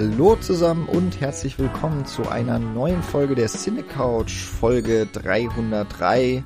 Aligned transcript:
Hallo 0.00 0.36
zusammen 0.36 0.86
und 0.86 1.20
herzlich 1.20 1.58
willkommen 1.58 2.06
zu 2.06 2.28
einer 2.28 2.60
neuen 2.60 3.02
Folge 3.02 3.34
der 3.34 3.48
Cine 3.48 3.82
Couch, 3.82 4.30
Folge 4.30 5.08
303. 5.12 6.44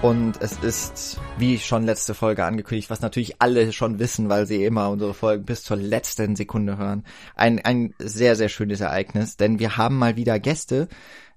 Und 0.00 0.40
es 0.40 0.56
ist, 0.60 1.20
wie 1.36 1.58
schon 1.58 1.84
letzte 1.84 2.14
Folge 2.14 2.46
angekündigt, 2.46 2.88
was 2.88 3.02
natürlich 3.02 3.42
alle 3.42 3.74
schon 3.74 3.98
wissen, 3.98 4.30
weil 4.30 4.46
sie 4.46 4.64
immer 4.64 4.88
unsere 4.88 5.12
Folgen 5.12 5.44
bis 5.44 5.64
zur 5.64 5.76
letzten 5.76 6.34
Sekunde 6.34 6.78
hören. 6.78 7.04
Ein, 7.36 7.62
ein 7.62 7.92
sehr, 7.98 8.36
sehr 8.36 8.48
schönes 8.48 8.80
Ereignis, 8.80 9.36
denn 9.36 9.58
wir 9.58 9.76
haben 9.76 9.98
mal 9.98 10.16
wieder 10.16 10.40
Gäste. 10.40 10.88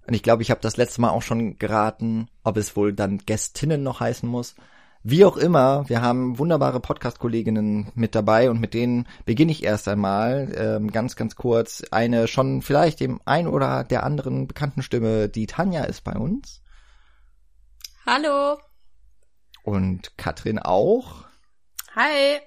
Und 0.08 0.13
ich 0.13 0.23
glaube, 0.23 0.44
ich 0.44 0.52
habe 0.52 0.61
das 0.61 0.77
letzte 0.77 1.02
Mal 1.02 1.09
auch 1.09 1.22
schon 1.22 1.59
geraten, 1.59 2.30
ob 2.45 2.55
es 2.55 2.77
wohl 2.77 2.94
dann 2.94 3.17
Gästinnen 3.25 3.84
noch 3.84 3.99
heißen 3.99 4.30
muss. 4.30 4.55
Wie 5.09 5.23
auch 5.23 5.38
immer, 5.38 5.88
wir 5.88 6.02
haben 6.02 6.38
wunderbare 6.38 6.81
Podcast-Kolleginnen 6.81 7.93
mit 7.95 8.13
dabei 8.13 8.49
und 8.49 8.59
mit 8.59 8.73
denen 8.73 9.07
beginne 9.23 9.53
ich 9.53 9.63
erst 9.63 9.88
einmal 9.88 10.53
ähm, 10.57 10.91
ganz, 10.91 11.16
ganz 11.16 11.38
kurz. 11.38 11.81
Eine 11.91 12.27
schon 12.27 12.61
vielleicht 12.61 13.00
dem 13.00 13.22
ein 13.23 13.47
oder 13.47 13.85
der 13.85 14.03
anderen 14.03 14.47
bekannten 14.47 14.81
Stimme, 14.81 15.30
die 15.30 15.47
Tanja 15.47 15.85
ist 15.85 16.03
bei 16.03 16.11
uns. 16.11 16.61
Hallo. 18.05 18.59
Und 19.63 20.17
Katrin 20.17 20.59
auch. 20.59 21.23
Hi. 21.95 22.41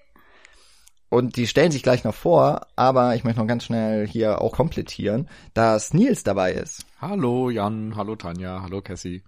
Und 1.08 1.36
die 1.36 1.46
stellen 1.46 1.72
sich 1.72 1.82
gleich 1.82 2.04
noch 2.04 2.14
vor, 2.14 2.66
aber 2.76 3.14
ich 3.14 3.24
möchte 3.24 3.40
noch 3.40 3.48
ganz 3.48 3.64
schnell 3.64 4.06
hier 4.06 4.42
auch 4.42 4.52
komplettieren, 4.52 5.30
dass 5.54 5.94
Nils 5.94 6.24
dabei 6.24 6.52
ist. 6.52 6.84
Hallo 7.00 7.48
Jan, 7.48 7.96
hallo 7.96 8.16
Tanja, 8.16 8.60
hallo 8.60 8.82
Cassie. 8.82 9.24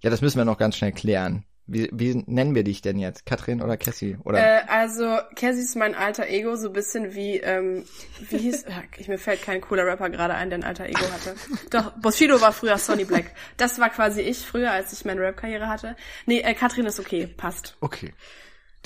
Ja, 0.00 0.08
das 0.08 0.22
müssen 0.22 0.38
wir 0.38 0.46
noch 0.46 0.56
ganz 0.56 0.74
schnell 0.74 0.92
klären. 0.92 1.44
Wie, 1.70 1.90
wie 1.92 2.24
nennen 2.26 2.54
wir 2.54 2.64
dich 2.64 2.80
denn 2.80 2.98
jetzt? 2.98 3.26
Katrin 3.26 3.60
oder 3.60 3.76
Cassie? 3.76 4.16
Oder? 4.24 4.38
Äh, 4.38 4.62
also, 4.68 5.18
Cassie 5.36 5.60
ist 5.60 5.76
mein 5.76 5.94
alter 5.94 6.26
Ego, 6.26 6.56
so 6.56 6.68
ein 6.68 6.72
bisschen 6.72 7.14
wie, 7.14 7.36
ähm, 7.36 7.84
wie 8.30 8.38
hieß, 8.38 8.64
ich, 8.96 9.06
mir 9.06 9.18
fällt 9.18 9.42
kein 9.42 9.60
cooler 9.60 9.84
Rapper 9.84 10.08
gerade 10.08 10.34
ein, 10.34 10.48
der 10.48 10.60
ein 10.60 10.64
alter 10.64 10.86
Ego 10.86 11.02
hatte. 11.12 11.34
Doch, 11.70 11.92
Bushido 12.00 12.40
war 12.40 12.52
früher 12.52 12.78
Sonny 12.78 13.04
Black. 13.04 13.32
Das 13.58 13.78
war 13.78 13.90
quasi 13.90 14.22
ich 14.22 14.38
früher, 14.38 14.72
als 14.72 14.94
ich 14.94 15.04
meine 15.04 15.20
Rap-Karriere 15.20 15.68
hatte. 15.68 15.94
Nee, 16.24 16.40
äh, 16.40 16.54
Katrin 16.54 16.86
ist 16.86 16.98
okay, 16.98 17.26
passt. 17.26 17.76
Okay. 17.80 18.14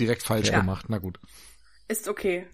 Direkt 0.01 0.25
falsch 0.25 0.49
ja. 0.49 0.59
gemacht, 0.59 0.87
na 0.89 0.99
gut. 0.99 1.21
Ist 1.87 2.09
okay, 2.09 2.47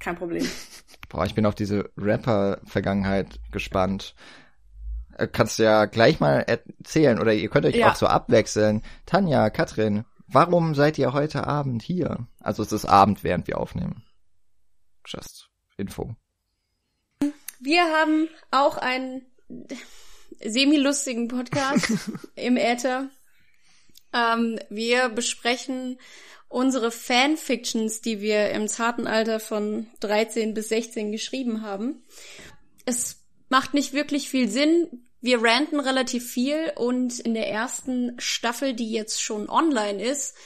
kein 0.00 0.16
Problem. 0.16 0.44
Boah, 1.08 1.26
ich 1.26 1.36
bin 1.36 1.46
auf 1.46 1.54
diese 1.54 1.90
Rapper-Vergangenheit 1.96 3.38
gespannt. 3.52 4.16
Äh, 5.16 5.28
kannst 5.28 5.58
du 5.58 5.64
ja 5.64 5.86
gleich 5.86 6.20
mal 6.20 6.40
erzählen 6.40 7.18
oder 7.18 7.32
ihr 7.32 7.48
könnt 7.48 7.66
euch 7.66 7.76
ja. 7.76 7.90
auch 7.90 7.96
so 7.96 8.06
abwechseln. 8.06 8.82
Tanja, 9.06 9.50
Katrin, 9.50 10.04
warum 10.26 10.74
seid 10.74 10.98
ihr 10.98 11.12
heute 11.12 11.46
Abend 11.46 11.82
hier? 11.82 12.26
Also 12.40 12.62
es 12.62 12.72
ist 12.72 12.84
Abend, 12.84 13.24
während 13.24 13.46
wir 13.46 13.58
aufnehmen. 13.58 14.04
Just 15.06 15.48
Info. 15.76 16.14
Wir 17.60 17.84
haben 17.84 18.28
auch 18.50 18.76
einen 18.76 19.22
semi-lustigen 20.44 21.28
Podcast 21.28 21.90
im 22.34 22.56
Äther. 22.56 23.08
Ähm, 24.12 24.58
wir 24.68 25.08
besprechen 25.08 25.98
unsere 26.48 26.90
Fanfictions, 26.90 28.00
die 28.02 28.20
wir 28.20 28.50
im 28.50 28.68
zarten 28.68 29.06
Alter 29.06 29.40
von 29.40 29.86
13 30.00 30.54
bis 30.54 30.68
16 30.68 31.12
geschrieben 31.12 31.62
haben. 31.62 32.04
Es 32.84 33.24
macht 33.48 33.74
nicht 33.74 33.92
wirklich 33.92 34.28
viel 34.28 34.48
Sinn, 34.48 35.05
wir 35.20 35.42
ranten 35.42 35.80
relativ 35.80 36.30
viel 36.30 36.72
und 36.76 37.20
in 37.20 37.34
der 37.34 37.48
ersten 37.48 38.14
Staffel, 38.18 38.74
die 38.74 38.90
jetzt 38.90 39.22
schon 39.22 39.48
online 39.48 40.02
ist, 40.02 40.36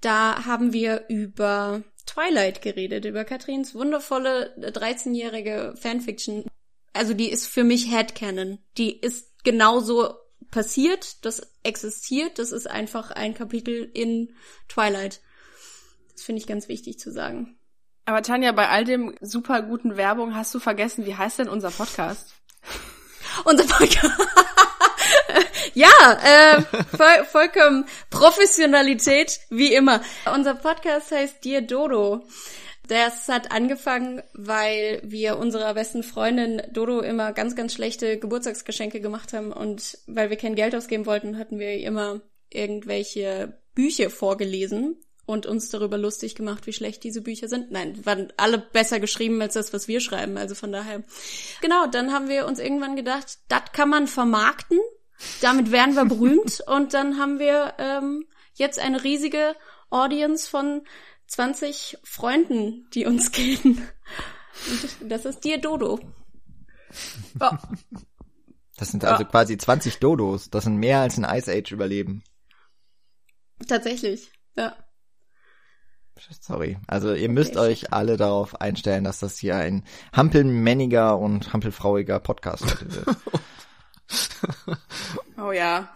da 0.00 0.44
haben 0.44 0.72
wir 0.72 1.06
über 1.08 1.82
Twilight 2.06 2.62
geredet, 2.62 3.04
über 3.04 3.24
Katrins 3.24 3.74
wundervolle 3.74 4.54
13-jährige 4.58 5.74
Fanfiction. 5.76 6.44
Also 6.92 7.14
die 7.14 7.30
ist 7.30 7.46
für 7.46 7.64
mich 7.64 7.90
Headcanon. 7.90 8.58
Die 8.78 8.98
ist 8.98 9.42
genauso 9.44 10.14
passiert, 10.50 11.24
das 11.24 11.42
existiert, 11.62 12.38
das 12.38 12.52
ist 12.52 12.68
einfach 12.68 13.10
ein 13.10 13.34
Kapitel 13.34 13.90
in 13.92 14.34
Twilight. 14.68 15.20
Das 16.12 16.22
finde 16.22 16.40
ich 16.40 16.46
ganz 16.46 16.68
wichtig 16.68 16.98
zu 16.98 17.12
sagen. 17.12 17.58
Aber 18.04 18.22
Tanja, 18.22 18.52
bei 18.52 18.68
all 18.68 18.84
dem 18.84 19.16
super 19.20 19.62
guten 19.62 19.96
Werbung 19.96 20.34
hast 20.34 20.54
du 20.54 20.60
vergessen, 20.60 21.06
wie 21.06 21.16
heißt 21.16 21.40
denn 21.40 21.48
unser 21.48 21.70
Podcast? 21.70 22.34
Unser 23.44 23.64
Podcast. 23.64 24.12
ja, 25.74 25.88
äh, 26.22 26.62
voll, 26.96 27.24
vollkommen 27.30 27.86
Professionalität, 28.10 29.40
wie 29.50 29.74
immer. 29.74 30.00
Unser 30.32 30.54
Podcast 30.54 31.12
heißt 31.12 31.44
Dear 31.44 31.62
Dodo. 31.62 32.24
Das 32.88 33.28
hat 33.28 33.50
angefangen, 33.50 34.22
weil 34.32 35.00
wir 35.02 35.38
unserer 35.38 35.74
besten 35.74 36.04
Freundin 36.04 36.62
Dodo 36.72 37.00
immer 37.00 37.32
ganz, 37.32 37.56
ganz 37.56 37.74
schlechte 37.74 38.18
Geburtstagsgeschenke 38.18 39.00
gemacht 39.00 39.32
haben 39.32 39.52
und 39.52 39.98
weil 40.06 40.30
wir 40.30 40.36
kein 40.36 40.54
Geld 40.54 40.74
ausgeben 40.74 41.06
wollten, 41.06 41.38
hatten 41.38 41.58
wir 41.58 41.78
immer 41.80 42.20
irgendwelche 42.48 43.58
Bücher 43.74 44.08
vorgelesen 44.08 44.96
und 45.26 45.44
uns 45.44 45.68
darüber 45.70 45.98
lustig 45.98 46.36
gemacht, 46.36 46.66
wie 46.66 46.72
schlecht 46.72 47.02
diese 47.02 47.20
Bücher 47.20 47.48
sind. 47.48 47.72
Nein, 47.72 48.06
waren 48.06 48.32
alle 48.36 48.58
besser 48.58 49.00
geschrieben 49.00 49.42
als 49.42 49.54
das, 49.54 49.72
was 49.72 49.88
wir 49.88 50.00
schreiben. 50.00 50.38
Also 50.38 50.54
von 50.54 50.72
daher. 50.72 51.02
Genau, 51.60 51.86
dann 51.88 52.12
haben 52.12 52.28
wir 52.28 52.46
uns 52.46 52.60
irgendwann 52.60 52.96
gedacht, 52.96 53.38
das 53.48 53.72
kann 53.72 53.90
man 53.90 54.06
vermarkten. 54.06 54.78
Damit 55.40 55.72
werden 55.72 55.96
wir 55.96 56.04
berühmt. 56.04 56.60
und 56.66 56.94
dann 56.94 57.18
haben 57.18 57.40
wir 57.40 57.74
ähm, 57.78 58.26
jetzt 58.54 58.78
eine 58.78 59.02
riesige 59.02 59.56
Audience 59.90 60.48
von 60.48 60.82
20 61.26 61.98
Freunden, 62.04 62.88
die 62.94 63.04
uns 63.04 63.32
kennen. 63.32 63.82
Und 65.00 65.10
das 65.10 65.24
ist 65.24 65.44
dir 65.44 65.60
Dodo. 65.60 65.98
Oh. 67.40 67.50
Das 68.76 68.90
sind 68.90 69.04
also 69.04 69.24
ja. 69.24 69.28
quasi 69.28 69.58
20 69.58 69.98
Dodos. 69.98 70.50
Das 70.50 70.64
sind 70.64 70.76
mehr 70.76 71.00
als 71.00 71.18
ein 71.18 71.24
Ice 71.24 71.50
Age 71.50 71.72
Überleben. 71.72 72.22
Tatsächlich, 73.66 74.30
ja. 74.54 74.76
Sorry. 76.40 76.78
Also 76.86 77.14
ihr 77.14 77.28
müsst 77.28 77.56
okay. 77.56 77.70
euch 77.70 77.92
alle 77.92 78.16
darauf 78.16 78.60
einstellen, 78.60 79.04
dass 79.04 79.20
das 79.20 79.38
hier 79.38 79.56
ein 79.56 79.84
hampelmänniger 80.12 81.18
und 81.18 81.52
hampelfrauiger 81.52 82.20
Podcast 82.20 82.64
wird. 82.94 83.16
oh 85.38 85.52
ja. 85.52 85.88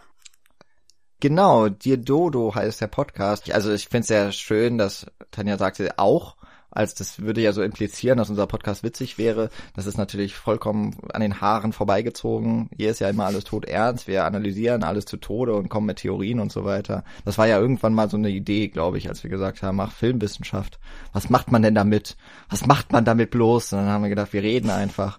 Genau, 1.20 1.68
Dir 1.68 1.98
Dodo 1.98 2.54
heißt 2.54 2.80
der 2.80 2.86
Podcast. 2.86 3.50
Also 3.52 3.72
ich 3.72 3.88
finde 3.88 4.00
es 4.00 4.06
sehr 4.08 4.32
schön, 4.32 4.78
dass 4.78 5.06
Tanja 5.30 5.58
sagte 5.58 5.98
auch, 5.98 6.36
als 6.70 6.94
das 6.94 7.20
würde 7.20 7.40
ja 7.40 7.52
so 7.52 7.62
implizieren, 7.62 8.18
dass 8.18 8.30
unser 8.30 8.46
Podcast 8.46 8.84
witzig 8.84 9.18
wäre. 9.18 9.50
Das 9.74 9.86
ist 9.86 9.98
natürlich 9.98 10.34
vollkommen 10.34 10.96
an 11.12 11.20
den 11.20 11.40
Haaren 11.40 11.72
vorbeigezogen. 11.72 12.70
Hier 12.76 12.90
ist 12.90 13.00
ja 13.00 13.08
immer 13.08 13.26
alles 13.26 13.44
tot 13.44 13.64
ernst. 13.64 14.06
Wir 14.06 14.24
analysieren 14.24 14.84
alles 14.84 15.04
zu 15.04 15.16
Tode 15.16 15.54
und 15.54 15.68
kommen 15.68 15.86
mit 15.86 15.98
Theorien 15.98 16.38
und 16.38 16.52
so 16.52 16.64
weiter. 16.64 17.04
Das 17.24 17.38
war 17.38 17.48
ja 17.48 17.58
irgendwann 17.58 17.94
mal 17.94 18.08
so 18.08 18.16
eine 18.16 18.30
Idee, 18.30 18.68
glaube 18.68 18.98
ich, 18.98 19.08
als 19.08 19.22
wir 19.24 19.30
gesagt 19.30 19.62
haben, 19.62 19.76
mach 19.76 19.92
Filmwissenschaft. 19.92 20.78
Was 21.12 21.28
macht 21.28 21.50
man 21.50 21.62
denn 21.62 21.74
damit? 21.74 22.16
Was 22.48 22.66
macht 22.66 22.92
man 22.92 23.04
damit 23.04 23.30
bloß? 23.30 23.72
Und 23.72 23.80
dann 23.80 23.88
haben 23.88 24.02
wir 24.02 24.10
gedacht, 24.10 24.32
wir 24.32 24.42
reden 24.42 24.70
einfach. 24.70 25.18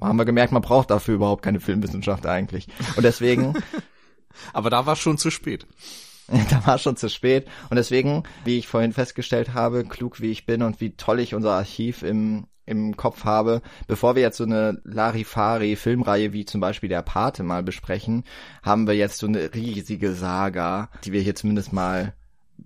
Haben 0.00 0.18
wir 0.18 0.24
gemerkt, 0.24 0.52
man 0.52 0.62
braucht 0.62 0.90
dafür 0.90 1.14
überhaupt 1.14 1.42
keine 1.42 1.60
Filmwissenschaft 1.60 2.26
eigentlich. 2.26 2.68
Und 2.96 3.04
deswegen. 3.04 3.54
Aber 4.52 4.68
da 4.68 4.84
war 4.84 4.96
schon 4.96 5.16
zu 5.16 5.30
spät. 5.30 5.66
da 6.50 6.66
war 6.66 6.78
schon 6.78 6.96
zu 6.96 7.08
spät. 7.08 7.46
Und 7.70 7.76
deswegen, 7.76 8.22
wie 8.44 8.58
ich 8.58 8.68
vorhin 8.68 8.92
festgestellt 8.92 9.54
habe, 9.54 9.84
klug 9.84 10.20
wie 10.20 10.30
ich 10.30 10.46
bin 10.46 10.62
und 10.62 10.80
wie 10.80 10.96
toll 10.96 11.20
ich 11.20 11.34
unser 11.34 11.52
Archiv 11.52 12.02
im, 12.02 12.46
im 12.66 12.96
Kopf 12.96 13.24
habe, 13.24 13.62
bevor 13.86 14.14
wir 14.14 14.22
jetzt 14.22 14.38
so 14.38 14.44
eine 14.44 14.80
Larifari-Filmreihe 14.84 16.32
wie 16.32 16.44
zum 16.44 16.60
Beispiel 16.60 16.88
der 16.88 17.02
Pate 17.02 17.42
mal 17.42 17.62
besprechen, 17.62 18.24
haben 18.62 18.86
wir 18.86 18.94
jetzt 18.94 19.18
so 19.18 19.26
eine 19.26 19.54
riesige 19.54 20.12
Saga, 20.12 20.88
die 21.04 21.12
wir 21.12 21.20
hier 21.20 21.34
zumindest 21.34 21.72
mal 21.72 22.14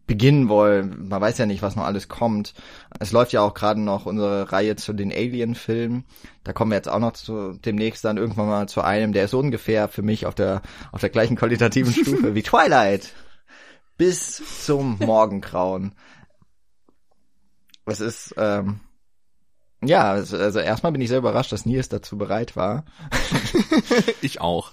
beginnen 0.06 0.48
wollen. 0.48 1.08
Man 1.08 1.20
weiß 1.20 1.38
ja 1.38 1.46
nicht, 1.46 1.62
was 1.62 1.76
noch 1.76 1.84
alles 1.84 2.08
kommt. 2.08 2.54
Es 3.00 3.10
läuft 3.10 3.32
ja 3.32 3.40
auch 3.40 3.54
gerade 3.54 3.80
noch 3.80 4.06
unsere 4.06 4.52
Reihe 4.52 4.76
zu 4.76 4.92
den 4.92 5.10
Alien-Filmen. 5.10 6.04
Da 6.44 6.52
kommen 6.52 6.70
wir 6.70 6.76
jetzt 6.76 6.88
auch 6.88 6.98
noch 6.98 7.12
zu 7.12 7.54
demnächst 7.54 8.04
dann 8.04 8.16
irgendwann 8.16 8.46
mal 8.46 8.68
zu 8.68 8.82
einem, 8.82 9.12
der 9.12 9.24
ist 9.24 9.34
ungefähr 9.34 9.88
für 9.88 10.02
mich 10.02 10.26
auf 10.26 10.34
der 10.34 10.62
auf 10.92 11.00
der 11.00 11.10
gleichen 11.10 11.36
qualitativen 11.36 11.92
Stufe 12.04 12.34
wie 12.34 12.42
Twilight 12.42 13.12
bis 13.98 14.42
zum 14.64 14.98
Morgengrauen. 14.98 15.94
Es 17.84 18.00
ist, 18.00 18.34
ähm, 18.38 18.80
ja, 19.82 20.10
also, 20.10 20.36
erstmal 20.58 20.92
bin 20.92 21.00
ich 21.00 21.08
sehr 21.08 21.18
überrascht, 21.18 21.52
dass 21.52 21.66
Nils 21.66 21.88
dazu 21.88 22.18
bereit 22.18 22.56
war. 22.56 22.84
ich 24.22 24.40
auch. 24.40 24.72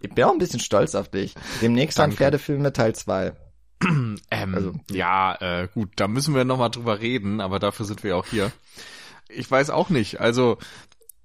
ich 0.00 0.14
bin 0.14 0.24
auch 0.24 0.32
ein 0.32 0.38
bisschen 0.38 0.60
stolz 0.60 0.94
auf 0.94 1.08
dich. 1.08 1.34
Demnächst 1.62 1.98
dann 1.98 2.12
Pferdefilme 2.12 2.72
Teil 2.72 2.94
2. 2.94 3.32
ähm, 3.84 4.54
also. 4.54 4.72
Ja, 4.90 5.36
äh, 5.40 5.68
gut, 5.72 5.90
da 5.96 6.08
müssen 6.08 6.34
wir 6.34 6.44
nochmal 6.44 6.70
drüber 6.70 7.00
reden, 7.00 7.40
aber 7.40 7.58
dafür 7.58 7.86
sind 7.86 8.02
wir 8.02 8.16
auch 8.16 8.26
hier. 8.26 8.50
Ich 9.28 9.48
weiß 9.48 9.70
auch 9.70 9.88
nicht. 9.88 10.20
Also 10.20 10.58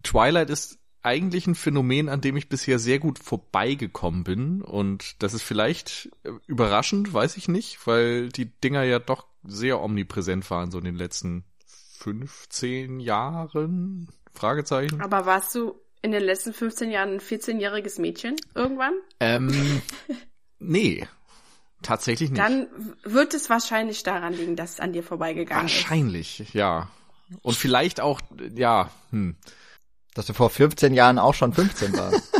Twilight 0.03 0.49
ist 0.49 0.77
eigentlich 1.03 1.47
ein 1.47 1.55
Phänomen, 1.55 2.09
an 2.09 2.21
dem 2.21 2.37
ich 2.37 2.49
bisher 2.49 2.79
sehr 2.79 2.99
gut 2.99 3.19
vorbeigekommen 3.19 4.23
bin. 4.23 4.61
Und 4.61 5.21
das 5.21 5.33
ist 5.33 5.43
vielleicht 5.43 6.09
äh, 6.23 6.31
überraschend, 6.47 7.13
weiß 7.13 7.37
ich 7.37 7.47
nicht, 7.47 7.85
weil 7.85 8.29
die 8.29 8.45
Dinger 8.45 8.83
ja 8.83 8.99
doch 8.99 9.27
sehr 9.43 9.81
omnipräsent 9.81 10.49
waren, 10.49 10.71
so 10.71 10.77
in 10.77 10.85
den 10.85 10.95
letzten 10.95 11.43
15 11.99 12.99
Jahren? 12.99 14.09
Fragezeichen. 14.33 15.01
Aber 15.01 15.25
warst 15.25 15.53
du 15.55 15.75
in 16.01 16.11
den 16.11 16.23
letzten 16.23 16.53
15 16.53 16.91
Jahren 16.91 17.13
ein 17.13 17.19
14-jähriges 17.19 18.01
Mädchen 18.01 18.35
irgendwann? 18.55 18.93
Ähm, 19.19 19.81
nee. 20.59 21.07
Tatsächlich 21.81 22.31
nicht. 22.31 22.41
Dann 22.41 22.67
wird 23.03 23.33
es 23.33 23.49
wahrscheinlich 23.49 24.03
daran 24.03 24.33
liegen, 24.33 24.55
dass 24.55 24.73
es 24.73 24.79
an 24.79 24.93
dir 24.93 25.03
vorbeigegangen 25.03 25.63
wahrscheinlich, 25.63 26.39
ist. 26.39 26.39
Wahrscheinlich, 26.39 26.53
ja. 26.53 26.89
Und 27.41 27.55
vielleicht 27.55 27.99
auch, 27.99 28.21
ja, 28.55 28.89
hm. 29.11 29.35
Dass 30.13 30.27
du 30.27 30.33
vor 30.33 30.49
15 30.49 30.93
Jahren 30.93 31.17
auch 31.17 31.33
schon 31.33 31.53
15 31.53 31.97
warst. 31.97 32.31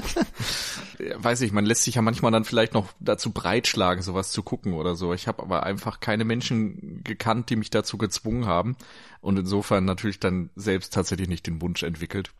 Weiß 1.16 1.42
ich, 1.42 1.52
man 1.52 1.66
lässt 1.66 1.84
sich 1.84 1.96
ja 1.96 2.02
manchmal 2.02 2.32
dann 2.32 2.46
vielleicht 2.46 2.74
noch 2.74 2.90
dazu 3.00 3.32
breitschlagen, 3.32 4.04
sowas 4.04 4.32
zu 4.32 4.44
gucken 4.44 4.74
oder 4.74 4.96
so. 4.96 5.14
Ich 5.14 5.28
habe 5.28 5.42
aber 5.42 5.64
einfach 5.64 6.00
keine 6.00 6.24
Menschen 6.24 7.04
gekannt, 7.04 7.50
die 7.50 7.56
mich 7.56 7.72
dazu 7.72 7.98
gezwungen 7.98 8.46
haben. 8.46 8.78
Und 9.20 9.40
insofern 9.40 9.86
natürlich 9.86 10.20
dann 10.20 10.50
selbst 10.56 10.94
tatsächlich 10.94 11.28
nicht 11.28 11.48
den 11.48 11.62
Wunsch 11.62 11.84
entwickelt. 11.84 12.32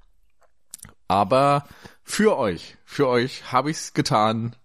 Aber 1.08 1.68
für 2.04 2.38
euch, 2.38 2.78
für 2.86 3.08
euch 3.08 3.52
habe 3.52 3.72
ich's 3.72 3.94
getan. 3.94 4.56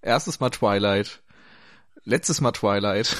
Erstes 0.00 0.40
Mal 0.40 0.50
Twilight, 0.50 1.22
letztes 2.04 2.40
Mal 2.40 2.52
Twilight. 2.52 3.16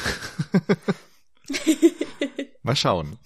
mal 2.63 2.77
schauen. 2.77 3.19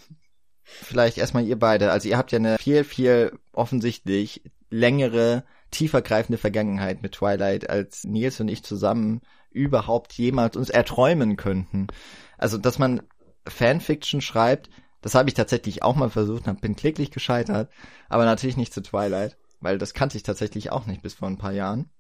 Vielleicht 0.83 1.19
erstmal 1.19 1.45
ihr 1.45 1.59
beide. 1.59 1.91
Also 1.91 2.09
ihr 2.09 2.17
habt 2.17 2.33
ja 2.33 2.39
eine 2.39 2.59
viel, 2.59 2.85
viel 2.85 3.39
offensichtlich 3.53 4.43
längere, 4.71 5.45
tiefergreifende 5.71 6.39
Vergangenheit 6.39 7.03
mit 7.03 7.13
Twilight, 7.13 7.69
als 7.69 8.05
Nils 8.05 8.41
und 8.41 8.49
ich 8.49 8.63
zusammen 8.63 9.21
überhaupt 9.51 10.13
jemals 10.15 10.57
uns 10.57 10.71
erträumen 10.71 11.37
könnten. 11.37 11.89
Also, 12.37 12.59
dass 12.59 12.79
man 12.79 13.03
Fanfiction 13.47 14.21
schreibt, 14.21 14.71
das 15.01 15.15
habe 15.15 15.29
ich 15.29 15.35
tatsächlich 15.35 15.83
auch 15.83 15.97
mal 15.97 16.11
versucht 16.11 16.49
und 16.49 16.61
bin 16.61 16.77
kläglich 16.77 17.11
gescheitert, 17.11 17.71
aber 18.09 18.25
natürlich 18.25 18.57
nicht 18.57 18.75
zu 18.75 18.83
Twilight, 18.83 19.37
weil 19.61 19.79
das 19.79 19.95
kannte 19.95 20.17
ich 20.17 20.23
tatsächlich 20.23 20.71
auch 20.71 20.87
nicht 20.87 21.03
bis 21.03 21.15
vor 21.15 21.29
ein 21.29 21.39
paar 21.39 21.53
Jahren 21.53 21.91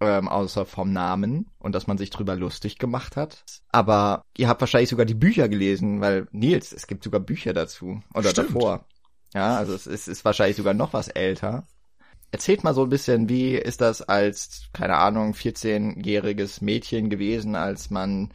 ähm, 0.00 0.28
außer 0.28 0.66
vom 0.66 0.92
Namen 0.92 1.50
und 1.58 1.74
dass 1.74 1.86
man 1.86 1.98
sich 1.98 2.10
drüber 2.10 2.36
lustig 2.36 2.78
gemacht 2.78 3.16
hat. 3.16 3.44
Aber 3.72 4.22
ihr 4.36 4.48
habt 4.48 4.60
wahrscheinlich 4.60 4.90
sogar 4.90 5.06
die 5.06 5.14
Bücher 5.14 5.48
gelesen, 5.48 6.00
weil 6.00 6.26
Nils, 6.32 6.72
es 6.72 6.86
gibt 6.86 7.04
sogar 7.04 7.20
Bücher 7.20 7.52
dazu 7.52 8.00
oder 8.14 8.30
Stimmt. 8.30 8.50
davor. 8.50 8.84
Ja, 9.34 9.56
also 9.56 9.74
es 9.74 9.86
ist, 9.86 10.08
ist 10.08 10.24
wahrscheinlich 10.24 10.56
sogar 10.56 10.74
noch 10.74 10.92
was 10.92 11.08
älter. 11.08 11.66
Erzählt 12.30 12.64
mal 12.64 12.74
so 12.74 12.82
ein 12.82 12.88
bisschen, 12.88 13.28
wie 13.28 13.54
ist 13.54 13.80
das 13.80 14.02
als, 14.02 14.68
keine 14.72 14.96
Ahnung, 14.96 15.32
14-jähriges 15.32 16.62
Mädchen 16.62 17.08
gewesen, 17.08 17.54
als 17.54 17.90
man 17.90 18.30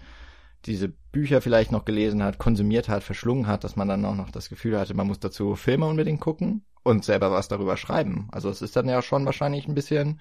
diese 0.65 0.89
Bücher 1.11 1.41
vielleicht 1.41 1.71
noch 1.71 1.85
gelesen 1.85 2.23
hat, 2.23 2.37
konsumiert 2.37 2.87
hat, 2.87 3.03
verschlungen 3.03 3.47
hat, 3.47 3.63
dass 3.63 3.75
man 3.75 3.87
dann 3.87 4.05
auch 4.05 4.15
noch 4.15 4.31
das 4.31 4.49
Gefühl 4.49 4.79
hatte, 4.79 4.93
man 4.93 5.07
muss 5.07 5.19
dazu 5.19 5.55
Filme 5.55 5.87
unbedingt 5.87 6.21
gucken 6.21 6.63
und 6.83 7.03
selber 7.03 7.31
was 7.31 7.47
darüber 7.47 7.77
schreiben. 7.77 8.27
Also 8.31 8.49
es 8.49 8.61
ist 8.61 8.75
dann 8.75 8.87
ja 8.87 9.01
schon 9.01 9.25
wahrscheinlich 9.25 9.67
ein 9.67 9.75
bisschen 9.75 10.19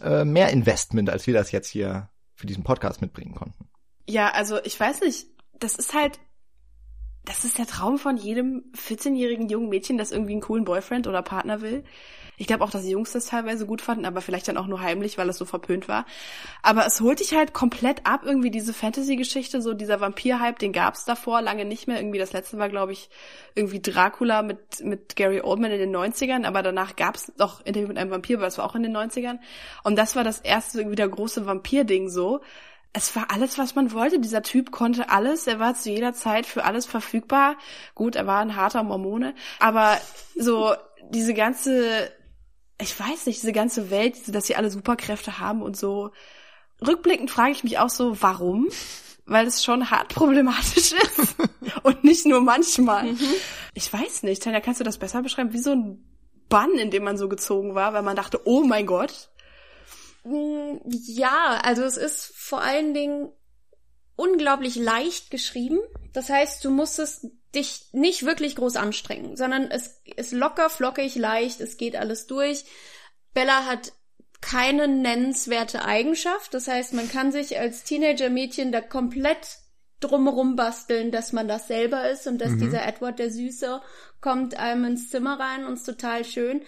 äh, 0.00 0.24
mehr 0.24 0.50
Investment, 0.50 1.10
als 1.10 1.26
wir 1.26 1.34
das 1.34 1.52
jetzt 1.52 1.68
hier 1.68 2.08
für 2.34 2.46
diesen 2.46 2.64
Podcast 2.64 3.00
mitbringen 3.00 3.34
konnten. 3.34 3.68
Ja, 4.08 4.30
also 4.30 4.58
ich 4.64 4.78
weiß 4.78 5.00
nicht, 5.00 5.26
das 5.58 5.76
ist 5.76 5.94
halt, 5.94 6.18
das 7.24 7.44
ist 7.44 7.58
der 7.58 7.66
Traum 7.66 7.98
von 7.98 8.16
jedem 8.16 8.64
14-jährigen 8.76 9.48
jungen 9.48 9.68
Mädchen, 9.68 9.98
das 9.98 10.10
irgendwie 10.10 10.32
einen 10.32 10.40
coolen 10.40 10.64
Boyfriend 10.64 11.06
oder 11.06 11.22
Partner 11.22 11.60
will. 11.60 11.84
Ich 12.42 12.48
glaube 12.48 12.64
auch, 12.64 12.70
dass 12.70 12.82
die 12.82 12.90
Jungs 12.90 13.12
das 13.12 13.26
teilweise 13.26 13.66
gut 13.66 13.80
fanden, 13.80 14.04
aber 14.04 14.20
vielleicht 14.20 14.48
dann 14.48 14.56
auch 14.56 14.66
nur 14.66 14.80
heimlich, 14.80 15.16
weil 15.16 15.28
es 15.28 15.36
so 15.38 15.44
verpönt 15.44 15.86
war. 15.86 16.06
Aber 16.60 16.84
es 16.84 17.00
holt 17.00 17.20
dich 17.20 17.34
halt 17.34 17.52
komplett 17.52 18.04
ab, 18.04 18.22
irgendwie 18.24 18.50
diese 18.50 18.74
Fantasy-Geschichte, 18.74 19.62
so 19.62 19.74
dieser 19.74 20.00
Vampir-Hype, 20.00 20.58
den 20.58 20.72
gab's 20.72 21.04
davor 21.04 21.40
lange 21.40 21.64
nicht 21.64 21.86
mehr. 21.86 21.98
Irgendwie 21.98 22.18
das 22.18 22.32
letzte 22.32 22.58
war, 22.58 22.68
glaube 22.68 22.90
ich, 22.90 23.10
irgendwie 23.54 23.80
Dracula 23.80 24.42
mit, 24.42 24.58
mit 24.82 25.14
Gary 25.14 25.40
Oldman 25.40 25.70
in 25.70 25.78
den 25.78 25.94
90ern, 25.94 26.44
aber 26.44 26.64
danach 26.64 26.96
gab's 26.96 27.30
noch 27.38 27.64
Interview 27.64 27.86
mit 27.86 27.96
einem 27.96 28.10
Vampir, 28.10 28.40
weil 28.40 28.48
es 28.48 28.58
war 28.58 28.64
auch 28.64 28.74
in 28.74 28.82
den 28.82 28.96
90ern. 28.96 29.38
Und 29.84 29.94
das 29.94 30.16
war 30.16 30.24
das 30.24 30.40
erste 30.40 30.78
irgendwie 30.78 30.96
der 30.96 31.08
große 31.08 31.46
Vampir-Ding 31.46 32.08
so 32.08 32.40
es 32.94 33.16
war 33.16 33.30
alles, 33.30 33.56
was 33.56 33.74
man 33.74 33.92
wollte. 33.92 34.20
Dieser 34.20 34.42
Typ 34.42 34.70
konnte 34.70 35.08
alles. 35.08 35.46
Er 35.46 35.58
war 35.58 35.74
zu 35.74 35.88
jeder 35.88 36.12
Zeit 36.12 36.44
für 36.44 36.64
alles 36.64 36.84
verfügbar. 36.84 37.56
Gut, 37.94 38.16
er 38.16 38.26
war 38.26 38.40
ein 38.40 38.54
harter 38.54 38.82
Mormone. 38.82 39.34
Aber 39.60 39.96
so 40.36 40.74
diese 41.10 41.34
ganze 41.34 42.10
ich 42.82 42.98
weiß 42.98 43.26
nicht, 43.26 43.40
diese 43.40 43.52
ganze 43.52 43.90
Welt, 43.90 44.16
dass 44.34 44.46
sie 44.46 44.56
alle 44.56 44.70
Superkräfte 44.70 45.38
haben 45.38 45.62
und 45.62 45.76
so. 45.76 46.10
Rückblickend 46.86 47.30
frage 47.30 47.52
ich 47.52 47.64
mich 47.64 47.78
auch 47.78 47.90
so, 47.90 48.20
warum? 48.20 48.68
Weil 49.24 49.46
es 49.46 49.64
schon 49.64 49.90
hart 49.90 50.14
problematisch 50.14 50.92
ist. 51.18 51.36
und 51.82 52.04
nicht 52.04 52.26
nur 52.26 52.40
manchmal. 52.40 53.04
Mhm. 53.04 53.34
Ich 53.74 53.92
weiß 53.92 54.24
nicht, 54.24 54.42
Tanja, 54.42 54.60
kannst 54.60 54.80
du 54.80 54.84
das 54.84 54.98
besser 54.98 55.22
beschreiben? 55.22 55.52
Wie 55.52 55.58
so 55.58 55.70
ein 55.70 56.04
Bann, 56.48 56.72
in 56.74 56.90
dem 56.90 57.04
man 57.04 57.16
so 57.16 57.28
gezogen 57.28 57.74
war, 57.74 57.94
weil 57.94 58.02
man 58.02 58.16
dachte, 58.16 58.40
oh 58.44 58.62
mein 58.64 58.86
Gott. 58.86 59.30
Mm, 60.24 60.76
ja, 60.86 61.60
also 61.62 61.82
es 61.82 61.96
ist 61.96 62.32
vor 62.36 62.60
allen 62.60 62.94
Dingen 62.94 63.32
unglaublich 64.16 64.76
leicht 64.76 65.30
geschrieben. 65.30 65.78
Das 66.12 66.28
heißt, 66.28 66.64
du 66.64 66.70
musstest 66.70 67.26
dich 67.54 67.88
nicht 67.92 68.24
wirklich 68.24 68.56
groß 68.56 68.76
anstrengen, 68.76 69.36
sondern 69.36 69.70
es 69.70 70.00
ist 70.16 70.32
locker, 70.32 70.70
flockig, 70.70 71.16
leicht, 71.16 71.60
es 71.60 71.76
geht 71.76 71.96
alles 71.96 72.26
durch. 72.26 72.64
Bella 73.34 73.66
hat 73.66 73.92
keine 74.40 74.88
nennenswerte 74.88 75.84
Eigenschaft. 75.84 76.52
Das 76.52 76.68
heißt, 76.68 76.92
man 76.94 77.08
kann 77.08 77.32
sich 77.32 77.58
als 77.58 77.84
Teenager-Mädchen 77.84 78.72
da 78.72 78.80
komplett 78.80 79.58
drumherum 80.00 80.56
basteln, 80.56 81.10
dass 81.10 81.32
man 81.32 81.48
das 81.48 81.68
selber 81.68 82.10
ist 82.10 82.26
und 82.26 82.40
dass 82.40 82.50
mhm. 82.50 82.60
dieser 82.60 82.84
Edward, 82.84 83.18
der 83.18 83.30
Süße, 83.30 83.80
kommt 84.20 84.58
einem 84.58 84.84
ins 84.84 85.10
Zimmer 85.10 85.38
rein 85.38 85.64
und 85.64 85.74
ist 85.74 85.84
total 85.84 86.24
schön. 86.24 86.62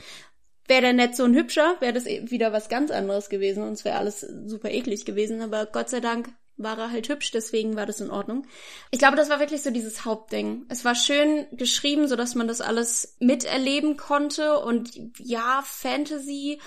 Wäre 0.66 0.82
der 0.82 0.92
nett 0.92 1.16
so 1.16 1.24
ein 1.24 1.34
hübscher, 1.34 1.76
wäre 1.80 1.92
das 1.92 2.06
e- 2.06 2.30
wieder 2.30 2.52
was 2.52 2.68
ganz 2.68 2.90
anderes 2.90 3.28
gewesen 3.28 3.62
und 3.64 3.74
es 3.74 3.84
wäre 3.84 3.98
alles 3.98 4.20
super 4.20 4.70
eklig 4.70 5.04
gewesen. 5.04 5.42
Aber 5.42 5.66
Gott 5.66 5.90
sei 5.90 6.00
Dank 6.00 6.30
war 6.56 6.78
er 6.78 6.90
halt 6.90 7.08
hübsch, 7.08 7.30
deswegen 7.32 7.76
war 7.76 7.86
das 7.86 8.00
in 8.00 8.10
Ordnung. 8.10 8.46
Ich 8.90 8.98
glaube, 8.98 9.16
das 9.16 9.30
war 9.30 9.40
wirklich 9.40 9.62
so 9.62 9.70
dieses 9.70 10.04
Hauptding. 10.04 10.66
Es 10.68 10.84
war 10.84 10.94
schön 10.94 11.46
geschrieben, 11.52 12.08
so 12.08 12.16
dass 12.16 12.34
man 12.34 12.48
das 12.48 12.60
alles 12.60 13.16
miterleben 13.18 13.96
konnte 13.96 14.58
und 14.58 14.90
ja, 15.18 15.62
Fantasy, 15.64 16.60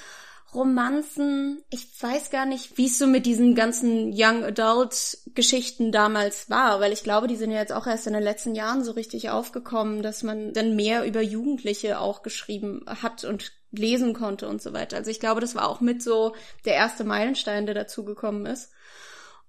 Romanzen, 0.53 1.62
ich 1.70 1.88
weiß 2.01 2.29
gar 2.29 2.46
nicht, 2.46 2.77
wie 2.77 2.86
es 2.86 2.98
so 2.98 3.06
mit 3.06 3.25
diesen 3.25 3.53
ganzen 3.53 4.12
Young 4.13 4.46
Adult 4.46 5.17
Geschichten 5.36 5.91
damals 5.91 6.50
war, 6.50 6.79
weil 6.79 6.94
ich 6.94 7.03
glaube, 7.03 7.27
die 7.27 7.36
sind 7.36 7.51
ja 7.51 7.60
jetzt 7.60 7.74
auch 7.74 7.86
erst 7.86 8.08
in 8.08 8.13
den 8.13 8.24
letzten 8.24 8.56
Jahren 8.56 8.84
so 8.84 8.94
richtig 8.94 9.29
aufgekommen, 9.29 10.01
dass 10.01 10.24
man 10.24 10.53
dann 10.53 10.75
mehr 10.75 11.06
über 11.06 11.22
Jugendliche 11.22 12.00
auch 12.00 12.24
geschrieben 12.24 12.86
hat 12.88 13.25
und 13.25 13.51
lesen 13.72 14.13
konnte 14.13 14.48
und 14.48 14.62
so 14.62 14.72
weiter. 14.72 14.98
Also 14.98 15.12
ich 15.12 15.20
glaube, 15.20 15.41
das 15.41 15.53
war 15.53 15.67
auch 15.67 15.82
mit 15.82 16.01
so 16.01 16.34
der 16.63 16.75
erste 16.75 17.03
Meilenstein, 17.03 17.65
der 17.65 17.75
dazugekommen 17.75 18.46
ist. 18.46 18.72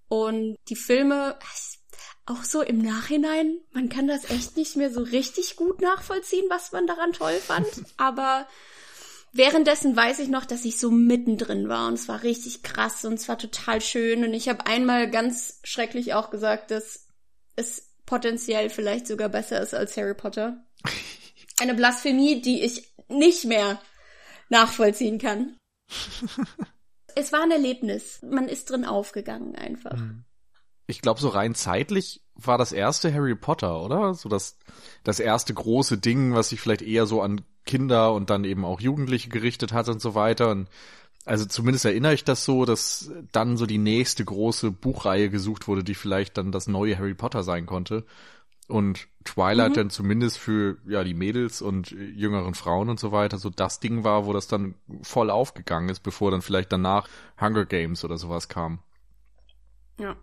Und 0.08 0.56
die 0.68 0.76
Filme, 0.76 1.38
auch 2.26 2.44
so 2.44 2.62
im 2.62 2.78
Nachhinein, 2.78 3.58
man 3.72 3.88
kann 3.88 4.08
das 4.08 4.30
echt 4.30 4.56
nicht 4.56 4.76
mehr 4.76 4.90
so 4.90 5.02
richtig 5.02 5.56
gut 5.56 5.80
nachvollziehen, 5.80 6.46
was 6.48 6.72
man 6.72 6.86
daran 6.86 7.12
toll 7.12 7.34
fand. 7.34 7.68
Aber 7.96 8.46
währenddessen 9.32 9.96
weiß 9.96 10.18
ich 10.18 10.28
noch, 10.28 10.44
dass 10.44 10.64
ich 10.64 10.78
so 10.78 10.90
mittendrin 10.90 11.68
war 11.68 11.88
und 11.88 11.94
es 11.94 12.08
war 12.08 12.22
richtig 12.22 12.62
krass 12.62 13.04
und 13.04 13.14
es 13.14 13.28
war 13.28 13.38
total 13.38 13.80
schön. 13.80 14.24
Und 14.24 14.34
ich 14.34 14.48
habe 14.48 14.66
einmal 14.66 15.10
ganz 15.10 15.60
schrecklich 15.64 16.14
auch 16.14 16.30
gesagt, 16.30 16.70
dass 16.70 17.06
es 17.56 17.90
potenziell 18.06 18.70
vielleicht 18.70 19.06
sogar 19.06 19.28
besser 19.28 19.60
ist 19.60 19.74
als 19.74 19.96
Harry 19.96 20.14
Potter. 20.14 20.64
Eine 21.60 21.74
Blasphemie, 21.74 22.40
die 22.40 22.62
ich 22.62 22.94
nicht 23.08 23.44
mehr 23.44 23.80
nachvollziehen 24.48 25.18
kann. 25.18 25.56
es 27.18 27.32
war 27.32 27.42
ein 27.42 27.50
Erlebnis. 27.50 28.20
Man 28.22 28.48
ist 28.48 28.70
drin 28.70 28.84
aufgegangen 28.84 29.54
einfach. 29.54 29.98
Hm. 29.98 30.24
Ich 30.86 31.02
glaube, 31.02 31.20
so 31.20 31.28
rein 31.28 31.54
zeitlich 31.54 32.22
war 32.34 32.56
das 32.56 32.72
erste 32.72 33.12
Harry 33.12 33.34
Potter, 33.34 33.82
oder? 33.82 34.14
So 34.14 34.28
das, 34.28 34.58
das 35.04 35.20
erste 35.20 35.52
große 35.52 35.98
Ding, 35.98 36.34
was 36.34 36.48
sich 36.48 36.60
vielleicht 36.60 36.82
eher 36.82 37.06
so 37.06 37.20
an 37.20 37.42
Kinder 37.66 38.14
und 38.14 38.30
dann 38.30 38.44
eben 38.44 38.64
auch 38.64 38.80
Jugendliche 38.80 39.28
gerichtet 39.28 39.72
hat 39.72 39.88
und 39.88 40.00
so 40.00 40.14
weiter. 40.14 40.50
Und 40.50 40.68
also 41.26 41.44
zumindest 41.44 41.84
erinnere 41.84 42.14
ich 42.14 42.24
das 42.24 42.44
so, 42.44 42.64
dass 42.64 43.10
dann 43.32 43.58
so 43.58 43.66
die 43.66 43.78
nächste 43.78 44.24
große 44.24 44.70
Buchreihe 44.70 45.28
gesucht 45.28 45.68
wurde, 45.68 45.84
die 45.84 45.94
vielleicht 45.94 46.38
dann 46.38 46.52
das 46.52 46.68
neue 46.68 46.96
Harry 46.96 47.14
Potter 47.14 47.42
sein 47.42 47.66
konnte. 47.66 48.06
Und 48.68 49.08
Twilight 49.24 49.70
mhm. 49.70 49.74
dann 49.74 49.90
zumindest 49.90 50.38
für 50.38 50.76
ja 50.86 51.02
die 51.02 51.14
Mädels 51.14 51.62
und 51.62 51.90
jüngeren 51.90 52.54
Frauen 52.54 52.88
und 52.88 53.00
so 53.00 53.12
weiter 53.12 53.38
so 53.38 53.50
das 53.50 53.80
Ding 53.80 54.04
war, 54.04 54.26
wo 54.26 54.32
das 54.32 54.46
dann 54.46 54.74
voll 55.02 55.30
aufgegangen 55.30 55.88
ist, 55.88 56.00
bevor 56.00 56.30
dann 56.30 56.42
vielleicht 56.42 56.70
danach 56.70 57.08
Hunger 57.40 57.64
Games 57.64 58.04
oder 58.04 58.18
sowas 58.18 58.48
kam. 58.48 58.80
Ja. 59.98 60.16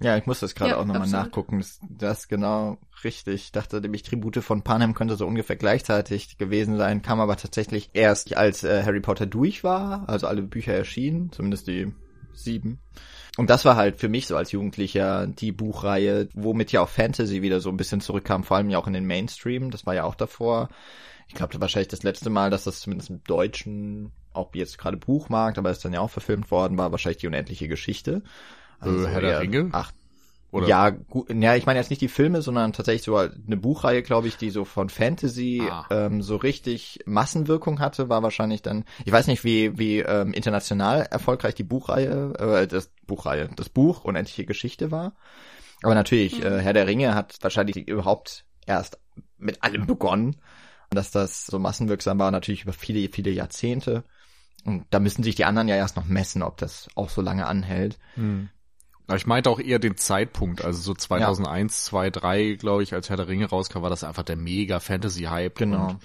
Ja, 0.00 0.16
ich 0.18 0.26
muss 0.26 0.40
das 0.40 0.54
gerade 0.54 0.72
ja, 0.72 0.76
auch 0.76 0.84
nochmal 0.84 1.08
nachgucken. 1.08 1.58
Das, 1.58 1.80
das 1.88 2.18
ist 2.20 2.28
genau 2.28 2.78
richtig. 3.02 3.34
Ich 3.46 3.52
dachte 3.52 3.80
nämlich, 3.80 4.02
Tribute 4.02 4.44
von 4.44 4.62
Panem 4.62 4.92
könnte 4.92 5.16
so 5.16 5.26
ungefähr 5.26 5.56
gleichzeitig 5.56 6.36
gewesen 6.36 6.76
sein, 6.76 7.00
kam 7.00 7.18
aber 7.18 7.36
tatsächlich 7.36 7.90
erst 7.94 8.36
als 8.36 8.62
äh, 8.62 8.82
Harry 8.84 9.00
Potter 9.00 9.24
durch 9.24 9.64
war, 9.64 10.06
also 10.08 10.26
alle 10.26 10.42
Bücher 10.42 10.74
erschienen, 10.74 11.32
zumindest 11.32 11.66
die 11.66 11.94
sieben. 12.34 12.78
Und 13.36 13.50
das 13.50 13.64
war 13.64 13.76
halt 13.76 13.98
für 13.98 14.08
mich 14.08 14.26
so 14.26 14.36
als 14.36 14.52
Jugendlicher 14.52 15.26
die 15.26 15.52
Buchreihe, 15.52 16.28
womit 16.34 16.72
ja 16.72 16.80
auch 16.80 16.88
Fantasy 16.88 17.42
wieder 17.42 17.60
so 17.60 17.68
ein 17.68 17.76
bisschen 17.76 18.00
zurückkam, 18.00 18.44
vor 18.44 18.56
allem 18.56 18.70
ja 18.70 18.78
auch 18.78 18.86
in 18.86 18.94
den 18.94 19.06
Mainstream. 19.06 19.70
Das 19.70 19.84
war 19.84 19.94
ja 19.94 20.04
auch 20.04 20.14
davor. 20.14 20.68
Ich 21.28 21.34
glaube, 21.34 21.60
wahrscheinlich 21.60 21.88
das 21.88 22.02
letzte 22.02 22.30
Mal, 22.30 22.50
dass 22.50 22.64
das 22.64 22.80
zumindest 22.80 23.10
im 23.10 23.22
Deutschen, 23.24 24.12
auch 24.32 24.54
jetzt 24.54 24.78
gerade 24.78 24.96
Buchmarkt, 24.96 25.58
aber 25.58 25.70
ist 25.70 25.84
dann 25.84 25.92
ja 25.92 26.00
auch 26.00 26.10
verfilmt 26.10 26.50
worden, 26.50 26.78
war 26.78 26.92
wahrscheinlich 26.92 27.18
die 27.18 27.26
unendliche 27.26 27.68
Geschichte. 27.68 28.22
Also 28.78 29.04
äh, 29.04 29.08
Herr 29.08 29.20
der 29.20 29.40
Ringe? 29.40 29.68
Ach, 29.72 29.92
oder? 30.56 30.68
Ja, 30.68 30.90
gut, 30.90 31.32
ja, 31.32 31.54
ich 31.54 31.66
meine 31.66 31.78
jetzt 31.78 31.90
nicht 31.90 32.02
die 32.02 32.08
Filme, 32.08 32.42
sondern 32.42 32.72
tatsächlich 32.72 33.02
so 33.02 33.16
eine 33.16 33.56
Buchreihe, 33.56 34.02
glaube 34.02 34.28
ich, 34.28 34.36
die 34.36 34.50
so 34.50 34.64
von 34.64 34.88
Fantasy 34.88 35.62
ah. 35.70 35.86
ähm, 35.90 36.22
so 36.22 36.36
richtig 36.36 37.00
Massenwirkung 37.06 37.80
hatte, 37.80 38.08
war 38.08 38.22
wahrscheinlich 38.22 38.62
dann, 38.62 38.84
ich 39.04 39.12
weiß 39.12 39.26
nicht, 39.26 39.44
wie 39.44 39.78
wie 39.78 40.00
ähm, 40.00 40.32
international 40.32 41.02
erfolgreich 41.10 41.54
die 41.54 41.64
Buchreihe, 41.64 42.34
äh, 42.38 42.66
das 42.66 42.90
Buchreihe, 43.06 43.50
das 43.54 43.68
Buch 43.68 44.04
Unendliche 44.04 44.44
Geschichte 44.44 44.90
war. 44.90 45.14
Aber 45.82 45.94
natürlich, 45.94 46.38
mhm. 46.38 46.46
äh, 46.46 46.58
Herr 46.60 46.72
der 46.72 46.86
Ringe 46.86 47.14
hat 47.14 47.36
wahrscheinlich 47.42 47.76
überhaupt 47.88 48.44
erst 48.66 48.98
mit 49.38 49.62
allem 49.62 49.86
begonnen, 49.86 50.36
dass 50.90 51.10
das 51.10 51.46
so 51.46 51.58
massenwirksam 51.58 52.18
war, 52.18 52.30
natürlich 52.30 52.62
über 52.62 52.72
viele, 52.72 53.08
viele 53.08 53.30
Jahrzehnte. 53.30 54.04
Und 54.64 54.86
da 54.90 54.98
müssen 54.98 55.22
sich 55.22 55.36
die 55.36 55.44
anderen 55.44 55.68
ja 55.68 55.76
erst 55.76 55.96
noch 55.96 56.06
messen, 56.06 56.42
ob 56.42 56.56
das 56.56 56.88
auch 56.96 57.08
so 57.08 57.22
lange 57.22 57.46
anhält. 57.46 57.98
Mhm. 58.16 58.48
Ich 59.14 59.26
meinte 59.26 59.50
auch 59.50 59.60
eher 59.60 59.78
den 59.78 59.96
Zeitpunkt, 59.96 60.64
also 60.64 60.80
so 60.80 60.94
2001, 60.94 61.86
ja. 61.86 61.90
2, 61.90 62.10
3, 62.10 62.52
glaube 62.54 62.82
ich, 62.82 62.92
als 62.92 63.08
Herr 63.08 63.16
der 63.16 63.28
Ringe 63.28 63.46
rauskam, 63.46 63.82
war 63.82 63.90
das 63.90 64.02
einfach 64.02 64.24
der 64.24 64.36
mega 64.36 64.80
Fantasy-Hype. 64.80 65.56
Genau. 65.56 65.90
Und 65.90 65.98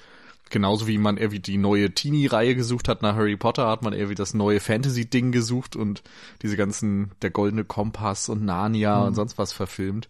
genauso 0.51 0.87
wie 0.87 0.99
man 0.99 1.17
irgendwie 1.17 1.39
die 1.39 1.57
neue 1.57 1.91
Teenie-Reihe 1.91 2.53
gesucht 2.53 2.87
hat 2.87 3.01
nach 3.01 3.15
Harry 3.15 3.37
Potter, 3.37 3.67
hat 3.67 3.81
man 3.81 3.93
irgendwie 3.93 4.15
das 4.15 4.35
neue 4.35 4.59
Fantasy-Ding 4.59 5.31
gesucht 5.31 5.75
und 5.75 6.03
diese 6.43 6.57
ganzen, 6.57 7.11
der 7.23 7.31
goldene 7.31 7.63
Kompass 7.63 8.29
und 8.29 8.45
Narnia 8.45 8.99
mhm. 8.99 9.07
und 9.07 9.15
sonst 9.15 9.39
was 9.39 9.51
verfilmt. 9.51 10.09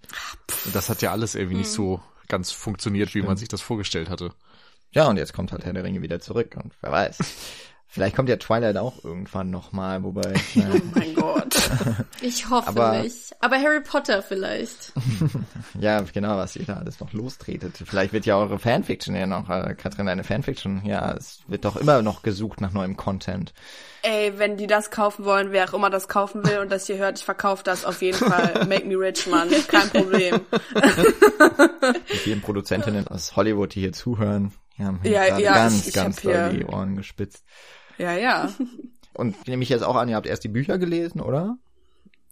Und 0.66 0.76
das 0.76 0.90
hat 0.90 1.02
ja 1.02 1.12
alles 1.12 1.36
irgendwie 1.36 1.56
mhm. 1.56 1.62
nicht 1.62 1.72
so 1.72 2.02
ganz 2.28 2.52
funktioniert, 2.52 3.10
Stimmt. 3.10 3.24
wie 3.24 3.28
man 3.28 3.38
sich 3.38 3.48
das 3.48 3.62
vorgestellt 3.62 4.10
hatte. 4.10 4.34
Ja, 4.92 5.08
und 5.08 5.16
jetzt 5.16 5.34
kommt 5.34 5.54
halt 5.54 5.64
Herr 5.64 5.74
der 5.74 5.86
Ringe 5.86 6.02
wieder 6.02 6.20
zurück 6.20 6.58
und 6.62 6.74
wer 6.82 6.92
weiß. 6.92 7.20
Vielleicht 7.94 8.16
kommt 8.16 8.30
ja 8.30 8.38
Twilight 8.38 8.78
auch 8.78 9.04
irgendwann 9.04 9.50
nochmal, 9.50 10.02
wobei. 10.02 10.34
Naja. 10.56 10.70
oh 10.74 10.82
mein 10.96 11.14
Gott. 11.14 11.56
Ich 12.22 12.50
hoffe 12.50 12.68
aber, 12.68 13.02
nicht. 13.02 13.36
Aber 13.40 13.58
Harry 13.58 13.82
Potter 13.82 14.22
vielleicht. 14.22 14.94
ja, 15.80 16.02
genau, 16.02 16.38
was 16.38 16.56
ihr 16.56 16.66
da 16.66 16.76
alles 16.76 17.00
noch 17.00 17.14
lostretet. 17.14 17.82
Vielleicht 17.84 18.14
wird 18.14 18.28
ja 18.28 18.38
eure 18.38 18.60
Fanfiction 18.60 19.16
ja 19.16 19.26
noch, 19.26 19.50
äh, 19.50 19.74
Katrin, 19.76 20.08
eine 20.08 20.24
Fanfiction. 20.24 20.86
Ja, 20.86 21.14
es 21.14 21.40
wird 21.48 21.66
doch 21.66 21.76
immer 21.76 22.02
noch 22.04 22.22
gesucht 22.22 22.62
nach 22.62 22.72
neuem 22.72 22.96
Content. 22.96 23.54
Ey, 24.04 24.34
wenn 24.38 24.56
die 24.56 24.68
das 24.68 24.92
kaufen 24.92 25.26
wollen, 25.26 25.52
wer 25.52 25.68
auch 25.68 25.74
immer 25.74 25.90
das 25.90 26.08
kaufen 26.08 26.46
will 26.46 26.60
und 26.60 26.72
das 26.72 26.86
hier 26.86 26.98
hört, 26.98 27.18
ich 27.18 27.26
verkaufe 27.26 27.64
das 27.64 27.84
auf 27.86 28.02
jeden 28.02 28.18
Fall. 28.18 28.66
Make 28.68 28.86
me 28.86 28.98
rich, 28.98 29.26
Mann. 29.28 29.50
Kein 29.68 29.90
Problem. 29.90 30.42
die 32.14 32.18
vielen 32.18 32.42
Produzentinnen 32.42 33.08
aus 33.08 33.36
Hollywood, 33.36 33.74
die 33.74 33.82
hier 33.82 33.94
zuhören, 33.94 34.54
die 34.78 34.84
haben 34.86 35.00
ja, 35.04 35.38
ja, 35.38 35.54
ganz, 35.54 35.88
ich, 35.88 35.94
ganz 35.94 36.22
doll 36.22 36.52
die 36.52 36.66
Ohren 36.66 36.96
gespitzt. 36.96 37.44
Ja, 37.98 38.14
ja. 38.14 38.50
Und 39.14 39.36
ich 39.42 39.48
nehme 39.48 39.58
mich 39.58 39.70
jetzt 39.70 39.84
auch 39.84 39.96
an, 39.96 40.10
ihr 40.10 40.16
habt 40.16 40.28
erst 40.28 40.44
die 40.44 40.50
Bücher 40.50 40.78
gelesen, 40.78 41.20
oder? 41.22 41.58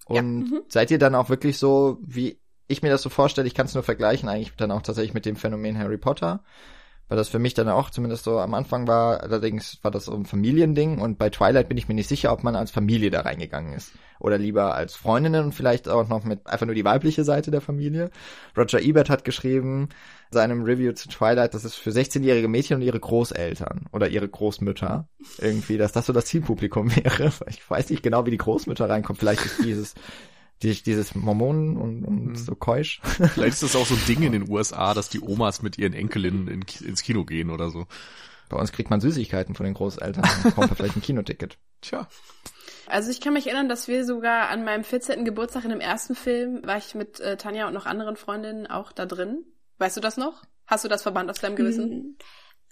Und 0.05 0.15
ja. 0.15 0.21
Mhm. 0.21 0.61
seid 0.69 0.91
ihr 0.91 0.99
dann 0.99 1.15
auch 1.15 1.29
wirklich 1.29 1.57
so, 1.57 1.97
wie 2.01 2.39
ich 2.67 2.81
mir 2.81 2.89
das 2.89 3.01
so 3.01 3.09
vorstelle, 3.09 3.47
ich 3.47 3.53
kann 3.53 3.65
es 3.65 3.73
nur 3.73 3.83
vergleichen, 3.83 4.29
eigentlich 4.29 4.55
dann 4.55 4.71
auch 4.71 4.81
tatsächlich 4.81 5.13
mit 5.13 5.25
dem 5.25 5.35
Phänomen 5.35 5.77
Harry 5.77 5.97
Potter, 5.97 6.43
weil 7.09 7.17
das 7.17 7.27
für 7.27 7.39
mich 7.39 7.55
dann 7.55 7.67
auch 7.67 7.89
zumindest 7.89 8.23
so 8.23 8.39
am 8.39 8.53
Anfang 8.53 8.87
war, 8.87 9.21
allerdings 9.21 9.79
war 9.81 9.91
das 9.91 10.05
so 10.05 10.13
ein 10.13 10.25
Familiending 10.25 10.99
und 10.99 11.17
bei 11.17 11.29
Twilight 11.29 11.67
bin 11.67 11.77
ich 11.77 11.87
mir 11.87 11.95
nicht 11.95 12.07
sicher, 12.07 12.31
ob 12.31 12.43
man 12.43 12.55
als 12.55 12.71
Familie 12.71 13.09
da 13.09 13.21
reingegangen 13.21 13.73
ist 13.73 13.91
oder 14.19 14.37
lieber 14.37 14.75
als 14.75 14.95
Freundinnen 14.95 15.45
und 15.45 15.53
vielleicht 15.53 15.89
auch 15.89 16.07
noch 16.07 16.23
mit 16.23 16.45
einfach 16.45 16.65
nur 16.65 16.75
die 16.75 16.85
weibliche 16.85 17.23
Seite 17.23 17.51
der 17.51 17.61
Familie. 17.61 18.11
Roger 18.55 18.79
Ebert 18.79 19.09
hat 19.09 19.23
geschrieben, 19.23 19.89
seinem 20.29 20.63
Review 20.63 20.93
zu 20.93 21.09
Twilight, 21.09 21.53
das 21.53 21.65
ist 21.65 21.75
für 21.75 21.89
16-jährige 21.89 22.47
Mädchen 22.47 22.75
und 22.75 22.83
ihre 22.83 22.99
Großeltern 22.99 23.87
oder 23.91 24.09
ihre 24.09 24.29
Großmütter 24.29 25.07
irgendwie, 25.39 25.77
dass 25.77 25.93
das 25.93 26.05
so 26.05 26.13
das 26.13 26.25
Zielpublikum 26.25 26.95
wäre. 26.95 27.31
Ich 27.47 27.67
weiß 27.67 27.89
nicht 27.89 28.03
genau, 28.03 28.25
wie 28.25 28.31
die 28.31 28.37
Großmütter 28.37 28.87
reinkommen. 28.87 29.19
Vielleicht 29.19 29.45
ist 29.45 29.63
dieses 29.63 29.95
die, 30.61 30.73
dieses 30.81 31.15
Mormonen 31.15 31.77
und, 31.77 32.03
und 32.03 32.25
mhm. 32.27 32.35
so 32.35 32.55
keusch. 32.55 33.01
Vielleicht 33.03 33.53
ist 33.53 33.63
das 33.63 33.75
auch 33.75 33.85
so 33.85 33.95
ein 33.95 34.05
Ding 34.07 34.23
in 34.23 34.33
den 34.33 34.49
USA, 34.51 34.93
dass 34.93 35.09
die 35.09 35.21
Omas 35.21 35.61
mit 35.61 35.77
ihren 35.77 35.93
Enkelinnen 35.93 36.47
in, 36.47 36.65
ins 36.85 37.01
Kino 37.01 37.23
gehen 37.23 37.49
oder 37.49 37.69
so. 37.69 37.87
Bei 38.49 38.57
uns 38.57 38.71
kriegt 38.71 38.89
man 38.89 38.99
Süßigkeiten 38.99 39.55
von 39.55 39.65
den 39.65 39.75
Großeltern 39.75 40.27
und 40.43 40.55
kommt 40.55 40.75
vielleicht 40.75 40.97
ein 40.97 41.01
Kinoticket. 41.01 41.57
Tja. 41.81 42.07
Also 42.87 43.11
ich 43.11 43.21
kann 43.21 43.33
mich 43.33 43.45
erinnern, 43.45 43.69
dass 43.69 43.87
wir 43.87 44.03
sogar 44.03 44.49
an 44.49 44.63
meinem 44.63 44.83
14. 44.83 45.23
Geburtstag 45.23 45.63
in 45.63 45.69
dem 45.69 45.79
ersten 45.79 46.15
Film 46.15 46.65
war 46.65 46.77
ich 46.77 46.95
mit 46.95 47.19
äh, 47.19 47.37
Tanja 47.37 47.67
und 47.67 47.73
noch 47.73 47.85
anderen 47.85 48.15
Freundinnen 48.15 48.65
auch 48.65 48.91
da 48.91 49.05
drin. 49.05 49.45
Weißt 49.77 49.95
du 49.95 50.01
das 50.01 50.17
noch? 50.17 50.41
Hast 50.65 50.83
du 50.83 50.89
das 50.89 51.03
verbannt 51.03 51.29
aus 51.29 51.39
deinem 51.39 51.55
Gewissen? 51.55 51.91
Hm. 51.91 52.17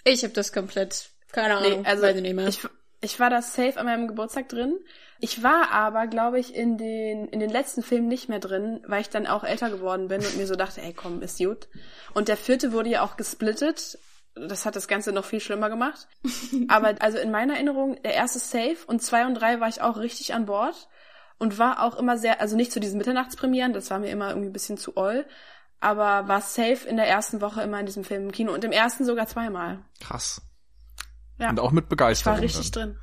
Ich 0.03 0.23
habe 0.23 0.33
das 0.33 0.51
komplett. 0.51 1.11
Keine 1.31 1.57
Ahnung. 1.57 1.81
Nee, 1.81 1.87
also 1.87 2.03
weiß 2.03 2.15
ich, 2.15 2.21
nicht 2.23 2.35
mehr. 2.35 2.47
Ich, 2.47 2.67
ich 3.01 3.19
war 3.19 3.29
da 3.29 3.41
safe 3.41 3.79
an 3.79 3.85
meinem 3.85 4.07
Geburtstag 4.07 4.49
drin. 4.49 4.77
Ich 5.19 5.43
war 5.43 5.71
aber, 5.71 6.07
glaube 6.07 6.39
ich, 6.39 6.53
in 6.53 6.77
den, 6.77 7.27
in 7.27 7.39
den 7.39 7.49
letzten 7.49 7.81
Filmen 7.81 8.07
nicht 8.07 8.29
mehr 8.29 8.39
drin, 8.39 8.81
weil 8.87 9.01
ich 9.01 9.09
dann 9.09 9.27
auch 9.27 9.43
älter 9.43 9.69
geworden 9.69 10.07
bin 10.07 10.21
und 10.21 10.37
mir 10.37 10.47
so 10.47 10.55
dachte, 10.55 10.81
ey 10.81 10.93
komm, 10.93 11.21
ist 11.21 11.39
gut. 11.39 11.67
Und 12.13 12.27
der 12.27 12.37
vierte 12.37 12.71
wurde 12.71 12.89
ja 12.89 13.01
auch 13.01 13.17
gesplittet. 13.17 13.97
Das 14.35 14.65
hat 14.65 14.75
das 14.75 14.87
Ganze 14.87 15.11
noch 15.11 15.25
viel 15.25 15.39
schlimmer 15.39 15.69
gemacht. 15.69 16.07
aber 16.67 16.95
also 16.99 17.17
in 17.17 17.31
meiner 17.31 17.55
Erinnerung, 17.55 18.01
der 18.03 18.13
erste 18.13 18.39
safe 18.39 18.77
und 18.85 19.01
zwei 19.01 19.25
und 19.25 19.35
drei 19.35 19.59
war 19.59 19.67
ich 19.67 19.81
auch 19.81 19.97
richtig 19.97 20.33
an 20.33 20.45
Bord 20.45 20.87
und 21.39 21.57
war 21.57 21.83
auch 21.83 21.95
immer 21.97 22.17
sehr, 22.17 22.41
also 22.41 22.55
nicht 22.55 22.71
zu 22.71 22.79
diesen 22.79 22.97
Mitternachtspremieren, 22.97 23.73
das 23.73 23.89
war 23.89 23.99
mir 23.99 24.09
immer 24.09 24.29
irgendwie 24.29 24.49
ein 24.49 24.53
bisschen 24.53 24.77
zu 24.77 24.95
all, 24.95 25.25
aber 25.79 26.27
war 26.27 26.41
safe 26.41 26.87
in 26.87 26.97
der 26.97 27.07
ersten 27.07 27.41
Woche 27.41 27.61
immer 27.61 27.79
in 27.79 27.85
diesem 27.85 28.03
Film 28.03 28.25
im 28.25 28.31
Kino 28.31 28.53
und 28.53 28.63
im 28.63 28.71
ersten 28.71 29.05
sogar 29.05 29.27
zweimal. 29.27 29.79
Krass. 29.99 30.41
Ja. 31.39 31.49
Und 31.49 31.59
auch 31.59 31.71
mit 31.71 31.87
Begeisterung. 31.89 32.35
Ich 32.35 32.41
war 32.41 32.43
richtig 32.43 32.71
dann. 32.71 32.89
drin. 32.89 32.99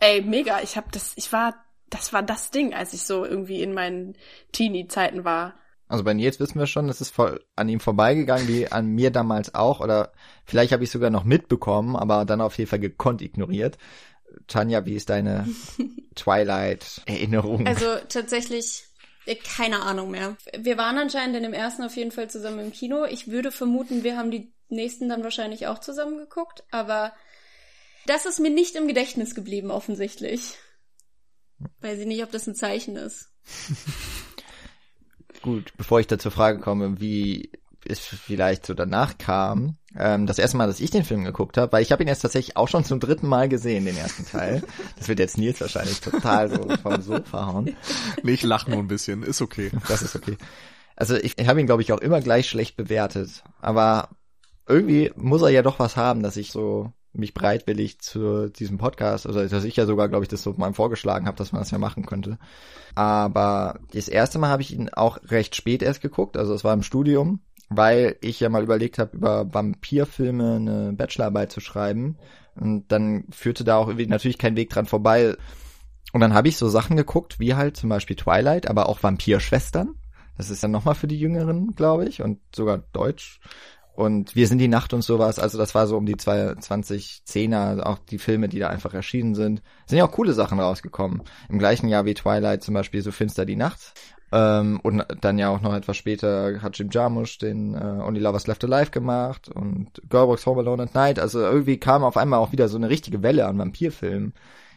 Ey, 0.00 0.22
mega. 0.22 0.60
Ich 0.62 0.76
hab 0.76 0.92
das, 0.92 1.12
ich 1.16 1.32
war, 1.32 1.54
das 1.90 2.12
war 2.12 2.22
das 2.22 2.50
Ding, 2.50 2.74
als 2.74 2.92
ich 2.92 3.02
so 3.02 3.24
irgendwie 3.24 3.62
in 3.62 3.74
meinen 3.74 4.16
Teenie-Zeiten 4.52 5.24
war. 5.24 5.54
Also 5.88 6.02
bei 6.02 6.14
Nils 6.14 6.40
wissen 6.40 6.58
wir 6.58 6.66
schon, 6.66 6.88
es 6.88 7.00
ist 7.00 7.10
voll 7.10 7.44
an 7.54 7.68
ihm 7.68 7.78
vorbeigegangen, 7.78 8.48
wie 8.48 8.70
an 8.70 8.86
mir 8.86 9.10
damals 9.10 9.54
auch. 9.54 9.80
Oder 9.80 10.12
vielleicht 10.44 10.72
habe 10.72 10.82
ich 10.82 10.90
sogar 10.90 11.10
noch 11.10 11.24
mitbekommen, 11.24 11.94
aber 11.94 12.24
dann 12.24 12.40
auf 12.40 12.58
jeden 12.58 12.68
Fall 12.68 12.80
gekonnt 12.80 13.22
ignoriert. 13.22 13.78
Tanja, 14.48 14.84
wie 14.84 14.94
ist 14.94 15.10
deine 15.10 15.48
Twilight-Erinnerung? 16.16 17.66
Also 17.66 17.96
tatsächlich 18.08 18.84
äh, 19.26 19.36
keine 19.36 19.82
Ahnung 19.82 20.10
mehr. 20.10 20.36
Wir 20.58 20.78
waren 20.78 20.98
anscheinend 20.98 21.36
in 21.36 21.42
dem 21.42 21.52
ersten 21.52 21.84
auf 21.84 21.96
jeden 21.96 22.12
Fall 22.12 22.30
zusammen 22.30 22.60
im 22.60 22.72
Kino. 22.72 23.04
Ich 23.04 23.28
würde 23.28 23.52
vermuten, 23.52 24.04
wir 24.04 24.16
haben 24.16 24.30
die 24.30 24.52
nächsten 24.68 25.08
dann 25.08 25.22
wahrscheinlich 25.22 25.66
auch 25.66 25.78
zusammen 25.78 26.18
geguckt, 26.18 26.64
aber 26.70 27.12
das 28.06 28.26
ist 28.26 28.40
mir 28.40 28.50
nicht 28.50 28.74
im 28.76 28.88
Gedächtnis 28.88 29.34
geblieben, 29.34 29.70
offensichtlich. 29.70 30.54
Weiß 31.80 31.98
ich 31.98 32.06
nicht, 32.06 32.22
ob 32.22 32.30
das 32.30 32.46
ein 32.46 32.54
Zeichen 32.54 32.96
ist. 32.96 33.30
Gut, 35.42 35.72
bevor 35.76 36.00
ich 36.00 36.06
da 36.06 36.18
zur 36.18 36.32
Frage 36.32 36.60
komme, 36.60 37.00
wie 37.00 37.50
es 37.88 38.00
vielleicht 38.00 38.66
so 38.66 38.74
danach 38.74 39.16
kam, 39.18 39.76
ähm, 39.96 40.26
das 40.26 40.38
erste 40.38 40.56
Mal, 40.56 40.66
dass 40.66 40.80
ich 40.80 40.90
den 40.90 41.04
Film 41.04 41.24
geguckt 41.24 41.56
habe, 41.56 41.72
weil 41.72 41.82
ich 41.82 41.92
habe 41.92 42.02
ihn 42.02 42.08
jetzt 42.08 42.20
tatsächlich 42.20 42.56
auch 42.56 42.68
schon 42.68 42.84
zum 42.84 43.00
dritten 43.00 43.28
Mal 43.28 43.48
gesehen, 43.48 43.84
den 43.84 43.96
ersten 43.96 44.26
Teil. 44.26 44.62
Das 44.98 45.08
wird 45.08 45.18
jetzt 45.18 45.38
Nils 45.38 45.60
wahrscheinlich 45.60 46.00
total 46.00 46.50
so 46.50 46.68
vom 46.82 47.00
Sofa 47.00 47.46
hauen. 47.46 47.76
Nee, 48.22 48.32
ich 48.32 48.42
lach 48.42 48.66
nur 48.66 48.78
ein 48.78 48.88
bisschen, 48.88 49.22
ist 49.22 49.40
okay. 49.40 49.70
Das 49.88 50.02
ist 50.02 50.16
okay. 50.16 50.36
Also 50.96 51.14
ich, 51.14 51.38
ich 51.38 51.48
habe 51.48 51.60
ihn, 51.60 51.66
glaube 51.66 51.82
ich, 51.82 51.92
auch 51.92 52.00
immer 52.00 52.20
gleich 52.20 52.48
schlecht 52.48 52.76
bewertet. 52.76 53.44
Aber 53.60 54.08
irgendwie 54.66 55.12
muss 55.14 55.42
er 55.42 55.50
ja 55.50 55.62
doch 55.62 55.78
was 55.78 55.96
haben, 55.96 56.22
dass 56.22 56.36
ich 56.36 56.50
so 56.50 56.92
mich 57.18 57.34
bereitwillig 57.34 58.00
zu 58.00 58.48
diesem 58.48 58.78
Podcast, 58.78 59.26
also 59.26 59.46
dass 59.46 59.64
ich 59.64 59.76
ja 59.76 59.86
sogar, 59.86 60.08
glaube 60.08 60.24
ich, 60.24 60.28
das 60.28 60.42
so 60.42 60.54
mal 60.56 60.72
vorgeschlagen 60.72 61.26
habe, 61.26 61.36
dass 61.36 61.52
man 61.52 61.62
das 61.62 61.70
ja 61.70 61.78
machen 61.78 62.06
könnte. 62.06 62.38
Aber 62.94 63.80
das 63.92 64.08
erste 64.08 64.38
Mal 64.38 64.48
habe 64.48 64.62
ich 64.62 64.72
ihn 64.72 64.88
auch 64.90 65.18
recht 65.28 65.56
spät 65.56 65.82
erst 65.82 66.00
geguckt, 66.00 66.36
also 66.36 66.54
es 66.54 66.64
war 66.64 66.74
im 66.74 66.82
Studium, 66.82 67.40
weil 67.68 68.16
ich 68.20 68.40
ja 68.40 68.48
mal 68.48 68.62
überlegt 68.62 68.98
habe, 68.98 69.16
über 69.16 69.52
Vampirfilme 69.52 70.56
eine 70.56 70.92
Bachelorarbeit 70.92 71.52
zu 71.52 71.60
schreiben. 71.60 72.16
Und 72.54 72.90
dann 72.90 73.24
führte 73.30 73.64
da 73.64 73.76
auch 73.76 73.88
irgendwie 73.88 74.06
natürlich 74.06 74.38
kein 74.38 74.56
Weg 74.56 74.70
dran 74.70 74.86
vorbei. 74.86 75.36
Und 76.12 76.20
dann 76.20 76.34
habe 76.34 76.48
ich 76.48 76.56
so 76.56 76.68
Sachen 76.68 76.96
geguckt, 76.96 77.38
wie 77.38 77.54
halt 77.54 77.76
zum 77.76 77.90
Beispiel 77.90 78.16
Twilight, 78.16 78.68
aber 78.70 78.88
auch 78.88 79.02
Vampirschwestern. 79.02 79.94
Das 80.38 80.50
ist 80.50 80.62
dann 80.62 80.70
nochmal 80.70 80.94
für 80.94 81.06
die 81.06 81.18
Jüngeren, 81.18 81.74
glaube 81.74 82.06
ich, 82.06 82.22
und 82.22 82.40
sogar 82.54 82.78
Deutsch. 82.92 83.40
Und 83.96 84.36
Wir 84.36 84.46
sind 84.46 84.58
die 84.58 84.68
Nacht 84.68 84.92
und 84.92 85.02
sowas, 85.02 85.38
also 85.38 85.56
das 85.56 85.74
war 85.74 85.86
so 85.86 85.96
um 85.96 86.04
die 86.04 86.16
2010er, 86.16 87.80
auch 87.82 87.98
die 87.98 88.18
Filme, 88.18 88.48
die 88.48 88.58
da 88.58 88.68
einfach 88.68 88.92
erschienen 88.92 89.34
sind. 89.34 89.62
Sind 89.86 89.98
ja 89.98 90.06
auch 90.06 90.12
coole 90.12 90.34
Sachen 90.34 90.60
rausgekommen. 90.60 91.22
Im 91.48 91.58
gleichen 91.58 91.88
Jahr 91.88 92.04
wie 92.04 92.12
Twilight 92.12 92.62
zum 92.62 92.74
Beispiel 92.74 93.00
so 93.00 93.10
Finster 93.10 93.46
die 93.46 93.56
Nacht. 93.56 93.94
Ähm, 94.32 94.80
und 94.82 95.02
dann 95.22 95.38
ja 95.38 95.48
auch 95.48 95.62
noch 95.62 95.74
etwas 95.74 95.96
später 95.96 96.60
hat 96.60 96.78
Jim 96.78 96.90
Jarmusch 96.90 97.38
den 97.38 97.74
äh, 97.74 97.78
Only 97.78 98.20
Lovers 98.20 98.46
Left 98.46 98.64
Alive 98.64 98.90
gemacht 98.90 99.48
und 99.48 100.02
Girl 100.10 100.36
Home 100.44 100.60
Alone 100.60 100.82
at 100.82 100.94
Night. 100.94 101.18
Also 101.18 101.40
irgendwie 101.40 101.78
kam 101.78 102.04
auf 102.04 102.18
einmal 102.18 102.40
auch 102.40 102.52
wieder 102.52 102.68
so 102.68 102.76
eine 102.76 102.90
richtige 102.90 103.22
Welle 103.22 103.46
an 103.46 103.58
Vampirfilmen 103.58 104.34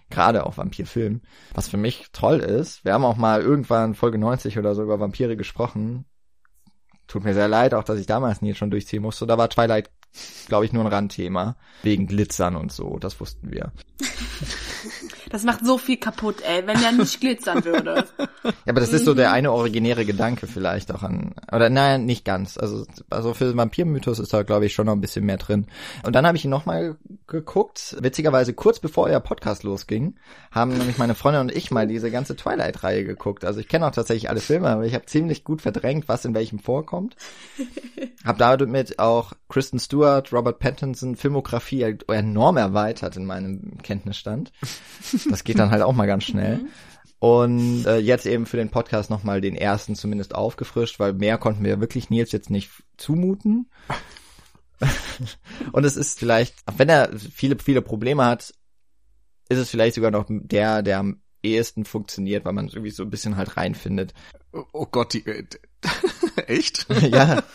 Gerade 0.09 0.45
auch 0.45 0.57
Vampirfilmen. 0.57 1.21
Was 1.53 1.69
für 1.69 1.77
mich 1.77 2.09
toll 2.11 2.39
ist, 2.39 2.83
wir 2.83 2.93
haben 2.93 3.05
auch 3.05 3.17
mal 3.17 3.41
irgendwann 3.41 3.93
Folge 3.93 4.17
90 4.17 4.57
oder 4.57 4.73
so 4.73 4.81
über 4.81 4.99
Vampire 4.99 5.37
gesprochen. 5.37 6.05
Tut 7.09 7.23
mir 7.23 7.33
sehr 7.33 7.47
leid, 7.47 7.73
auch 7.73 7.83
dass 7.83 7.99
ich 7.99 8.05
damals 8.05 8.43
nie 8.43 8.53
schon 8.53 8.69
durchziehen 8.69 9.01
musste. 9.01 9.25
Da 9.25 9.35
war 9.35 9.49
Twilight, 9.49 9.89
glaube 10.47 10.65
ich, 10.65 10.73
nur 10.73 10.83
ein 10.83 10.91
Randthema. 10.91 11.55
Wegen 11.83 12.07
Glitzern 12.07 12.55
und 12.55 12.71
so, 12.71 12.97
das 12.99 13.19
wussten 13.19 13.51
wir. 13.51 13.71
Das 15.29 15.43
macht 15.43 15.63
so 15.63 15.77
viel 15.77 15.97
kaputt, 15.97 16.41
ey, 16.41 16.65
wenn 16.65 16.81
er 16.81 16.91
nicht 16.91 17.21
glitzern 17.21 17.63
würde. 17.63 18.07
Ja, 18.43 18.71
aber 18.71 18.79
das 18.79 18.93
ist 18.93 19.05
so 19.05 19.13
der 19.13 19.31
eine 19.31 19.51
originäre 19.51 20.05
Gedanke 20.05 20.47
vielleicht 20.47 20.93
auch 20.93 21.03
an, 21.03 21.35
oder 21.51 21.69
nein, 21.69 22.05
nicht 22.05 22.23
ganz. 22.23 22.57
Also, 22.57 22.85
also 23.09 23.33
für 23.33 23.55
Vampirmythos 23.55 24.17
ist 24.17 24.33
da, 24.33 24.43
glaube 24.43 24.65
ich, 24.65 24.73
schon 24.73 24.85
noch 24.85 24.93
ein 24.93 25.01
bisschen 25.01 25.25
mehr 25.25 25.37
drin. 25.37 25.67
Und 26.03 26.15
dann 26.15 26.25
habe 26.25 26.37
ich 26.37 26.45
ihn 26.45 26.49
nochmal 26.49 26.95
geguckt, 27.27 27.97
witzigerweise 27.99 28.53
kurz 28.53 28.79
bevor 28.79 29.05
euer 29.05 29.19
Podcast 29.19 29.63
losging, 29.63 30.15
haben 30.51 30.75
nämlich 30.77 30.97
meine 30.97 31.15
Freundin 31.15 31.41
und 31.41 31.55
ich 31.55 31.69
mal 31.69 31.85
diese 31.85 32.11
ganze 32.11 32.35
Twilight-Reihe 32.35 33.03
geguckt. 33.03 33.43
Also 33.43 33.59
ich 33.59 33.67
kenne 33.67 33.85
auch 33.85 33.91
tatsächlich 33.91 34.29
alle 34.29 34.39
Filme, 34.39 34.69
aber 34.69 34.85
ich 34.85 34.95
habe 34.95 35.05
ziemlich 35.05 35.43
gut 35.43 35.61
verdrängt, 35.61 36.07
was 36.07 36.25
in 36.25 36.33
welchem 36.33 36.59
vorkommt. 36.59 37.15
hab 38.23 38.37
damit 38.37 38.99
auch 38.99 39.33
Kristen 39.49 39.79
Stewart, 39.79 39.98
Robert 40.05 40.59
Pattinson, 40.59 41.15
Filmografie 41.15 41.97
enorm 42.07 42.57
erweitert 42.57 43.17
in 43.17 43.25
meinem 43.25 43.77
Kenntnisstand. 43.83 44.51
Das 45.29 45.43
geht 45.43 45.59
dann 45.59 45.71
halt 45.71 45.81
auch 45.81 45.93
mal 45.93 46.07
ganz 46.07 46.25
schnell. 46.25 46.57
Mhm. 46.57 46.67
Und 47.19 47.85
äh, 47.85 47.97
jetzt 47.97 48.25
eben 48.25 48.45
für 48.45 48.57
den 48.57 48.69
Podcast 48.69 49.09
nochmal 49.09 49.41
den 49.41 49.55
ersten 49.55 49.95
zumindest 49.95 50.33
aufgefrischt, 50.33 50.99
weil 50.99 51.13
mehr 51.13 51.37
konnten 51.37 51.65
wir 51.65 51.81
wirklich 51.81 52.09
Nils 52.09 52.31
jetzt 52.31 52.49
nicht 52.49 52.71
zumuten. 52.97 53.69
und 55.73 55.83
es 55.83 55.97
ist 55.97 56.19
vielleicht, 56.19 56.55
wenn 56.77 56.87
er 56.87 57.11
viele, 57.17 57.57
viele 57.59 57.81
Probleme 57.81 58.23
hat, 58.23 58.53
ist 59.49 59.57
es 59.57 59.69
vielleicht 59.69 59.95
sogar 59.95 60.11
noch 60.11 60.25
der, 60.29 60.81
der 60.81 60.99
am 60.99 61.21
ehesten 61.43 61.83
funktioniert, 61.83 62.45
weil 62.45 62.53
man 62.53 62.67
irgendwie 62.67 62.91
so 62.91 63.03
ein 63.03 63.09
bisschen 63.09 63.35
halt 63.35 63.57
reinfindet. 63.57 64.13
Oh, 64.53 64.63
oh 64.71 64.85
Gott, 64.85 65.13
die, 65.13 65.25
äh, 65.25 65.43
echt? 66.47 66.87
ja. 67.01 67.43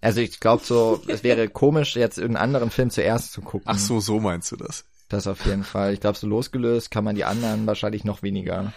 Also 0.00 0.20
ich 0.20 0.40
glaube 0.40 0.64
so, 0.64 1.02
es 1.08 1.22
wäre 1.22 1.48
komisch, 1.48 1.96
jetzt 1.96 2.18
irgendeinen 2.18 2.54
anderen 2.54 2.70
Film 2.70 2.90
zuerst 2.90 3.32
zu 3.32 3.42
gucken. 3.42 3.66
Ach 3.66 3.78
so, 3.78 4.00
so 4.00 4.18
meinst 4.20 4.50
du 4.52 4.56
das? 4.56 4.84
Das 5.08 5.26
auf 5.26 5.44
jeden 5.44 5.64
Fall. 5.64 5.92
Ich 5.92 6.00
glaube, 6.00 6.16
so 6.16 6.26
losgelöst 6.26 6.90
kann 6.90 7.04
man 7.04 7.16
die 7.16 7.24
anderen 7.24 7.66
wahrscheinlich 7.66 8.04
noch 8.04 8.22
weniger. 8.22 8.72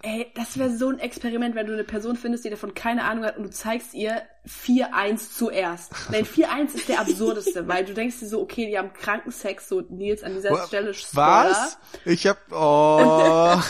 Ey, 0.00 0.30
das 0.36 0.56
wäre 0.56 0.70
so 0.70 0.90
ein 0.90 1.00
Experiment, 1.00 1.56
wenn 1.56 1.66
du 1.66 1.72
eine 1.72 1.82
Person 1.82 2.14
findest, 2.14 2.44
die 2.44 2.50
davon 2.50 2.72
keine 2.72 3.02
Ahnung 3.02 3.24
hat 3.24 3.36
und 3.36 3.42
du 3.42 3.50
zeigst 3.50 3.94
ihr 3.94 4.22
4-1 4.46 5.32
zuerst. 5.36 5.92
Nein, 6.12 6.24
4-1 6.24 6.74
ist 6.76 6.88
der 6.88 7.00
absurdeste, 7.00 7.66
weil 7.66 7.84
du 7.84 7.94
denkst 7.94 8.20
dir 8.20 8.28
so, 8.28 8.40
okay, 8.40 8.66
die 8.66 8.78
haben 8.78 8.92
kranken 8.92 9.32
Sex, 9.32 9.68
so 9.68 9.80
Nils 9.80 10.22
an 10.22 10.34
dieser 10.34 10.68
Stelle 10.68 10.94
Spoiler. 10.94 11.50
Was? 11.50 11.78
Ich 12.04 12.28
hab, 12.28 12.38
oh. 12.52 13.60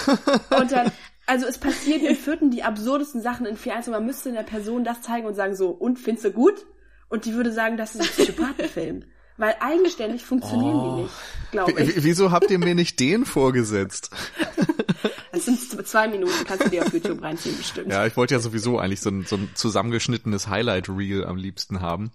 und 0.61 0.70
dann, 0.70 0.92
also 1.28 1.47
es 1.47 1.58
passieren 1.58 2.06
im 2.06 2.16
vierten 2.16 2.50
die 2.50 2.62
absurdesten 2.62 3.20
Sachen 3.20 3.44
in 3.47 3.56
4-1 3.56 3.87
und 3.87 3.92
man 3.92 4.06
müsste 4.06 4.32
der 4.32 4.42
Person 4.42 4.82
das 4.82 5.02
zeigen 5.02 5.26
und 5.26 5.35
sagen 5.35 5.54
so, 5.54 5.68
und 5.68 5.99
findest 5.99 6.25
du 6.25 6.30
gut? 6.32 6.66
Und 7.11 7.26
die 7.26 7.35
würde 7.35 7.52
sagen, 7.52 7.76
das 7.76 7.94
ist 7.94 8.00
ein 8.00 8.06
Psychopathenfilm. 8.08 9.04
Weil 9.37 9.54
eigenständig 9.61 10.25
funktionieren 10.25 10.76
oh. 10.76 10.97
die 10.97 11.02
nicht, 11.02 11.14
glaube 11.52 11.80
ich. 11.80 12.02
Wieso 12.02 12.32
habt 12.32 12.50
ihr 12.50 12.58
mir 12.58 12.75
nicht 12.75 12.99
den 12.99 13.25
vorgesetzt? 13.25 14.10
Das 15.38 15.44
sind 15.44 15.86
zwei 15.86 16.08
Minuten, 16.08 16.32
kannst 16.44 16.66
du 16.66 16.68
dir 16.70 16.84
auf 16.84 16.92
YouTube 16.92 17.22
reinziehen, 17.22 17.56
bestimmt. 17.56 17.92
Ja, 17.92 18.04
ich 18.06 18.16
wollte 18.16 18.34
ja 18.34 18.40
sowieso 18.40 18.78
eigentlich 18.78 19.00
so 19.00 19.10
ein, 19.10 19.24
so 19.24 19.36
ein 19.36 19.50
zusammengeschnittenes 19.54 20.48
Highlight-Reel 20.48 21.24
am 21.24 21.36
liebsten 21.36 21.80
haben. 21.80 22.10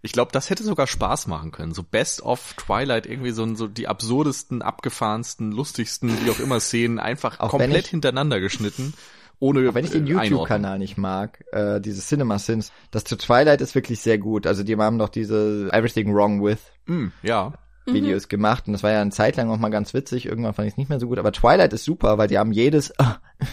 Ich 0.00 0.12
glaube, 0.12 0.32
das 0.32 0.48
hätte 0.48 0.64
sogar 0.64 0.86
Spaß 0.86 1.26
machen 1.26 1.50
können. 1.50 1.74
So 1.74 1.82
Best 1.82 2.22
of 2.22 2.54
Twilight, 2.54 3.04
irgendwie 3.04 3.32
so, 3.32 3.54
so 3.56 3.68
die 3.68 3.88
absurdesten, 3.88 4.62
abgefahrensten, 4.62 5.52
lustigsten, 5.52 6.24
wie 6.24 6.30
auch 6.30 6.40
immer 6.40 6.60
Szenen, 6.60 6.98
einfach 6.98 7.40
auch 7.40 7.50
komplett 7.50 7.84
ich, 7.84 7.90
hintereinander 7.90 8.40
geschnitten. 8.40 8.94
Ohne 9.38 9.68
auch 9.68 9.74
wenn 9.74 9.84
ich 9.84 9.90
den 9.90 10.06
YouTube-Kanal 10.06 10.78
nicht 10.78 10.96
mag, 10.96 11.44
äh, 11.52 11.78
diese 11.78 12.00
Cinema 12.00 12.38
Sins, 12.38 12.72
das 12.90 13.04
zu 13.04 13.16
Twilight 13.16 13.60
ist 13.60 13.74
wirklich 13.74 14.00
sehr 14.00 14.16
gut. 14.16 14.46
Also 14.46 14.62
die 14.62 14.76
haben 14.76 14.98
doch 14.98 15.10
diese 15.10 15.68
Everything 15.72 16.14
Wrong 16.14 16.42
With. 16.42 16.60
Mm, 16.86 17.08
ja. 17.22 17.52
Videos 17.86 18.24
mhm. 18.24 18.28
gemacht 18.28 18.66
und 18.66 18.72
das 18.72 18.82
war 18.82 18.92
ja 18.92 19.00
eine 19.00 19.10
Zeit 19.10 19.36
lang 19.36 19.50
auch 19.50 19.58
mal 19.58 19.70
ganz 19.70 19.94
witzig. 19.94 20.26
Irgendwann 20.26 20.54
fand 20.54 20.68
ich 20.68 20.74
es 20.74 20.78
nicht 20.78 20.88
mehr 20.88 21.00
so 21.00 21.08
gut, 21.08 21.18
aber 21.18 21.32
Twilight 21.32 21.72
ist 21.72 21.84
super, 21.84 22.18
weil 22.18 22.28
die 22.28 22.38
haben 22.38 22.52
jedes 22.52 22.92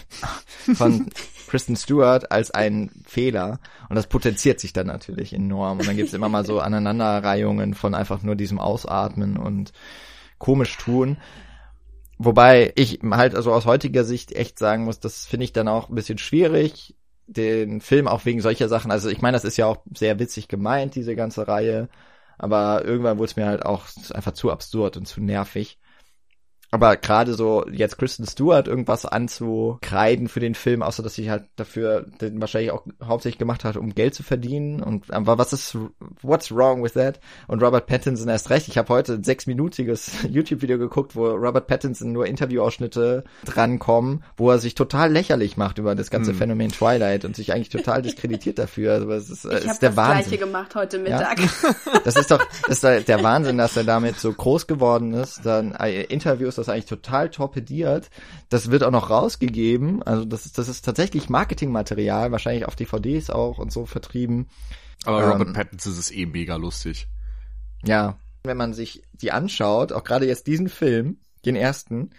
von 0.76 1.10
Kristen 1.48 1.76
Stewart 1.76 2.32
als 2.32 2.52
einen 2.52 3.04
Fehler 3.06 3.60
und 3.90 3.96
das 3.96 4.08
potenziert 4.08 4.60
sich 4.60 4.74
dann 4.74 4.88
natürlich 4.88 5.34
enorm 5.34 5.80
und 5.80 5.88
dann 5.88 5.98
gibt's 5.98 6.14
immer 6.14 6.30
mal 6.30 6.46
so 6.46 6.60
Aneinanderreihungen 6.62 7.74
von 7.74 7.96
einfach 7.96 8.22
nur 8.22 8.36
diesem 8.36 8.60
Ausatmen 8.60 9.38
und 9.38 9.74
komisch 10.38 10.78
tun. 10.78 11.18
Wobei 12.18 12.74
ich 12.76 13.00
halt 13.12 13.34
also 13.34 13.54
aus 13.54 13.66
heutiger 13.66 14.04
Sicht 14.04 14.34
echt 14.34 14.60
sagen 14.60 14.84
muss, 14.84 15.00
das 15.00 15.26
finde 15.26 15.46
ich 15.46 15.54
dann 15.54 15.68
auch 15.68 15.90
ein 15.90 15.96
bisschen 15.96 16.18
schwierig, 16.18 16.96
den 17.28 17.80
Film 17.80 18.08
auch 18.08 18.26
wegen 18.26 18.42
solcher 18.42 18.68
Sachen. 18.68 18.92
Also 18.92 19.10
ich 19.10 19.22
meine, 19.22 19.36
das 19.36 19.46
ist 19.46 19.58
ja 19.58 19.68
auch 19.68 19.78
sehr 19.94 20.20
witzig 20.20 20.48
gemeint, 20.48 20.96
diese 20.96 21.16
ganze 21.16 21.48
Reihe. 21.48 21.88
Aber 22.40 22.86
irgendwann 22.86 23.18
wurde 23.20 23.30
es 23.32 23.36
mir 23.36 23.46
halt 23.46 23.66
auch 23.66 23.86
einfach 24.14 24.34
zu 24.34 24.52
absurd 24.52 24.98
und 24.98 25.08
zu 25.08 25.22
nervig. 25.22 25.78
Aber 26.72 26.98
gerade 26.98 27.34
so 27.34 27.66
jetzt 27.72 27.98
Kristen 27.98 28.28
Stewart 28.28 28.68
irgendwas 28.68 29.06
anzukreiden 29.06 30.28
für 30.28 30.40
den 30.40 30.54
Film, 30.54 30.84
außer 30.84 31.02
dass 31.02 31.16
sie 31.16 31.32
halt 31.32 31.46
dafür 31.56 32.06
den 32.22 32.40
wahrscheinlich 32.40 32.72
auch 32.72 32.86
hauptsächlich 33.04 33.40
gemacht 33.40 33.64
hat, 33.64 33.76
um 33.76 33.96
Geld 33.96 34.14
zu 34.14 34.22
verdienen. 34.22 34.84
Und 34.84 35.12
aber 35.12 35.40
was 35.40 35.52
ist, 35.52 35.76
what's 36.22 36.52
wrong 36.52 36.84
with 36.84 36.94
that? 36.94 37.20
Und 37.48 37.64
Robert 37.64 37.88
Pattinson 37.88 38.30
erst 38.30 38.52
recht. 38.52 38.68
Ich 38.68 38.78
habe 38.78 38.90
heute 38.90 39.14
ein 39.14 39.24
sechsminütiges 39.24 40.12
YouTube-Video 40.30 40.78
geguckt, 40.78 41.16
wo 41.16 41.28
Robert 41.30 41.66
Pattinson 41.66 42.12
nur 42.12 42.28
Interviewausschnitte 42.28 43.24
drankommen, 43.46 44.24
wo 44.38 44.52
er 44.52 44.60
sich 44.60 44.76
total 44.76 45.12
lächerlich 45.12 45.58
macht 45.58 45.80
über 45.80 45.96
das 45.96 46.12
ganze 46.12 46.32
hm. 46.32 46.38
Phänomen 46.38 46.72
Twilight 46.72 47.26
und 47.26 47.36
sich 47.36 47.52
eigentlich 47.52 47.70
total 47.70 48.04
diskreditiert 48.04 48.60
dafür. 48.60 48.94
Also 48.94 49.12
es 49.12 49.30
ist, 49.32 49.46
ich 49.46 49.66
ist 49.66 49.82
der 49.82 49.90
das 49.90 49.98
Wahnsinn. 49.98 50.30
Gleiche 50.30 50.38
gemacht 50.38 50.76
heute 50.76 51.00
Mittag. 51.00 51.40
Ja? 51.40 51.50
Das 52.06 52.16
ist 52.16 52.32
doch 52.32 52.40
das 52.68 52.84
ist 52.84 53.08
der 53.08 53.24
Wahnsinn, 53.24 53.58
dass 53.58 53.76
er 53.76 53.84
damit 53.84 54.20
so 54.20 54.32
groß 54.32 54.68
geworden 54.68 55.14
ist. 55.14 55.46
Dann 55.46 55.74
äh, 55.74 56.04
Interviews 56.04 56.59
das 56.60 56.70
eigentlich 56.70 56.86
total 56.86 57.30
torpediert. 57.30 58.10
Das 58.50 58.72
wird 58.72 58.84
auch 58.84 58.92
noch 58.92 59.10
rausgegeben. 59.10 60.04
Also 60.04 60.26
das 60.26 60.46
ist, 60.46 60.58
das 60.58 60.68
ist 60.68 60.86
tatsächlich 60.86 61.30
Marketingmaterial, 61.30 62.32
wahrscheinlich 62.32 62.66
auf 62.66 62.76
DVDs 62.76 63.30
auch 63.30 63.58
und 63.58 63.72
so 63.72 63.86
vertrieben. 63.86 64.48
Aber 65.06 65.24
ähm, 65.24 65.32
Robert 65.32 65.54
Pattinson 65.54 65.94
ist 65.94 66.12
eh 66.12 66.26
mega 66.26 66.56
lustig. 66.56 67.08
Ja, 67.84 68.18
wenn 68.44 68.58
man 68.58 68.74
sich 68.74 69.04
die 69.14 69.32
anschaut, 69.32 69.92
auch 69.92 70.04
gerade 70.04 70.28
jetzt 70.28 70.48
diesen 70.48 70.70
Film, 70.70 71.18
den 71.46 71.56
ersten, 71.56 72.12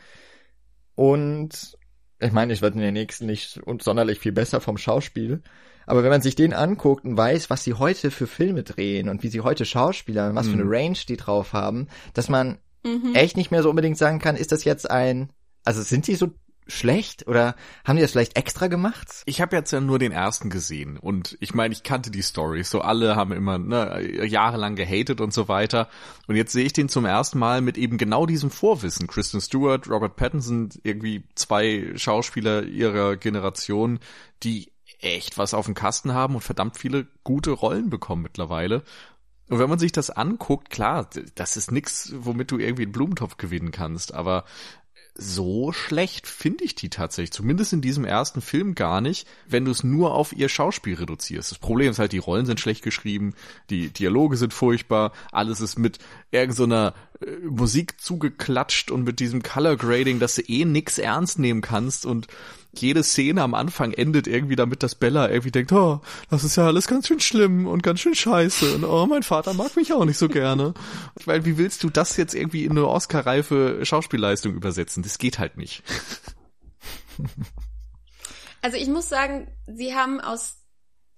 und 0.95 1.77
ich 2.19 2.33
meine, 2.33 2.53
ich 2.53 2.63
werde 2.63 2.77
in 2.77 2.83
den 2.83 2.95
nächsten 2.95 3.27
nicht 3.27 3.61
sonderlich 3.81 4.19
viel 4.19 4.33
besser 4.33 4.61
vom 4.61 4.77
Schauspiel, 4.77 5.43
aber 5.87 6.03
wenn 6.03 6.11
man 6.11 6.23
sich 6.23 6.37
den 6.37 6.53
anguckt 6.53 7.05
und 7.05 7.17
weiß, 7.17 7.51
was 7.51 7.65
sie 7.65 7.75
heute 7.75 8.11
für 8.11 8.27
Filme 8.27 8.63
drehen 8.63 9.09
und 9.09 9.23
wie 9.23 9.29
sie 9.29 9.41
heute 9.41 9.65
Schauspieler, 9.65 10.35
was 10.35 10.47
für 10.47 10.53
eine 10.53 10.65
mhm. 10.65 10.71
Range 10.71 10.99
die 11.09 11.17
drauf 11.17 11.53
haben, 11.53 11.89
dass 12.15 12.29
man 12.29 12.59
mhm. 12.85 13.15
echt 13.15 13.37
nicht 13.37 13.51
mehr 13.51 13.63
so 13.63 13.71
unbedingt 13.71 13.99
sagen 13.99 14.19
kann, 14.19 14.37
ist 14.37 14.53
das 14.53 14.65
jetzt 14.65 14.91
ein, 14.91 15.31
also 15.65 15.83
sind 15.83 16.07
die 16.07 16.15
so 16.15 16.33
schlecht 16.71 17.27
oder 17.27 17.55
haben 17.85 17.97
die 17.97 18.03
das 18.03 18.13
vielleicht 18.13 18.37
extra 18.37 18.69
gemacht? 18.69 19.09
Ich 19.27 19.41
habe 19.41 19.57
jetzt 19.57 19.73
ja 19.73 19.81
nur 19.81 19.99
den 19.99 20.13
ersten 20.13 20.51
gesehen 20.51 20.97
und 20.97 21.37
ich 21.41 21.55
meine, 21.55 21.73
ich 21.73 21.83
kannte 21.83 22.11
die 22.11 22.23
Story. 22.23 22.63
So 22.65 22.81
alle 22.81 23.17
haben 23.17 23.33
immer 23.33 23.59
ne, 23.59 24.25
jahrelang 24.25 24.77
gehatet 24.77 25.21
und 25.21 25.33
so 25.33 25.49
weiter. 25.49 25.89
Und 26.27 26.37
jetzt 26.37 26.53
sehe 26.53 26.65
ich 26.65 26.73
den 26.73 26.89
zum 26.89 27.05
ersten 27.05 27.39
Mal 27.39 27.61
mit 27.61 27.77
eben 27.77 27.99
genau 27.99 28.27
diesem 28.27 28.51
Vorwissen. 28.51 29.07
Kristen 29.07 29.41
Stewart, 29.41 29.89
Robert 29.89 30.17
Pattinson, 30.17 30.71
irgendwie 30.83 31.25
zwei 31.35 31.93
Schauspieler 31.97 32.63
ihrer 32.63 33.17
Generation, 33.17 33.99
die 34.43 34.73
echt 35.01 35.39
was 35.39 35.55
auf 35.55 35.67
dem 35.67 35.75
Kasten 35.75 36.13
haben 36.13 36.35
und 36.35 36.43
verdammt 36.43 36.77
viele 36.77 37.07
gute 37.25 37.51
Rollen 37.51 37.91
bekommen 37.91 38.23
mittlerweile. 38.23 38.83
Und 39.51 39.59
wenn 39.59 39.69
man 39.69 39.81
sich 39.81 39.91
das 39.91 40.11
anguckt, 40.11 40.71
klar, 40.71 41.11
das 41.35 41.57
ist 41.57 41.73
nix, 41.73 42.13
womit 42.17 42.53
du 42.53 42.59
irgendwie 42.59 42.85
einen 42.85 42.93
Blumentopf 42.93 43.37
gewinnen 43.37 43.73
kannst, 43.73 44.15
aber 44.15 44.45
so 45.15 45.73
schlecht 45.73 46.29
finde 46.29 46.65
ich 46.65 46.77
die 46.77 46.89
tatsächlich, 46.89 47.33
zumindest 47.33 47.73
in 47.73 47.81
diesem 47.83 48.05
ersten 48.05 48.41
Film 48.41 48.77
gar 48.77 49.01
nicht, 49.01 49.27
wenn 49.47 49.65
du 49.65 49.73
es 49.73 49.83
nur 49.83 50.15
auf 50.15 50.33
ihr 50.33 50.49
Schauspiel 50.49 50.95
reduzierst. 50.95 51.51
Das 51.51 51.59
Problem 51.59 51.91
ist 51.91 51.99
halt, 51.99 52.13
die 52.13 52.19
Rollen 52.19 52.47
sind 52.47 52.61
schlecht 52.61 52.83
geschrieben, 52.83 53.35
die 53.71 53.91
Dialoge 53.91 54.37
sind 54.37 54.55
furchtbar, 54.55 55.13
alles 55.33 55.61
ist 55.61 55.79
mit 55.79 55.99
irgendeiner 56.31 56.95
so 57.21 57.27
äh, 57.27 57.37
Musik 57.41 58.01
zugeklatscht 58.01 58.91
und 58.91 59.05
mit 59.05 59.21
diesem 59.21 59.43
Color 59.43 59.77
Grading, 59.77 60.21
dass 60.21 60.37
du 60.37 60.43
eh 60.43 60.65
nix 60.65 60.99
ernst 60.99 61.39
nehmen 61.39 61.61
kannst 61.61 62.07
und 62.07 62.29
jede 62.73 63.03
Szene 63.03 63.43
am 63.43 63.55
Anfang 63.55 63.93
endet 63.93 64.27
irgendwie 64.27 64.57
damit, 64.57 64.83
dass 64.83 64.95
Bella 64.95 65.29
irgendwie 65.29 65.51
denkt, 65.51 65.73
oh, 65.73 66.01
das 66.31 66.45
ist 66.45 66.57
ja 66.57 66.67
alles 66.67 66.87
ganz 66.87 67.09
schön 67.09 67.21
schlimm 67.21 67.67
und 67.67 67.83
ganz 67.83 68.01
schön 68.01 68.15
scheiße 68.15 68.75
und 68.75 68.85
oh, 68.85 69.07
mein 69.07 69.23
Vater 69.23 69.55
mag 69.55 69.77
mich 69.77 69.93
auch 69.93 70.05
nicht 70.05 70.19
so 70.19 70.29
gerne. 70.29 70.75
Ich 71.19 71.27
meine, 71.27 71.45
wie 71.45 71.59
willst 71.59 71.83
du 71.83 71.91
das 71.91 72.17
jetzt 72.17 72.35
irgendwie 72.35 72.65
in 72.65 72.73
eine 72.73 72.87
Oscar-reife 72.87 73.85
Schauspielleistung 73.85 74.55
übersetzen? 74.55 75.03
Das 75.03 75.19
geht 75.19 75.39
halt 75.39 75.57
nicht. 75.57 75.83
Also 78.63 78.77
ich 78.77 78.89
muss 78.89 79.09
sagen, 79.09 79.51
sie 79.67 79.95
haben 79.95 80.21
aus 80.21 80.57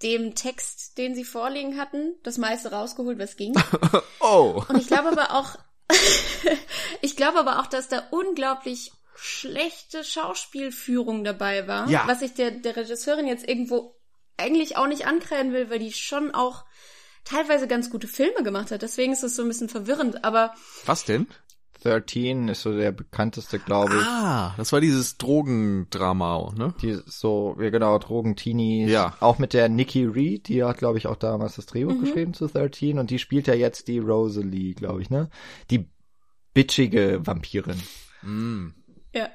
dem 0.02 0.34
Text, 0.34 0.98
den 0.98 1.14
sie 1.14 1.24
vorliegen 1.24 1.78
hatten, 1.78 2.14
das 2.22 2.38
meiste 2.38 2.70
rausgeholt, 2.70 3.18
was 3.18 3.36
ging. 3.36 3.54
oh. 4.20 4.62
Und 4.68 4.78
ich 4.78 4.86
glaube 4.86 5.08
aber 5.08 5.32
auch, 5.32 5.58
ich 7.00 7.16
glaube 7.16 7.38
aber 7.38 7.60
auch, 7.60 7.66
dass 7.66 7.88
da 7.88 8.02
unglaublich 8.10 8.92
schlechte 9.22 10.04
Schauspielführung 10.04 11.24
dabei 11.24 11.68
war. 11.68 11.88
Ja. 11.88 12.04
Was 12.06 12.22
ich 12.22 12.35
der, 12.35 12.50
der 12.50 12.76
Regisseurin 12.76 13.26
jetzt 13.26 13.48
irgendwo 13.48 13.94
eigentlich 14.37 14.76
auch 14.76 14.87
nicht 14.87 15.06
ankreiden 15.06 15.52
will, 15.52 15.70
weil 15.70 15.78
die 15.78 15.92
schon 15.92 16.35
auch 16.35 16.64
teilweise 17.24 17.68
ganz 17.68 17.90
gute 17.90 18.08
Filme 18.08 18.42
gemacht 18.42 18.70
hat. 18.70 18.82
Deswegen 18.82 19.12
ist 19.12 19.22
es 19.22 19.37
so 19.37 19.42
ein 19.42 19.48
bisschen 19.48 19.68
verwirrend. 19.68 20.24
Aber 20.24 20.52
Was 20.87 21.04
denn? 21.04 21.28
13 21.85 22.48
ist 22.48 22.62
so 22.62 22.76
der 22.76 22.92
bekannteste, 22.92 23.58
glaube 23.58 23.94
ich. 23.94 24.06
Ah, 24.06 24.54
das 24.56 24.72
war 24.72 24.80
dieses 24.80 25.18
Drogendrama, 25.18 26.52
ne? 26.56 26.74
Die 26.80 26.98
so, 27.06 27.56
ja 27.61 27.70
genau, 27.70 27.98
Drogen-Teenies. 27.98 28.90
Ja. 28.90 29.16
Auch 29.20 29.38
mit 29.38 29.52
der 29.52 29.68
Nikki 29.68 30.04
Reed, 30.04 30.48
die 30.48 30.62
hat, 30.62 30.78
glaube 30.78 30.98
ich, 30.98 31.08
auch 31.08 31.16
damals 31.16 31.56
das 31.56 31.66
Drehbuch 31.66 31.98
geschrieben 32.00 32.35
zu 32.35 32.46
13 32.46 32.98
und 32.98 33.11
die 33.11 33.18
spielt 33.18 33.48
ja 33.48 33.54
jetzt 33.54 33.88
die 33.88 33.98
Rosalie, 33.98 34.74
glaube 34.74 35.02
ich, 35.02 35.11
ne? 35.11 35.28
Die 35.70 35.88
bitchige 36.54 37.20
Vampirin. 37.24 37.80
Mm. 38.22 38.68
Ja. 39.12 39.31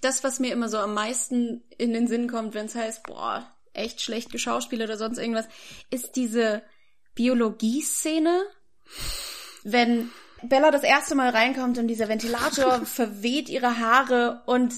Das, 0.00 0.22
was 0.22 0.40
mir 0.40 0.52
immer 0.52 0.68
so 0.68 0.78
am 0.78 0.94
meisten 0.94 1.64
in 1.78 1.92
den 1.92 2.06
Sinn 2.06 2.28
kommt, 2.28 2.54
wenn 2.54 2.66
es 2.66 2.74
heißt, 2.74 3.04
boah, 3.04 3.50
echt 3.72 4.00
schlecht 4.00 4.30
geschauspielert 4.30 4.88
oder 4.88 4.98
sonst 4.98 5.18
irgendwas, 5.18 5.46
ist 5.90 6.16
diese 6.16 6.62
Biologieszene, 7.14 8.42
wenn 9.64 10.10
Bella 10.42 10.70
das 10.70 10.82
erste 10.82 11.14
Mal 11.14 11.30
reinkommt 11.30 11.78
und 11.78 11.88
dieser 11.88 12.08
Ventilator 12.08 12.80
verweht 12.84 13.48
ihre 13.48 13.78
Haare 13.78 14.42
und 14.46 14.74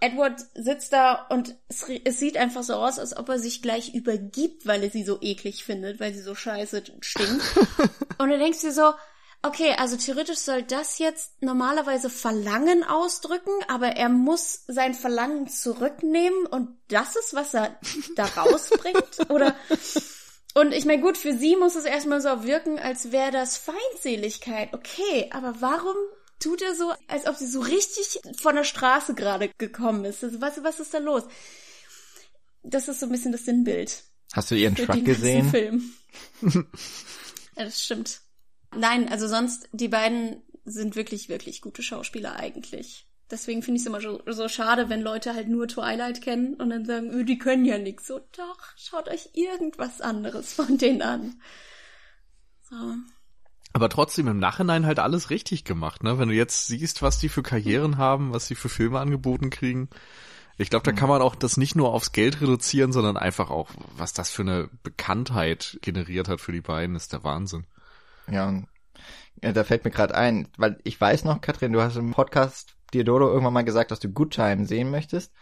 Edward 0.00 0.40
sitzt 0.54 0.92
da 0.92 1.26
und 1.30 1.56
es, 1.68 1.86
es 2.04 2.18
sieht 2.18 2.36
einfach 2.36 2.62
so 2.62 2.74
aus, 2.74 2.98
als 2.98 3.16
ob 3.16 3.28
er 3.30 3.38
sich 3.38 3.62
gleich 3.62 3.94
übergibt, 3.94 4.66
weil 4.66 4.82
er 4.82 4.90
sie 4.90 5.04
so 5.04 5.18
eklig 5.22 5.64
findet, 5.64 6.00
weil 6.00 6.12
sie 6.12 6.20
so 6.20 6.34
scheiße 6.34 6.82
stinkt. 7.00 7.42
und 8.18 8.28
du 8.28 8.38
denkst 8.38 8.60
dir 8.60 8.72
so, 8.72 8.92
okay, 9.42 9.74
also 9.78 9.96
theoretisch 9.96 10.38
soll 10.38 10.62
das 10.62 10.98
jetzt 10.98 11.42
normalerweise 11.42 12.10
Verlangen 12.10 12.84
ausdrücken, 12.84 13.52
aber 13.68 13.88
er 13.88 14.08
muss 14.08 14.64
sein 14.66 14.94
Verlangen 14.94 15.48
zurücknehmen 15.48 16.46
und 16.46 16.68
das 16.88 17.16
ist, 17.16 17.34
was 17.34 17.54
er 17.54 17.78
da 18.16 18.24
rausbringt? 18.36 19.30
Oder 19.30 19.54
und 20.54 20.72
ich 20.72 20.86
meine, 20.86 21.02
gut, 21.02 21.18
für 21.18 21.36
sie 21.36 21.54
muss 21.54 21.74
es 21.74 21.84
erstmal 21.84 22.22
so 22.22 22.44
wirken, 22.44 22.78
als 22.78 23.12
wäre 23.12 23.30
das 23.30 23.58
Feindseligkeit. 23.58 24.72
Okay, 24.72 25.28
aber 25.30 25.60
warum 25.60 25.96
tut 26.38 26.62
er 26.62 26.74
so, 26.74 26.94
als 27.08 27.26
ob 27.26 27.36
sie 27.36 27.46
so 27.46 27.60
richtig 27.60 28.20
von 28.38 28.56
der 28.56 28.64
Straße 28.64 29.14
gerade 29.14 29.50
gekommen 29.58 30.06
ist? 30.06 30.24
Also, 30.24 30.40
was, 30.40 30.62
was 30.64 30.80
ist 30.80 30.94
da 30.94 30.98
los? 30.98 31.24
Das 32.62 32.88
ist 32.88 33.00
so 33.00 33.06
ein 33.06 33.12
bisschen 33.12 33.32
das 33.32 33.44
Sinnbild. 33.44 34.02
Hast 34.32 34.50
du 34.50 34.54
ihren 34.54 34.74
Truck 34.74 35.04
gesehen? 35.04 35.50
Film. 35.50 35.92
ja, 37.56 37.64
das 37.64 37.82
stimmt. 37.82 38.20
Nein, 38.76 39.08
also 39.08 39.28
sonst, 39.28 39.68
die 39.72 39.88
beiden 39.88 40.42
sind 40.64 40.96
wirklich, 40.96 41.28
wirklich 41.28 41.60
gute 41.60 41.82
Schauspieler 41.82 42.36
eigentlich. 42.36 43.06
Deswegen 43.30 43.62
finde 43.62 43.76
ich 43.76 43.82
es 43.82 43.86
immer 43.86 44.00
so, 44.00 44.22
so 44.26 44.48
schade, 44.48 44.88
wenn 44.88 45.02
Leute 45.02 45.34
halt 45.34 45.48
nur 45.48 45.66
Twilight 45.66 46.22
kennen 46.22 46.54
und 46.54 46.70
dann 46.70 46.84
sagen, 46.84 47.10
öh, 47.10 47.24
die 47.24 47.38
können 47.38 47.64
ja 47.64 47.76
nix. 47.76 48.06
So, 48.06 48.20
doch, 48.36 48.58
schaut 48.76 49.08
euch 49.08 49.30
irgendwas 49.34 50.00
anderes 50.00 50.52
von 50.52 50.78
denen 50.78 51.02
an. 51.02 51.40
So. 52.62 52.76
Aber 53.72 53.88
trotzdem 53.88 54.28
im 54.28 54.38
Nachhinein 54.38 54.86
halt 54.86 55.00
alles 55.00 55.30
richtig 55.30 55.64
gemacht, 55.64 56.02
ne? 56.02 56.18
Wenn 56.18 56.28
du 56.28 56.34
jetzt 56.34 56.66
siehst, 56.66 57.02
was 57.02 57.18
die 57.18 57.28
für 57.28 57.42
Karrieren 57.42 57.98
haben, 57.98 58.32
was 58.32 58.46
sie 58.46 58.54
für 58.54 58.68
Filme 58.68 59.00
angeboten 59.00 59.50
kriegen. 59.50 59.90
Ich 60.56 60.70
glaube, 60.70 60.84
da 60.84 60.92
kann 60.92 61.10
man 61.10 61.20
auch 61.20 61.34
das 61.34 61.58
nicht 61.58 61.76
nur 61.76 61.92
aufs 61.92 62.12
Geld 62.12 62.40
reduzieren, 62.40 62.92
sondern 62.92 63.16
einfach 63.16 63.50
auch, 63.50 63.70
was 63.96 64.14
das 64.14 64.30
für 64.30 64.42
eine 64.42 64.70
Bekanntheit 64.82 65.78
generiert 65.82 66.28
hat 66.28 66.40
für 66.40 66.52
die 66.52 66.62
beiden, 66.62 66.96
ist 66.96 67.12
der 67.12 67.24
Wahnsinn. 67.24 67.66
Ja, 68.30 68.48
und 68.48 68.66
ja, 69.42 69.52
da 69.52 69.64
fällt 69.64 69.84
mir 69.84 69.90
gerade 69.90 70.14
ein, 70.14 70.48
weil 70.56 70.78
ich 70.84 71.00
weiß 71.00 71.24
noch, 71.24 71.40
Katrin, 71.40 71.72
du 71.72 71.82
hast 71.82 71.96
im 71.96 72.12
Podcast 72.12 72.74
dir 72.92 73.04
Dodo 73.04 73.28
irgendwann 73.28 73.52
mal 73.52 73.64
gesagt, 73.64 73.90
dass 73.90 74.00
du 74.00 74.08
Good 74.08 74.34
Time 74.34 74.66
sehen 74.66 74.90
möchtest. 74.90 75.32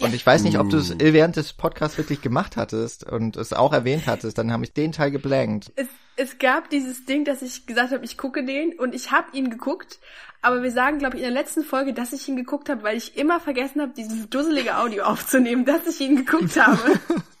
Und 0.00 0.14
ich 0.14 0.24
weiß 0.24 0.44
nicht, 0.44 0.58
ob 0.58 0.70
du 0.70 0.76
es 0.76 0.92
Uh. 0.92 0.98
während 0.98 1.36
des 1.36 1.52
Podcasts 1.52 1.98
wirklich 1.98 2.20
gemacht 2.20 2.56
hattest 2.56 3.04
und 3.04 3.36
es 3.36 3.52
auch 3.52 3.72
erwähnt 3.72 4.06
hattest, 4.06 4.38
dann 4.38 4.52
habe 4.52 4.64
ich 4.64 4.72
den 4.72 4.92
Teil 4.92 5.10
geblankt. 5.10 5.72
Es, 5.74 5.88
es 6.16 6.38
gab 6.38 6.70
dieses 6.70 7.04
Ding, 7.04 7.24
dass 7.24 7.42
ich 7.42 7.66
gesagt 7.66 7.92
habe, 7.92 8.04
ich 8.04 8.16
gucke 8.16 8.44
den 8.44 8.78
und 8.78 8.94
ich 8.94 9.10
habe 9.10 9.36
ihn 9.36 9.50
geguckt, 9.50 9.98
aber 10.40 10.62
wir 10.62 10.70
sagen, 10.70 10.98
glaube 10.98 11.16
ich, 11.16 11.22
in 11.22 11.32
der 11.32 11.42
letzten 11.42 11.64
Folge, 11.64 11.94
dass 11.94 12.12
ich 12.12 12.28
ihn 12.28 12.36
geguckt 12.36 12.68
habe, 12.68 12.84
weil 12.84 12.96
ich 12.96 13.16
immer 13.16 13.40
vergessen 13.40 13.80
habe, 13.80 13.92
dieses 13.96 14.30
dusselige 14.30 14.78
Audio 14.78 15.02
aufzunehmen, 15.02 15.64
dass 15.64 15.86
ich 15.88 16.00
ihn 16.00 16.16
geguckt 16.16 16.60
habe. 16.60 17.00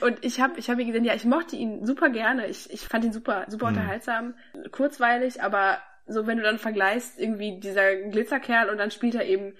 Und 0.00 0.24
ich 0.24 0.40
habe 0.40 0.58
ich 0.58 0.70
hab 0.70 0.78
ihn 0.78 0.86
gesehen, 0.86 1.04
ja, 1.04 1.14
ich 1.14 1.24
mochte 1.24 1.56
ihn 1.56 1.84
super 1.86 2.10
gerne. 2.10 2.46
Ich, 2.46 2.70
ich 2.70 2.82
fand 2.82 3.04
ihn 3.04 3.12
super, 3.12 3.44
super 3.48 3.66
unterhaltsam, 3.66 4.34
kurzweilig, 4.70 5.42
aber 5.42 5.78
so 6.06 6.26
wenn 6.26 6.36
du 6.38 6.42
dann 6.42 6.58
vergleichst, 6.58 7.18
irgendwie 7.18 7.58
dieser 7.60 7.94
Glitzerkerl 7.96 8.68
und 8.68 8.78
dann 8.78 8.90
spielt 8.90 9.14
er 9.14 9.26
eben 9.26 9.54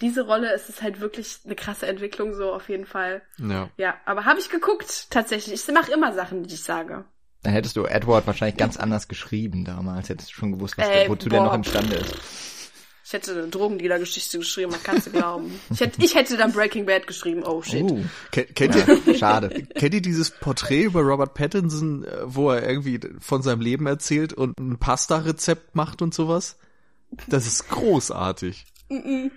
diese 0.00 0.26
Rolle, 0.26 0.52
ist 0.54 0.68
es 0.68 0.82
halt 0.82 1.00
wirklich 1.00 1.40
eine 1.44 1.54
krasse 1.54 1.86
Entwicklung, 1.86 2.34
so 2.34 2.52
auf 2.52 2.68
jeden 2.68 2.86
Fall. 2.86 3.22
Ja. 3.38 3.70
Ja, 3.76 3.94
aber 4.04 4.24
habe 4.24 4.38
ich 4.38 4.50
geguckt, 4.50 5.10
tatsächlich. 5.10 5.54
Ich 5.54 5.74
mache 5.74 5.92
immer 5.92 6.12
Sachen, 6.12 6.44
die 6.44 6.54
ich 6.54 6.62
sage. 6.62 7.04
Dann 7.42 7.52
hättest 7.52 7.76
du 7.76 7.84
Edward 7.86 8.26
wahrscheinlich 8.26 8.58
ganz 8.58 8.76
anders 8.76 9.08
geschrieben 9.08 9.64
damals. 9.64 10.10
Hättest 10.10 10.30
du 10.30 10.34
schon 10.34 10.52
gewusst, 10.52 10.76
was 10.76 10.88
Ey, 10.88 11.00
der, 11.00 11.08
wozu 11.08 11.28
der 11.28 11.38
boah. 11.38 11.44
noch 11.46 11.54
imstande 11.54 11.96
ist. 11.96 12.59
Ich 13.10 13.14
hätte 13.14 13.32
eine 13.32 13.48
Drogendealer-Geschichte 13.48 14.38
geschrieben, 14.38 14.70
man 14.70 14.80
kann's 14.84 15.02
dir 15.02 15.10
glauben. 15.10 15.58
Ich 15.72 15.80
hätte, 15.80 16.00
ich 16.00 16.14
hätte 16.14 16.36
dann 16.36 16.52
Breaking 16.52 16.86
Bad 16.86 17.08
geschrieben, 17.08 17.42
oh 17.42 17.60
shit. 17.60 17.82
Uh, 17.82 18.04
Ken- 18.30 18.54
Kennt 18.54 18.76
ihr, 18.76 19.14
schade. 19.18 19.48
kennt 19.74 19.94
ihr 19.94 20.00
dieses 20.00 20.30
Porträt 20.30 20.84
über 20.84 21.00
Robert 21.00 21.34
Pattinson, 21.34 22.04
äh, 22.04 22.18
wo 22.26 22.50
er 22.52 22.62
irgendwie 22.68 23.00
von 23.18 23.42
seinem 23.42 23.62
Leben 23.62 23.88
erzählt 23.88 24.32
und 24.32 24.56
ein 24.60 24.78
Pasta-Rezept 24.78 25.74
macht 25.74 26.02
und 26.02 26.14
sowas? 26.14 26.56
Das 27.26 27.48
ist 27.48 27.68
großartig. 27.68 28.64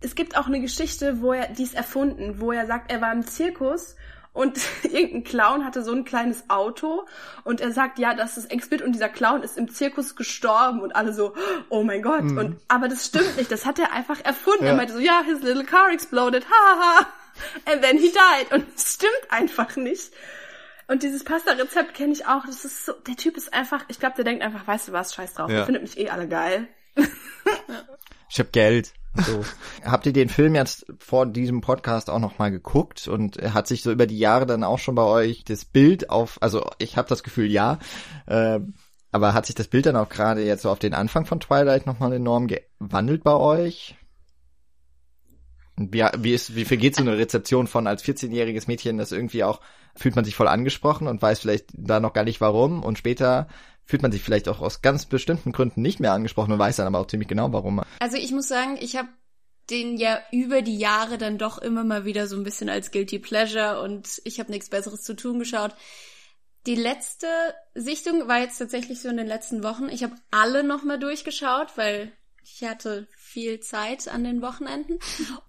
Es 0.00 0.14
gibt 0.14 0.36
auch 0.36 0.46
eine 0.46 0.60
Geschichte, 0.60 1.22
wo 1.22 1.32
er, 1.32 1.48
die 1.48 1.62
ist 1.62 1.74
erfunden, 1.74 2.38
wo 2.38 2.52
er 2.52 2.66
sagt, 2.66 2.92
er 2.92 3.00
war 3.00 3.10
im 3.14 3.26
Zirkus 3.26 3.96
und 4.34 4.58
irgendein 4.82 5.24
Clown 5.24 5.64
hatte 5.64 5.82
so 5.82 5.92
ein 5.92 6.04
kleines 6.04 6.50
Auto 6.50 7.06
und 7.44 7.62
er 7.62 7.72
sagt, 7.72 7.98
ja, 7.98 8.12
das 8.12 8.36
ist 8.36 8.50
Exhibit 8.50 8.82
und 8.82 8.92
dieser 8.92 9.08
Clown 9.08 9.42
ist 9.42 9.56
im 9.56 9.70
Zirkus 9.70 10.16
gestorben 10.16 10.80
und 10.80 10.94
alle 10.94 11.14
so, 11.14 11.32
oh 11.70 11.82
mein 11.82 12.02
Gott. 12.02 12.24
Und, 12.24 12.58
aber 12.68 12.88
das 12.88 13.06
stimmt 13.06 13.38
nicht, 13.38 13.50
das 13.50 13.64
hat 13.64 13.78
er 13.78 13.92
einfach 13.92 14.22
erfunden. 14.22 14.64
Ja. 14.64 14.72
Er 14.72 14.76
meinte 14.76 14.92
so, 14.92 14.98
ja, 14.98 15.22
his 15.24 15.40
little 15.40 15.64
car 15.64 15.90
exploded, 15.90 16.44
haha. 16.44 17.06
And 17.64 17.80
then 17.80 17.96
he 17.96 18.12
died. 18.12 18.52
Und 18.52 18.66
es 18.76 18.94
stimmt 18.94 19.30
einfach 19.30 19.76
nicht. 19.76 20.12
Und 20.86 21.02
dieses 21.02 21.24
Pasta-Rezept 21.24 21.94
kenne 21.94 22.12
ich 22.12 22.26
auch. 22.26 22.44
Das 22.44 22.64
ist 22.64 22.84
so, 22.84 22.92
der 22.92 23.16
Typ 23.16 23.36
ist 23.36 23.54
einfach, 23.54 23.84
ich 23.88 23.98
glaube, 23.98 24.16
der 24.16 24.24
denkt 24.24 24.42
einfach, 24.42 24.66
weißt 24.66 24.88
du 24.88 24.92
was, 24.92 25.14
scheiß 25.14 25.34
drauf. 25.34 25.48
Ja. 25.48 25.56
Der 25.56 25.64
findet 25.64 25.82
mich 25.82 25.98
eh 25.98 26.10
alle 26.10 26.28
geil. 26.28 26.68
Ich 28.30 28.40
hab 28.40 28.52
Geld. 28.52 28.94
So. 29.14 29.44
Habt 29.84 30.06
ihr 30.06 30.12
den 30.12 30.28
Film 30.28 30.54
jetzt 30.54 30.86
vor 30.98 31.26
diesem 31.26 31.60
Podcast 31.60 32.10
auch 32.10 32.18
noch 32.18 32.38
mal 32.38 32.50
geguckt 32.50 33.08
und 33.08 33.36
hat 33.54 33.66
sich 33.66 33.82
so 33.82 33.92
über 33.92 34.06
die 34.06 34.18
Jahre 34.18 34.46
dann 34.46 34.64
auch 34.64 34.78
schon 34.78 34.94
bei 34.94 35.04
euch 35.04 35.44
das 35.44 35.64
Bild 35.64 36.10
auf, 36.10 36.38
also 36.40 36.68
ich 36.78 36.96
habe 36.96 37.08
das 37.08 37.22
Gefühl 37.22 37.50
ja, 37.50 37.78
äh, 38.26 38.60
aber 39.12 39.32
hat 39.32 39.46
sich 39.46 39.54
das 39.54 39.68
Bild 39.68 39.86
dann 39.86 39.96
auch 39.96 40.08
gerade 40.08 40.44
jetzt 40.44 40.62
so 40.62 40.70
auf 40.70 40.80
den 40.80 40.94
Anfang 40.94 41.24
von 41.24 41.38
Twilight 41.38 41.86
noch 41.86 42.00
mal 42.00 42.12
enorm 42.12 42.48
gewandelt 42.48 43.22
bei 43.22 43.34
euch? 43.34 43.96
Wie, 45.76 46.04
wie, 46.18 46.34
ist, 46.34 46.56
wie 46.56 46.64
viel 46.64 46.78
geht 46.78 46.96
so 46.96 47.02
eine 47.02 47.16
Rezeption 47.16 47.66
von 47.66 47.86
als 47.86 48.04
14-jähriges 48.04 48.64
Mädchen, 48.66 48.98
das 48.98 49.12
irgendwie 49.12 49.44
auch, 49.44 49.60
fühlt 49.96 50.16
man 50.16 50.24
sich 50.24 50.34
voll 50.34 50.48
angesprochen 50.48 51.06
und 51.06 51.22
weiß 51.22 51.40
vielleicht 51.40 51.66
da 51.72 52.00
noch 52.00 52.12
gar 52.12 52.24
nicht 52.24 52.40
warum 52.40 52.82
und 52.82 52.98
später 52.98 53.48
fühlt 53.86 54.02
man 54.02 54.12
sich 54.12 54.22
vielleicht 54.22 54.48
auch 54.48 54.60
aus 54.60 54.82
ganz 54.82 55.06
bestimmten 55.06 55.52
Gründen 55.52 55.82
nicht 55.82 56.00
mehr 56.00 56.12
angesprochen 56.12 56.52
und 56.52 56.58
weiß 56.58 56.76
dann 56.76 56.86
aber 56.86 56.98
auch 56.98 57.06
ziemlich 57.06 57.28
genau 57.28 57.52
warum. 57.52 57.82
Also 58.00 58.16
ich 58.16 58.32
muss 58.32 58.48
sagen, 58.48 58.78
ich 58.80 58.96
habe 58.96 59.08
den 59.70 59.96
ja 59.96 60.20
über 60.30 60.62
die 60.62 60.78
Jahre 60.78 61.18
dann 61.18 61.38
doch 61.38 61.58
immer 61.58 61.84
mal 61.84 62.04
wieder 62.04 62.26
so 62.26 62.36
ein 62.36 62.44
bisschen 62.44 62.68
als 62.68 62.90
Guilty 62.90 63.18
Pleasure 63.18 63.80
und 63.80 64.20
ich 64.24 64.38
habe 64.38 64.50
nichts 64.50 64.68
Besseres 64.68 65.02
zu 65.02 65.14
tun 65.14 65.38
geschaut. 65.38 65.74
Die 66.66 66.74
letzte 66.74 67.26
Sichtung 67.74 68.26
war 68.26 68.40
jetzt 68.40 68.58
tatsächlich 68.58 69.00
so 69.00 69.08
in 69.08 69.16
den 69.16 69.26
letzten 69.26 69.62
Wochen. 69.62 69.88
Ich 69.88 70.02
habe 70.02 70.16
alle 70.30 70.64
nochmal 70.64 70.98
durchgeschaut, 70.98 71.76
weil 71.76 72.12
ich 72.42 72.62
hatte 72.62 73.08
viel 73.16 73.60
Zeit 73.60 74.08
an 74.08 74.24
den 74.24 74.42
Wochenenden. 74.42 74.98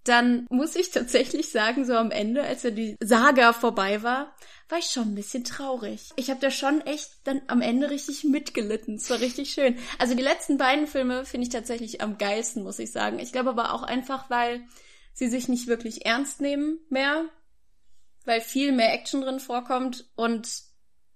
Dann 0.04 0.46
muss 0.50 0.76
ich 0.76 0.92
tatsächlich 0.92 1.52
sagen, 1.52 1.86
so 1.86 1.94
am 1.94 2.12
Ende, 2.12 2.44
als 2.44 2.64
ja 2.64 2.72
die 2.72 2.96
Saga 3.02 3.54
vorbei 3.54 4.02
war, 4.04 4.34
war 4.70 4.80
ich 4.80 4.86
schon 4.86 5.10
ein 5.10 5.16
bisschen 5.16 5.44
traurig. 5.44 6.10
Ich 6.16 6.30
habe 6.30 6.40
da 6.40 6.50
schon 6.50 6.82
echt 6.82 7.12
dann 7.24 7.42
am 7.48 7.62
Ende 7.62 7.90
richtig 7.90 8.24
mitgelitten. 8.24 8.96
Es 8.96 9.10
war 9.10 9.20
richtig 9.20 9.52
schön. 9.52 9.78
Also 10.00 10.16
die 10.16 10.24
letzten 10.24 10.58
beiden 10.58 10.88
Filme 10.88 11.26
finde 11.26 11.46
ich 11.48 11.54
tatsächlich 11.54 12.02
am 12.02 12.18
geilsten, 12.18 12.64
muss 12.64 12.80
ich 12.80 12.92
sagen. 12.92 13.20
Ich 13.20 13.32
glaube 13.32 13.52
aber 13.52 13.74
auch 13.74 13.84
einfach, 13.84 14.30
weil 14.30 14.66
sie 15.14 15.28
sich 15.28 15.48
nicht 15.48 15.68
wirklich 15.68 16.06
ernst 16.06 16.42
nehmen 16.42 16.80
mehr, 16.90 17.26
weil 18.26 18.42
viel 18.42 18.72
mehr 18.72 18.94
Action 18.94 19.22
drin 19.22 19.40
vorkommt 19.40 20.06
und 20.16 20.64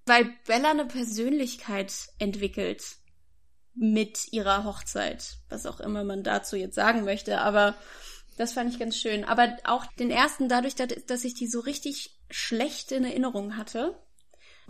weil 0.06 0.32
Bella 0.46 0.72
eine 0.72 0.86
Persönlichkeit 0.86 1.94
entwickelt 2.20 2.84
mit 3.74 4.32
ihrer 4.32 4.64
Hochzeit, 4.64 5.38
was 5.50 5.66
auch 5.66 5.80
immer 5.80 6.04
man 6.04 6.24
dazu 6.24 6.56
jetzt 6.56 6.76
sagen 6.76 7.04
möchte, 7.04 7.42
aber 7.42 7.76
das 8.38 8.54
fand 8.54 8.72
ich 8.72 8.80
ganz 8.80 8.96
schön. 8.96 9.26
Aber 9.26 9.58
auch 9.66 9.86
den 10.00 10.12
ersten, 10.12 10.48
dadurch, 10.48 10.76
dass 10.76 10.88
dass 11.08 11.26
ich 11.26 11.34
die 11.34 11.48
so 11.48 11.60
richtig 11.60 12.19
schlecht 12.30 12.92
in 12.92 13.04
Erinnerung 13.04 13.58
hatte, 13.58 13.96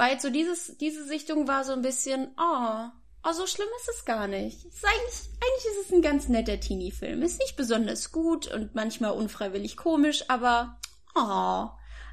jetzt 0.07 0.21
so 0.21 0.29
dieses, 0.29 0.77
diese 0.77 1.03
Sichtung 1.03 1.47
war 1.47 1.63
so 1.63 1.73
ein 1.73 1.81
bisschen, 1.81 2.29
oh, 2.37 2.89
oh, 3.23 3.33
so 3.33 3.45
schlimm 3.45 3.67
ist 3.81 3.89
es 3.97 4.05
gar 4.05 4.27
nicht. 4.27 4.65
Ist 4.65 4.85
eigentlich, 4.85 5.29
eigentlich 5.41 5.65
ist 5.65 5.85
es 5.85 5.91
ein 5.91 6.01
ganz 6.01 6.29
netter 6.29 6.59
Teenie-Film. 6.59 7.21
Ist 7.21 7.39
nicht 7.39 7.57
besonders 7.57 8.11
gut 8.11 8.47
und 8.47 8.75
manchmal 8.75 9.11
unfreiwillig 9.11 9.77
komisch, 9.77 10.23
aber 10.29 10.79
oh, 11.15 11.69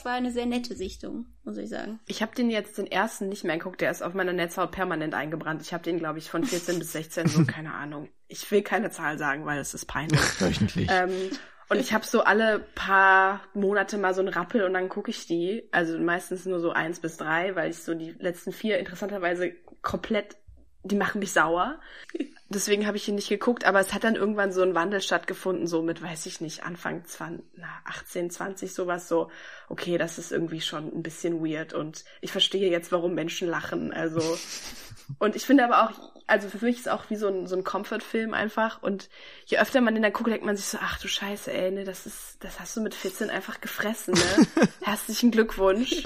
war 0.06 0.14
eine 0.14 0.30
sehr 0.30 0.46
nette 0.46 0.74
Sichtung, 0.76 1.26
muss 1.44 1.58
ich 1.58 1.68
sagen. 1.68 2.00
Ich 2.06 2.22
habe 2.22 2.34
den 2.34 2.48
jetzt 2.48 2.78
den 2.78 2.86
ersten 2.86 3.28
nicht 3.28 3.44
mehr 3.44 3.58
geguckt, 3.58 3.80
der 3.80 3.90
ist 3.90 4.02
auf 4.02 4.14
meiner 4.14 4.32
Netzhaut 4.32 4.70
permanent 4.70 5.14
eingebrannt. 5.14 5.62
Ich 5.62 5.72
habe 5.72 5.82
den, 5.82 5.98
glaube 5.98 6.18
ich, 6.18 6.30
von 6.30 6.44
14 6.44 6.78
bis 6.78 6.92
16, 6.92 7.28
so 7.28 7.44
keine 7.46 7.74
Ahnung. 7.74 8.08
Ich 8.28 8.50
will 8.50 8.62
keine 8.62 8.90
Zahl 8.90 9.18
sagen, 9.18 9.46
weil 9.46 9.58
es 9.58 9.74
ist 9.74 9.86
peinlich. 9.86 10.20
Wöchentlich. 10.40 10.88
Ähm, 10.90 11.30
und 11.68 11.80
ich 11.80 11.92
habe 11.92 12.06
so 12.06 12.22
alle 12.22 12.60
paar 12.74 13.40
Monate 13.54 13.98
mal 13.98 14.14
so 14.14 14.20
einen 14.20 14.28
Rappel 14.28 14.62
und 14.62 14.74
dann 14.74 14.88
gucke 14.88 15.10
ich 15.10 15.26
die. 15.26 15.68
Also 15.72 15.98
meistens 15.98 16.46
nur 16.46 16.60
so 16.60 16.70
eins 16.70 17.00
bis 17.00 17.16
drei, 17.16 17.56
weil 17.56 17.70
ich 17.70 17.82
so 17.82 17.94
die 17.94 18.14
letzten 18.18 18.52
vier 18.52 18.78
interessanterweise 18.78 19.52
komplett, 19.82 20.36
die 20.84 20.96
machen 20.96 21.18
mich 21.18 21.32
sauer. 21.32 21.80
Deswegen 22.48 22.86
habe 22.86 22.96
ich 22.96 23.08
ihn 23.08 23.16
nicht 23.16 23.28
geguckt, 23.28 23.64
aber 23.64 23.80
es 23.80 23.92
hat 23.92 24.04
dann 24.04 24.14
irgendwann 24.14 24.52
so 24.52 24.62
ein 24.62 24.76
Wandel 24.76 25.00
stattgefunden, 25.00 25.66
so 25.66 25.82
mit, 25.82 26.00
weiß 26.00 26.26
ich 26.26 26.40
nicht, 26.40 26.62
Anfang 26.62 27.04
20, 27.04 27.44
na, 27.56 27.66
18, 27.84 28.30
20, 28.30 28.72
sowas 28.72 29.08
so, 29.08 29.32
okay, 29.68 29.98
das 29.98 30.18
ist 30.18 30.30
irgendwie 30.30 30.60
schon 30.60 30.86
ein 30.94 31.02
bisschen 31.02 31.44
weird 31.44 31.72
und 31.72 32.04
ich 32.20 32.30
verstehe 32.30 32.70
jetzt, 32.70 32.92
warum 32.92 33.14
Menschen 33.14 33.48
lachen, 33.48 33.92
also 33.92 34.20
und 35.18 35.36
ich 35.36 35.44
finde 35.44 35.64
aber 35.64 35.84
auch, 35.84 36.12
also 36.26 36.48
für 36.48 36.64
mich 36.64 36.76
ist 36.76 36.86
es 36.86 36.92
auch 36.92 37.08
wie 37.08 37.16
so 37.16 37.28
ein, 37.28 37.46
so 37.46 37.56
ein 37.56 37.64
Comfort-Film 37.64 38.34
einfach 38.34 38.82
und 38.82 39.08
je 39.46 39.58
öfter 39.58 39.80
man 39.80 39.94
den 39.94 40.02
dann 40.02 40.12
guckt, 40.12 40.30
denkt 40.30 40.44
man 40.44 40.56
sich 40.56 40.66
so, 40.66 40.78
ach 40.80 40.98
du 40.98 41.08
Scheiße, 41.08 41.52
ey, 41.52 41.70
ne, 41.70 41.84
das 41.84 42.06
ist, 42.06 42.36
das 42.40 42.58
hast 42.60 42.76
du 42.76 42.80
mit 42.80 42.94
14 42.94 43.30
einfach 43.30 43.60
gefressen, 43.60 44.14
ne? 44.14 44.66
Herzlichen 44.82 45.30
Glückwunsch. 45.30 46.04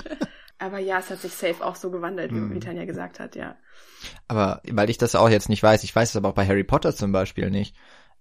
Aber 0.59 0.79
ja, 0.79 0.99
es 0.99 1.09
hat 1.09 1.21
sich 1.21 1.33
safe 1.33 1.65
auch 1.65 1.75
so 1.75 1.91
gewandelt, 1.91 2.33
wie, 2.33 2.55
wie 2.55 2.61
Tanja 2.61 2.85
gesagt 2.85 3.19
hat, 3.19 3.35
ja. 3.35 3.57
Aber 4.29 4.61
weil 4.71 4.91
ich 4.91 4.99
das 4.99 5.15
auch 5.15 5.31
jetzt 5.31 5.49
nicht 5.49 5.63
weiß, 5.63 5.85
ich 5.85 5.97
weiß 5.97 6.11
es 6.11 6.17
aber 6.17 6.29
auch 6.29 6.35
bei 6.35 6.47
Harry 6.47 6.65
Potter 6.65 6.95
zum 6.95 7.13
Beispiel 7.13 7.51
nicht. 7.51 7.75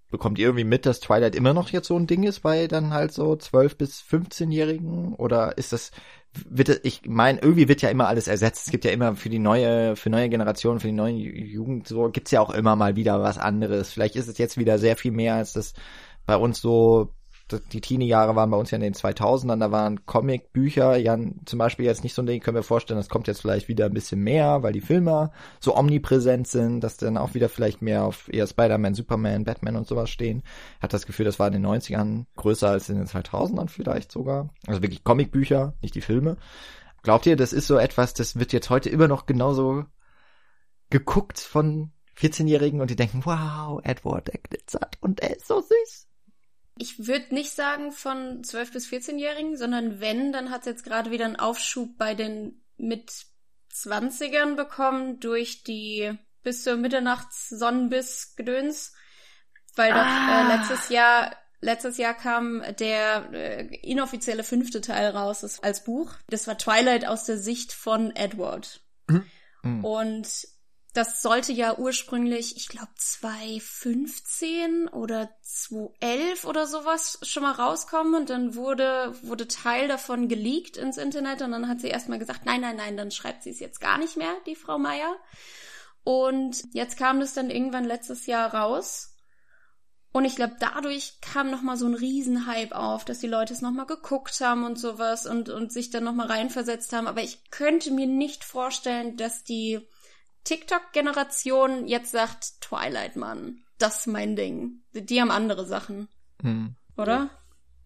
Bekommt 0.10 0.40
ihr 0.40 0.48
irgendwie 0.48 0.64
mit, 0.64 0.86
dass 0.86 1.00
Twilight 1.00 1.36
immer 1.36 1.54
noch 1.54 1.70
jetzt 1.70 1.88
so 1.88 1.96
ein 1.96 2.08
Ding 2.08 2.24
ist 2.24 2.42
bei 2.42 2.68
dann 2.68 2.94
halt 2.94 3.14
so 3.14 3.36
12 3.36 3.78
bis 3.78 4.02
15-Jährigen? 4.02 5.14
Oder 5.14 5.58
ist 5.58 5.72
das, 5.72 5.92
wird 6.34 6.70
es, 6.70 6.80
ich 6.84 7.04
meine, 7.06 7.40
irgendwie 7.40 7.68
wird 7.68 7.82
ja 7.82 7.90
immer 7.90 8.08
alles 8.08 8.28
ersetzt. 8.28 8.66
Es 8.66 8.72
gibt 8.72 8.86
ja 8.86 8.92
immer 8.92 9.16
für 9.16 9.30
die 9.30 9.40
neue, 9.40 9.96
für 9.96 10.10
neue 10.10 10.30
Generationen, 10.30 10.80
für 10.80 10.88
die 10.88 10.94
neue 10.94 11.14
Jugend, 11.14 11.88
so 11.88 12.10
gibt's 12.10 12.32
ja 12.32 12.42
auch 12.42 12.50
immer 12.50 12.76
mal 12.76 12.96
wieder 12.96 13.22
was 13.22 13.38
anderes. 13.38 13.92
Vielleicht 13.92 14.16
ist 14.16 14.28
es 14.28 14.38
jetzt 14.38 14.58
wieder 14.58 14.80
sehr 14.80 14.98
viel 14.98 15.12
mehr, 15.12 15.36
als 15.36 15.54
das 15.54 15.74
bei 16.26 16.36
uns 16.36 16.60
so 16.60 17.14
die 17.58 17.82
Teenie-Jahre 17.82 18.36
waren 18.36 18.52
bei 18.52 18.58
uns 18.58 18.72
ja 18.72 18.76
in 18.76 18.82
den 18.82 18.94
2000ern, 18.94 19.60
da 19.60 19.72
waren 19.72 20.06
Comic-Bücher 20.06 20.98
ja 20.98 21.18
zum 21.46 21.60
Beispiel 21.60 21.86
jetzt 21.86 22.04
nicht 22.04 22.14
so 22.14 22.22
ein 22.22 22.26
Ding, 22.26 22.42
können 22.42 22.56
wir 22.56 22.64
vorstellen, 22.64 23.00
das 23.00 23.10
kommt 23.10 23.28
jetzt 23.28 23.42
vielleicht 23.42 23.68
wieder 23.68 23.86
ein 23.86 23.94
bisschen 23.94 24.22
mehr, 24.22 24.64
weil 24.64 24.74
die 24.74 24.82
Filme 24.82 25.32
so 25.60 25.76
omnipräsent 25.76 26.48
sind, 26.48 26.82
dass 26.82 26.98
dann 26.98 27.18
auch 27.18 27.34
wieder 27.34 27.50
vielleicht 27.50 27.82
mehr 27.82 28.04
auf 28.04 28.32
eher 28.32 28.48
Spider-Man, 28.48 28.94
Superman, 28.94 29.44
Batman 29.46 29.76
und 29.76 29.88
sowas 29.88 30.10
stehen. 30.10 30.44
Hat 30.80 30.94
das 30.94 31.06
Gefühl, 31.06 31.26
das 31.26 31.40
war 31.40 31.48
in 31.48 31.54
den 31.54 31.66
90ern 31.66 32.26
größer 32.36 32.70
als 32.70 32.90
in 32.90 32.98
den 32.98 33.08
2000ern 33.08 33.70
vielleicht 33.70 34.12
sogar. 34.12 34.50
Also 34.68 34.82
wirklich 34.82 35.04
Comic-Bücher, 35.04 35.74
nicht 35.82 35.96
die 35.96 36.02
Filme. 36.02 36.38
Glaubt 37.02 37.26
ihr, 37.26 37.36
das 37.36 37.54
ist 37.54 37.68
so 37.68 37.78
etwas, 37.78 38.14
das 38.14 38.38
wird 38.38 38.54
jetzt 38.54 38.70
heute 38.70 38.90
immer 38.90 39.08
noch 39.08 39.26
genauso 39.26 39.86
geguckt 40.90 41.40
von 41.40 41.92
14-Jährigen 42.18 42.82
und 42.82 42.90
die 42.90 42.96
denken, 42.96 43.22
wow, 43.24 43.80
Edward, 43.84 44.28
der 44.28 44.40
glitzert 44.42 44.98
und 45.00 45.22
er 45.22 45.38
ist 45.38 45.48
so 45.48 45.62
süß 45.62 46.09
ich 46.80 47.08
würde 47.08 47.36
nicht 47.36 47.52
sagen 47.52 47.92
von 47.92 48.44
12 48.44 48.72
bis 48.72 48.88
14-Jährigen, 48.88 49.58
sondern 49.58 50.00
wenn, 50.00 50.32
dann 50.32 50.50
hat 50.50 50.62
es 50.62 50.68
jetzt 50.68 50.84
gerade 50.86 51.12
wieder 51.12 51.26
einen 51.26 51.36
Aufschub 51.36 51.98
bei 51.98 52.16
den 52.16 52.64
mit 52.78 53.12
20ern 53.74 54.56
bekommen 54.56 55.20
durch 55.20 55.64
die 55.64 56.18
bis 56.42 56.64
zur 56.64 56.78
Mitternachts 56.78 57.50
Sonnenbiss 57.50 58.36
Gedöns, 58.38 58.94
weil 59.76 59.92
doch 59.92 59.98
äh, 59.98 60.02
ah. 60.02 60.46
äh, 60.46 60.58
letztes 60.58 60.90
Jahr 60.90 61.36
letztes 61.62 61.98
Jahr 61.98 62.14
kam 62.14 62.64
der 62.80 63.30
äh, 63.34 63.66
inoffizielle 63.82 64.46
fünfte 64.46 64.80
Teil 64.80 65.10
raus 65.10 65.42
das, 65.42 65.62
als 65.62 65.84
Buch. 65.84 66.14
Das 66.30 66.48
war 66.48 66.58
Twilight 66.58 67.06
aus 67.06 67.26
der 67.26 67.38
Sicht 67.38 67.74
von 67.74 68.16
Edward. 68.16 68.82
Mhm. 69.64 69.84
Und 69.84 70.48
das 71.00 71.22
sollte 71.22 71.54
ja 71.54 71.78
ursprünglich, 71.78 72.58
ich 72.58 72.68
glaube, 72.68 72.92
2015 72.98 74.90
oder 74.90 75.30
2011 75.42 76.44
oder 76.44 76.68
sowas 76.68 77.20
schon 77.22 77.44
mal 77.44 77.54
rauskommen 77.54 78.16
und 78.16 78.30
dann 78.30 78.54
wurde, 78.56 79.16
wurde 79.22 79.48
Teil 79.48 79.88
davon 79.88 80.28
geleakt 80.28 80.76
ins 80.76 80.98
Internet 80.98 81.42
und 81.42 81.52
dann 81.52 81.70
hat 81.70 81.80
sie 81.80 81.88
erstmal 81.88 82.20
gesagt, 82.20 82.46
nein, 82.46 82.60
nein, 82.60 82.76
nein, 82.76 82.98
dann 82.98 83.12
schreibt 83.12 83.44
sie 83.44 83.52
es 83.52 83.62
jetzt 83.62 83.80
gar 83.80 83.98
nicht 83.98 84.18
mehr, 84.18 84.36
die 84.46 84.58
Frau 84.58 84.78
Meier. 84.78 85.16
Und 86.04 86.66
jetzt 86.74 86.98
kam 86.98 87.22
das 87.22 87.34
dann 87.34 87.50
irgendwann 87.50 87.86
letztes 87.86 88.26
Jahr 88.26 88.54
raus. 88.54 89.16
Und 90.12 90.26
ich 90.26 90.36
glaube, 90.36 90.58
dadurch 90.60 91.22
kam 91.22 91.50
nochmal 91.50 91.78
so 91.78 91.86
ein 91.86 91.94
Riesenhype 91.94 92.76
auf, 92.76 93.06
dass 93.06 93.20
die 93.20 93.28
Leute 93.28 93.54
es 93.54 93.62
nochmal 93.62 93.86
geguckt 93.86 94.42
haben 94.42 94.66
und 94.66 94.78
sowas 94.78 95.26
und, 95.26 95.48
und 95.48 95.72
sich 95.72 95.92
dann 95.92 96.04
nochmal 96.04 96.28
reinversetzt 96.28 96.92
haben. 96.92 97.08
Aber 97.08 97.22
ich 97.22 97.52
könnte 97.52 97.92
mir 97.92 98.08
nicht 98.08 98.44
vorstellen, 98.44 99.16
dass 99.16 99.46
die 99.46 99.88
TikTok-Generation 100.50 101.88
jetzt 101.88 102.12
sagt, 102.12 102.60
Twilight, 102.62 103.16
Mann, 103.16 103.60
das 103.78 104.00
ist 104.00 104.08
mein 104.08 104.36
Ding. 104.36 104.82
Die 104.94 105.22
haben 105.22 105.30
andere 105.30 105.64
Sachen. 105.64 106.08
Hm. 106.42 106.76
Oder? 106.98 107.30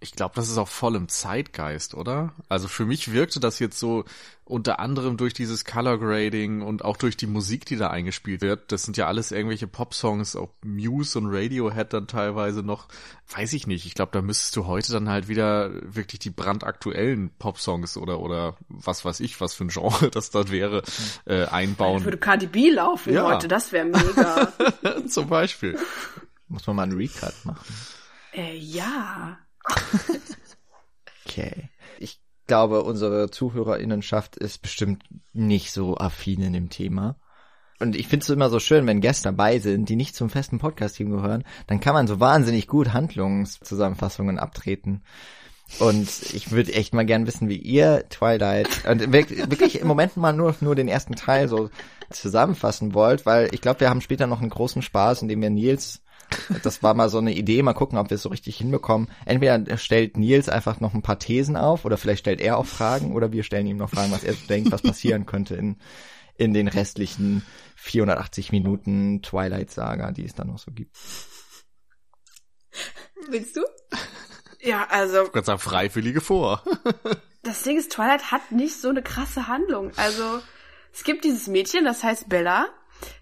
Ich 0.03 0.11
glaube, 0.11 0.35
das 0.35 0.49
ist 0.49 0.57
auch 0.57 0.67
voll 0.67 0.97
im 0.97 1.07
Zeitgeist, 1.07 1.95
oder? 1.95 2.33
Also 2.49 2.67
für 2.67 2.85
mich 2.85 3.13
wirkte 3.13 3.39
das 3.39 3.59
jetzt 3.59 3.79
so 3.79 4.03
unter 4.43 4.81
anderem 4.81 5.15
durch 5.15 5.33
dieses 5.33 5.63
Color 5.63 5.97
Grading 5.97 6.61
und 6.61 6.83
auch 6.83 6.97
durch 6.97 7.15
die 7.15 7.25
Musik, 7.25 7.65
die 7.65 7.77
da 7.77 7.89
eingespielt 7.89 8.41
wird. 8.41 8.73
Das 8.73 8.83
sind 8.83 8.97
ja 8.97 9.07
alles 9.07 9.31
irgendwelche 9.31 9.65
Pop-Songs, 9.65 10.35
auch 10.35 10.49
Muse 10.61 11.17
und 11.17 11.27
Radiohead 11.27 11.93
dann 11.93 12.07
teilweise 12.07 12.63
noch. 12.63 12.89
Weiß 13.33 13.53
ich 13.53 13.65
nicht. 13.65 13.85
Ich 13.85 13.93
glaube, 13.93 14.11
da 14.11 14.21
müsstest 14.21 14.57
du 14.57 14.65
heute 14.65 14.91
dann 14.91 15.07
halt 15.07 15.29
wieder 15.29 15.71
wirklich 15.83 16.19
die 16.19 16.31
brandaktuellen 16.31 17.29
Pop-Songs 17.39 17.95
oder 17.95 18.19
oder 18.19 18.57
was 18.67 19.05
weiß 19.05 19.21
ich, 19.21 19.39
was 19.39 19.53
für 19.53 19.63
ein 19.63 19.69
Genre 19.69 20.09
das 20.11 20.31
dort 20.31 20.51
wäre, 20.51 20.83
äh, 21.23 21.45
einbauen. 21.45 21.99
Ich 21.99 22.03
würde 22.03 22.17
Cardi 22.17 22.47
B 22.47 22.71
laufen 22.71 23.13
ja. 23.13 23.23
heute, 23.23 23.47
das 23.47 23.71
wäre 23.71 23.85
mega. 23.85 24.51
Zum 25.07 25.29
Beispiel. 25.29 25.79
Muss 26.49 26.67
man 26.67 26.75
mal 26.75 26.83
einen 26.83 26.97
Recut 26.97 27.45
machen. 27.45 27.73
Äh, 28.33 28.57
ja. 28.57 29.37
Okay. 31.25 31.69
Ich 31.99 32.21
glaube, 32.47 32.83
unsere 32.83 33.29
Zuhörerinnenschaft 33.29 34.35
ist 34.35 34.61
bestimmt 34.61 35.03
nicht 35.31 35.71
so 35.71 35.97
affin 35.97 36.41
in 36.41 36.53
dem 36.53 36.69
Thema. 36.69 37.17
Und 37.79 37.95
ich 37.95 38.07
finde 38.07 38.23
es 38.23 38.29
immer 38.29 38.49
so 38.49 38.59
schön, 38.59 38.87
wenn 38.87 39.01
Gäste 39.01 39.23
dabei 39.23 39.59
sind, 39.59 39.89
die 39.89 39.95
nicht 39.95 40.15
zum 40.15 40.29
festen 40.29 40.59
Podcast-Team 40.59 41.09
gehören, 41.09 41.43
dann 41.67 41.79
kann 41.79 41.93
man 41.93 42.07
so 42.07 42.19
wahnsinnig 42.19 42.67
gut 42.67 42.93
Handlungszusammenfassungen 42.93 44.39
abtreten. 44.39 45.03
Und 45.79 46.07
ich 46.33 46.51
würde 46.51 46.73
echt 46.73 46.93
mal 46.93 47.05
gern 47.05 47.25
wissen, 47.25 47.49
wie 47.49 47.57
ihr 47.57 48.07
Twilight 48.09 48.85
und 48.87 49.11
wirklich 49.11 49.79
im 49.79 49.87
Moment 49.87 50.17
mal 50.17 50.33
nur, 50.33 50.55
nur 50.61 50.75
den 50.75 50.87
ersten 50.87 51.15
Teil 51.15 51.49
so 51.49 51.69
zusammenfassen 52.11 52.93
wollt, 52.93 53.25
weil 53.25 53.49
ich 53.53 53.61
glaube, 53.61 53.79
wir 53.79 53.89
haben 53.89 54.01
später 54.01 54.27
noch 54.27 54.41
einen 54.41 54.51
großen 54.51 54.81
Spaß, 54.81 55.23
indem 55.23 55.41
wir 55.41 55.49
Nils 55.49 56.02
das 56.63 56.83
war 56.83 56.93
mal 56.93 57.09
so 57.09 57.17
eine 57.17 57.33
Idee, 57.33 57.61
mal 57.63 57.73
gucken, 57.73 57.97
ob 57.97 58.09
wir 58.09 58.15
es 58.15 58.23
so 58.23 58.29
richtig 58.29 58.57
hinbekommen. 58.57 59.09
Entweder 59.25 59.77
stellt 59.77 60.17
Nils 60.17 60.49
einfach 60.49 60.79
noch 60.79 60.93
ein 60.93 61.01
paar 61.01 61.19
Thesen 61.19 61.57
auf 61.57 61.85
oder 61.85 61.97
vielleicht 61.97 62.19
stellt 62.19 62.41
er 62.41 62.57
auch 62.57 62.65
Fragen 62.65 63.13
oder 63.13 63.31
wir 63.31 63.43
stellen 63.43 63.67
ihm 63.67 63.77
noch 63.77 63.89
Fragen, 63.89 64.11
was 64.11 64.23
er 64.23 64.33
denkt, 64.49 64.71
was 64.71 64.81
passieren 64.81 65.25
könnte 65.25 65.55
in, 65.55 65.77
in 66.37 66.53
den 66.53 66.67
restlichen 66.67 67.43
480 67.75 68.51
Minuten 68.51 69.21
Twilight 69.21 69.71
Saga, 69.71 70.11
die 70.11 70.25
es 70.25 70.35
dann 70.35 70.47
noch 70.47 70.59
so 70.59 70.71
gibt. 70.71 70.95
Willst 73.29 73.55
du? 73.55 73.61
Ja, 74.61 74.87
also. 74.89 75.25
Ich 75.25 75.31
kann 75.31 75.43
sagen, 75.43 75.59
Freiwillige 75.59 76.21
vor. 76.21 76.63
das 77.43 77.63
Ding 77.63 77.77
ist, 77.77 77.91
Twilight 77.91 78.31
hat 78.31 78.51
nicht 78.51 78.79
so 78.79 78.89
eine 78.89 79.03
krasse 79.03 79.47
Handlung. 79.47 79.91
Also, 79.97 80.39
es 80.93 81.03
gibt 81.03 81.25
dieses 81.25 81.47
Mädchen, 81.47 81.85
das 81.85 82.03
heißt 82.03 82.29
Bella, 82.29 82.67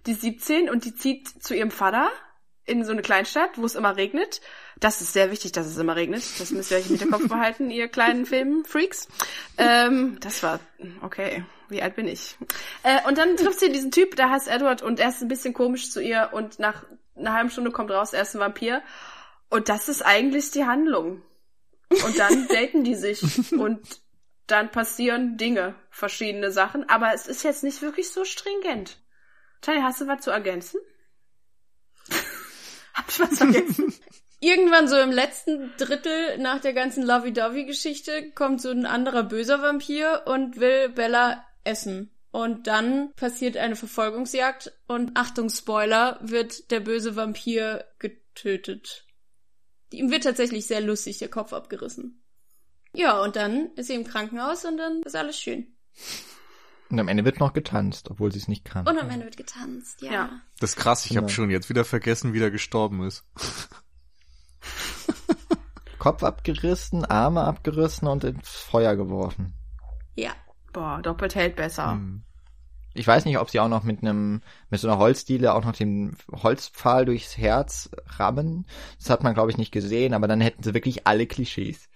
die 0.06 0.12
ist 0.12 0.22
17 0.22 0.70
und 0.70 0.86
die 0.86 0.96
zieht 0.96 1.28
zu 1.44 1.56
ihrem 1.56 1.72
Vater 1.72 2.10
in 2.66 2.86
so 2.86 2.92
eine 2.92 3.02
Kleinstadt, 3.02 3.58
wo 3.58 3.66
es 3.66 3.76
immer 3.76 3.98
regnet. 3.98 4.42
Das 4.80 5.02
ist 5.02 5.14
sehr 5.14 5.32
wichtig, 5.32 5.52
dass 5.52 5.68
es 5.68 5.78
immer 5.78 5.96
regnet. 5.96 6.24
Das 6.40 6.52
müsst 6.52 6.72
ihr 6.72 6.78
euch 6.78 6.90
im 6.90 6.98
Hinterkopf 6.98 7.28
behalten, 7.28 7.70
ihr 7.70 7.88
kleinen 7.88 8.26
Filmfreaks. 8.26 9.08
Ähm, 9.58 10.18
das 10.22 10.44
war, 10.44 10.60
okay, 11.02 11.44
wie 11.70 11.82
alt 11.82 11.96
bin 11.96 12.08
ich? 12.08 12.38
Äh, 12.84 13.00
und 13.08 13.18
dann 13.18 13.38
trifft 13.38 13.60
sie 13.60 13.72
diesen 13.72 13.92
Typ, 13.92 14.16
der 14.16 14.30
heißt 14.30 14.48
Edward 14.48 14.82
und 14.82 15.00
er 15.00 15.10
ist 15.10 15.22
ein 15.22 15.28
bisschen 15.28 15.54
komisch 15.54 15.92
zu 15.92 16.02
ihr 16.02 16.30
und 16.34 16.60
nach 16.60 16.86
einer 17.16 17.34
halben 17.34 17.50
Stunde 17.50 17.72
kommt 17.72 17.92
raus, 17.92 18.14
er 18.14 18.22
ist 18.22 18.36
ein 18.36 18.40
Vampir. 18.40 18.82
Und 19.50 19.68
das 19.70 19.90
ist 19.90 20.02
eigentlich 20.02 20.52
die 20.52 20.66
Handlung. 20.66 21.22
Und 21.90 22.18
dann 22.18 22.48
daten 22.50 22.84
die 22.84 22.96
sich 22.96 23.52
und 23.52 23.82
dann 24.48 24.72
passieren 24.72 25.38
Dinge, 25.38 25.76
verschiedene 25.90 26.52
Sachen, 26.52 26.88
aber 26.90 27.14
es 27.14 27.28
ist 27.28 27.44
jetzt 27.44 27.64
nicht 27.64 27.82
wirklich 27.82 28.12
so 28.12 28.26
stringent. 28.26 28.98
Tanja, 29.62 29.84
hast 29.84 30.02
du 30.02 30.08
was 30.08 30.22
zu 30.22 30.32
ergänzen? 30.32 30.80
Hab 32.94 33.10
ich 33.10 33.20
was 33.20 33.38
vergessen? 33.38 33.94
Irgendwann 34.40 34.88
so 34.88 34.98
im 34.98 35.12
letzten 35.12 35.72
Drittel 35.78 36.40
nach 36.40 36.60
der 36.62 36.74
ganzen 36.74 37.04
Lovey-Dovey-Geschichte 37.04 38.32
kommt 38.32 38.60
so 38.60 38.72
ein 38.72 38.88
anderer 38.88 39.24
böser 39.24 39.62
Vampir 39.62 40.24
und 40.26 40.60
will 40.60 40.90
Bella 40.90 41.46
essen. 41.64 42.10
Und 42.32 42.66
dann 42.66 43.14
passiert 43.14 43.58
eine 43.58 43.76
Verfolgungsjagd 43.76 44.72
und 44.88 45.12
Achtung 45.16 45.50
Spoiler, 45.50 46.18
wird 46.22 46.72
der 46.72 46.80
böse 46.80 47.16
Vampir 47.16 47.86
getötet. 48.00 49.06
Ihm 49.92 50.10
wird 50.10 50.24
tatsächlich 50.24 50.66
sehr 50.66 50.82
lustig 50.82 51.20
der 51.20 51.28
Kopf 51.28 51.54
abgerissen. 51.54 52.24
Ja, 52.94 53.22
und 53.22 53.36
dann 53.36 53.72
ist 53.76 53.88
sie 53.88 53.96
im 53.96 54.06
Krankenhaus 54.06 54.66
und 54.66 54.78
dann 54.78 55.02
ist 55.04 55.16
alles 55.16 55.40
schön. 55.40 55.76
Und 56.92 57.00
am 57.00 57.08
Ende 57.08 57.24
wird 57.24 57.40
noch 57.40 57.54
getanzt, 57.54 58.12
obwohl 58.12 58.32
sie 58.32 58.40
es 58.40 58.50
nicht 58.50 58.66
kann. 58.66 58.86
Und 58.86 59.00
am 59.00 59.10
Ende 59.10 59.26
wird 59.26 59.38
getanzt, 59.38 60.02
ja. 60.02 60.12
ja. 60.12 60.30
Das 60.60 60.72
ist 60.72 60.76
krass, 60.76 61.06
ich 61.06 61.12
genau. 61.12 61.22
habe 61.22 61.32
schon 61.32 61.50
jetzt 61.50 61.70
wieder 61.70 61.86
vergessen, 61.86 62.34
wie 62.34 62.40
der 62.40 62.52
gestorben 62.52 63.04
ist. 63.04 63.24
Kopf 66.00 66.24
abgerissen, 66.24 67.06
Arme 67.06 67.44
abgerissen 67.44 68.08
und 68.08 68.24
ins 68.24 68.50
Feuer 68.50 68.96
geworfen. 68.96 69.54
Ja. 70.16 70.32
Boah, 70.74 71.00
doppelt 71.02 71.36
hält 71.36 71.56
besser. 71.56 71.94
Hm. 71.94 72.24
Ich 72.94 73.08
weiß 73.08 73.24
nicht, 73.24 73.38
ob 73.38 73.50
sie 73.50 73.62
auch 73.62 73.70
noch 73.70 73.84
mit 73.84 74.02
einem, 74.02 74.42
mit 74.70 74.82
so 74.82 74.90
einer 74.90 74.98
Holzdiele 74.98 75.54
auch 75.54 75.64
noch 75.64 75.72
den 75.72 76.18
Holzpfahl 76.32 77.06
durchs 77.06 77.38
Herz 77.38 77.90
rammen. 78.06 78.66
Das 79.00 79.10
hat 79.10 79.24
man, 79.24 79.34
glaube 79.34 79.52
ich, 79.52 79.58
nicht 79.58 79.72
gesehen, 79.72 80.14
aber 80.14 80.28
dann 80.28 80.42
hätten 80.42 80.64
sie 80.64 80.74
wirklich 80.74 81.08
alle 81.08 81.26
Klischees. 81.26 81.88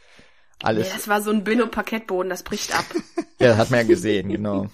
Alles. 0.63 0.87
Ja, 0.87 0.95
das 0.95 1.07
war 1.07 1.21
so 1.21 1.31
ein 1.31 1.43
Billo-Parkettboden, 1.43 2.29
das 2.29 2.43
bricht 2.43 2.77
ab. 2.77 2.85
ja, 3.39 3.49
das 3.49 3.57
hat 3.57 3.71
man 3.71 3.81
ja 3.81 3.87
gesehen, 3.87 4.29
genau. 4.29 4.67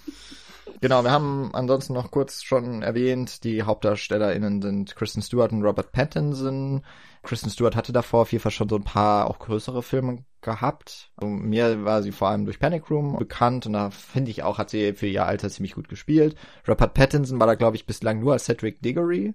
Genau, 0.80 1.04
wir 1.04 1.12
haben 1.12 1.50
ansonsten 1.52 1.92
noch 1.92 2.10
kurz 2.10 2.42
schon 2.42 2.82
erwähnt, 2.82 3.44
die 3.44 3.62
HauptdarstellerInnen 3.62 4.60
sind 4.60 4.96
Kristen 4.96 5.22
Stewart 5.22 5.52
und 5.52 5.62
Robert 5.62 5.92
Pattinson. 5.92 6.82
Kristen 7.22 7.50
Stewart 7.50 7.76
hatte 7.76 7.92
davor 7.92 8.22
auf 8.22 8.32
jeden 8.32 8.42
Fall 8.42 8.50
schon 8.50 8.68
so 8.68 8.74
ein 8.74 8.82
paar 8.82 9.30
auch 9.30 9.38
größere 9.38 9.82
Filme 9.84 10.24
gehabt. 10.40 11.12
Also 11.16 11.30
mir 11.30 11.84
war 11.84 12.02
sie 12.02 12.10
vor 12.10 12.28
allem 12.28 12.46
durch 12.46 12.58
Panic 12.58 12.90
Room 12.90 13.16
bekannt 13.16 13.64
und 13.66 13.74
da 13.74 13.90
finde 13.90 14.32
ich 14.32 14.42
auch, 14.42 14.58
hat 14.58 14.70
sie 14.70 14.92
für 14.94 15.06
ihr 15.06 15.24
Alter 15.24 15.50
ziemlich 15.50 15.76
gut 15.76 15.88
gespielt. 15.88 16.34
Robert 16.66 16.94
Pattinson 16.94 17.38
war 17.38 17.46
da, 17.46 17.54
glaube 17.54 17.76
ich, 17.76 17.86
bislang 17.86 18.18
nur 18.18 18.32
als 18.32 18.46
Cedric 18.46 18.82
Diggory 18.82 19.34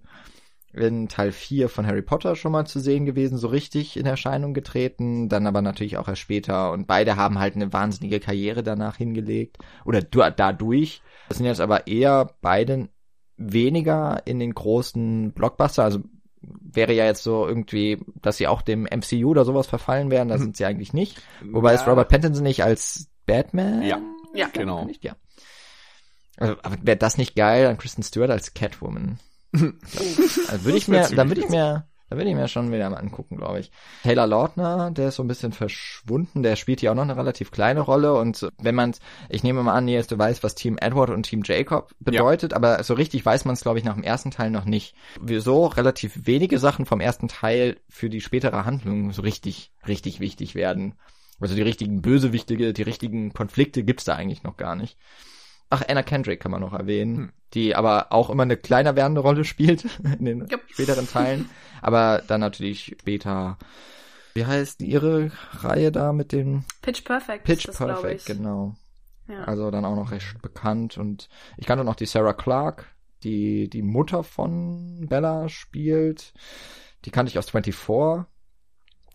in 0.78 1.08
Teil 1.08 1.32
4 1.32 1.70
von 1.70 1.86
Harry 1.86 2.02
Potter 2.02 2.36
schon 2.36 2.52
mal 2.52 2.66
zu 2.66 2.80
sehen 2.80 3.06
gewesen, 3.06 3.38
so 3.38 3.48
richtig 3.48 3.98
in 3.98 4.06
Erscheinung 4.06 4.54
getreten, 4.54 5.30
dann 5.30 5.48
aber 5.48 5.62
natürlich 5.62 5.98
auch 5.98 6.08
erst 6.08 6.22
später 6.22 6.72
und 6.72 6.88
beide 6.88 7.16
haben 7.16 7.40
halt 7.40 7.56
eine 7.56 7.74
wahnsinnige 7.74 8.20
Karriere 8.20 8.63
danach 8.63 8.98
hingelegt 8.98 9.58
oder 9.86 10.02
dadurch. 10.02 11.02
Das 11.30 11.38
sind 11.38 11.48
jetzt 11.48 11.62
aber 11.62 11.88
eher 11.88 12.34
beide 12.42 12.90
weniger 13.38 14.22
in 14.26 14.40
den 14.40 14.54
großen 14.54 15.32
Blockbuster, 15.34 15.84
also 15.84 16.00
wäre 16.42 16.94
ja 16.94 17.06
jetzt 17.06 17.24
so 17.24 17.48
irgendwie, 17.48 18.00
dass 18.22 18.38
sie 18.38 18.48
auch 18.48 18.62
dem 18.62 18.84
MCU 18.84 19.30
oder 19.30 19.46
sowas 19.46 19.68
verfallen 19.68 20.12
wären, 20.12 20.28
da 20.28 20.38
mhm. 20.38 20.42
sind 20.42 20.58
sie 20.58 20.66
eigentlich 20.66 20.94
nicht. 20.94 21.22
Wobei 21.44 21.74
ja. 21.74 21.76
ist 21.76 21.88
Robert 21.88 22.10
Pattinson 22.10 22.44
nicht 22.44 22.63
als 22.63 23.10
Batman? 23.26 23.82
Ja, 23.84 24.00
ja 24.34 24.48
genau. 24.52 24.86
Nicht? 24.86 25.04
Ja. 25.04 25.16
Also, 26.38 26.56
aber 26.62 26.78
wäre 26.84 26.98
das 26.98 27.18
nicht 27.18 27.36
geil, 27.36 27.68
an 27.68 27.78
Kristen 27.78 28.04
Stewart 28.04 28.30
als 28.30 28.54
Catwoman? 28.54 29.20
also 29.53 30.65
würde 30.65 30.77
ich 30.77 30.88
mir, 30.88 31.07
dann 31.10 31.29
würde 31.29 31.41
ich 31.41 31.49
mir, 31.49 31.88
da 32.10 32.15
würde 32.15 32.29
ich 32.29 32.36
mir 32.36 32.47
schon 32.47 32.71
wieder 32.71 32.89
mal 32.89 32.97
angucken, 32.97 33.36
glaube 33.36 33.60
ich. 33.60 33.71
Taylor 34.03 34.27
Lautner, 34.27 34.91
der 34.91 35.10
ist 35.10 35.15
so 35.15 35.23
ein 35.23 35.27
bisschen 35.27 35.51
verschwunden, 35.51 36.41
der 36.41 36.55
spielt 36.55 36.79
hier 36.79 36.91
auch 36.91 36.95
noch 36.95 37.03
eine 37.03 37.17
relativ 37.17 37.51
kleine 37.51 37.81
Rolle 37.81 38.13
und 38.13 38.47
wenn 38.60 38.75
man 38.75 38.93
ich 39.29 39.43
nehme 39.43 39.62
mal 39.62 39.73
an, 39.73 39.86
Nils, 39.86 40.07
du 40.07 40.17
weißt, 40.17 40.41
was 40.43 40.55
Team 40.55 40.77
Edward 40.79 41.10
und 41.10 41.23
Team 41.23 41.41
Jacob 41.43 41.91
bedeutet, 41.99 42.51
ja. 42.51 42.55
aber 42.55 42.81
so 42.83 42.93
richtig 42.93 43.25
weiß 43.25 43.43
man 43.45 43.53
es, 43.53 43.62
glaube 43.62 43.79
ich, 43.79 43.86
nach 43.86 43.95
dem 43.95 44.03
ersten 44.03 44.31
Teil 44.31 44.51
noch 44.51 44.65
nicht. 44.65 44.95
Wieso 45.19 45.65
relativ 45.65 46.25
wenige 46.25 46.60
Sachen 46.60 46.86
vom 46.86 47.01
ersten 47.01 47.27
Teil 47.27 47.77
für 47.89 48.10
die 48.10 48.21
spätere 48.21 48.63
Handlung 48.63 49.12
so 49.12 49.21
richtig, 49.21 49.71
richtig 49.86 50.21
wichtig 50.21 50.55
werden. 50.55 50.95
Also 51.39 51.55
die 51.55 51.62
richtigen 51.62 52.01
Bösewichtige, 52.01 52.73
die 52.73 52.81
richtigen 52.83 53.33
Konflikte 53.33 53.83
gibt's 53.83 54.05
da 54.05 54.15
eigentlich 54.15 54.43
noch 54.43 54.57
gar 54.57 54.75
nicht. 54.75 54.97
Ach, 55.69 55.84
Anna 55.88 56.03
Kendrick 56.03 56.39
kann 56.39 56.51
man 56.51 56.62
noch 56.62 56.73
erwähnen, 56.73 57.17
hm. 57.17 57.30
die 57.53 57.75
aber 57.75 58.12
auch 58.12 58.30
immer 58.30 58.43
eine 58.43 58.58
kleiner 58.58 58.95
werdende 58.95 59.21
Rolle 59.21 59.43
spielt 59.43 59.86
in 60.19 60.25
den 60.25 60.41
yep. 60.49 60.62
späteren 60.69 61.08
Teilen. 61.08 61.49
aber 61.82 62.23
dann 62.27 62.41
natürlich 62.41 62.95
später, 62.99 63.58
wie 64.34 64.45
heißt 64.45 64.82
ihre 64.82 65.32
Reihe 65.60 65.91
da 65.91 66.13
mit 66.13 66.32
dem 66.32 66.63
Pitch 66.82 67.03
Perfect. 67.03 67.43
Pitch 67.43 67.67
das, 67.67 67.77
Perfect, 67.77 68.25
genau. 68.25 68.75
Ja. 69.27 69.43
Also 69.43 69.71
dann 69.71 69.84
auch 69.84 69.95
noch 69.95 70.12
recht 70.12 70.41
bekannt 70.41 70.97
und 70.97 71.27
ich 71.58 71.65
kannte 71.65 71.84
noch 71.84 71.95
die 71.95 72.06
Sarah 72.06 72.34
Clark, 72.34 72.86
die 73.23 73.69
die 73.69 73.82
Mutter 73.82 74.23
von 74.23 75.08
Bella 75.10 75.49
spielt. 75.49 76.34
Die 77.03 77.12
kannte 77.12 77.30
ich 77.30 77.38
aus 77.38 77.49
24 77.49 77.75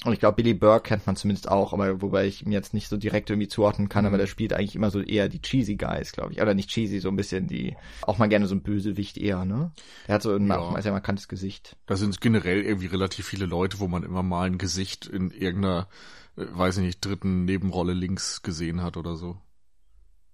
und 0.04 0.12
ich 0.12 0.18
glaube, 0.18 0.36
Billy 0.36 0.54
Burke 0.54 0.88
kennt 0.88 1.06
man 1.06 1.14
zumindest 1.14 1.48
auch, 1.48 1.72
aber 1.72 2.02
wobei 2.02 2.26
ich 2.26 2.44
ihm 2.44 2.50
jetzt 2.50 2.74
nicht 2.74 2.88
so 2.88 2.96
direkt 2.96 3.30
irgendwie 3.30 3.48
zuordnen 3.48 3.88
kann, 3.88 4.04
mhm. 4.04 4.08
aber 4.08 4.18
der 4.18 4.26
spielt 4.26 4.52
eigentlich 4.52 4.74
immer 4.74 4.90
so 4.90 5.00
eher 5.00 5.28
die 5.28 5.40
cheesy 5.40 5.76
Guys, 5.76 6.12
glaube 6.12 6.32
ich. 6.32 6.42
Oder 6.42 6.54
nicht 6.54 6.70
cheesy, 6.70 6.98
so 6.98 7.08
ein 7.08 7.16
bisschen 7.16 7.46
die, 7.46 7.76
auch 8.02 8.18
mal 8.18 8.28
gerne 8.28 8.46
so 8.46 8.54
ein 8.54 8.62
Bösewicht 8.62 9.16
eher, 9.16 9.44
ne? 9.44 9.72
Der 10.08 10.16
hat 10.16 10.22
so 10.22 10.34
ein 10.34 10.48
ja. 10.48 10.80
sehr 10.82 10.92
markantes 10.92 11.28
Gesicht. 11.28 11.76
Da 11.86 11.96
sind 11.96 12.20
generell 12.20 12.62
irgendwie 12.62 12.86
relativ 12.86 13.26
viele 13.26 13.46
Leute, 13.46 13.78
wo 13.78 13.86
man 13.86 14.02
immer 14.02 14.22
mal 14.22 14.46
ein 14.46 14.58
Gesicht 14.58 15.06
in 15.06 15.30
irgendeiner, 15.30 15.88
äh, 16.36 16.46
weiß 16.50 16.78
ich 16.78 16.84
nicht, 16.84 17.04
dritten 17.04 17.44
Nebenrolle 17.44 17.94
links 17.94 18.42
gesehen 18.42 18.82
hat 18.82 18.96
oder 18.96 19.14
so. 19.14 19.38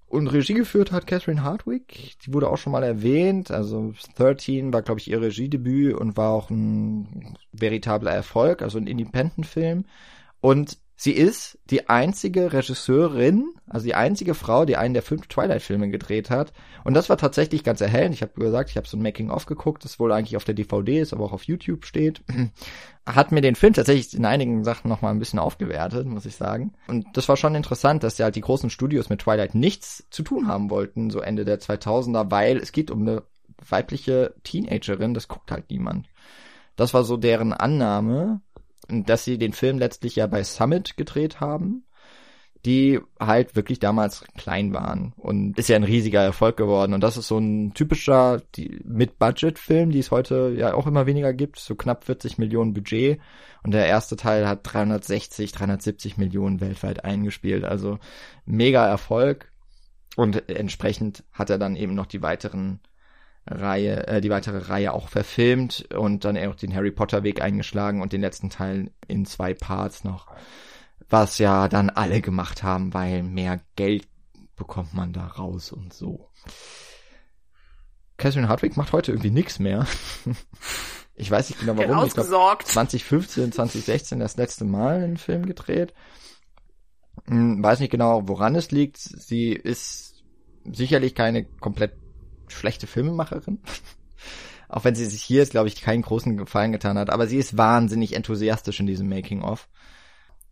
Und 0.09 0.29
Regie 0.29 0.55
geführt 0.55 0.91
hat 0.91 1.07
Catherine 1.07 1.43
Hardwick, 1.43 2.17
die 2.25 2.33
wurde 2.33 2.49
auch 2.49 2.57
schon 2.57 2.73
mal 2.73 2.83
erwähnt. 2.83 3.51
Also 3.51 3.93
13 4.17 4.73
war, 4.73 4.81
glaube 4.81 5.01
ich, 5.01 5.11
ihr 5.11 5.21
Regiedebüt 5.21 5.95
und 5.95 6.17
war 6.17 6.31
auch 6.31 6.49
ein 6.49 7.37
veritabler 7.53 8.13
Erfolg, 8.13 8.63
also 8.63 8.79
ein 8.79 8.87
Independent-Film. 8.87 9.85
Und 10.41 10.79
Sie 11.01 11.13
ist 11.13 11.61
die 11.71 11.89
einzige 11.89 12.53
Regisseurin, 12.53 13.51
also 13.69 13.87
die 13.87 13.95
einzige 13.95 14.35
Frau, 14.35 14.65
die 14.65 14.77
einen 14.77 14.95
der 14.95 15.05
fünf 15.05 15.29
Twilight-Filme 15.29 15.91
gedreht 15.91 16.29
hat. 16.29 16.53
Und 16.83 16.95
das 16.95 17.09
war 17.09 17.17
tatsächlich 17.17 17.63
ganz 17.63 17.81
erhellend. 17.81 18.17
Ich 18.17 18.23
habe 18.23 18.33
gesagt, 18.35 18.71
ich 18.71 18.77
habe 18.77 18.89
so 18.89 18.97
ein 18.97 19.03
Making-of 19.03 19.47
geguckt, 19.47 19.85
das 19.85 20.01
wohl 20.01 20.11
eigentlich 20.11 20.37
auf 20.37 20.43
der 20.43 20.57
DVD 20.57 20.99
ist, 20.99 21.13
aber 21.13 21.25
auch 21.25 21.33
auf 21.33 21.45
YouTube 21.45 21.87
steht. 21.87 22.23
Hat 23.07 23.31
mir 23.31 23.43
den 23.43 23.55
Film 23.55 23.75
tatsächlich 23.75 24.13
in 24.13 24.25
einigen 24.25 24.65
Sachen 24.65 24.89
nochmal 24.89 25.13
ein 25.13 25.21
bisschen 25.21 25.39
aufgewertet, 25.39 26.05
muss 26.09 26.27
ich 26.27 26.35
sagen. 26.35 26.73
Und 26.89 27.07
das 27.17 27.29
war 27.29 27.37
schon 27.37 27.55
interessant, 27.55 28.03
dass 28.03 28.19
ja 28.19 28.25
halt 28.25 28.35
die 28.35 28.41
großen 28.41 28.69
Studios 28.69 29.09
mit 29.09 29.21
Twilight 29.21 29.55
nichts 29.55 30.05
zu 30.11 30.25
tun 30.25 30.49
haben 30.49 30.69
wollten, 30.69 31.11
so 31.11 31.21
Ende 31.21 31.45
der 31.45 31.61
2000er, 31.61 32.33
weil 32.33 32.57
es 32.57 32.73
geht 32.73 32.91
um 32.91 33.03
eine 33.03 33.23
weibliche 33.69 34.35
Teenagerin, 34.43 35.15
das 35.15 35.29
guckt 35.29 35.53
halt 35.53 35.71
niemand. 35.71 36.09
Das 36.75 36.95
war 36.95 37.03
so 37.03 37.17
deren 37.17 37.53
Annahme 37.53 38.41
dass 38.89 39.25
sie 39.25 39.39
den 39.39 39.53
Film 39.53 39.79
letztlich 39.79 40.17
ja 40.17 40.27
bei 40.27 40.43
Summit 40.43 40.97
gedreht 40.97 41.41
haben, 41.41 41.85
die 42.65 43.01
halt 43.21 43.55
wirklich 43.55 43.79
damals 43.79 44.25
klein 44.37 44.73
waren 44.73 45.13
und 45.17 45.59
ist 45.59 45.69
ja 45.69 45.77
ein 45.77 45.85
riesiger 45.85 46.23
Erfolg 46.23 46.57
geworden. 46.57 46.93
Und 46.93 47.03
das 47.03 47.17
ist 47.17 47.29
so 47.29 47.39
ein 47.39 47.73
typischer 47.73 48.43
Mid-Budget-Film, 48.57 49.91
die 49.91 50.01
es 50.01 50.11
heute 50.11 50.55
ja 50.57 50.75
auch 50.75 50.87
immer 50.87 51.07
weniger 51.07 51.33
gibt, 51.33 51.59
so 51.59 51.77
knapp 51.77 52.05
40 52.05 52.39
Millionen 52.39 52.75
Budget. 52.75 53.21
Und 53.63 53.73
der 53.73 53.87
erste 53.87 54.17
Teil 54.17 54.49
hat 54.49 54.61
360, 54.63 55.53
370 55.53 56.17
Millionen 56.17 56.61
weltweit 56.61 57.05
eingespielt, 57.05 57.65
also 57.65 57.99
mega 58.45 58.87
Erfolg. 58.87 59.53
Und 60.17 60.49
entsprechend 60.49 61.23
hat 61.33 61.51
er 61.51 61.59
dann 61.59 61.77
eben 61.77 61.95
noch 61.95 62.07
die 62.07 62.23
weiteren 62.23 62.81
Reihe, 63.51 64.07
äh, 64.07 64.21
die 64.21 64.31
weitere 64.31 64.59
Reihe 64.59 64.93
auch 64.93 65.09
verfilmt 65.09 65.93
und 65.95 66.25
dann 66.25 66.37
auch 66.37 66.55
den 66.55 66.75
Harry 66.75 66.91
Potter 66.91 67.23
Weg 67.23 67.41
eingeschlagen 67.41 68.03
und 68.03 68.13
den 68.13 68.21
letzten 68.21 68.51
Teil 68.51 68.91
in 69.07 69.25
zwei 69.25 69.55
Parts 69.55 70.05
noch, 70.05 70.27
was 71.09 71.39
ja 71.39 71.69
dann 71.69 71.91
alle 71.91 72.21
gemacht 72.21 72.63
haben, 72.63 72.93
weil 72.93 73.23
mehr 73.23 73.61
Geld 73.77 74.07
bekommt 74.57 74.93
man 74.95 75.13
da 75.13 75.27
raus 75.27 75.73
und 75.73 75.93
so. 75.93 76.31
Catherine 78.19 78.49
Hardwick 78.49 78.77
macht 78.77 78.93
heute 78.93 79.13
irgendwie 79.13 79.31
nichts 79.31 79.59
mehr. 79.61 79.87
ich 81.15 81.31
weiß 81.31 81.49
nicht 81.49 81.61
genau 81.61 81.77
warum. 81.77 82.05
Ich 82.05 82.15
glaub, 82.15 82.67
2015, 82.67 83.53
2016 83.53 84.19
das 84.19 84.37
letzte 84.37 84.65
Mal 84.65 84.97
einen 84.97 85.17
Film 85.17 85.47
gedreht. 85.47 85.95
Hm, 87.27 87.63
weiß 87.63 87.79
nicht 87.81 87.91
genau, 87.91 88.27
woran 88.27 88.57
es 88.57 88.73
liegt. 88.73 88.99
Sie 88.99 89.53
ist 89.53 90.25
sicherlich 90.65 91.15
keine 91.15 91.45
komplett 91.45 91.93
schlechte 92.51 92.87
Filmemacherin. 92.87 93.61
Auch 94.69 94.85
wenn 94.85 94.95
sie 94.95 95.07
sich 95.07 95.23
hier, 95.23 95.47
glaube 95.47 95.69
ich, 95.69 95.81
keinen 95.81 96.03
großen 96.03 96.37
Gefallen 96.37 96.73
getan 96.73 96.99
hat. 96.99 97.11
Aber 97.11 97.27
sie 97.27 97.39
ist 97.39 97.57
wahnsinnig 97.57 98.15
enthusiastisch 98.15 98.81
in 98.81 98.87
diesem 98.87 99.09
Making-of. 99.09 99.69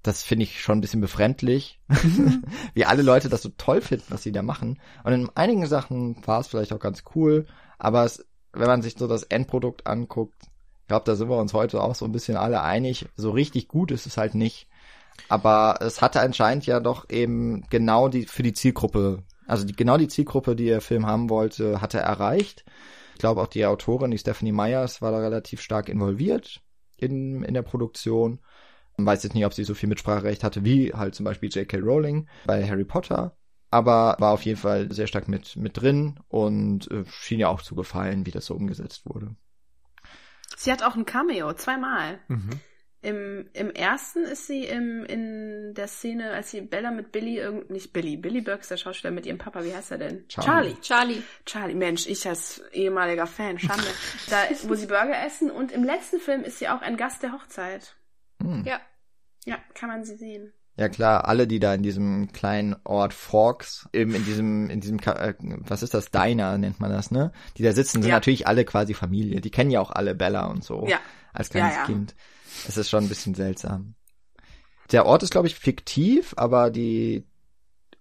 Das 0.03 0.22
finde 0.22 0.44
ich 0.44 0.62
schon 0.62 0.78
ein 0.78 0.80
bisschen 0.80 1.01
befremdlich, 1.01 1.80
wie 2.74 2.84
alle 2.84 3.03
Leute 3.03 3.28
das 3.28 3.42
so 3.42 3.51
toll 3.59 3.80
finden, 3.80 4.07
was 4.09 4.22
sie 4.22 4.32
da 4.32 4.42
machen. 4.42 4.80
Und 5.05 5.12
in 5.12 5.30
einigen 5.34 5.66
Sachen 5.66 6.16
war 6.26 6.40
es 6.40 6.47
vielleicht 6.47 6.72
auch 6.72 6.78
ganz 6.78 7.03
cool, 7.14 7.47
aber 7.78 8.05
es, 8.05 8.24
wenn 8.53 8.68
man 8.68 8.82
sich 8.82 8.94
so 8.97 9.09
das 9.09 9.24
Endprodukt 9.24 9.86
anguckt, 9.86 10.44
ich 10.82 10.88
glaube, 10.88 11.05
da 11.07 11.16
sind 11.16 11.28
wir 11.28 11.38
uns 11.38 11.53
heute 11.53 11.82
auch 11.82 11.97
so 11.97 12.05
ein 12.05 12.12
bisschen 12.12 12.36
alle 12.36 12.62
einig, 12.62 13.07
so 13.16 13.32
richtig 13.32 13.66
gut 13.66 13.90
ist 13.90 14.07
es 14.07 14.16
halt 14.16 14.36
nicht. 14.36 14.68
Aber 15.28 15.78
es 15.80 16.01
hatte 16.01 16.20
anscheinend 16.20 16.66
ja 16.66 16.78
doch 16.78 17.11
eben 17.11 17.64
genau 17.70 18.09
die 18.09 18.26
für 18.26 18.44
die 18.44 18.53
Zielgruppe 18.53 19.24
also 19.47 19.64
die, 19.64 19.74
genau 19.74 19.97
die 19.97 20.09
Zielgruppe, 20.09 20.57
die 20.57 20.66
der 20.66 20.80
Film 20.80 21.07
haben 21.07 21.30
wollte, 21.30 21.80
hat 21.80 21.94
er 21.94 22.03
erreicht. 22.03 22.64
Ich 23.14 23.20
glaube 23.20 23.40
auch 23.40 23.47
die 23.47 23.64
Autorin, 23.64 24.11
die 24.11 24.18
Stephanie 24.18 24.53
Myers, 24.53 25.01
war 25.01 25.12
da 25.12 25.18
relativ 25.18 25.61
stark 25.61 25.88
involviert 25.88 26.62
in, 26.97 27.42
in 27.42 27.55
der 27.55 27.62
Produktion. 27.62 28.40
Man 28.97 29.07
weiß 29.07 29.22
jetzt 29.22 29.34
nicht, 29.34 29.47
ob 29.47 29.55
sie 29.55 29.64
so 29.64 29.74
viel 29.74 29.88
Mitspracherecht 29.88 30.42
hatte 30.44 30.64
wie 30.64 30.92
halt 30.92 31.14
zum 31.14 31.24
Beispiel 31.24 31.49
J.K. 31.51 31.78
Rowling 31.78 32.28
bei 32.47 32.66
Harry 32.68 32.84
Potter. 32.84 33.36
aber 33.70 34.16
war 34.18 34.32
auf 34.32 34.42
jeden 34.42 34.59
Fall 34.59 34.90
sehr 34.92 35.07
stark 35.07 35.28
mit, 35.28 35.57
mit 35.57 35.80
drin 35.80 36.18
und 36.28 36.90
äh, 36.90 37.05
schien 37.07 37.40
ja 37.40 37.49
auch 37.49 37.62
zu 37.62 37.74
gefallen, 37.74 38.24
wie 38.26 38.30
das 38.30 38.47
so 38.47 38.55
umgesetzt 38.55 39.07
wurde. 39.07 39.34
Sie 40.57 40.72
hat 40.72 40.82
auch 40.82 40.97
ein 40.97 41.05
Cameo, 41.05 41.53
zweimal. 41.55 42.20
Mhm. 42.28 42.61
Im, 43.07 43.48
Im 43.52 43.70
ersten 43.70 44.24
ist 44.24 44.48
sie 44.48 44.64
im, 44.64 45.04
in 45.04 45.74
der 45.74 45.86
Szene, 45.86 46.32
als 46.32 46.50
sie 46.50 46.61
Bella 46.61 46.90
mit 46.90 47.12
Billy, 47.12 47.38
irgend, 47.38 47.70
nicht 47.70 47.92
Billy, 47.92 48.16
Billy 48.16 48.40
Burks, 48.40 48.66
der 48.66 48.78
Schauspieler 48.78 49.12
mit 49.12 49.26
ihrem 49.26 49.38
Papa, 49.38 49.62
wie 49.62 49.72
heißt 49.72 49.92
er 49.92 49.98
denn? 49.98 50.26
Charlie. 50.26 50.74
Charlie. 50.82 51.22
Charlie, 51.44 51.76
Mensch, 51.76 52.09
ich 52.09 52.26
als 52.26 52.64
ehemaliger 52.72 53.28
Fan, 53.28 53.61
Schande. 53.61 53.86
da, 54.28 54.38
wo 54.64 54.74
sie 54.74 54.86
Burger 54.86 55.24
essen 55.24 55.52
und 55.52 55.70
im 55.70 55.84
letzten 55.84 56.18
Film 56.18 56.42
ist 56.42 56.59
sie 56.59 56.68
auch 56.68 56.82
ein 56.82 56.96
Gast 56.96 57.22
der 57.22 57.30
Hochzeit. 57.30 57.94
Hm. 58.42 58.64
Ja. 58.66 58.80
Ja, 59.44 59.59
kann 59.74 59.88
man 59.88 60.04
sie 60.04 60.16
sehen. 60.16 60.52
Ja 60.76 60.88
klar, 60.88 61.28
alle, 61.28 61.46
die 61.46 61.61
da 61.61 61.74
in 61.74 61.84
diesem 61.84 62.32
kleinen 62.32 62.74
Ort 62.82 63.14
Forks, 63.14 63.88
eben 63.92 64.16
in 64.16 64.24
diesem, 64.24 64.68
in 64.68 64.80
diesem, 64.80 64.98
äh, 64.98 65.34
was 65.40 65.84
ist 65.84 65.94
das, 65.94 66.11
Diner 66.11 66.59
nennt 66.59 66.80
man 66.80 66.90
das, 66.90 67.12
ne? 67.12 67.30
Die 67.57 67.62
da 67.62 67.70
sitzen, 67.72 68.02
sind 68.02 68.11
Ja. 68.11 68.16
natürlich 68.16 68.48
alle 68.48 68.64
quasi 68.64 68.94
Familie. 68.94 69.40
Die 69.40 69.50
kennen 69.52 69.70
ja 69.70 69.80
auch 69.80 69.92
alle 69.92 70.16
Bella 70.16 70.46
und 70.46 70.64
so. 70.64 70.88
Ja. 70.88 70.98
Als 71.32 71.50
kleines 71.50 71.74
Ja, 71.74 71.80
ja. 71.82 71.86
Kind. 71.86 72.16
Es 72.68 72.76
ist 72.76 72.90
schon 72.90 73.04
ein 73.04 73.09
bisschen 73.09 73.34
seltsam. 73.34 73.94
Der 74.92 75.07
Ort 75.07 75.22
ist, 75.22 75.30
glaube 75.32 75.48
ich, 75.48 75.54
fiktiv, 75.57 76.34
aber 76.36 76.70
die, 76.70 77.24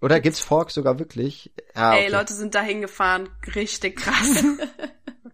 oder 0.02 0.20
gibt's 0.20 0.40
Forks 0.40 0.74
sogar 0.76 1.00
wirklich? 1.00 1.52
Ja, 1.76 1.96
Ey, 1.96 2.04
Ah, 2.04 2.08
okay. 2.08 2.12
Leute 2.12 2.34
sind 2.34 2.54
da 2.56 2.62
hingefahren. 2.62 3.30
Richtig 3.56 3.98
krass. 3.98 4.44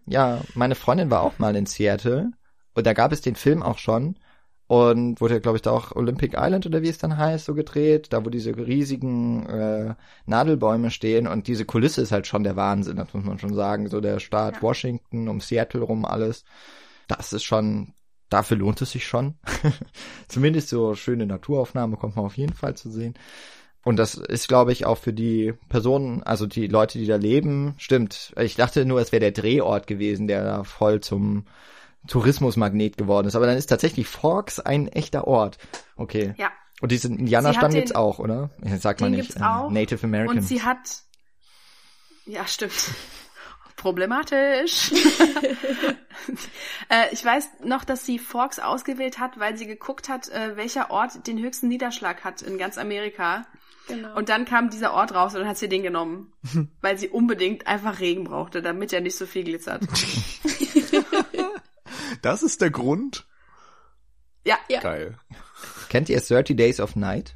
Ja, 0.06 0.42
meine 0.54 0.74
Freundin 0.74 1.10
war 1.10 1.22
auch 1.22 1.38
mal 1.38 1.54
in 1.56 1.64
Seattle 1.64 2.32
und 2.74 2.86
da 2.86 2.92
gab 2.92 3.12
es 3.12 3.20
den 3.22 3.36
Film 3.36 3.62
auch 3.62 3.78
schon 3.78 4.18
und 4.66 5.20
wurde, 5.20 5.40
glaube 5.40 5.56
ich, 5.56 5.62
da 5.62 5.70
auch 5.70 5.92
Olympic 5.92 6.36
Island 6.36 6.66
oder 6.66 6.82
wie 6.82 6.88
es 6.88 6.98
dann 6.98 7.16
heißt, 7.16 7.44
so 7.46 7.54
gedreht, 7.54 8.08
da 8.12 8.24
wo 8.24 8.28
diese 8.28 8.54
riesigen 8.56 9.46
äh, 9.48 9.94
Nadelbäume 10.26 10.90
stehen 10.90 11.26
und 11.28 11.46
diese 11.46 11.64
Kulisse 11.64 12.02
ist 12.02 12.12
halt 12.12 12.26
schon 12.26 12.42
der 12.42 12.56
Wahnsinn, 12.56 12.96
das 12.96 13.14
muss 13.14 13.24
man 13.24 13.38
schon 13.38 13.54
sagen, 13.54 13.88
so 13.88 14.00
der 14.00 14.18
Staat 14.18 14.56
Ja. 14.56 14.62
Washington, 14.62 15.28
um 15.28 15.40
Seattle 15.40 15.82
rum 15.82 16.04
alles. 16.04 16.44
Das 17.06 17.32
ist 17.32 17.44
schon, 17.44 17.94
dafür 18.32 18.56
lohnt 18.56 18.80
es 18.82 18.92
sich 18.92 19.06
schon. 19.06 19.34
Zumindest 20.28 20.68
so 20.68 20.94
schöne 20.94 21.26
Naturaufnahmen 21.26 21.92
bekommt 21.92 22.16
man 22.16 22.24
auf 22.24 22.36
jeden 22.36 22.54
Fall 22.54 22.76
zu 22.76 22.90
sehen. 22.90 23.14
Und 23.84 23.96
das 23.96 24.14
ist, 24.14 24.46
glaube 24.46 24.72
ich, 24.72 24.86
auch 24.86 24.98
für 24.98 25.12
die 25.12 25.54
Personen, 25.68 26.22
also 26.22 26.46
die 26.46 26.68
Leute, 26.68 26.98
die 26.98 27.06
da 27.06 27.16
leben, 27.16 27.74
stimmt. 27.78 28.32
Ich 28.38 28.54
dachte 28.54 28.84
nur, 28.84 29.00
es 29.00 29.10
wäre 29.10 29.20
der 29.20 29.32
Drehort 29.32 29.86
gewesen, 29.88 30.28
der 30.28 30.44
da 30.44 30.64
voll 30.64 31.00
zum 31.00 31.46
Tourismusmagnet 32.06 32.96
geworden 32.96 33.26
ist. 33.26 33.34
Aber 33.34 33.46
dann 33.46 33.56
ist 33.56 33.66
tatsächlich 33.66 34.06
Forks 34.06 34.60
ein 34.60 34.88
echter 34.88 35.26
Ort. 35.26 35.58
Okay. 35.96 36.34
ja. 36.38 36.50
Und 36.80 36.90
diesen 36.90 37.18
Indianerstamm 37.18 37.72
gibt's 37.72 37.94
auch, 37.94 38.18
oder? 38.18 38.50
Sagt 38.78 39.00
man 39.00 39.12
nicht. 39.12 39.28
gibt's 39.28 39.40
auch. 39.40 39.70
Native 39.70 40.04
American. 40.04 40.38
Und 40.38 40.42
sie 40.42 40.62
hat, 40.62 41.02
ja, 42.26 42.46
stimmt. 42.46 42.72
Problematisch. 43.82 44.92
äh, 46.88 47.06
ich 47.10 47.24
weiß 47.24 47.48
noch, 47.64 47.82
dass 47.82 48.06
sie 48.06 48.20
Forks 48.20 48.60
ausgewählt 48.60 49.18
hat, 49.18 49.40
weil 49.40 49.56
sie 49.58 49.66
geguckt 49.66 50.08
hat, 50.08 50.28
äh, 50.28 50.56
welcher 50.56 50.92
Ort 50.92 51.26
den 51.26 51.42
höchsten 51.42 51.66
Niederschlag 51.66 52.22
hat 52.22 52.42
in 52.42 52.58
ganz 52.58 52.78
Amerika. 52.78 53.44
Genau. 53.88 54.16
Und 54.16 54.28
dann 54.28 54.44
kam 54.44 54.70
dieser 54.70 54.92
Ort 54.92 55.12
raus 55.12 55.34
und 55.34 55.40
dann 55.40 55.48
hat 55.48 55.58
sie 55.58 55.68
den 55.68 55.82
genommen. 55.82 56.32
weil 56.80 56.96
sie 56.96 57.08
unbedingt 57.08 57.66
einfach 57.66 57.98
Regen 57.98 58.22
brauchte, 58.22 58.62
damit 58.62 58.92
er 58.92 59.00
nicht 59.00 59.16
so 59.16 59.26
viel 59.26 59.42
glitzert. 59.42 59.82
Das 62.22 62.44
ist 62.44 62.60
der 62.60 62.70
Grund? 62.70 63.26
Ja, 64.44 64.58
Ja. 64.68 64.78
Geil. 64.80 65.18
Kennt 65.88 66.08
ihr 66.08 66.20
30 66.20 66.56
Days 66.56 66.78
of 66.78 66.94
Night? 66.94 67.34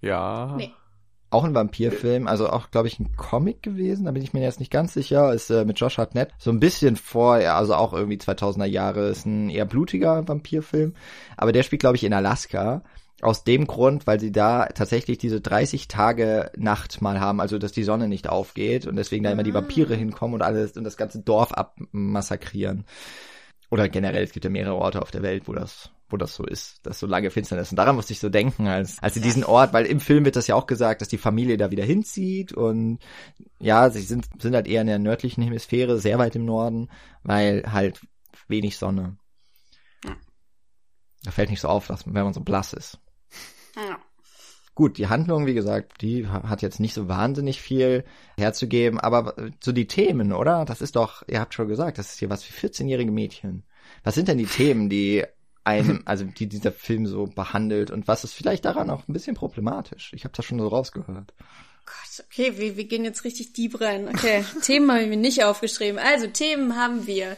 Ja. 0.00 0.54
Nee. 0.56 0.74
Auch 1.30 1.44
ein 1.44 1.54
Vampirfilm, 1.54 2.26
also 2.26 2.50
auch, 2.50 2.70
glaube 2.70 2.88
ich, 2.88 2.98
ein 2.98 3.16
Comic 3.16 3.62
gewesen, 3.62 4.06
da 4.06 4.10
bin 4.10 4.22
ich 4.22 4.32
mir 4.32 4.42
jetzt 4.42 4.58
nicht 4.58 4.72
ganz 4.72 4.92
sicher, 4.94 5.32
ist 5.32 5.50
äh, 5.50 5.64
mit 5.64 5.78
Josh 5.78 5.98
Hartnett, 5.98 6.30
so 6.38 6.50
ein 6.50 6.58
bisschen 6.60 6.96
vor, 6.96 7.38
ja, 7.38 7.56
also 7.56 7.74
auch 7.74 7.92
irgendwie 7.92 8.16
2000er 8.16 8.64
Jahre, 8.64 9.08
ist 9.08 9.26
ein 9.26 9.48
eher 9.48 9.64
blutiger 9.64 10.26
Vampirfilm, 10.26 10.94
aber 11.36 11.52
der 11.52 11.62
spielt, 11.62 11.80
glaube 11.80 11.96
ich, 11.96 12.04
in 12.04 12.12
Alaska, 12.12 12.82
aus 13.22 13.44
dem 13.44 13.66
Grund, 13.66 14.06
weil 14.06 14.18
sie 14.18 14.32
da 14.32 14.66
tatsächlich 14.66 15.18
diese 15.18 15.40
30 15.40 15.88
Tage 15.88 16.50
Nacht 16.56 17.02
mal 17.02 17.20
haben, 17.20 17.40
also 17.40 17.58
dass 17.58 17.72
die 17.72 17.84
Sonne 17.84 18.08
nicht 18.08 18.28
aufgeht 18.28 18.86
und 18.86 18.96
deswegen 18.96 19.24
da 19.24 19.30
immer 19.30 19.42
die 19.42 19.50
Ah. 19.50 19.56
Vampire 19.56 19.94
hinkommen 19.94 20.34
und 20.34 20.42
alles 20.42 20.76
und 20.76 20.84
das 20.84 20.96
ganze 20.96 21.20
Dorf 21.20 21.52
abmassakrieren. 21.52 22.84
Oder 23.70 23.88
generell, 23.88 24.24
es 24.24 24.32
gibt 24.32 24.44
ja 24.44 24.50
mehrere 24.50 24.74
Orte 24.74 25.02
auf 25.02 25.10
der 25.10 25.22
Welt, 25.22 25.46
wo 25.46 25.52
das, 25.52 25.90
wo 26.12 26.16
das 26.16 26.34
so 26.34 26.44
ist, 26.44 26.84
dass 26.86 26.98
so 26.98 27.06
lange 27.06 27.30
Finsternis. 27.30 27.70
Und 27.70 27.76
daran 27.76 27.96
musste 27.96 28.12
ich 28.12 28.20
so 28.20 28.28
denken, 28.28 28.66
als, 28.66 28.98
als 29.02 29.14
sie 29.14 29.20
diesen 29.20 29.44
Ort, 29.44 29.72
weil 29.72 29.86
im 29.86 30.00
Film 30.00 30.24
wird 30.24 30.36
das 30.36 30.46
ja 30.46 30.54
auch 30.54 30.66
gesagt, 30.66 31.00
dass 31.00 31.08
die 31.08 31.18
Familie 31.18 31.56
da 31.56 31.70
wieder 31.70 31.84
hinzieht 31.84 32.52
und 32.52 32.98
ja, 33.58 33.90
sie 33.90 34.02
sind, 34.02 34.26
sind 34.40 34.54
halt 34.54 34.66
eher 34.66 34.80
in 34.80 34.86
der 34.86 34.98
nördlichen 34.98 35.42
Hemisphäre, 35.42 35.98
sehr 35.98 36.18
weit 36.18 36.36
im 36.36 36.44
Norden, 36.44 36.88
weil 37.22 37.64
halt 37.70 38.00
wenig 38.48 38.76
Sonne. 38.78 39.16
Ja. 40.04 40.16
Da 41.24 41.30
fällt 41.30 41.50
nicht 41.50 41.60
so 41.60 41.68
auf, 41.68 41.86
dass, 41.86 42.06
wenn 42.06 42.24
man 42.24 42.32
so 42.34 42.40
blass 42.40 42.72
ist. 42.72 42.98
ja. 43.76 43.98
Gut, 44.76 44.96
die 44.96 45.08
Handlung, 45.08 45.44
wie 45.46 45.52
gesagt, 45.52 46.00
die 46.00 46.26
ha- 46.26 46.48
hat 46.48 46.62
jetzt 46.62 46.80
nicht 46.80 46.94
so 46.94 47.06
wahnsinnig 47.06 47.60
viel 47.60 48.04
herzugeben, 48.38 48.98
aber 48.98 49.34
so 49.62 49.72
die 49.72 49.86
Themen, 49.88 50.32
oder? 50.32 50.64
Das 50.64 50.80
ist 50.80 50.96
doch, 50.96 51.22
ihr 51.28 51.38
habt 51.40 51.52
schon 51.52 51.68
gesagt, 51.68 51.98
das 51.98 52.12
ist 52.12 52.18
hier 52.20 52.30
was 52.30 52.44
für 52.44 52.66
14-jährige 52.66 53.10
Mädchen. 53.10 53.64
Was 54.04 54.14
sind 54.14 54.28
denn 54.28 54.38
die 54.38 54.46
Themen, 54.46 54.88
die 54.88 55.24
einem, 55.64 56.02
also 56.06 56.24
die 56.24 56.46
dieser 56.46 56.72
Film 56.72 57.06
so 57.06 57.26
behandelt 57.26 57.90
und 57.90 58.08
was 58.08 58.24
ist 58.24 58.34
vielleicht 58.34 58.64
daran 58.64 58.90
auch 58.90 59.06
ein 59.08 59.12
bisschen 59.12 59.36
problematisch? 59.36 60.12
Ich 60.14 60.24
habe 60.24 60.34
das 60.36 60.44
schon 60.44 60.58
so 60.58 60.68
rausgehört. 60.68 61.34
Gott, 61.86 62.26
okay, 62.26 62.56
wir, 62.56 62.76
wir 62.76 62.84
gehen 62.84 63.04
jetzt 63.04 63.24
richtig 63.24 63.52
deep 63.52 63.80
rein. 63.80 64.08
Okay, 64.08 64.44
Themen 64.62 64.90
habe 64.90 65.02
ich 65.02 65.08
mir 65.08 65.16
nicht 65.16 65.44
aufgeschrieben. 65.44 65.98
Also, 65.98 66.26
Themen 66.28 66.76
haben 66.76 67.06
wir. 67.06 67.36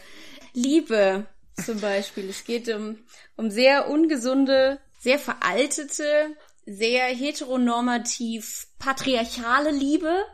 Liebe 0.55 1.27
zum 1.65 1.81
Beispiel. 1.81 2.29
Es 2.29 2.45
geht 2.45 2.69
um, 2.69 2.99
um 3.37 3.51
sehr 3.51 3.89
ungesunde, 3.89 4.79
sehr 4.99 5.19
veraltete, 5.19 6.37
sehr 6.67 7.07
heteronormativ 7.07 8.67
patriarchale 8.79 9.71
Liebe, 9.71 10.25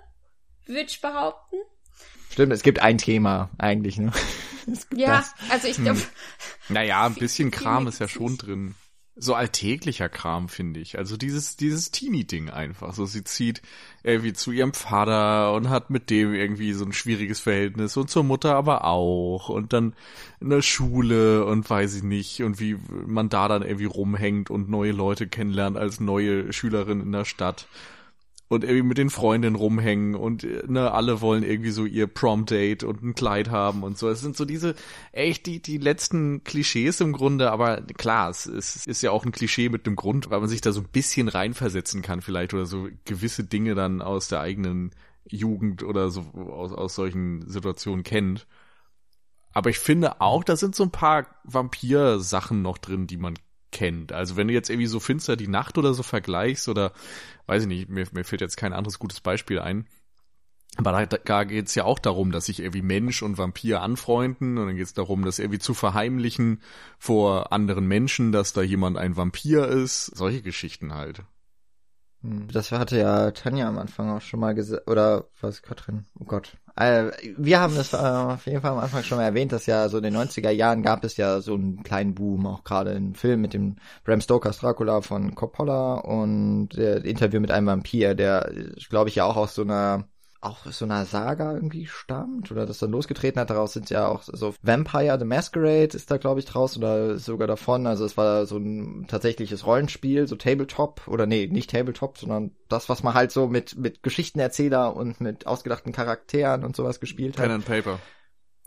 würde 0.66 0.88
ich 0.88 1.00
behaupten. 1.00 1.56
Stimmt, 2.30 2.52
es 2.52 2.62
gibt 2.62 2.80
ein 2.80 2.98
Thema 2.98 3.50
eigentlich, 3.58 3.98
ne? 3.98 4.12
Es 4.70 4.86
gibt 4.88 5.00
Ja, 5.00 5.16
das. 5.16 5.34
also 5.50 5.66
ich 5.68 5.78
glaube, 5.78 6.00
Naja, 6.68 7.06
ein 7.06 7.14
bisschen 7.14 7.50
Kram 7.50 7.86
ist 7.86 8.00
ja 8.00 8.08
schon 8.08 8.36
drin. 8.36 8.74
So 9.16 9.34
alltäglicher 9.34 10.08
Kram, 10.10 10.48
finde 10.48 10.78
ich. 10.78 10.98
Also 10.98 11.16
dieses, 11.16 11.56
dieses 11.56 11.90
Teenie-Ding 11.90 12.50
einfach. 12.50 12.92
So, 12.92 13.06
sie 13.06 13.24
zieht 13.24 13.62
irgendwie 14.04 14.34
zu 14.34 14.52
ihrem 14.52 14.74
Vater 14.74 15.54
und 15.54 15.70
hat 15.70 15.88
mit 15.90 16.10
dem 16.10 16.34
irgendwie 16.34 16.72
so 16.74 16.84
ein 16.84 16.92
schwieriges 16.92 17.40
Verhältnis 17.40 17.96
und 17.96 18.10
zur 18.10 18.22
Mutter 18.24 18.54
aber 18.54 18.84
auch. 18.84 19.48
Und 19.48 19.72
dann 19.72 19.94
in 20.40 20.50
der 20.50 20.62
Schule 20.62 21.46
und 21.46 21.68
weiß 21.68 21.96
ich 21.96 22.02
nicht. 22.04 22.42
Und 22.42 22.60
wie 22.60 22.76
man 23.06 23.28
da 23.30 23.48
dann 23.48 23.62
irgendwie 23.62 23.86
rumhängt 23.86 24.50
und 24.50 24.68
neue 24.68 24.92
Leute 24.92 25.26
kennenlernt 25.26 25.78
als 25.78 25.98
neue 25.98 26.52
Schülerin 26.52 27.00
in 27.00 27.10
der 27.10 27.24
Stadt. 27.24 27.66
Und 28.48 28.64
irgendwie 28.64 28.82
mit 28.82 28.96
den 28.98 29.10
Freundinnen 29.10 29.56
rumhängen 29.56 30.14
und 30.14 30.42
äh, 30.42 30.62
ne, 30.66 30.90
alle 30.90 31.20
wollen 31.20 31.42
irgendwie 31.42 31.70
so 31.70 31.84
ihr 31.84 32.06
Prom-Date 32.06 32.82
und 32.82 33.02
ein 33.02 33.14
Kleid 33.14 33.50
haben 33.50 33.82
und 33.82 33.98
so. 33.98 34.08
Es 34.08 34.20
sind 34.20 34.38
so 34.38 34.46
diese, 34.46 34.74
echt 35.12 35.44
die, 35.44 35.60
die 35.60 35.76
letzten 35.76 36.44
Klischees 36.44 37.00
im 37.02 37.12
Grunde, 37.12 37.50
aber 37.52 37.82
klar, 37.82 38.30
es, 38.30 38.46
es 38.46 38.86
ist 38.86 39.02
ja 39.02 39.10
auch 39.10 39.26
ein 39.26 39.32
Klischee 39.32 39.68
mit 39.68 39.86
dem 39.86 39.96
Grund, 39.96 40.30
weil 40.30 40.40
man 40.40 40.48
sich 40.48 40.62
da 40.62 40.72
so 40.72 40.80
ein 40.80 40.88
bisschen 40.90 41.28
reinversetzen 41.28 42.00
kann 42.00 42.22
vielleicht 42.22 42.54
oder 42.54 42.64
so 42.64 42.88
gewisse 43.04 43.44
Dinge 43.44 43.74
dann 43.74 44.00
aus 44.00 44.28
der 44.28 44.40
eigenen 44.40 44.92
Jugend 45.28 45.82
oder 45.82 46.08
so 46.08 46.22
aus, 46.22 46.72
aus 46.72 46.94
solchen 46.94 47.48
Situationen 47.48 48.02
kennt. 48.02 48.46
Aber 49.52 49.70
ich 49.70 49.78
finde 49.78 50.20
auch, 50.20 50.44
da 50.44 50.56
sind 50.56 50.74
so 50.74 50.84
ein 50.84 50.90
paar 50.90 51.26
Vampir-Sachen 51.44 52.62
noch 52.62 52.78
drin, 52.78 53.06
die 53.06 53.16
man 53.16 53.34
kennt. 53.70 54.12
Also 54.12 54.36
wenn 54.36 54.48
du 54.48 54.54
jetzt 54.54 54.70
irgendwie 54.70 54.86
so 54.86 55.00
finster 55.00 55.36
die 55.36 55.48
Nacht 55.48 55.78
oder 55.78 55.94
so 55.94 56.02
vergleichst 56.02 56.68
oder 56.68 56.92
weiß 57.48 57.62
ich 57.62 57.68
nicht, 57.68 57.88
mir, 57.88 58.06
mir 58.12 58.24
fällt 58.24 58.40
jetzt 58.40 58.56
kein 58.56 58.72
anderes 58.72 58.98
gutes 58.98 59.20
Beispiel 59.20 59.58
ein. 59.58 59.86
Aber 60.76 61.06
da, 61.06 61.44
geht's 61.44 61.74
ja 61.74 61.84
auch 61.84 61.98
darum, 61.98 62.30
dass 62.30 62.44
sich 62.44 62.60
irgendwie 62.60 62.82
Mensch 62.82 63.22
und 63.22 63.36
Vampir 63.36 63.82
anfreunden 63.82 64.58
und 64.58 64.66
dann 64.66 64.76
geht's 64.76 64.94
darum, 64.94 65.24
das 65.24 65.40
irgendwie 65.40 65.58
zu 65.58 65.74
verheimlichen 65.74 66.62
vor 66.98 67.52
anderen 67.52 67.88
Menschen, 67.88 68.30
dass 68.30 68.52
da 68.52 68.62
jemand 68.62 68.96
ein 68.96 69.16
Vampir 69.16 69.66
ist. 69.66 70.06
Solche 70.06 70.42
Geschichten 70.42 70.94
halt. 70.94 71.22
Hm, 72.22 72.48
Das 72.52 72.72
hatte 72.72 72.98
ja 72.98 73.30
Tanja 73.30 73.68
am 73.68 73.78
Anfang 73.78 74.10
auch 74.10 74.20
schon 74.20 74.40
mal 74.40 74.54
gesagt, 74.54 74.88
oder 74.90 75.28
was, 75.40 75.62
Katrin? 75.62 76.06
Oh 76.18 76.24
Gott. 76.24 76.56
Äh, 76.76 77.10
wir 77.36 77.60
haben 77.60 77.74
das 77.74 77.92
äh, 77.92 77.96
auf 77.96 78.46
jeden 78.46 78.60
Fall 78.60 78.72
am 78.72 78.78
Anfang 78.78 79.02
schon 79.02 79.18
mal 79.18 79.24
erwähnt, 79.24 79.52
dass 79.52 79.66
ja 79.66 79.88
so 79.88 79.98
in 79.98 80.04
den 80.04 80.14
90er 80.14 80.50
Jahren 80.50 80.82
gab 80.82 81.04
es 81.04 81.16
ja 81.16 81.40
so 81.40 81.54
einen 81.54 81.82
kleinen 81.82 82.14
Boom, 82.14 82.46
auch 82.46 82.64
gerade 82.64 82.92
im 82.92 83.14
Film 83.14 83.40
mit 83.40 83.52
dem 83.54 83.76
Bram 84.04 84.20
Stokers 84.20 84.58
Dracula 84.58 85.00
von 85.00 85.34
Coppola 85.34 85.94
und 85.94 86.70
der 86.70 87.04
Interview 87.04 87.40
mit 87.40 87.50
einem 87.50 87.66
Vampir, 87.66 88.14
der, 88.14 88.52
glaube 88.88 89.08
ich, 89.10 89.16
ja 89.16 89.24
auch 89.24 89.36
aus 89.36 89.54
so 89.54 89.62
einer 89.62 90.04
auch 90.40 90.66
so 90.66 90.84
einer 90.84 91.04
Saga 91.04 91.52
irgendwie 91.52 91.86
stammt 91.86 92.52
oder 92.52 92.64
das 92.64 92.78
dann 92.78 92.92
losgetreten 92.92 93.40
hat. 93.40 93.50
Daraus 93.50 93.72
sind 93.72 93.90
ja 93.90 94.06
auch 94.06 94.22
so 94.22 94.54
Vampire 94.62 95.18
the 95.18 95.24
Masquerade 95.24 95.96
ist 95.96 96.10
da 96.10 96.16
glaube 96.16 96.40
ich 96.40 96.46
draus 96.46 96.76
oder 96.76 97.18
sogar 97.18 97.48
davon. 97.48 97.86
Also 97.86 98.04
es 98.04 98.16
war 98.16 98.46
so 98.46 98.56
ein 98.58 99.06
tatsächliches 99.08 99.66
Rollenspiel, 99.66 100.28
so 100.28 100.36
Tabletop 100.36 101.08
oder 101.08 101.26
nee, 101.26 101.48
nicht 101.48 101.70
Tabletop, 101.70 102.18
sondern 102.18 102.52
das, 102.68 102.88
was 102.88 103.02
man 103.02 103.14
halt 103.14 103.32
so 103.32 103.48
mit 103.48 103.76
mit 103.76 104.02
Geschichtenerzähler 104.02 104.94
und 104.94 105.20
mit 105.20 105.46
ausgedachten 105.46 105.92
Charakteren 105.92 106.64
und 106.64 106.76
sowas 106.76 107.00
gespielt 107.00 107.36
Pen 107.36 107.44
hat. 107.44 107.48
Pen 107.48 107.54
and 107.56 107.64
Paper. 107.66 107.98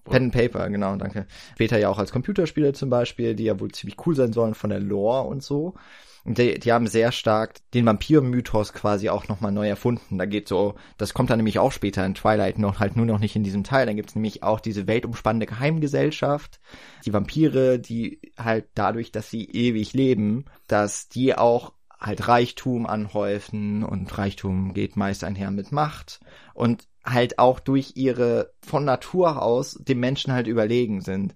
Pen 0.03 0.24
and 0.24 0.34
Paper, 0.34 0.69
genau, 0.69 0.95
danke. 0.95 1.28
Später 1.53 1.78
ja 1.78 1.89
auch 1.89 1.99
als 1.99 2.11
Computerspiele 2.11 2.74
zum 2.74 2.89
Beispiel, 2.89 3.36
die 3.36 3.45
ja 3.45 3.59
wohl 3.59 3.72
ziemlich 3.72 3.97
cool 4.05 4.15
sein 4.15 4.34
sollen 4.34 4.55
von 4.55 4.72
der 4.72 4.80
Lore 4.80 5.28
und 5.28 5.43
so. 5.43 5.76
Die, 6.24 6.59
die 6.59 6.72
haben 6.72 6.88
sehr 6.88 7.11
stark 7.11 7.55
den 7.74 7.86
Vampir-Mythos 7.86 8.74
quasi 8.74 9.09
auch 9.09 9.28
nochmal 9.28 9.51
neu 9.51 9.67
erfunden. 9.67 10.17
Da 10.17 10.26
geht 10.26 10.47
so, 10.47 10.76
das 10.97 11.13
kommt 11.13 11.30
dann 11.30 11.38
nämlich 11.38 11.57
auch 11.57 11.72
später 11.72 12.05
in 12.05 12.13
Twilight 12.13 12.59
noch, 12.59 12.80
halt 12.80 12.95
nur 12.95 13.07
noch 13.07 13.19
nicht 13.19 13.36
in 13.36 13.43
diesem 13.43 13.63
Teil. 13.63 13.86
Dann 13.86 13.95
gibt's 13.95 14.15
nämlich 14.15 14.43
auch 14.43 14.59
diese 14.59 14.88
weltumspannende 14.88 15.47
Geheimgesellschaft, 15.47 16.59
die 17.05 17.13
Vampire, 17.13 17.80
die 17.80 18.22
halt 18.38 18.65
dadurch, 18.76 19.11
dass 19.11 19.30
sie 19.30 19.45
ewig 19.45 19.93
leben, 19.93 20.45
dass 20.67 21.09
die 21.09 21.36
auch 21.36 21.74
halt 21.99 22.28
Reichtum 22.28 22.86
anhäufen 22.88 23.84
und 23.84 24.17
Reichtum 24.17 24.74
geht 24.74 24.97
meist 24.97 25.24
einher 25.24 25.51
mit 25.51 25.72
Macht 25.72 26.19
und 26.53 26.88
halt 27.05 27.39
auch 27.39 27.59
durch 27.59 27.93
ihre 27.95 28.53
von 28.61 28.86
Natur 28.86 29.41
aus 29.41 29.78
dem 29.80 29.99
Menschen 29.99 30.34
halt 30.34 30.47
überlegen 30.47 31.01
sind 31.01 31.36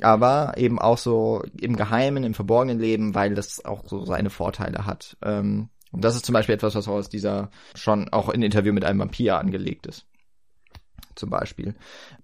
aber 0.00 0.54
eben 0.56 0.78
auch 0.78 0.98
so 0.98 1.42
im 1.60 1.76
Geheimen, 1.76 2.24
im 2.24 2.34
verborgenen 2.34 2.78
Leben, 2.78 3.14
weil 3.14 3.34
das 3.34 3.64
auch 3.64 3.86
so 3.86 4.04
seine 4.04 4.30
Vorteile 4.30 4.86
hat. 4.86 5.16
Ähm, 5.22 5.68
und 5.92 6.04
das 6.04 6.14
ist 6.14 6.24
zum 6.24 6.32
Beispiel 6.32 6.54
etwas, 6.54 6.74
was 6.74 6.88
aus 6.88 7.08
dieser 7.08 7.50
schon 7.74 8.08
auch 8.10 8.28
in 8.28 8.42
Interview 8.42 8.72
mit 8.72 8.84
einem 8.84 9.00
Vampir 9.00 9.38
angelegt 9.38 9.86
ist. 9.86 10.06
Zum 11.16 11.30
Beispiel. 11.30 11.74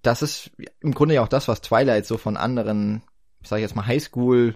Das 0.01 0.21
ist 0.21 0.51
im 0.79 0.93
Grunde 0.93 1.15
ja 1.15 1.23
auch 1.23 1.27
das, 1.27 1.47
was 1.47 1.61
Twilight 1.61 2.05
so 2.05 2.17
von 2.17 2.37
anderen, 2.37 3.03
ich 3.41 3.51
jetzt 3.51 3.75
mal, 3.75 3.85
Highschool, 3.85 4.55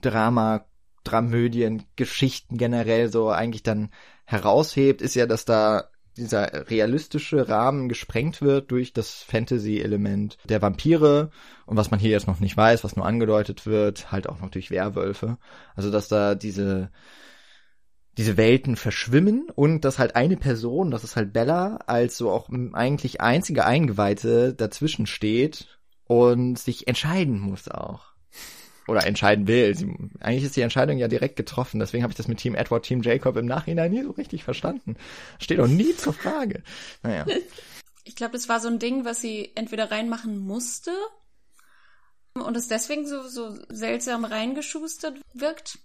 Drama, 0.00 0.64
Dramödien, 1.04 1.84
Geschichten 1.96 2.56
generell 2.56 3.10
so 3.10 3.30
eigentlich 3.30 3.62
dann 3.62 3.90
heraushebt, 4.24 5.02
ist 5.02 5.14
ja, 5.14 5.26
dass 5.26 5.44
da 5.44 5.88
dieser 6.18 6.68
realistische 6.70 7.48
Rahmen 7.48 7.88
gesprengt 7.88 8.42
wird 8.42 8.70
durch 8.70 8.92
das 8.92 9.22
Fantasy-Element 9.22 10.36
der 10.48 10.60
Vampire 10.60 11.30
und 11.66 11.76
was 11.76 11.90
man 11.90 12.00
hier 12.00 12.10
jetzt 12.10 12.26
noch 12.26 12.40
nicht 12.40 12.56
weiß, 12.56 12.84
was 12.84 12.96
nur 12.96 13.06
angedeutet 13.06 13.66
wird, 13.66 14.12
halt 14.12 14.28
auch 14.28 14.40
noch 14.40 14.50
durch 14.50 14.70
Werwölfe. 14.70 15.38
Also 15.74 15.90
dass 15.90 16.08
da 16.08 16.34
diese 16.34 16.90
diese 18.18 18.36
Welten 18.36 18.74
verschwimmen 18.74 19.46
und 19.54 19.84
dass 19.84 20.00
halt 20.00 20.16
eine 20.16 20.36
Person, 20.36 20.90
das 20.90 21.04
ist 21.04 21.14
halt 21.14 21.32
Bella, 21.32 21.76
als 21.86 22.18
so 22.18 22.32
auch 22.32 22.50
eigentlich 22.72 23.20
einzige 23.20 23.64
Eingeweihte 23.64 24.54
dazwischen 24.54 25.06
steht 25.06 25.78
und 26.04 26.58
sich 26.58 26.88
entscheiden 26.88 27.38
muss 27.38 27.68
auch 27.68 28.08
oder 28.88 29.06
entscheiden 29.06 29.46
will. 29.46 29.74
Sie, 29.74 29.86
eigentlich 30.20 30.44
ist 30.44 30.56
die 30.56 30.62
Entscheidung 30.62 30.98
ja 30.98 31.08
direkt 31.08 31.36
getroffen. 31.36 31.80
Deswegen 31.80 32.02
habe 32.02 32.12
ich 32.12 32.16
das 32.16 32.28
mit 32.28 32.38
Team 32.38 32.54
Edward, 32.54 32.84
Team 32.84 33.02
Jacob 33.02 33.36
im 33.36 33.46
Nachhinein 33.46 33.90
nie 33.90 34.02
so 34.02 34.10
richtig 34.10 34.44
verstanden. 34.44 34.96
Steht 35.38 35.60
auch 35.60 35.66
nie 35.66 35.94
zur 35.96 36.12
Frage. 36.12 36.62
Naja. 37.02 37.26
Ich 38.04 38.16
glaube, 38.16 38.32
das 38.32 38.48
war 38.48 38.58
so 38.58 38.68
ein 38.68 38.78
Ding, 38.78 39.04
was 39.04 39.20
sie 39.20 39.52
entweder 39.54 39.90
reinmachen 39.90 40.38
musste 40.38 40.92
und 42.32 42.56
es 42.56 42.66
deswegen 42.66 43.06
so, 43.06 43.28
so 43.28 43.54
seltsam 43.68 44.24
reingeschustert 44.24 45.20
wirkt. 45.34 45.78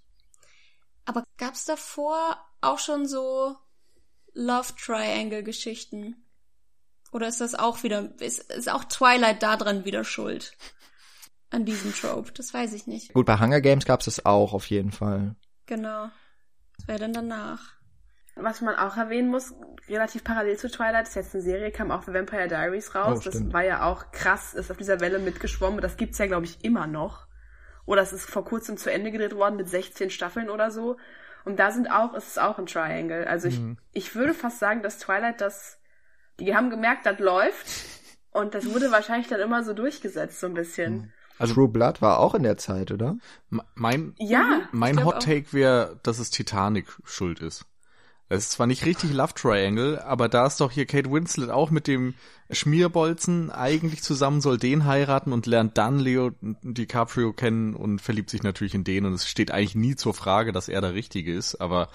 Aber 1.03 1.25
gab's 1.35 1.65
davor 1.65 2.37
auch 2.61 2.79
schon 2.79 3.07
so 3.07 3.57
Love 4.33 4.73
Triangle 4.81 5.43
Geschichten? 5.43 6.25
Oder 7.11 7.27
ist 7.27 7.41
das 7.41 7.55
auch 7.55 7.83
wieder, 7.83 8.13
ist, 8.19 8.51
ist 8.51 8.71
auch 8.71 8.85
Twilight 8.85 9.43
da 9.43 9.57
dran 9.57 9.85
wieder 9.85 10.03
schuld? 10.03 10.55
An 11.53 11.65
diesem 11.65 11.93
Trope. 11.93 12.31
Das 12.33 12.53
weiß 12.53 12.73
ich 12.73 12.87
nicht. 12.87 13.13
Gut, 13.13 13.25
bei 13.25 13.39
Hunger 13.39 13.61
Games 13.61 13.85
gab 13.85 13.99
es 14.01 14.05
das 14.05 14.25
auch 14.25 14.53
auf 14.53 14.65
jeden 14.67 14.91
Fall. 14.91 15.35
Genau. 15.65 16.09
Was 16.77 16.87
wäre 16.87 16.99
denn 16.99 17.13
danach? 17.13 17.73
Was 18.35 18.61
man 18.61 18.75
auch 18.75 18.97
erwähnen 18.97 19.29
muss, 19.29 19.53
relativ 19.87 20.23
parallel 20.23 20.57
zu 20.57 20.69
Twilight, 20.69 21.07
ist 21.07 21.15
jetzt 21.15 21.35
eine 21.35 21.43
Serie, 21.43 21.71
kam 21.71 21.91
auch 21.91 22.03
für 22.03 22.13
Vampire 22.13 22.47
Diaries 22.47 22.95
raus. 22.95 23.19
Oh, 23.21 23.23
das 23.23 23.53
war 23.53 23.63
ja 23.63 23.83
auch 23.83 24.11
krass, 24.11 24.55
ist 24.55 24.71
auf 24.71 24.77
dieser 24.77 24.99
Welle 24.99 25.19
mitgeschwommen. 25.19 25.81
Das 25.81 25.97
gibt's 25.97 26.17
ja, 26.17 26.25
glaube 26.25 26.45
ich, 26.45 26.63
immer 26.63 26.87
noch. 26.87 27.27
Oder 27.85 28.01
es 28.01 28.11
ist 28.11 28.25
vor 28.25 28.43
kurzem 28.43 28.77
zu 28.77 28.91
Ende 28.91 29.11
gedreht 29.11 29.35
worden 29.35 29.55
mit 29.55 29.69
16 29.69 30.09
Staffeln 30.09 30.49
oder 30.49 30.71
so. 30.71 30.97
Und 31.45 31.59
da 31.59 31.71
sind 31.71 31.91
auch, 31.91 32.15
ist 32.15 32.29
es 32.29 32.37
auch 32.37 32.57
ein 32.57 32.65
Triangle. 32.65 33.27
Also 33.27 33.49
ich, 33.49 33.59
mhm. 33.59 33.77
ich 33.91 34.15
würde 34.15 34.33
fast 34.33 34.59
sagen, 34.59 34.81
dass 34.81 34.97
Twilight 34.97 35.41
das, 35.41 35.79
die 36.39 36.55
haben 36.55 36.71
gemerkt, 36.71 37.05
das 37.05 37.19
läuft. 37.19 37.67
Und 38.31 38.55
das 38.55 38.65
wurde 38.65 38.91
wahrscheinlich 38.91 39.27
dann 39.27 39.41
immer 39.41 39.63
so 39.63 39.73
durchgesetzt, 39.73 40.39
so 40.39 40.47
ein 40.47 40.55
bisschen. 40.55 40.93
Mhm. 40.93 41.11
Also 41.37 41.55
True 41.55 41.67
Blood 41.67 42.01
war 42.01 42.19
auch 42.19 42.35
in 42.35 42.43
der 42.43 42.57
Zeit, 42.57 42.91
oder? 42.91 43.17
Mein, 43.75 44.13
ja, 44.17 44.61
mein 44.71 45.03
Hot 45.03 45.23
Take 45.23 45.51
wäre, 45.51 45.99
dass 46.03 46.19
es 46.19 46.29
Titanic 46.29 46.87
schuld 47.05 47.39
ist. 47.39 47.65
Es 48.29 48.45
ist 48.45 48.51
zwar 48.53 48.67
nicht 48.67 48.85
richtig 48.85 49.13
Love 49.13 49.33
Triangle, 49.35 50.03
aber 50.03 50.27
da 50.29 50.47
ist 50.47 50.59
doch 50.59 50.71
hier 50.71 50.85
Kate 50.85 51.11
Winslet 51.11 51.49
auch 51.49 51.69
mit 51.69 51.87
dem 51.87 52.15
Schmierbolzen 52.49 53.51
eigentlich 53.51 54.01
zusammen, 54.01 54.41
soll 54.41 54.57
den 54.57 54.85
heiraten 54.85 55.33
und 55.33 55.45
lernt 55.45 55.77
dann 55.77 55.99
Leo 55.99 56.31
DiCaprio 56.41 57.33
kennen 57.33 57.75
und 57.75 57.99
verliebt 57.99 58.29
sich 58.29 58.41
natürlich 58.41 58.73
in 58.73 58.83
den 58.83 59.05
und 59.05 59.13
es 59.13 59.27
steht 59.27 59.51
eigentlich 59.51 59.75
nie 59.75 59.95
zur 59.95 60.13
Frage, 60.13 60.51
dass 60.51 60.67
er 60.67 60.81
der 60.81 60.93
Richtige 60.93 61.33
ist, 61.33 61.55
aber 61.55 61.89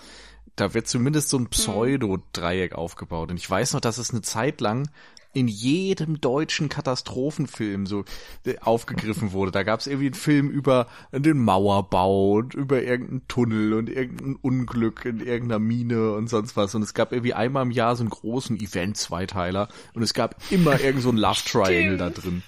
da 0.55 0.75
wird 0.75 0.89
zumindest 0.89 1.29
so 1.29 1.39
ein 1.39 1.45
hm. 1.45 1.51
Pseudo-Dreieck 1.51 2.75
aufgebaut. 2.75 3.31
Und 3.31 3.37
ich 3.37 3.49
weiß 3.49 3.75
noch, 3.75 3.81
dass 3.81 3.99
es 3.99 4.11
eine 4.11 4.23
Zeit 4.23 4.61
lang 4.61 4.89
in 5.35 5.47
jedem 5.47 6.21
deutschen 6.21 6.69
Katastrophenfilm 6.69 7.87
so 7.87 8.05
äh, 8.47 8.59
aufgegriffen 8.61 9.33
wurde. 9.33 9.53
Da 9.53 9.63
gab 9.63 9.81
es 9.81 9.87
irgendwie 9.87 10.07
einen 10.07 10.15
Film 10.15 10.49
über 10.49 10.87
den 11.13 11.39
Mauerbau 11.39 12.33
und 12.33 12.55
über 12.55 12.83
irgendeinen 12.83 13.29
Tunnel 13.29 13.75
und 13.75 13.91
irgendein 13.91 14.37
Unglück 14.37 15.05
in 15.05 15.21
irgendeiner 15.21 15.59
Mine 15.59 16.13
und 16.13 16.29
sonst 16.29 16.57
was. 16.57 16.75
Und 16.75 16.83
es 16.83 16.95
gab 16.95 17.13
irgendwie 17.13 17.35
einmal 17.35 17.65
im 17.65 17.71
Jahr 17.71 17.95
so 17.95 18.03
einen 18.03 18.11
großen 18.11 18.59
Event-Zweiteiler 18.59 19.69
und 19.95 20.03
es 20.03 20.15
gab 20.15 20.37
immer 20.51 20.81
irgend 20.81 21.03
so 21.03 21.11
ein 21.11 21.17
Love 21.17 21.41
Triangle 21.45 21.99
da 21.99 22.11
drin. 22.11 22.43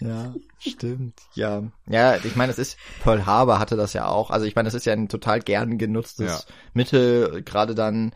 Ja, 0.00 0.34
stimmt. 0.58 1.20
Ja. 1.34 1.62
Ja, 1.88 2.16
ich 2.16 2.36
meine, 2.36 2.52
es 2.52 2.58
ist, 2.58 2.76
Pearl 3.02 3.24
Harbor 3.24 3.58
hatte 3.58 3.76
das 3.76 3.92
ja 3.92 4.06
auch. 4.06 4.30
Also 4.30 4.46
ich 4.46 4.56
meine, 4.56 4.66
das 4.66 4.74
ist 4.74 4.84
ja 4.84 4.92
ein 4.92 5.08
total 5.08 5.40
gern 5.40 5.78
genutztes 5.78 6.46
ja. 6.46 6.54
Mittel, 6.74 7.42
gerade 7.42 7.74
dann, 7.74 8.12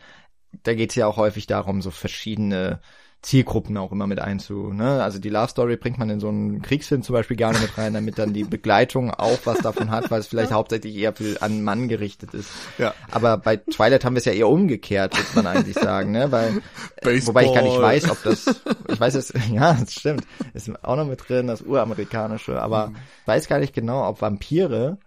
da 0.64 0.74
geht 0.74 0.90
es 0.90 0.96
ja 0.96 1.06
auch 1.06 1.16
häufig 1.16 1.46
darum, 1.46 1.80
so 1.80 1.90
verschiedene 1.90 2.80
Zielgruppen 3.20 3.76
auch 3.76 3.90
immer 3.90 4.06
mit 4.06 4.20
einzu. 4.20 4.72
Ne? 4.72 5.02
Also 5.02 5.18
die 5.18 5.28
Love 5.28 5.48
Story 5.48 5.76
bringt 5.76 5.98
man 5.98 6.08
in 6.08 6.20
so 6.20 6.28
einen 6.28 6.62
Kriegsfilm 6.62 7.02
zum 7.02 7.14
Beispiel 7.14 7.36
gerne 7.36 7.58
mit 7.58 7.76
rein, 7.76 7.92
damit 7.92 8.18
dann 8.18 8.32
die 8.32 8.44
Begleitung 8.48 9.10
auch 9.12 9.38
was 9.44 9.58
davon 9.58 9.90
hat, 9.90 10.10
weil 10.10 10.20
es 10.20 10.28
vielleicht 10.28 10.52
hauptsächlich 10.52 10.94
eher 10.94 11.12
für 11.12 11.42
an 11.42 11.62
Mann 11.62 11.88
gerichtet 11.88 12.32
ist. 12.32 12.50
Ja. 12.78 12.94
Aber 13.10 13.36
bei 13.36 13.56
Twilight 13.56 14.04
haben 14.04 14.14
wir 14.14 14.18
es 14.18 14.24
ja 14.24 14.32
eher 14.32 14.48
umgekehrt, 14.48 15.16
würde 15.16 15.30
man 15.34 15.56
eigentlich 15.56 15.74
sagen, 15.74 16.12
ne? 16.12 16.30
Weil 16.30 16.62
Baseball. 17.02 17.26
wobei 17.26 17.44
ich 17.46 17.54
gar 17.54 17.62
nicht 17.62 17.80
weiß, 17.80 18.10
ob 18.10 18.22
das 18.22 18.62
ich 18.88 19.00
weiß 19.00 19.14
es 19.14 19.32
ja, 19.52 19.74
das 19.74 19.92
stimmt. 19.92 20.24
Ist 20.54 20.70
auch 20.84 20.96
noch 20.96 21.06
mit 21.06 21.28
drin, 21.28 21.48
das 21.48 21.62
uramerikanische, 21.62 22.60
aber 22.60 22.88
mhm. 22.88 22.96
weiß 23.26 23.48
gar 23.48 23.58
nicht 23.58 23.74
genau, 23.74 24.08
ob 24.08 24.20
Vampire 24.20 24.98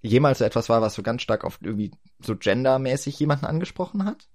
jemals 0.00 0.38
so 0.38 0.44
etwas 0.44 0.70
war, 0.70 0.80
was 0.80 0.94
so 0.94 1.02
ganz 1.02 1.20
stark 1.20 1.44
auf 1.44 1.58
irgendwie 1.60 1.90
so 2.20 2.36
gendermäßig 2.36 3.18
jemanden 3.18 3.44
angesprochen 3.44 4.06
hat. 4.06 4.28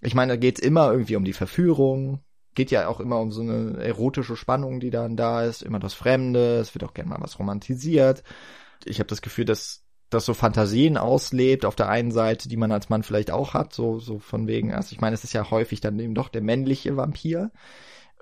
Ich 0.00 0.14
meine, 0.14 0.32
da 0.32 0.36
geht's 0.36 0.60
immer 0.60 0.90
irgendwie 0.90 1.16
um 1.16 1.24
die 1.24 1.32
Verführung, 1.32 2.20
geht 2.54 2.70
ja 2.70 2.88
auch 2.88 3.00
immer 3.00 3.20
um 3.20 3.30
so 3.32 3.42
eine 3.42 3.78
erotische 3.82 4.36
Spannung, 4.36 4.80
die 4.80 4.90
dann 4.90 5.16
da 5.16 5.44
ist, 5.44 5.62
immer 5.62 5.78
das 5.78 5.94
Fremde, 5.94 6.58
es 6.58 6.74
wird 6.74 6.84
auch 6.84 6.94
gerne 6.94 7.10
mal 7.10 7.20
was 7.20 7.38
romantisiert. 7.38 8.22
Ich 8.84 8.98
habe 8.98 9.08
das 9.08 9.22
Gefühl, 9.22 9.44
dass 9.44 9.84
das 10.10 10.26
so 10.26 10.34
Fantasien 10.34 10.96
auslebt 10.96 11.64
auf 11.64 11.76
der 11.76 11.88
einen 11.88 12.10
Seite, 12.10 12.48
die 12.48 12.56
man 12.56 12.72
als 12.72 12.88
Mann 12.88 13.04
vielleicht 13.04 13.30
auch 13.30 13.54
hat, 13.54 13.72
so 13.72 14.00
so 14.00 14.18
von 14.18 14.48
wegen, 14.48 14.74
also 14.74 14.92
ich 14.92 15.00
meine, 15.00 15.14
es 15.14 15.24
ist 15.24 15.32
ja 15.32 15.50
häufig 15.50 15.80
dann 15.80 15.98
eben 16.00 16.14
doch 16.14 16.28
der 16.28 16.42
männliche 16.42 16.96
Vampir, 16.96 17.52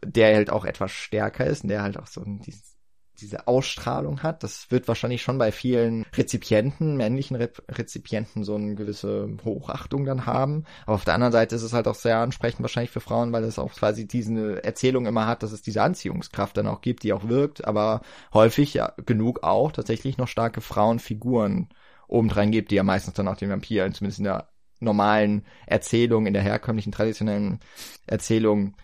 der 0.04 0.36
halt 0.36 0.50
auch 0.50 0.64
etwas 0.64 0.92
stärker 0.92 1.46
ist 1.46 1.64
und 1.64 1.70
der 1.70 1.82
halt 1.82 1.98
auch 1.98 2.06
so 2.06 2.22
dieses 2.24 2.77
diese 3.20 3.46
Ausstrahlung 3.46 4.22
hat. 4.22 4.42
Das 4.42 4.70
wird 4.70 4.88
wahrscheinlich 4.88 5.22
schon 5.22 5.38
bei 5.38 5.52
vielen 5.52 6.04
Rezipienten, 6.14 6.96
männlichen 6.96 7.36
Re 7.36 7.50
Rezipienten 7.68 8.44
so 8.44 8.54
eine 8.54 8.74
gewisse 8.74 9.28
Hochachtung 9.44 10.04
dann 10.04 10.26
haben. 10.26 10.64
Aber 10.86 10.94
auf 10.94 11.04
der 11.04 11.14
anderen 11.14 11.32
Seite 11.32 11.56
ist 11.56 11.62
es 11.62 11.72
halt 11.72 11.88
auch 11.88 11.94
sehr 11.94 12.18
ansprechend 12.18 12.62
wahrscheinlich 12.62 12.90
für 12.90 13.00
Frauen, 13.00 13.32
weil 13.32 13.44
es 13.44 13.58
auch 13.58 13.72
quasi 13.72 14.06
diese 14.06 14.62
Erzählung 14.64 15.06
immer 15.06 15.26
hat, 15.26 15.42
dass 15.42 15.52
es 15.52 15.62
diese 15.62 15.82
Anziehungskraft 15.82 16.56
dann 16.56 16.66
auch 16.66 16.80
gibt, 16.80 17.02
die 17.02 17.12
auch 17.12 17.28
wirkt, 17.28 17.64
aber 17.64 18.00
häufig 18.32 18.74
ja 18.74 18.92
genug 19.06 19.42
auch 19.42 19.72
tatsächlich 19.72 20.18
noch 20.18 20.28
starke 20.28 20.60
Frauenfiguren 20.60 21.68
obendrein 22.08 22.50
gibt, 22.50 22.70
die 22.70 22.76
ja 22.76 22.82
meistens 22.82 23.14
dann 23.14 23.28
auch 23.28 23.36
den 23.36 23.50
Vampir, 23.50 23.90
zumindest 23.92 24.18
in 24.18 24.24
der 24.24 24.48
normalen 24.80 25.44
Erzählung, 25.66 26.26
in 26.26 26.34
der 26.34 26.42
herkömmlichen 26.42 26.92
traditionellen 26.92 27.60
Erzählung, 28.06 28.76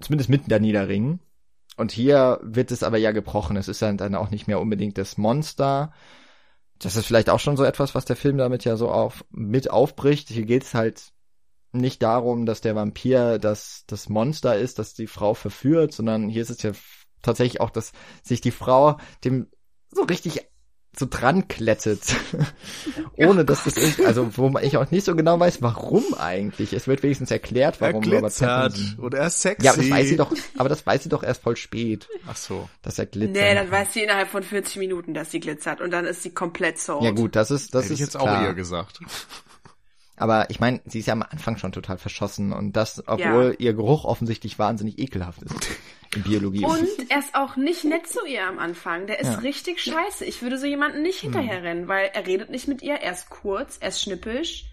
zumindest 0.00 0.30
mitten 0.30 0.48
da 0.48 0.58
niederringen. 0.58 1.20
Und 1.76 1.92
hier 1.92 2.40
wird 2.42 2.70
es 2.70 2.82
aber 2.82 2.98
ja 2.98 3.12
gebrochen. 3.12 3.56
Es 3.56 3.68
ist 3.68 3.82
dann 3.82 4.14
auch 4.14 4.30
nicht 4.30 4.46
mehr 4.46 4.60
unbedingt 4.60 4.98
das 4.98 5.18
Monster. 5.18 5.92
Das 6.78 6.96
ist 6.96 7.06
vielleicht 7.06 7.30
auch 7.30 7.40
schon 7.40 7.56
so 7.56 7.64
etwas, 7.64 7.94
was 7.94 8.04
der 8.04 8.16
Film 8.16 8.38
damit 8.38 8.64
ja 8.64 8.76
so 8.76 8.90
auf, 8.90 9.24
mit 9.30 9.70
aufbricht. 9.70 10.28
Hier 10.28 10.44
geht 10.44 10.62
es 10.62 10.74
halt 10.74 11.12
nicht 11.72 12.02
darum, 12.02 12.46
dass 12.46 12.60
der 12.60 12.74
Vampir 12.74 13.38
das, 13.38 13.84
das 13.86 14.08
Monster 14.08 14.56
ist, 14.56 14.78
das 14.78 14.94
die 14.94 15.06
Frau 15.06 15.34
verführt, 15.34 15.92
sondern 15.92 16.28
hier 16.28 16.42
ist 16.42 16.50
es 16.50 16.62
ja 16.62 16.72
tatsächlich 17.22 17.60
auch, 17.60 17.70
dass 17.70 17.92
sich 18.22 18.40
die 18.40 18.50
Frau 18.50 18.98
dem 19.24 19.48
so 19.90 20.02
richtig 20.02 20.48
so 20.98 21.06
dran 21.08 21.48
klettet. 21.48 22.16
Ohne 23.16 23.44
dass 23.44 23.64
das 23.64 23.76
ist, 23.76 24.00
also 24.00 24.36
wo 24.36 24.56
ich 24.58 24.76
auch 24.76 24.90
nicht 24.90 25.04
so 25.04 25.14
genau 25.14 25.38
weiß, 25.38 25.62
warum 25.62 26.14
eigentlich. 26.14 26.72
Es 26.72 26.86
wird 26.88 27.02
wenigstens 27.02 27.30
erklärt, 27.30 27.80
warum 27.80 28.02
er 28.04 28.20
glitzert 28.20 28.78
und 28.98 29.14
er 29.14 29.26
ist 29.26 29.40
sexy. 29.40 29.64
Ja, 29.66 29.72
aber 29.72 29.82
das 29.82 29.90
weiß 29.90 30.08
sie 30.08 30.16
doch, 30.16 30.32
aber 30.56 30.68
das 30.68 30.86
weiß 30.86 31.02
sie 31.02 31.08
doch 31.08 31.22
erst 31.22 31.42
voll 31.42 31.56
spät. 31.56 32.08
Ach 32.26 32.36
so. 32.36 32.68
Dass 32.82 32.98
er 32.98 33.06
glitzert. 33.06 33.36
Nee, 33.42 33.54
dann 33.54 33.70
weiß 33.70 33.92
sie 33.92 34.02
innerhalb 34.02 34.28
von 34.28 34.42
40 34.42 34.76
Minuten, 34.76 35.14
dass 35.14 35.30
sie 35.30 35.40
glitzert 35.40 35.80
und 35.80 35.90
dann 35.90 36.04
ist 36.06 36.22
sie 36.22 36.30
komplett 36.30 36.78
so. 36.78 37.00
Ja 37.02 37.10
gut, 37.10 37.36
das 37.36 37.50
ist, 37.50 37.74
das 37.74 37.84
Hätte 37.84 37.94
ist 37.94 38.00
ich 38.00 38.04
jetzt 38.06 38.18
klar. 38.18 38.38
auch 38.38 38.42
eher 38.42 38.54
gesagt. 38.54 39.00
Aber 40.18 40.48
ich 40.48 40.60
meine, 40.60 40.80
sie 40.86 41.00
ist 41.00 41.06
ja 41.06 41.12
am 41.12 41.22
Anfang 41.22 41.58
schon 41.58 41.72
total 41.72 41.98
verschossen 41.98 42.52
und 42.54 42.72
das, 42.74 43.02
obwohl 43.06 43.48
Ja. 43.58 43.58
ihr 43.58 43.74
Geruch 43.74 44.04
offensichtlich 44.06 44.58
wahnsinnig 44.58 44.98
ekelhaft 44.98 45.42
ist. 45.42 45.54
Biologie. 46.22 46.64
Und 46.64 46.88
er 47.10 47.18
ist 47.18 47.34
auch 47.34 47.56
nicht 47.56 47.84
nett 47.84 48.06
zu 48.06 48.24
ihr 48.26 48.46
am 48.46 48.58
Anfang. 48.58 49.06
Der 49.06 49.18
ist 49.20 49.28
Ja. 49.28 49.38
richtig 49.38 49.80
scheiße. 49.82 50.24
Ich 50.24 50.42
würde 50.42 50.58
so 50.58 50.66
jemanden 50.66 51.02
nicht 51.02 51.22
Hm. 51.22 51.32
hinterherrennen, 51.32 51.88
weil 51.88 52.10
er 52.12 52.26
redet 52.26 52.50
nicht 52.50 52.68
mit 52.68 52.82
ihr, 52.82 52.94
er 52.94 53.12
ist 53.12 53.30
kurz, 53.30 53.78
er 53.80 53.88
ist 53.88 54.00
schnippisch. 54.02 54.66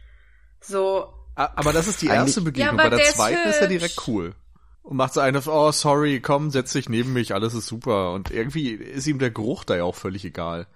So, 0.61 1.13
Ah, 1.35 1.49
Aber 1.55 1.73
das 1.73 1.87
ist 1.87 1.99
die 2.03 2.07
erste 2.07 2.41
Begegnung. 2.41 2.77
Ja, 2.77 2.83
Bei 2.83 2.89
der 2.89 2.99
der 2.99 3.07
ist 3.07 3.15
zweiten 3.15 3.49
ist 3.49 3.55
er 3.55 3.61
hübsch. 3.67 3.69
direkt 3.79 4.07
cool. 4.07 4.35
Und 4.83 4.97
macht 4.97 5.13
so 5.13 5.19
eine, 5.19 5.41
oh, 5.47 5.71
sorry, 5.71 6.19
komm, 6.19 6.51
setz 6.51 6.73
dich 6.73 6.89
neben 6.89 7.11
mich, 7.13 7.33
alles 7.33 7.55
ist 7.55 7.65
super. 7.65 8.11
Und 8.13 8.29
irgendwie 8.29 8.69
ist 8.69 9.07
ihm 9.07 9.17
der 9.17 9.31
Geruch 9.31 9.63
da 9.63 9.75
ja 9.77 9.83
auch 9.83 9.95
völlig 9.95 10.23
egal. 10.25 10.67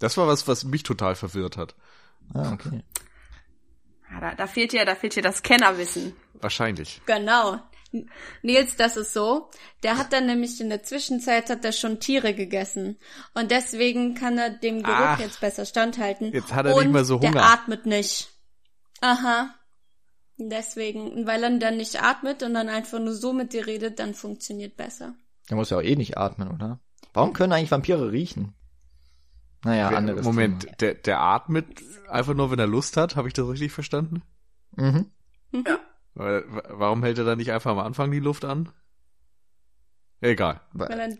Das 0.00 0.16
war 0.16 0.26
was, 0.26 0.48
was 0.48 0.64
mich 0.64 0.82
total 0.82 1.14
verwirrt 1.14 1.56
hat. 1.56 1.76
ah, 2.34 2.52
okay. 2.54 2.82
ja, 4.10 4.20
da, 4.20 4.34
da 4.34 4.46
fehlt 4.48 4.72
ja, 4.72 4.84
da 4.84 4.96
fehlt 4.96 5.14
ja 5.14 5.22
das 5.22 5.42
Kennerwissen. 5.44 6.12
Wahrscheinlich. 6.40 7.00
Genau. 7.06 7.60
Nils, 8.42 8.76
das 8.76 8.96
ist 8.96 9.12
so. 9.12 9.50
Der 9.82 9.98
hat 9.98 10.12
dann 10.12 10.26
nämlich 10.26 10.60
in 10.60 10.68
der 10.68 10.82
Zwischenzeit 10.84 11.50
hat 11.50 11.64
er 11.64 11.72
schon 11.72 11.98
Tiere 12.00 12.34
gegessen. 12.34 12.98
Und 13.34 13.50
deswegen 13.50 14.14
kann 14.14 14.38
er 14.38 14.50
dem 14.50 14.82
Geruch 14.82 14.94
Ach, 14.96 15.18
jetzt 15.20 15.40
besser 15.40 15.64
standhalten. 15.66 16.32
jetzt 16.32 16.54
hat 16.54 16.66
er 16.66 16.74
Und 16.76 16.84
nicht 16.84 16.92
mehr 16.92 17.04
so 17.04 17.18
Der 17.18 17.30
Hunger. 17.30 17.42
atmet 17.44 17.86
nicht. 17.86 18.30
Aha. 19.00 19.54
Deswegen, 20.38 21.26
weil 21.26 21.42
er 21.42 21.58
dann 21.58 21.76
nicht 21.76 22.02
atmet 22.02 22.42
und 22.42 22.54
dann 22.54 22.68
einfach 22.68 22.98
nur 22.98 23.12
so 23.14 23.32
mit 23.32 23.52
dir 23.52 23.66
redet, 23.66 23.98
dann 23.98 24.14
funktioniert 24.14 24.76
besser. 24.76 25.14
Der 25.50 25.56
muss 25.56 25.70
ja 25.70 25.76
auch 25.78 25.82
eh 25.82 25.96
nicht 25.96 26.16
atmen, 26.16 26.48
oder? 26.48 26.80
Warum 27.12 27.32
können 27.32 27.52
eigentlich 27.52 27.70
Vampire 27.70 28.12
riechen? 28.12 28.54
Naja, 29.64 29.88
anderes 29.88 30.24
Moment, 30.24 30.62
Thema. 30.62 30.76
der, 30.76 30.94
der 30.94 31.20
atmet 31.20 31.66
einfach 32.08 32.32
nur, 32.34 32.50
wenn 32.50 32.58
er 32.58 32.66
Lust 32.66 32.96
hat. 32.96 33.16
Habe 33.16 33.28
ich 33.28 33.34
das 33.34 33.46
richtig 33.48 33.72
verstanden? 33.72 34.22
Mhm. 34.76 35.10
Weil, 35.52 35.64
wa- 35.64 35.80
warum 36.20 37.02
hält 37.02 37.18
er 37.18 37.24
dann 37.24 37.38
nicht 37.38 37.52
einfach 37.52 37.70
am 37.70 37.78
Anfang 37.78 38.10
die 38.10 38.20
Luft 38.20 38.44
an? 38.44 38.70
Egal. 40.20 40.60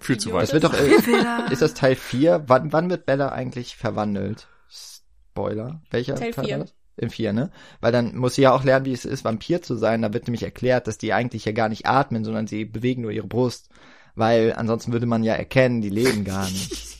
Viel 0.00 0.18
zu 0.18 0.32
weit. 0.32 0.42
Das 0.42 0.52
wird 0.52 0.64
doch, 0.64 0.74
ist. 0.78 1.08
äh, 1.08 1.52
ist 1.52 1.62
das 1.62 1.74
Teil 1.74 1.96
4? 1.96 2.44
Wann, 2.46 2.72
wann 2.72 2.90
wird 2.90 3.06
Bella 3.06 3.30
eigentlich 3.30 3.76
verwandelt? 3.76 4.48
Spoiler. 4.68 5.80
Welcher 5.90 6.16
Teil 6.16 6.32
Teil 6.32 6.44
vier. 6.44 6.58
war 6.58 6.64
das? 6.64 6.74
Im 6.96 7.08
4, 7.08 7.32
ne? 7.32 7.50
Weil 7.80 7.92
dann 7.92 8.14
muss 8.16 8.34
sie 8.34 8.42
ja 8.42 8.52
auch 8.52 8.62
lernen, 8.62 8.84
wie 8.84 8.92
es 8.92 9.06
ist, 9.06 9.24
Vampir 9.24 9.62
zu 9.62 9.76
sein. 9.76 10.02
Da 10.02 10.12
wird 10.12 10.26
nämlich 10.26 10.42
erklärt, 10.42 10.86
dass 10.86 10.98
die 10.98 11.14
eigentlich 11.14 11.46
ja 11.46 11.52
gar 11.52 11.70
nicht 11.70 11.86
atmen, 11.86 12.24
sondern 12.24 12.46
sie 12.46 12.66
bewegen 12.66 13.02
nur 13.02 13.10
ihre 13.10 13.26
Brust. 13.26 13.70
Weil 14.16 14.52
ansonsten 14.52 14.92
würde 14.92 15.06
man 15.06 15.22
ja 15.22 15.32
erkennen, 15.32 15.80
die 15.80 15.88
leben 15.88 16.24
gar 16.24 16.44
nicht. 16.44 16.99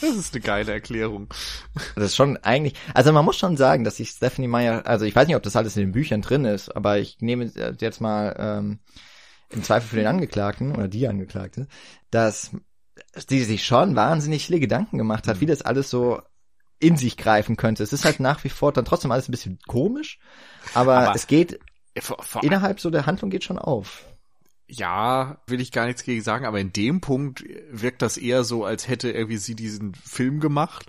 Das 0.00 0.16
ist 0.16 0.34
eine 0.34 0.42
geile 0.42 0.72
Erklärung. 0.72 1.28
Das 1.94 2.04
ist 2.06 2.16
schon 2.16 2.36
eigentlich, 2.38 2.74
also 2.94 3.12
man 3.12 3.24
muss 3.24 3.36
schon 3.36 3.56
sagen, 3.56 3.84
dass 3.84 3.96
sich 3.96 4.10
Stephanie 4.10 4.48
Meyer, 4.48 4.86
also 4.86 5.04
ich 5.04 5.14
weiß 5.14 5.26
nicht, 5.26 5.36
ob 5.36 5.42
das 5.42 5.56
alles 5.56 5.76
in 5.76 5.82
den 5.84 5.92
Büchern 5.92 6.20
drin 6.22 6.44
ist, 6.44 6.68
aber 6.74 6.98
ich 6.98 7.18
nehme 7.20 7.50
jetzt 7.80 8.00
mal 8.00 8.34
ähm, 8.38 8.78
im 9.50 9.62
Zweifel 9.62 9.88
für 9.88 9.96
den 9.96 10.06
Angeklagten 10.06 10.72
oder 10.74 10.88
die 10.88 11.06
Angeklagte, 11.08 11.68
dass 12.10 12.50
die 13.30 13.42
sich 13.44 13.64
schon 13.64 13.96
wahnsinnig 13.96 14.46
viele 14.46 14.60
Gedanken 14.60 14.98
gemacht 14.98 15.26
hat, 15.28 15.40
wie 15.40 15.46
das 15.46 15.62
alles 15.62 15.90
so 15.90 16.20
in 16.78 16.96
sich 16.96 17.16
greifen 17.16 17.56
könnte. 17.56 17.82
Es 17.82 17.92
ist 17.92 18.04
halt 18.04 18.20
nach 18.20 18.42
wie 18.44 18.48
vor 18.48 18.72
dann 18.72 18.84
trotzdem 18.84 19.12
alles 19.12 19.28
ein 19.28 19.32
bisschen 19.32 19.58
komisch, 19.66 20.18
aber, 20.74 20.96
Aber- 20.96 21.14
es 21.14 21.26
geht 21.26 21.60
Vor, 22.00 22.22
vor, 22.22 22.42
innerhalb 22.42 22.80
so 22.80 22.90
der 22.90 23.06
Handlung 23.06 23.30
geht 23.30 23.44
schon 23.44 23.58
auf. 23.58 24.04
Ja, 24.72 25.36
will 25.46 25.60
ich 25.60 25.70
gar 25.70 25.86
nichts 25.86 26.02
gegen 26.02 26.22
sagen, 26.22 26.46
aber 26.46 26.58
in 26.58 26.72
dem 26.72 27.02
Punkt 27.02 27.44
wirkt 27.70 28.00
das 28.00 28.16
eher 28.16 28.42
so, 28.42 28.64
als 28.64 28.88
hätte 28.88 29.10
irgendwie 29.10 29.36
sie 29.36 29.54
diesen 29.54 29.94
Film 29.94 30.40
gemacht. 30.40 30.86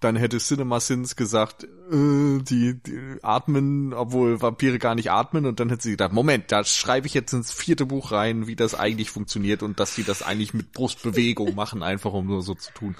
Dann 0.00 0.16
hätte 0.16 0.38
CinemaSins 0.38 1.16
gesagt, 1.16 1.64
äh, 1.64 2.42
die, 2.42 2.74
die 2.74 3.16
atmen, 3.22 3.94
obwohl 3.94 4.42
Vampire 4.42 4.78
gar 4.78 4.94
nicht 4.94 5.10
atmen. 5.10 5.46
Und 5.46 5.58
dann 5.58 5.70
hätte 5.70 5.84
sie 5.84 5.92
gedacht, 5.92 6.12
Moment, 6.12 6.52
da 6.52 6.64
schreibe 6.64 7.06
ich 7.06 7.14
jetzt 7.14 7.32
ins 7.32 7.52
vierte 7.52 7.86
Buch 7.86 8.12
rein, 8.12 8.46
wie 8.46 8.56
das 8.56 8.74
eigentlich 8.74 9.10
funktioniert 9.10 9.62
und 9.62 9.80
dass 9.80 9.94
sie 9.94 10.04
das 10.04 10.22
eigentlich 10.22 10.52
mit 10.52 10.72
Brustbewegung 10.72 11.54
machen, 11.56 11.82
einfach 11.82 12.12
um 12.12 12.26
nur 12.26 12.42
so 12.42 12.54
zu 12.54 12.72
tun. 12.72 12.94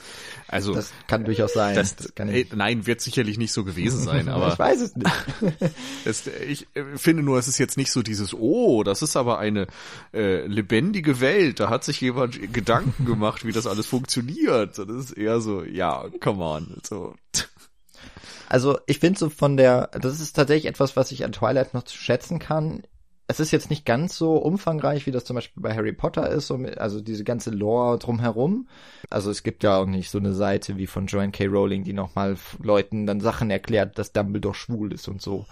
Also 0.48 0.74
Das 0.74 0.92
kann 1.06 1.24
durchaus 1.24 1.52
sein. 1.52 1.74
das, 1.74 1.96
Das 1.96 2.14
kann 2.14 2.28
äh, 2.28 2.40
ich, 2.40 2.52
nein, 2.54 2.86
wird 2.86 3.00
sicherlich 3.00 3.36
nicht 3.36 3.52
so 3.52 3.64
gewesen 3.64 4.02
sein, 4.02 4.20
ich 4.26 4.32
aber 4.32 4.58
weiß 4.58 4.80
es 4.80 4.96
nicht. 4.96 5.10
es, 6.04 6.26
ich 6.26 6.66
äh, 6.74 6.96
finde 6.96 7.22
nur, 7.22 7.38
es 7.38 7.48
ist 7.48 7.58
jetzt 7.58 7.76
nicht 7.76 7.90
so 7.90 8.02
dieses, 8.02 8.32
oh, 8.32 8.84
das 8.84 9.02
ist 9.02 9.16
aber 9.16 9.38
eine 9.38 9.66
äh, 10.14 10.46
lebendige 10.46 11.20
Welt, 11.20 11.60
da 11.60 11.68
hat 11.68 11.84
sich 11.84 12.00
jemand 12.00 12.52
Gedanken 12.54 13.04
gemacht, 13.04 13.44
wie 13.44 13.52
das 13.52 13.66
alles 13.66 13.86
funktioniert. 13.86 14.78
Das 14.78 14.88
ist 14.88 15.12
eher 15.12 15.40
so, 15.40 15.62
ja, 15.62 16.06
come 16.20 16.42
on. 16.42 16.76
So. 16.86 17.14
Also 18.48 18.78
ich 18.86 19.00
finde 19.00 19.18
so 19.18 19.28
von 19.28 19.56
der, 19.56 19.88
das 19.88 20.20
ist 20.20 20.34
tatsächlich 20.34 20.66
etwas, 20.66 20.96
was 20.96 21.10
ich 21.10 21.24
an 21.24 21.32
Twilight 21.32 21.74
noch 21.74 21.82
zu 21.82 21.96
schätzen 21.96 22.38
kann. 22.38 22.82
Es 23.28 23.40
ist 23.40 23.50
jetzt 23.50 23.70
nicht 23.70 23.84
ganz 23.84 24.16
so 24.16 24.36
umfangreich, 24.36 25.04
wie 25.06 25.10
das 25.10 25.24
zum 25.24 25.34
Beispiel 25.34 25.60
bei 25.60 25.74
Harry 25.74 25.92
Potter 25.92 26.30
ist, 26.30 26.48
also 26.52 27.00
diese 27.00 27.24
ganze 27.24 27.50
Lore 27.50 27.98
drumherum. 27.98 28.68
Also 29.10 29.32
es 29.32 29.42
gibt 29.42 29.64
ja 29.64 29.78
auch 29.78 29.86
nicht 29.86 30.10
so 30.10 30.18
eine 30.18 30.32
Seite 30.32 30.76
wie 30.76 30.86
von 30.86 31.06
Joanne 31.06 31.32
K. 31.32 31.46
Rowling, 31.46 31.82
die 31.82 31.92
nochmal 31.92 32.36
Leuten 32.62 33.04
dann 33.04 33.20
Sachen 33.20 33.50
erklärt, 33.50 33.98
dass 33.98 34.12
Dumbledore 34.12 34.54
schwul 34.54 34.92
ist 34.92 35.08
und 35.08 35.20
so. 35.20 35.44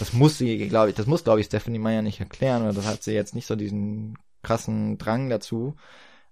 Das 0.00 0.12
muss 0.12 0.36
sie, 0.36 0.66
glaube 0.66 0.90
ich, 0.90 0.96
das 0.96 1.06
muss, 1.06 1.22
glaube 1.22 1.38
ich, 1.38 1.46
Stephanie 1.46 1.78
Meyer 1.78 2.02
nicht 2.02 2.18
erklären, 2.18 2.62
oder 2.62 2.72
das 2.72 2.86
hat 2.88 3.04
sie 3.04 3.12
jetzt 3.12 3.36
nicht 3.36 3.46
so 3.46 3.54
diesen 3.54 4.18
krassen 4.42 4.98
Drang 4.98 5.30
dazu. 5.30 5.76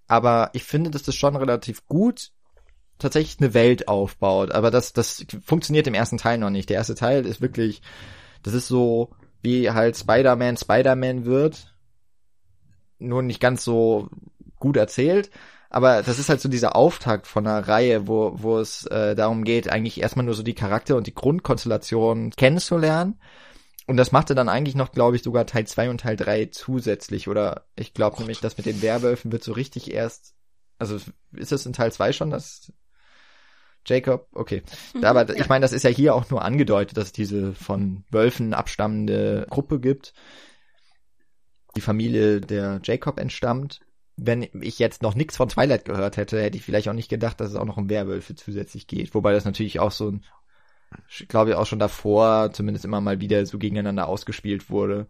Aber 0.09 0.51
ich 0.55 0.65
finde, 0.65 0.91
dass 0.91 1.05
das 1.05 1.15
schon 1.15 1.37
relativ 1.37 1.87
gut 1.87 2.33
tatsächlich 3.01 3.41
eine 3.41 3.55
Welt 3.55 3.89
aufbaut. 3.89 4.53
Aber 4.53 4.71
das, 4.71 4.93
das 4.93 5.27
funktioniert 5.45 5.87
im 5.87 5.95
ersten 5.95 6.19
Teil 6.19 6.39
noch 6.39 6.51
nicht. 6.51 6.69
Der 6.69 6.77
erste 6.77 6.95
Teil 6.95 7.27
ist 7.27 7.41
wirklich, 7.41 7.83
das 8.43 8.55
ist 8.55 8.69
so, 8.69 9.11
wie 9.43 9.71
halt 9.71 9.97
Spider-Man 9.97 10.57
Spider-Man 10.57 11.25
wird. 11.25 11.75
Nur 12.99 13.23
nicht 13.23 13.41
ganz 13.41 13.65
so 13.65 14.09
gut 14.59 14.77
erzählt. 14.77 15.31
Aber 15.71 16.03
das 16.03 16.19
ist 16.19 16.29
halt 16.29 16.41
so 16.41 16.49
dieser 16.49 16.75
Auftakt 16.75 17.29
von 17.29 17.47
einer 17.47 17.67
Reihe, 17.67 18.09
wo, 18.09 18.33
wo 18.35 18.59
es 18.59 18.87
äh, 18.87 19.15
darum 19.15 19.45
geht, 19.45 19.71
eigentlich 19.71 20.01
erstmal 20.01 20.25
nur 20.25 20.35
so 20.35 20.43
die 20.43 20.55
Charakter 20.55 20.97
und 20.97 21.07
die 21.07 21.15
Grundkonstellation 21.15 22.31
kennenzulernen. 22.31 23.21
Und 23.87 23.97
das 23.97 24.13
machte 24.13 24.35
dann 24.35 24.49
eigentlich 24.49 24.75
noch, 24.75 24.93
glaube 24.93 25.17
ich, 25.17 25.23
sogar 25.23 25.47
Teil 25.47 25.67
2 25.67 25.91
und 25.91 26.01
Teil 26.03 26.17
3 26.17 26.47
zusätzlich. 26.47 27.29
Oder 27.29 27.67
ich 27.77 27.95
glaube 27.95 28.19
nämlich, 28.19 28.41
das 28.41 28.57
mit 28.57 28.67
den 28.67 28.83
Werwölfen 28.83 29.33
wird 29.33 29.45
so 29.45 29.53
richtig 29.53 29.93
erst. 29.93 30.35
Also 30.79 30.99
ist 31.33 31.53
es 31.53 31.67
in 31.67 31.73
Teil 31.73 31.93
2 31.93 32.13
schon, 32.13 32.31
dass 32.31 32.73
Jacob, 33.87 34.29
okay. 34.33 34.63
Aber 35.03 35.29
ja. 35.29 35.35
ich 35.35 35.49
meine, 35.49 35.63
das 35.63 35.73
ist 35.73 35.83
ja 35.83 35.91
hier 35.91 36.15
auch 36.15 36.31
nur 36.31 36.43
angedeutet, 36.43 36.97
dass 36.97 37.07
es 37.07 37.13
diese 37.13 37.55
von 37.55 38.05
Wölfen 38.11 38.55
abstammende 38.55 39.47
Gruppe 39.51 39.81
gibt. 39.81 40.13
Die 41.77 41.81
Familie 41.81 42.41
der 42.41 42.81
Jacob 42.83 43.19
entstammt. 43.19 43.81
Wenn 44.17 44.43
ich 44.61 44.79
jetzt 44.79 45.03
noch 45.03 45.15
nichts 45.15 45.37
von 45.37 45.49
Twilight 45.49 45.85
gehört 45.85 46.17
hätte, 46.17 46.43
hätte 46.43 46.59
ich 46.59 46.65
vielleicht 46.65 46.89
auch 46.89 46.95
nicht 46.95 47.09
gedacht, 47.09 47.41
dass 47.41 47.51
es 47.51 47.57
auch 47.57 47.65
noch 47.65 47.79
um 47.79 47.89
Werwölfe 47.89 48.35
zusätzlich 48.35 48.87
geht. 48.87 49.15
Wobei 49.15 49.33
das 49.33 49.45
natürlich 49.45 49.81
auch 49.81 49.93
so 49.93 50.11
ein, 50.11 50.25
ich 51.09 51.27
glaube 51.29 51.57
auch 51.59 51.67
schon 51.67 51.79
davor 51.79 52.53
zumindest 52.53 52.85
immer 52.85 53.01
mal 53.01 53.21
wieder 53.21 53.47
so 53.47 53.59
gegeneinander 53.59 54.09
ausgespielt 54.09 54.69
wurde. 54.69 55.07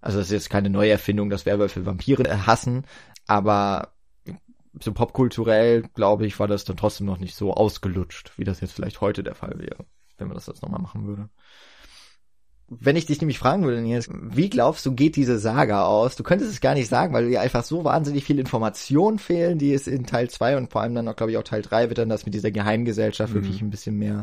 Also 0.00 0.18
das 0.18 0.28
ist 0.28 0.32
jetzt 0.32 0.50
keine 0.50 0.70
Neuerfindung, 0.70 1.30
dass 1.30 1.46
Werwölfe 1.46 1.84
Vampire 1.86 2.46
hassen, 2.46 2.86
aber 3.26 3.92
so 4.78 4.92
popkulturell, 4.92 5.82
glaube 5.94 6.26
ich, 6.26 6.38
war 6.38 6.46
das 6.46 6.64
dann 6.64 6.76
trotzdem 6.76 7.06
noch 7.06 7.18
nicht 7.18 7.34
so 7.34 7.52
ausgelutscht, 7.54 8.32
wie 8.36 8.44
das 8.44 8.60
jetzt 8.60 8.72
vielleicht 8.72 9.00
heute 9.00 9.22
der 9.22 9.34
Fall 9.34 9.58
wäre, 9.58 9.84
wenn 10.18 10.28
man 10.28 10.36
das 10.36 10.46
jetzt 10.46 10.62
nochmal 10.62 10.80
machen 10.80 11.06
würde. 11.06 11.28
Wenn 12.72 12.94
ich 12.94 13.06
dich 13.06 13.20
nämlich 13.20 13.40
fragen 13.40 13.64
würde, 13.64 13.80
Nils, 13.82 14.08
wie 14.12 14.48
glaubst 14.48 14.86
du, 14.86 14.94
geht 14.94 15.16
diese 15.16 15.40
Saga 15.40 15.86
aus? 15.86 16.14
Du 16.14 16.22
könntest 16.22 16.52
es 16.52 16.60
gar 16.60 16.74
nicht 16.74 16.88
sagen, 16.88 17.12
weil 17.12 17.28
dir 17.28 17.40
einfach 17.40 17.64
so 17.64 17.82
wahnsinnig 17.82 18.22
viele 18.22 18.42
Informationen 18.42 19.18
fehlen, 19.18 19.58
die 19.58 19.74
es 19.74 19.88
in 19.88 20.06
Teil 20.06 20.30
2 20.30 20.56
und 20.56 20.70
vor 20.70 20.80
allem 20.80 20.94
dann 20.94 21.08
auch, 21.08 21.16
glaube 21.16 21.32
ich, 21.32 21.38
auch 21.38 21.42
Teil 21.42 21.62
3 21.62 21.88
wird 21.88 21.98
dann 21.98 22.08
das 22.08 22.26
mit 22.26 22.34
dieser 22.34 22.52
Geheimgesellschaft 22.52 23.32
Mhm. 23.32 23.34
wirklich 23.34 23.60
ein 23.60 23.70
bisschen 23.70 23.98
mehr. 23.98 24.22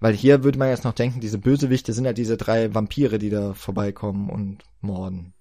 Weil 0.00 0.12
hier 0.12 0.44
würde 0.44 0.58
man 0.58 0.68
jetzt 0.68 0.84
noch 0.84 0.92
denken, 0.92 1.20
diese 1.20 1.38
Bösewichte 1.38 1.94
sind 1.94 2.04
ja 2.04 2.12
diese 2.12 2.36
drei 2.36 2.74
Vampire, 2.74 3.18
die 3.18 3.30
da 3.30 3.54
vorbeikommen 3.54 4.28
und 4.28 4.64
morden. 4.82 5.32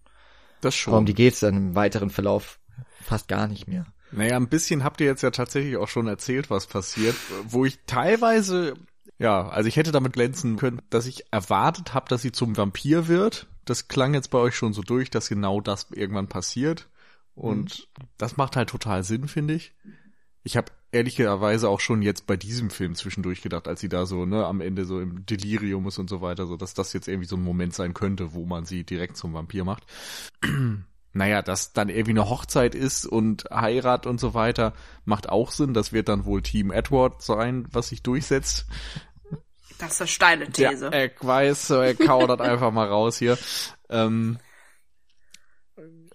Das 0.61 0.73
schon. 0.73 0.93
Aber 0.93 0.99
um 0.99 1.05
die 1.05 1.15
geht's 1.15 1.41
dann 1.41 1.55
im 1.55 1.75
weiteren 1.75 2.09
Verlauf 2.09 2.61
fast 3.01 3.27
gar 3.27 3.47
nicht 3.47 3.67
mehr. 3.67 3.85
Naja, 4.11 4.37
ein 4.37 4.47
bisschen 4.49 4.83
habt 4.83 5.01
ihr 5.01 5.07
jetzt 5.07 5.23
ja 5.23 5.31
tatsächlich 5.31 5.77
auch 5.77 5.89
schon 5.89 6.07
erzählt, 6.07 6.49
was 6.49 6.67
passiert, 6.67 7.15
wo 7.47 7.65
ich 7.65 7.79
teilweise, 7.87 8.75
ja, 9.19 9.47
also 9.49 9.67
ich 9.67 9.75
hätte 9.75 9.91
damit 9.91 10.13
glänzen 10.13 10.57
können, 10.57 10.81
dass 10.89 11.05
ich 11.05 11.25
erwartet 11.31 11.93
habe, 11.93 12.07
dass 12.09 12.21
sie 12.21 12.31
zum 12.31 12.55
Vampir 12.55 13.07
wird, 13.07 13.47
das 13.65 13.87
klang 13.87 14.13
jetzt 14.13 14.31
bei 14.31 14.37
euch 14.37 14.55
schon 14.55 14.73
so 14.73 14.81
durch, 14.81 15.09
dass 15.09 15.29
genau 15.29 15.61
das 15.61 15.87
irgendwann 15.91 16.27
passiert. 16.27 16.87
Und 17.35 17.87
mhm. 17.99 18.07
das 18.17 18.37
macht 18.37 18.55
halt 18.55 18.69
total 18.69 19.03
Sinn, 19.03 19.27
finde 19.27 19.53
ich. 19.53 19.75
Ich 20.43 20.57
habe 20.57 20.71
ehrlicherweise 20.91 21.69
auch 21.69 21.79
schon 21.79 22.01
jetzt 22.01 22.25
bei 22.25 22.37
diesem 22.37 22.69
Film 22.69 22.95
zwischendurch 22.95 23.41
gedacht, 23.41 23.67
als 23.67 23.81
sie 23.81 23.89
da 23.89 24.05
so, 24.05 24.25
ne, 24.25 24.45
am 24.45 24.61
Ende 24.61 24.85
so 24.85 24.99
im 24.99 25.25
Delirium 25.25 25.87
ist 25.87 25.99
und 25.99 26.09
so 26.09 26.21
weiter, 26.21 26.47
so 26.47 26.55
dass 26.55 26.73
das 26.73 26.93
jetzt 26.93 27.07
irgendwie 27.07 27.27
so 27.27 27.35
ein 27.35 27.43
Moment 27.43 27.73
sein 27.73 27.93
könnte, 27.93 28.33
wo 28.33 28.45
man 28.45 28.65
sie 28.65 28.83
direkt 28.83 29.17
zum 29.17 29.33
Vampir 29.33 29.65
macht. 29.65 29.85
Naja, 31.13 31.41
dass 31.41 31.73
dann 31.73 31.89
irgendwie 31.89 32.11
eine 32.11 32.29
Hochzeit 32.29 32.75
ist 32.75 33.05
und 33.05 33.45
Heirat 33.51 34.05
und 34.05 34.19
so 34.19 34.33
weiter, 34.33 34.73
macht 35.05 35.29
auch 35.29 35.51
Sinn. 35.51 35.73
Das 35.73 35.93
wird 35.93 36.09
dann 36.09 36.25
wohl 36.25 36.41
Team 36.41 36.71
Edward 36.71 37.21
sein, 37.21 37.67
was 37.71 37.89
sich 37.89 38.03
durchsetzt. 38.03 38.67
Das 39.79 39.93
ist 39.93 40.01
eine 40.01 40.07
steile 40.07 40.49
These. 40.49 40.89
Ja, 40.91 41.03
ich 41.05 41.13
weiß, 41.19 41.69
er 41.71 41.95
kaudert 41.95 42.41
einfach 42.41 42.71
mal 42.71 42.87
raus 42.87 43.17
hier. 43.17 43.37
Ähm, 43.89 44.37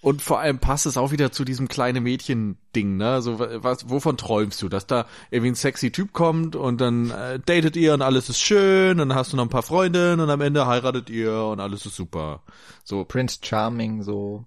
und 0.02 0.20
vor 0.20 0.40
allem 0.40 0.58
passt 0.58 0.86
es 0.86 0.96
auch 0.96 1.12
wieder 1.12 1.30
zu 1.30 1.44
diesem 1.44 1.68
kleine 1.68 2.00
Mädchen-Ding, 2.00 2.96
ne? 2.96 3.22
So, 3.22 3.38
was, 3.38 3.88
wovon 3.88 4.16
träumst 4.16 4.60
du? 4.60 4.68
Dass 4.68 4.88
da 4.88 5.06
irgendwie 5.30 5.52
ein 5.52 5.54
sexy 5.54 5.92
Typ 5.92 6.12
kommt 6.12 6.56
und 6.56 6.80
dann 6.80 7.12
äh, 7.12 7.38
datet 7.38 7.76
ihr 7.76 7.94
und 7.94 8.02
alles 8.02 8.28
ist 8.28 8.40
schön 8.40 8.98
und 8.98 9.08
dann 9.10 9.14
hast 9.16 9.32
du 9.32 9.36
noch 9.36 9.44
ein 9.44 9.48
paar 9.48 9.62
Freundinnen 9.62 10.18
und 10.18 10.28
am 10.28 10.40
Ende 10.40 10.66
heiratet 10.66 11.08
ihr 11.08 11.44
und 11.44 11.60
alles 11.60 11.86
ist 11.86 11.94
super. 11.94 12.42
So. 12.82 13.04
Prince 13.04 13.38
Charming, 13.42 14.02
so. 14.02 14.44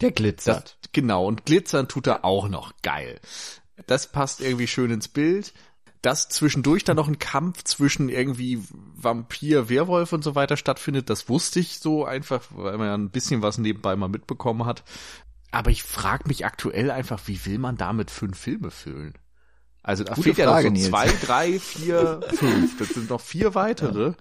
Der 0.00 0.12
glitzert. 0.12 0.78
Das, 0.80 0.92
genau, 0.92 1.26
und 1.26 1.46
glitzern 1.46 1.88
tut 1.88 2.06
er 2.06 2.24
auch 2.24 2.48
noch. 2.48 2.72
Geil. 2.82 3.20
Das 3.86 4.10
passt 4.12 4.40
irgendwie 4.40 4.66
schön 4.66 4.90
ins 4.90 5.08
Bild 5.08 5.52
dass 6.06 6.28
zwischendurch 6.28 6.84
dann 6.84 6.94
noch 6.94 7.08
ein 7.08 7.18
Kampf 7.18 7.64
zwischen 7.64 8.08
irgendwie 8.08 8.62
Vampir, 8.94 9.68
Werwolf 9.68 10.12
und 10.12 10.22
so 10.22 10.36
weiter 10.36 10.56
stattfindet, 10.56 11.10
das 11.10 11.28
wusste 11.28 11.58
ich 11.58 11.80
so 11.80 12.04
einfach, 12.04 12.44
weil 12.50 12.78
man 12.78 12.86
ja 12.86 12.94
ein 12.94 13.10
bisschen 13.10 13.42
was 13.42 13.58
nebenbei 13.58 13.96
mal 13.96 14.08
mitbekommen 14.08 14.66
hat. 14.66 14.84
Aber 15.50 15.72
ich 15.72 15.82
frage 15.82 16.28
mich 16.28 16.44
aktuell 16.44 16.92
einfach, 16.92 17.20
wie 17.26 17.44
will 17.44 17.58
man 17.58 17.76
damit 17.76 18.12
fünf 18.12 18.38
Filme 18.38 18.70
füllen? 18.70 19.14
Also 19.82 20.04
da 20.04 20.14
Gute 20.14 20.34
fehlt 20.34 20.48
Frage, 20.48 20.68
ja 20.68 20.74
noch 20.74 20.80
so 20.80 20.88
zwei, 20.90 21.08
drei, 21.24 21.58
vier, 21.58 22.20
fünf. 22.34 22.78
Das 22.78 22.88
sind 22.90 23.10
noch 23.10 23.20
vier 23.20 23.56
weitere. 23.56 24.14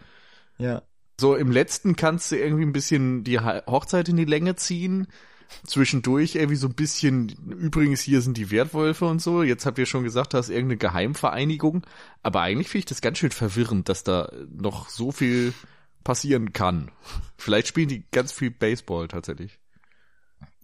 Ja. 0.57 0.65
ja. 0.67 0.81
So 1.21 1.35
im 1.35 1.51
letzten 1.51 1.95
kannst 1.95 2.31
du 2.31 2.35
irgendwie 2.35 2.65
ein 2.65 2.73
bisschen 2.73 3.23
die 3.23 3.39
Hochzeit 3.39 4.09
in 4.09 4.17
die 4.17 4.25
Länge 4.25 4.55
ziehen 4.55 5.07
zwischendurch 5.65 6.35
irgendwie 6.35 6.55
so 6.55 6.67
ein 6.67 6.73
bisschen, 6.73 7.29
übrigens 7.59 8.01
hier 8.01 8.21
sind 8.21 8.37
die 8.37 8.51
Wertwölfe 8.51 9.05
und 9.05 9.21
so, 9.21 9.43
jetzt 9.43 9.65
habt 9.65 9.77
ihr 9.77 9.85
schon 9.85 10.03
gesagt, 10.03 10.33
da 10.33 10.39
ist 10.39 10.49
irgendeine 10.49 10.77
Geheimvereinigung, 10.77 11.85
aber 12.23 12.41
eigentlich 12.41 12.69
finde 12.69 12.79
ich 12.79 12.85
das 12.85 13.01
ganz 13.01 13.17
schön 13.17 13.31
verwirrend, 13.31 13.89
dass 13.89 14.03
da 14.03 14.31
noch 14.49 14.89
so 14.89 15.11
viel 15.11 15.53
passieren 16.03 16.53
kann. 16.53 16.91
Vielleicht 17.37 17.67
spielen 17.67 17.89
die 17.89 18.05
ganz 18.11 18.31
viel 18.31 18.51
Baseball 18.51 19.07
tatsächlich. 19.07 19.59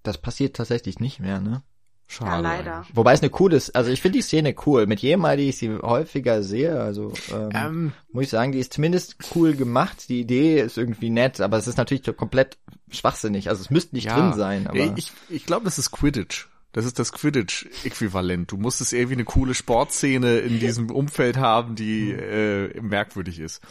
Das 0.03 0.19
passiert 0.19 0.55
tatsächlich 0.55 0.99
nicht 0.99 1.19
mehr, 1.19 1.39
ne? 1.41 1.63
Schade. 2.11 2.29
Ja, 2.29 2.39
leider. 2.39 2.85
Wobei 2.93 3.13
es 3.13 3.21
eine 3.21 3.29
coole 3.29 3.55
ist, 3.55 3.73
also 3.73 3.89
ich 3.89 4.01
finde 4.01 4.17
die 4.17 4.21
Szene 4.21 4.53
cool. 4.65 4.85
Mit 4.85 4.99
jedem 4.99 5.21
Mal, 5.21 5.37
die 5.37 5.47
ich 5.47 5.57
sie 5.57 5.73
häufiger 5.81 6.43
sehe, 6.43 6.77
also 6.81 7.13
ähm, 7.31 7.49
ähm, 7.53 7.93
muss 8.11 8.25
ich 8.25 8.29
sagen, 8.29 8.51
die 8.51 8.59
ist 8.59 8.73
zumindest 8.73 9.15
cool 9.33 9.53
gemacht. 9.53 10.09
Die 10.09 10.19
Idee 10.19 10.59
ist 10.59 10.77
irgendwie 10.77 11.09
nett, 11.09 11.39
aber 11.39 11.57
es 11.57 11.67
ist 11.67 11.77
natürlich 11.77 12.03
komplett 12.17 12.57
schwachsinnig. 12.89 13.47
Also 13.47 13.61
es 13.61 13.69
müsste 13.69 13.95
nicht 13.95 14.05
ja, 14.05 14.19
drin 14.19 14.33
sein. 14.33 14.67
Aber 14.67 14.97
ich, 14.97 15.13
ich 15.29 15.45
glaube, 15.45 15.63
das 15.63 15.79
ist 15.79 15.91
Quidditch. 15.91 16.49
Das 16.73 16.83
ist 16.85 16.99
das 16.99 17.13
Quidditch-Äquivalent. 17.13 18.51
Du 18.51 18.57
musst 18.57 18.81
es 18.81 18.91
irgendwie 18.91 19.15
eine 19.15 19.25
coole 19.25 19.53
Sportszene 19.53 20.39
in 20.39 20.59
diesem 20.59 20.89
Umfeld 20.91 21.37
haben, 21.37 21.75
die 21.75 22.11
äh, 22.11 22.79
merkwürdig 22.81 23.39
ist. 23.39 23.61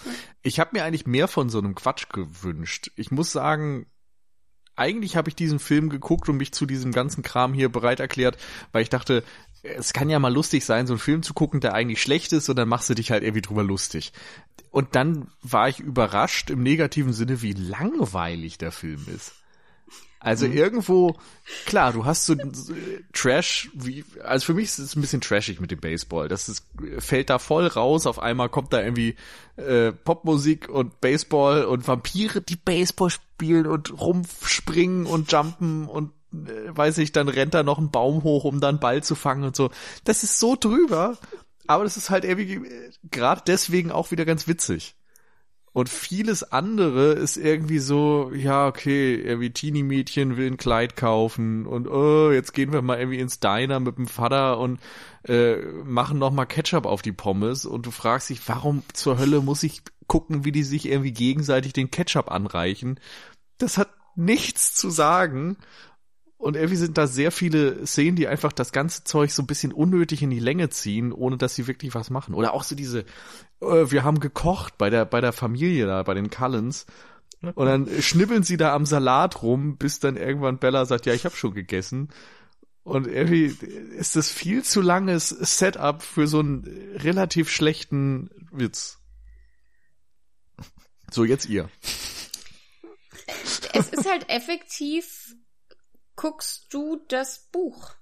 Ich 0.42 0.60
habe 0.60 0.70
mir 0.72 0.84
eigentlich 0.84 1.06
mehr 1.06 1.28
von 1.28 1.50
so 1.50 1.58
einem 1.58 1.74
Quatsch 1.74 2.08
gewünscht. 2.10 2.90
Ich 2.96 3.10
muss 3.10 3.32
sagen, 3.32 3.86
eigentlich 4.76 5.16
habe 5.16 5.28
ich 5.28 5.34
diesen 5.34 5.58
Film 5.58 5.88
geguckt 5.90 6.28
und 6.28 6.36
mich 6.36 6.52
zu 6.52 6.66
diesem 6.66 6.92
ganzen 6.92 7.22
Kram 7.22 7.52
hier 7.52 7.68
bereit 7.68 8.00
erklärt, 8.00 8.38
weil 8.72 8.82
ich 8.82 8.88
dachte, 8.88 9.24
es 9.62 9.92
kann 9.92 10.08
ja 10.08 10.18
mal 10.18 10.32
lustig 10.32 10.64
sein, 10.64 10.86
so 10.86 10.94
einen 10.94 11.00
Film 11.00 11.22
zu 11.22 11.34
gucken, 11.34 11.60
der 11.60 11.74
eigentlich 11.74 12.00
schlecht 12.00 12.32
ist 12.32 12.48
und 12.48 12.56
dann 12.56 12.68
machst 12.68 12.88
du 12.88 12.94
dich 12.94 13.10
halt 13.10 13.22
irgendwie 13.22 13.42
drüber 13.42 13.62
lustig. 13.62 14.12
Und 14.70 14.94
dann 14.94 15.28
war 15.42 15.68
ich 15.68 15.80
überrascht 15.80 16.50
im 16.50 16.62
negativen 16.62 17.12
Sinne, 17.12 17.42
wie 17.42 17.52
langweilig 17.52 18.56
der 18.58 18.72
Film 18.72 19.06
ist. 19.14 19.32
Also 20.22 20.46
mhm. 20.46 20.52
irgendwo, 20.52 21.16
klar, 21.64 21.94
du 21.94 22.04
hast 22.04 22.26
so 22.26 22.36
Trash, 23.14 23.70
wie, 23.72 24.04
also 24.22 24.44
für 24.44 24.54
mich 24.54 24.66
ist 24.66 24.78
es 24.78 24.94
ein 24.94 25.00
bisschen 25.00 25.22
trashig 25.22 25.60
mit 25.60 25.70
dem 25.70 25.80
Baseball. 25.80 26.28
Das 26.28 26.50
ist, 26.50 26.66
fällt 26.98 27.30
da 27.30 27.38
voll 27.38 27.66
raus, 27.66 28.06
auf 28.06 28.18
einmal 28.18 28.50
kommt 28.50 28.74
da 28.74 28.82
irgendwie 28.82 29.16
äh, 29.56 29.92
Popmusik 29.92 30.68
und 30.68 31.00
Baseball 31.00 31.64
und 31.64 31.88
Vampire, 31.88 32.42
die 32.42 32.56
Baseball 32.56 33.08
spielen 33.08 33.66
und 33.66 33.98
rumspringen 33.98 35.06
und 35.06 35.32
jumpen 35.32 35.88
und 35.88 36.12
äh, 36.34 36.76
weiß 36.76 36.98
ich, 36.98 37.12
dann 37.12 37.28
rennt 37.28 37.54
da 37.54 37.62
noch 37.62 37.78
ein 37.78 37.90
Baum 37.90 38.22
hoch, 38.22 38.44
um 38.44 38.60
dann 38.60 38.78
Ball 38.78 39.02
zu 39.02 39.14
fangen 39.14 39.44
und 39.44 39.56
so. 39.56 39.70
Das 40.04 40.22
ist 40.22 40.38
so 40.38 40.54
drüber, 40.54 41.16
aber 41.66 41.84
das 41.84 41.96
ist 41.96 42.10
halt 42.10 42.26
irgendwie 42.26 42.66
äh, 42.68 42.90
gerade 43.10 43.40
deswegen 43.46 43.90
auch 43.90 44.10
wieder 44.10 44.26
ganz 44.26 44.46
witzig. 44.46 44.96
Und 45.72 45.88
vieles 45.88 46.42
andere 46.42 47.12
ist 47.12 47.36
irgendwie 47.36 47.78
so, 47.78 48.32
ja, 48.34 48.66
okay, 48.66 49.14
irgendwie 49.14 49.50
Teenie-Mädchen 49.50 50.36
will 50.36 50.48
ein 50.48 50.56
Kleid 50.56 50.96
kaufen 50.96 51.64
und 51.64 51.86
oh, 51.86 52.32
jetzt 52.32 52.54
gehen 52.54 52.72
wir 52.72 52.82
mal 52.82 52.98
irgendwie 52.98 53.20
ins 53.20 53.38
Diner 53.38 53.78
mit 53.78 53.96
dem 53.96 54.08
Vater 54.08 54.58
und 54.58 54.80
äh, 55.22 55.58
machen 55.84 56.18
noch 56.18 56.32
mal 56.32 56.46
Ketchup 56.46 56.86
auf 56.86 57.02
die 57.02 57.12
Pommes 57.12 57.66
und 57.66 57.86
du 57.86 57.92
fragst 57.92 58.30
dich, 58.30 58.48
warum 58.48 58.82
zur 58.92 59.18
Hölle 59.18 59.42
muss 59.42 59.62
ich 59.62 59.82
gucken, 60.08 60.44
wie 60.44 60.50
die 60.50 60.64
sich 60.64 60.86
irgendwie 60.86 61.12
gegenseitig 61.12 61.72
den 61.72 61.92
Ketchup 61.92 62.32
anreichen? 62.32 62.98
Das 63.58 63.78
hat 63.78 63.90
nichts 64.16 64.74
zu 64.74 64.90
sagen 64.90 65.56
und 66.40 66.56
irgendwie 66.56 66.76
sind 66.76 66.96
da 66.96 67.06
sehr 67.06 67.32
viele 67.32 67.86
Szenen, 67.86 68.16
die 68.16 68.26
einfach 68.26 68.50
das 68.52 68.72
ganze 68.72 69.04
Zeug 69.04 69.30
so 69.30 69.42
ein 69.42 69.46
bisschen 69.46 69.72
unnötig 69.72 70.22
in 70.22 70.30
die 70.30 70.38
Länge 70.38 70.70
ziehen, 70.70 71.12
ohne 71.12 71.36
dass 71.36 71.54
sie 71.54 71.66
wirklich 71.66 71.94
was 71.94 72.08
machen. 72.08 72.34
Oder 72.34 72.54
auch 72.54 72.62
so 72.62 72.74
diese, 72.74 73.00
äh, 73.60 73.90
wir 73.90 74.04
haben 74.04 74.20
gekocht 74.20 74.78
bei 74.78 74.88
der, 74.88 75.04
bei 75.04 75.20
der 75.20 75.34
Familie 75.34 75.86
da, 75.86 76.02
bei 76.02 76.14
den 76.14 76.30
Cullens. 76.30 76.86
Und 77.42 77.66
dann 77.66 77.88
schnibbeln 78.00 78.42
sie 78.42 78.56
da 78.56 78.74
am 78.74 78.86
Salat 78.86 79.42
rum, 79.42 79.76
bis 79.76 80.00
dann 80.00 80.16
irgendwann 80.16 80.58
Bella 80.58 80.86
sagt, 80.86 81.04
ja, 81.04 81.12
ich 81.12 81.26
habe 81.26 81.36
schon 81.36 81.52
gegessen. 81.52 82.08
Und 82.84 83.06
irgendwie 83.06 83.54
ist 83.98 84.16
das 84.16 84.30
viel 84.30 84.62
zu 84.62 84.80
langes 84.80 85.28
Setup 85.28 86.02
für 86.02 86.26
so 86.26 86.38
einen 86.38 86.64
relativ 86.96 87.50
schlechten 87.50 88.30
Witz. 88.50 88.98
So, 91.10 91.24
jetzt 91.24 91.50
ihr. 91.50 91.68
Es 93.74 93.90
ist 93.90 94.10
halt 94.10 94.30
effektiv 94.30 95.34
guckst 96.20 96.66
du 96.68 96.96
das 97.08 97.48
Buch? 97.50 97.92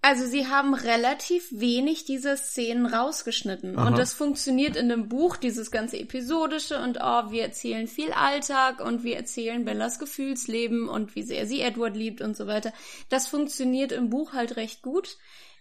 Also 0.00 0.26
sie 0.26 0.46
haben 0.46 0.72
relativ 0.72 1.48
wenig 1.50 2.06
dieser 2.06 2.38
Szenen 2.38 2.86
rausgeschnitten. 2.86 3.78
Aha. 3.78 3.88
Und 3.88 3.98
das 3.98 4.14
funktioniert 4.14 4.74
in 4.74 4.88
dem 4.88 5.08
Buch, 5.10 5.36
dieses 5.36 5.70
ganze 5.70 5.98
Episodische 5.98 6.80
und 6.80 6.98
oh, 7.02 7.30
wir 7.30 7.42
erzählen 7.42 7.86
viel 7.86 8.12
Alltag 8.12 8.80
und 8.80 9.04
wir 9.04 9.16
erzählen 9.16 9.66
Bellas 9.66 9.98
Gefühlsleben 9.98 10.88
und 10.88 11.14
wie 11.14 11.24
sehr 11.24 11.46
sie 11.46 11.60
Edward 11.60 11.94
liebt 11.94 12.22
und 12.22 12.38
so 12.38 12.46
weiter. 12.46 12.72
Das 13.10 13.26
funktioniert 13.28 13.92
im 13.92 14.08
Buch 14.08 14.32
halt 14.32 14.56
recht 14.56 14.80
gut. 14.80 15.18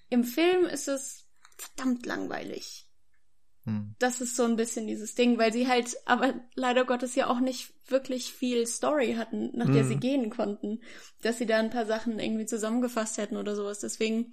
Im 0.09 0.23
Film 0.23 0.65
ist 0.65 0.87
es 0.87 1.25
verdammt 1.57 2.05
langweilig. 2.05 2.86
Hm. 3.67 3.95
Das 3.99 4.21
ist 4.21 4.37
so 4.37 4.45
ein 4.45 4.55
bisschen 4.55 4.87
dieses 4.87 5.13
Ding, 5.13 5.37
weil 5.37 5.51
sie 5.51 5.67
halt 5.67 5.97
aber 6.05 6.33
leider 6.55 6.85
Gottes 6.85 7.15
ja 7.15 7.27
auch 7.27 7.41
nicht 7.41 7.73
wirklich 7.89 8.31
viel 8.31 8.65
Story 8.65 9.15
hatten, 9.17 9.51
nach 9.53 9.67
der 9.67 9.81
hm. 9.81 9.87
sie 9.89 9.97
gehen 9.97 10.29
konnten, 10.29 10.79
dass 11.21 11.37
sie 11.37 11.45
da 11.45 11.59
ein 11.59 11.69
paar 11.69 11.85
Sachen 11.85 12.17
irgendwie 12.17 12.45
zusammengefasst 12.45 13.17
hätten 13.17 13.35
oder 13.35 13.55
sowas. 13.55 13.79
Deswegen 13.79 14.31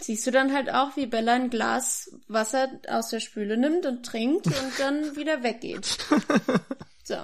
siehst 0.00 0.26
du 0.26 0.32
dann 0.32 0.52
halt 0.52 0.68
auch, 0.68 0.96
wie 0.96 1.06
Bella 1.06 1.34
ein 1.34 1.50
Glas 1.50 2.10
Wasser 2.26 2.68
aus 2.88 3.10
der 3.10 3.20
Spüle 3.20 3.56
nimmt 3.56 3.86
und 3.86 4.04
trinkt 4.04 4.46
und 4.46 4.72
dann 4.78 5.16
wieder 5.16 5.42
weggeht. 5.42 5.98
So. 7.02 7.16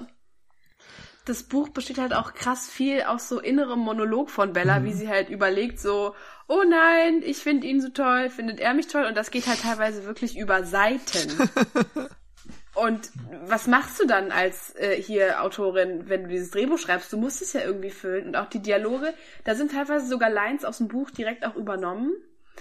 Das 1.26 1.44
Buch 1.44 1.68
besteht 1.68 1.98
halt 1.98 2.12
auch 2.12 2.34
krass 2.34 2.66
viel 2.68 3.02
aus 3.02 3.28
so 3.28 3.38
innerem 3.38 3.78
Monolog 3.78 4.30
von 4.30 4.52
Bella, 4.52 4.80
mhm. 4.80 4.84
wie 4.84 4.92
sie 4.94 5.08
halt 5.08 5.28
überlegt, 5.28 5.78
so, 5.78 6.14
oh 6.48 6.62
nein, 6.68 7.22
ich 7.24 7.38
finde 7.38 7.66
ihn 7.66 7.80
so 7.80 7.88
toll, 7.88 8.30
findet 8.30 8.60
er 8.60 8.74
mich 8.74 8.86
toll 8.86 9.04
und 9.04 9.16
das 9.16 9.30
geht 9.30 9.46
halt 9.46 9.62
teilweise 9.62 10.04
wirklich 10.04 10.38
über 10.38 10.64
Seiten. 10.64 11.50
und 12.74 13.10
was 13.44 13.66
machst 13.66 14.00
du 14.00 14.06
dann 14.06 14.30
als 14.30 14.74
äh, 14.76 15.00
hier 15.00 15.42
Autorin, 15.42 16.08
wenn 16.08 16.24
du 16.24 16.28
dieses 16.28 16.50
Drehbuch 16.50 16.78
schreibst? 16.78 17.12
Du 17.12 17.16
musst 17.16 17.42
es 17.42 17.52
ja 17.52 17.62
irgendwie 17.62 17.90
füllen 17.90 18.28
und 18.28 18.36
auch 18.36 18.48
die 18.48 18.62
Dialoge, 18.62 19.12
da 19.44 19.54
sind 19.54 19.72
teilweise 19.72 20.06
sogar 20.06 20.30
Lines 20.30 20.64
aus 20.64 20.78
dem 20.78 20.88
Buch 20.88 21.10
direkt 21.10 21.44
auch 21.44 21.56
übernommen. 21.56 22.12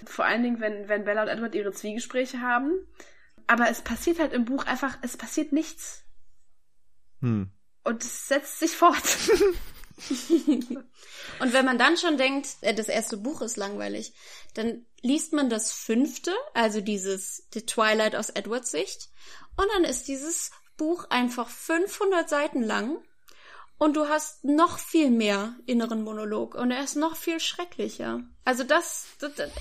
Vor 0.05 0.25
allen 0.25 0.43
Dingen, 0.43 0.59
wenn, 0.59 0.89
wenn 0.89 1.05
Bella 1.05 1.23
und 1.23 1.29
Edward 1.29 1.55
ihre 1.55 1.71
Zwiegespräche 1.71 2.41
haben. 2.41 2.71
Aber 3.47 3.69
es 3.69 3.81
passiert 3.81 4.19
halt 4.19 4.33
im 4.33 4.45
Buch 4.45 4.65
einfach, 4.65 4.97
es 5.03 5.15
passiert 5.15 5.53
nichts. 5.53 6.03
Hm. 7.21 7.49
Und 7.83 8.03
es 8.03 8.27
setzt 8.27 8.59
sich 8.59 8.71
fort. 8.71 9.03
und 11.39 11.53
wenn 11.53 11.65
man 11.65 11.77
dann 11.77 11.97
schon 11.97 12.17
denkt, 12.17 12.49
äh, 12.61 12.73
das 12.73 12.89
erste 12.89 13.17
Buch 13.17 13.41
ist 13.41 13.57
langweilig, 13.57 14.13
dann 14.53 14.85
liest 15.01 15.33
man 15.33 15.49
das 15.49 15.71
fünfte, 15.71 16.33
also 16.53 16.81
dieses 16.81 17.47
The 17.53 17.65
Twilight 17.65 18.15
aus 18.15 18.29
Edwards 18.29 18.71
Sicht, 18.71 19.09
und 19.57 19.67
dann 19.73 19.83
ist 19.83 20.07
dieses 20.07 20.51
Buch 20.77 21.05
einfach 21.09 21.49
500 21.49 22.29
Seiten 22.29 22.61
lang 22.61 22.97
und 23.77 23.95
du 23.95 24.07
hast 24.07 24.43
noch 24.43 24.79
viel 24.79 25.09
mehr 25.09 25.55
inneren 25.65 26.03
Monolog 26.03 26.55
und 26.55 26.71
er 26.71 26.83
ist 26.83 26.95
noch 26.95 27.15
viel 27.15 27.39
schrecklicher. 27.39 28.21
Also 28.45 28.63
das, 28.63 29.07
das, 29.19 29.35
das, 29.35 29.51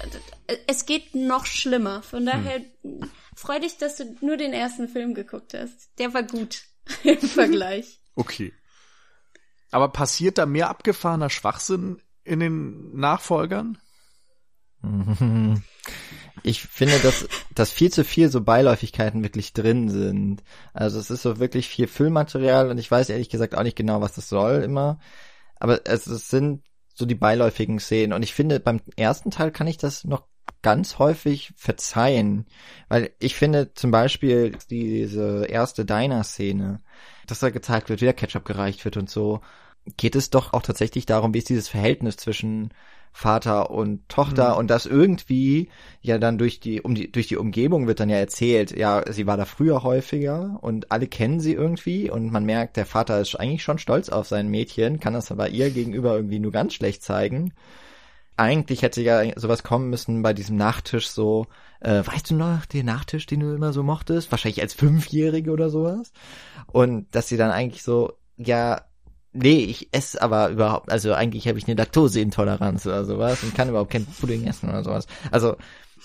das 0.46 0.58
es 0.66 0.86
geht 0.86 1.14
noch 1.14 1.46
schlimmer. 1.46 2.02
Von 2.02 2.26
daher 2.26 2.64
hm. 2.82 3.10
freu 3.34 3.58
dich, 3.58 3.76
dass 3.78 3.96
du 3.96 4.16
nur 4.20 4.36
den 4.36 4.52
ersten 4.52 4.88
Film 4.88 5.14
geguckt 5.14 5.54
hast. 5.54 5.90
Der 5.98 6.14
war 6.14 6.22
gut 6.22 6.62
im 7.02 7.20
Vergleich. 7.20 8.00
Okay. 8.14 8.52
Aber 9.74 9.88
passiert 9.88 10.38
da 10.38 10.46
mehr 10.46 10.70
abgefahrener 10.70 11.30
Schwachsinn 11.30 12.00
in 12.22 12.38
den 12.38 12.96
Nachfolgern? 12.96 13.76
Ich 16.42 16.60
finde, 16.60 16.98
dass, 16.98 17.26
dass 17.54 17.70
viel 17.70 17.90
zu 17.90 18.04
viel 18.04 18.28
so 18.28 18.42
Beiläufigkeiten 18.42 19.22
wirklich 19.22 19.54
drin 19.54 19.88
sind. 19.88 20.42
Also 20.74 20.98
es 20.98 21.08
ist 21.08 21.22
so 21.22 21.38
wirklich 21.38 21.68
viel 21.68 21.86
Füllmaterial 21.86 22.70
und 22.70 22.76
ich 22.76 22.90
weiß 22.90 23.08
ehrlich 23.08 23.30
gesagt 23.30 23.56
auch 23.56 23.62
nicht 23.62 23.76
genau, 23.76 24.02
was 24.02 24.12
das 24.12 24.28
soll 24.28 24.62
immer. 24.62 24.98
Aber 25.56 25.86
es, 25.86 26.06
es 26.06 26.28
sind 26.28 26.62
so 26.92 27.06
die 27.06 27.14
beiläufigen 27.14 27.78
Szenen 27.80 28.12
und 28.12 28.22
ich 28.22 28.34
finde, 28.34 28.60
beim 28.60 28.80
ersten 28.96 29.30
Teil 29.30 29.52
kann 29.52 29.68
ich 29.68 29.78
das 29.78 30.04
noch 30.04 30.24
ganz 30.60 30.98
häufig 30.98 31.54
verzeihen, 31.56 32.46
weil 32.88 33.10
ich 33.20 33.36
finde 33.36 33.72
zum 33.72 33.90
Beispiel 33.90 34.58
diese 34.70 35.46
erste 35.46 35.86
Diner-Szene, 35.86 36.82
dass 37.26 37.40
da 37.40 37.48
gezeigt 37.48 37.88
wird, 37.88 38.02
wie 38.02 38.06
der 38.06 38.14
Ketchup 38.14 38.44
gereicht 38.44 38.84
wird 38.84 38.98
und 38.98 39.08
so, 39.08 39.40
geht 39.96 40.16
es 40.16 40.30
doch 40.30 40.52
auch 40.52 40.62
tatsächlich 40.62 41.06
darum, 41.06 41.34
wie 41.34 41.38
ist 41.38 41.48
dieses 41.48 41.68
Verhältnis 41.68 42.16
zwischen 42.16 42.70
Vater 43.16 43.70
und 43.70 44.08
Tochter 44.08 44.54
mhm. 44.54 44.58
und 44.58 44.70
das 44.70 44.86
irgendwie 44.86 45.68
ja 46.00 46.18
dann 46.18 46.36
durch 46.36 46.58
die 46.58 46.82
um 46.82 46.96
die 46.96 47.12
durch 47.12 47.28
die 47.28 47.36
Umgebung 47.36 47.86
wird 47.86 48.00
dann 48.00 48.10
ja 48.10 48.16
erzählt, 48.16 48.76
ja, 48.76 49.04
sie 49.10 49.28
war 49.28 49.36
da 49.36 49.44
früher 49.44 49.84
häufiger 49.84 50.58
und 50.62 50.90
alle 50.90 51.06
kennen 51.06 51.38
sie 51.38 51.52
irgendwie 51.52 52.10
und 52.10 52.32
man 52.32 52.44
merkt, 52.44 52.76
der 52.76 52.86
Vater 52.86 53.20
ist 53.20 53.36
eigentlich 53.36 53.62
schon 53.62 53.78
stolz 53.78 54.08
auf 54.08 54.26
sein 54.26 54.48
Mädchen, 54.48 54.98
kann 54.98 55.14
das 55.14 55.30
aber 55.30 55.48
ihr 55.48 55.70
gegenüber 55.70 56.16
irgendwie 56.16 56.40
nur 56.40 56.50
ganz 56.50 56.74
schlecht 56.74 57.04
zeigen. 57.04 57.54
Eigentlich 58.36 58.82
hätte 58.82 59.00
ja 59.00 59.22
sowas 59.38 59.62
kommen 59.62 59.90
müssen 59.90 60.22
bei 60.22 60.32
diesem 60.32 60.56
Nachtisch 60.56 61.06
so, 61.08 61.46
äh, 61.78 62.02
weißt 62.04 62.30
du 62.30 62.34
noch, 62.34 62.66
den 62.66 62.86
Nachtisch, 62.86 63.26
den 63.26 63.38
du 63.38 63.54
immer 63.54 63.72
so 63.72 63.84
mochtest? 63.84 64.32
Wahrscheinlich 64.32 64.60
als 64.60 64.74
Fünfjährige 64.74 65.52
oder 65.52 65.70
sowas. 65.70 66.12
Und 66.66 67.06
dass 67.14 67.28
sie 67.28 67.36
dann 67.36 67.52
eigentlich 67.52 67.84
so, 67.84 68.14
ja, 68.36 68.82
Nee, 69.36 69.64
ich 69.64 69.92
esse 69.92 70.22
aber 70.22 70.48
überhaupt, 70.48 70.92
also 70.92 71.12
eigentlich 71.12 71.48
habe 71.48 71.58
ich 71.58 71.66
eine 71.66 71.74
Laktoseintoleranz 71.74 72.86
oder 72.86 73.04
sowas 73.04 73.42
und 73.42 73.54
kann 73.54 73.68
überhaupt 73.68 73.90
kein 73.90 74.06
Pudding 74.06 74.46
essen 74.46 74.68
oder 74.68 74.84
sowas. 74.84 75.08
Also 75.32 75.56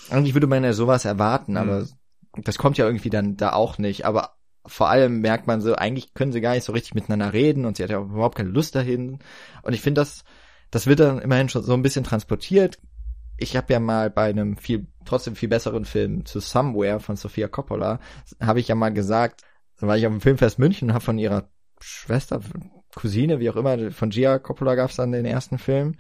eigentlich 0.10 0.34
würde 0.34 0.48
man 0.48 0.64
ja 0.64 0.74
sowas 0.74 1.06
erwarten, 1.06 1.56
aber 1.56 1.82
mhm. 1.82 2.44
das 2.44 2.58
kommt 2.58 2.80
ja 2.80 2.88
irgendwie 2.88 3.12
dann 3.12 3.38
da 3.38 3.54
auch 3.54 3.78
nicht. 3.78 4.06
Aber 4.06 4.36
vor 4.66 4.90
allem 4.90 5.22
merkt 5.22 5.46
man 5.46 5.62
so, 5.62 5.76
eigentlich 5.76 6.16
können 6.16 6.32
sie 6.32 6.42
gar 6.42 6.56
nicht 6.56 6.64
so 6.64 6.74
richtig 6.74 6.96
miteinander 6.96 7.32
reden 7.32 7.66
und 7.66 7.78
sie 7.78 7.84
hat 7.84 7.92
ja 7.92 8.02
überhaupt 8.02 8.36
keine 8.36 8.50
Lust 8.50 8.74
dahin. 8.76 9.20
Und 9.62 9.74
ich 9.74 9.82
finde, 9.82 10.02
das, 10.02 10.24
das 10.72 10.88
wird 10.88 11.00
dann 11.00 11.20
immerhin 11.20 11.50
schon 11.50 11.64
so 11.64 11.74
ein 11.74 11.84
bisschen 11.84 12.04
transportiert. 12.04 12.80
Ich 13.38 13.56
habe 13.56 13.72
ja 13.72 13.80
mal 13.80 14.10
bei 14.10 14.30
einem 14.30 14.58
viel, 14.58 14.88
trotzdem 15.06 15.36
viel 15.36 15.50
besseren 15.50 15.86
Film 15.86 16.26
zu 16.26 16.40
Somewhere 16.40 17.00
von 17.00 17.16
Sofia 17.16 17.48
Coppola, 17.48 18.00
habe 18.42 18.60
ich 18.60 18.68
ja 18.68 18.76
mal 18.76 18.92
gesagt, 18.92 19.44
war 19.80 19.98
ich 19.98 20.06
auf 20.08 20.12
dem 20.12 20.22
Filmfest 20.22 20.60
München 20.60 20.90
und 20.90 20.94
habe 20.94 21.06
von 21.06 21.20
ihrer 21.20 21.50
Schwester, 21.80 22.42
Cousine, 23.00 23.40
wie 23.40 23.50
auch 23.50 23.56
immer, 23.56 23.92
von 23.92 24.10
Gia 24.10 24.40
Coppola 24.40 24.76
gab's 24.76 24.98
dann 24.98 25.12
den 25.12 25.26
ersten 25.26 25.58
Film. 25.58 25.96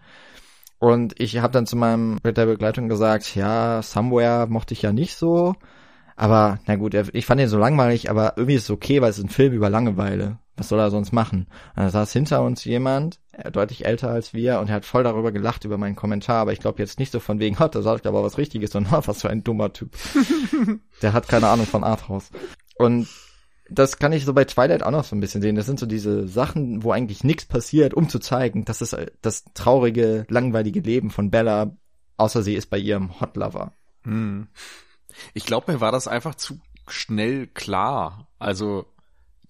Und 0.79 1.19
ich 1.19 1.37
habe 1.39 1.53
dann 1.53 1.65
zu 1.65 1.75
meinem 1.75 2.19
mit 2.23 2.37
der 2.37 2.45
Begleitung 2.45 2.89
gesagt, 2.89 3.35
ja, 3.35 3.81
Somewhere 3.81 4.47
mochte 4.47 4.73
ich 4.73 4.81
ja 4.81 4.91
nicht 4.91 5.15
so. 5.15 5.55
Aber 6.15 6.59
na 6.67 6.75
gut, 6.75 6.93
ich 6.93 7.25
fand 7.25 7.39
ihn 7.39 7.47
so 7.47 7.57
langweilig, 7.57 8.09
aber 8.09 8.33
irgendwie 8.35 8.55
ist 8.55 8.63
es 8.63 8.69
okay, 8.69 9.01
weil 9.01 9.09
es 9.09 9.17
ist 9.17 9.23
ein 9.23 9.29
Film 9.29 9.53
über 9.53 9.69
Langeweile. 9.69 10.39
Was 10.57 10.67
soll 10.67 10.79
er 10.79 10.91
sonst 10.91 11.13
machen? 11.13 11.47
Und 11.75 11.83
da 11.83 11.89
saß 11.89 12.11
hinter 12.11 12.41
uns 12.43 12.65
jemand, 12.65 13.19
deutlich 13.53 13.85
älter 13.85 14.09
als 14.09 14.33
wir, 14.33 14.59
und 14.59 14.67
er 14.67 14.75
hat 14.75 14.85
voll 14.85 15.03
darüber 15.03 15.31
gelacht 15.31 15.63
über 15.63 15.77
meinen 15.77 15.95
Kommentar, 15.95 16.41
aber 16.41 16.51
ich 16.51 16.59
glaube 16.59 16.81
jetzt 16.81 16.99
nicht 16.99 17.13
so 17.13 17.21
von 17.21 17.39
wegen, 17.39 17.59
hat, 17.59 17.75
da 17.75 17.81
sagt 17.81 18.05
aber 18.05 18.21
was 18.21 18.37
Richtiges, 18.37 18.71
sondern 18.71 19.01
was 19.07 19.21
für 19.21 19.29
ein 19.29 19.45
dummer 19.45 19.71
Typ. 19.71 19.91
Der 21.01 21.13
hat 21.13 21.29
keine 21.29 21.47
Ahnung 21.47 21.65
von 21.65 21.85
Arthouse. 21.85 22.31
Und 22.77 23.07
das 23.69 23.97
kann 23.97 24.11
ich 24.11 24.25
so 24.25 24.33
bei 24.33 24.45
Twilight 24.45 24.83
auch 24.83 24.91
noch 24.91 25.03
so 25.03 25.15
ein 25.15 25.19
bisschen 25.19 25.41
sehen. 25.41 25.55
Das 25.55 25.65
sind 25.65 25.79
so 25.79 25.85
diese 25.85 26.27
Sachen, 26.27 26.83
wo 26.83 26.91
eigentlich 26.91 27.23
nichts 27.23 27.45
passiert, 27.45 27.93
um 27.93 28.09
zu 28.09 28.19
zeigen, 28.19 28.65
dass 28.65 28.81
es 28.81 28.95
das 29.21 29.45
traurige, 29.53 30.25
langweilige 30.29 30.79
Leben 30.79 31.09
von 31.09 31.31
Bella, 31.31 31.75
außer 32.17 32.43
sie 32.43 32.55
ist 32.55 32.69
bei 32.69 32.77
ihrem 32.77 33.19
Hot 33.19 33.35
Lover. 33.35 33.73
Hm. 34.03 34.47
Ich 35.33 35.45
glaube, 35.45 35.71
mir 35.71 35.81
war 35.81 35.91
das 35.91 36.07
einfach 36.07 36.35
zu 36.35 36.59
schnell 36.87 37.47
klar. 37.47 38.27
Also 38.39 38.85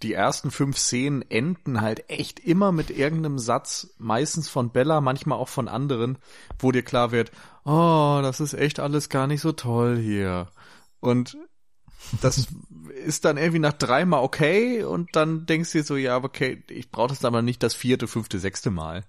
die 0.02 0.14
ersten 0.14 0.52
fünf 0.52 0.78
Szenen 0.78 1.22
enden 1.30 1.82
halt 1.82 2.10
echt 2.10 2.40
immer 2.40 2.72
mit 2.72 2.90
irgendeinem 2.90 3.38
Satz, 3.38 3.94
meistens 3.98 4.48
von 4.48 4.72
Bella, 4.72 5.02
manchmal 5.02 5.38
auch 5.38 5.50
von 5.50 5.68
anderen, 5.68 6.18
wo 6.58 6.72
dir 6.72 6.84
klar 6.84 7.12
wird, 7.12 7.32
oh, 7.66 8.20
das 8.22 8.40
ist 8.40 8.54
echt 8.54 8.80
alles 8.80 9.10
gar 9.10 9.28
nicht 9.28 9.42
so 9.42 9.52
toll 9.52 9.98
hier. 9.98 10.48
Und 11.02 11.38
das 12.22 12.48
ist 13.06 13.26
dann 13.26 13.38
irgendwie 13.38 13.60
nach 13.60 13.74
dreimal 13.74 14.24
okay 14.24 14.84
und 14.84 15.16
dann 15.16 15.46
denkst 15.46 15.72
du 15.72 15.80
dir 15.80 15.84
so, 15.84 15.96
ja, 15.96 16.18
okay, 16.18 16.64
ich 16.70 16.92
brauche 16.92 17.10
das 17.10 17.26
aber 17.26 17.42
nicht 17.42 17.64
das 17.64 17.74
vierte, 17.74 18.08
fünfte, 18.08 18.40
sechste 18.40 18.72
Mal. 18.72 19.04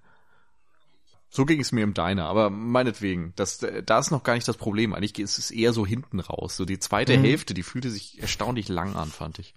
So 1.33 1.45
ging 1.45 1.61
es 1.61 1.71
mir 1.71 1.85
im 1.85 1.95
Diner, 1.95 2.27
aber 2.27 2.51
meinetwegen, 2.51 3.33
das, 3.37 3.59
da 3.59 3.99
ist 4.01 4.11
noch 4.11 4.25
gar 4.25 4.35
nicht 4.35 4.49
das 4.49 4.57
Problem. 4.57 4.93
Eigentlich 4.95 5.17
ist 5.19 5.39
es 5.39 5.53
eher 5.53 5.73
so 5.73 5.87
hinten 5.87 6.19
raus. 6.19 6.57
So 6.57 6.65
die 6.65 6.81
zweite 6.81 7.17
mhm. 7.17 7.23
Hälfte, 7.23 7.55
die 7.55 7.63
fühlte 7.63 7.89
sich 7.89 8.21
erstaunlich 8.21 8.69
lang 8.69 8.97
an, 8.97 9.09
fand 9.09 9.39
ich. 9.39 9.55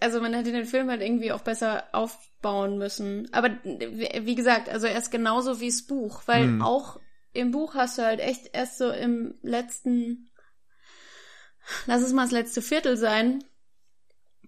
Also 0.00 0.20
man 0.20 0.34
hätte 0.34 0.50
den 0.50 0.66
Film 0.66 0.90
halt 0.90 1.00
irgendwie 1.00 1.30
auch 1.30 1.42
besser 1.42 1.84
aufbauen 1.92 2.76
müssen. 2.76 3.32
Aber 3.32 3.50
wie 3.62 4.34
gesagt, 4.34 4.68
also 4.68 4.88
er 4.88 4.98
ist 4.98 5.12
genauso 5.12 5.60
wie 5.60 5.70
das 5.70 5.82
Buch, 5.82 6.22
weil 6.26 6.48
mhm. 6.48 6.62
auch 6.62 6.98
im 7.32 7.52
Buch 7.52 7.74
hast 7.74 7.98
du 7.98 8.02
halt 8.02 8.18
echt 8.18 8.50
erst 8.52 8.78
so 8.78 8.90
im 8.90 9.34
letzten 9.42 10.28
lass 11.86 12.02
es 12.02 12.12
mal 12.12 12.24
das 12.24 12.32
letzte 12.32 12.62
Viertel 12.62 12.96
sein, 12.96 13.44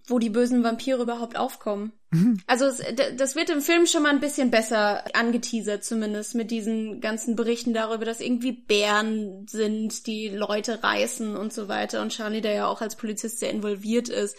wo 0.07 0.19
die 0.19 0.29
bösen 0.29 0.63
Vampire 0.63 1.01
überhaupt 1.01 1.37
aufkommen. 1.37 1.91
Mhm. 2.11 2.39
Also 2.47 2.65
es, 2.65 2.81
das 3.17 3.35
wird 3.35 3.49
im 3.49 3.61
Film 3.61 3.85
schon 3.85 4.03
mal 4.03 4.09
ein 4.09 4.21
bisschen 4.21 4.49
besser 4.49 5.03
angeteasert, 5.13 5.83
zumindest 5.83 6.35
mit 6.35 6.49
diesen 6.49 7.01
ganzen 7.01 7.35
Berichten 7.35 7.73
darüber, 7.73 8.05
dass 8.05 8.21
irgendwie 8.21 8.53
Bären 8.53 9.45
sind, 9.47 10.07
die 10.07 10.29
Leute 10.29 10.81
reißen 10.81 11.35
und 11.35 11.51
so 11.51 11.67
weiter 11.67 12.01
und 12.01 12.13
Charlie, 12.13 12.41
der 12.41 12.53
ja 12.53 12.67
auch 12.67 12.81
als 12.81 12.95
Polizist 12.95 13.39
sehr 13.39 13.51
involviert 13.51 14.07
ist. 14.07 14.37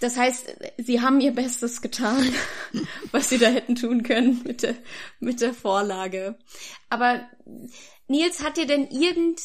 Das 0.00 0.16
heißt, 0.16 0.56
sie 0.78 1.00
haben 1.02 1.20
ihr 1.20 1.32
Bestes 1.32 1.82
getan, 1.82 2.32
was 3.12 3.28
sie 3.28 3.38
da 3.38 3.48
hätten 3.48 3.74
tun 3.74 4.02
können 4.02 4.40
mit 4.44 4.62
der, 4.62 4.76
mit 5.18 5.40
der 5.40 5.52
Vorlage. 5.52 6.38
Aber 6.88 7.28
Nils, 8.08 8.42
hat 8.42 8.56
dir 8.56 8.66
denn 8.66 8.88
irgend 8.88 9.40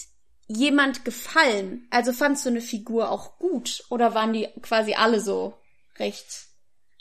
jemand 0.47 1.05
gefallen? 1.05 1.87
Also 1.89 2.13
fandst 2.13 2.45
du 2.45 2.49
eine 2.49 2.61
Figur 2.61 3.09
auch 3.09 3.37
gut 3.39 3.83
oder 3.89 4.13
waren 4.13 4.33
die 4.33 4.47
quasi 4.61 4.93
alle 4.93 5.19
so 5.19 5.57
recht 5.97 6.47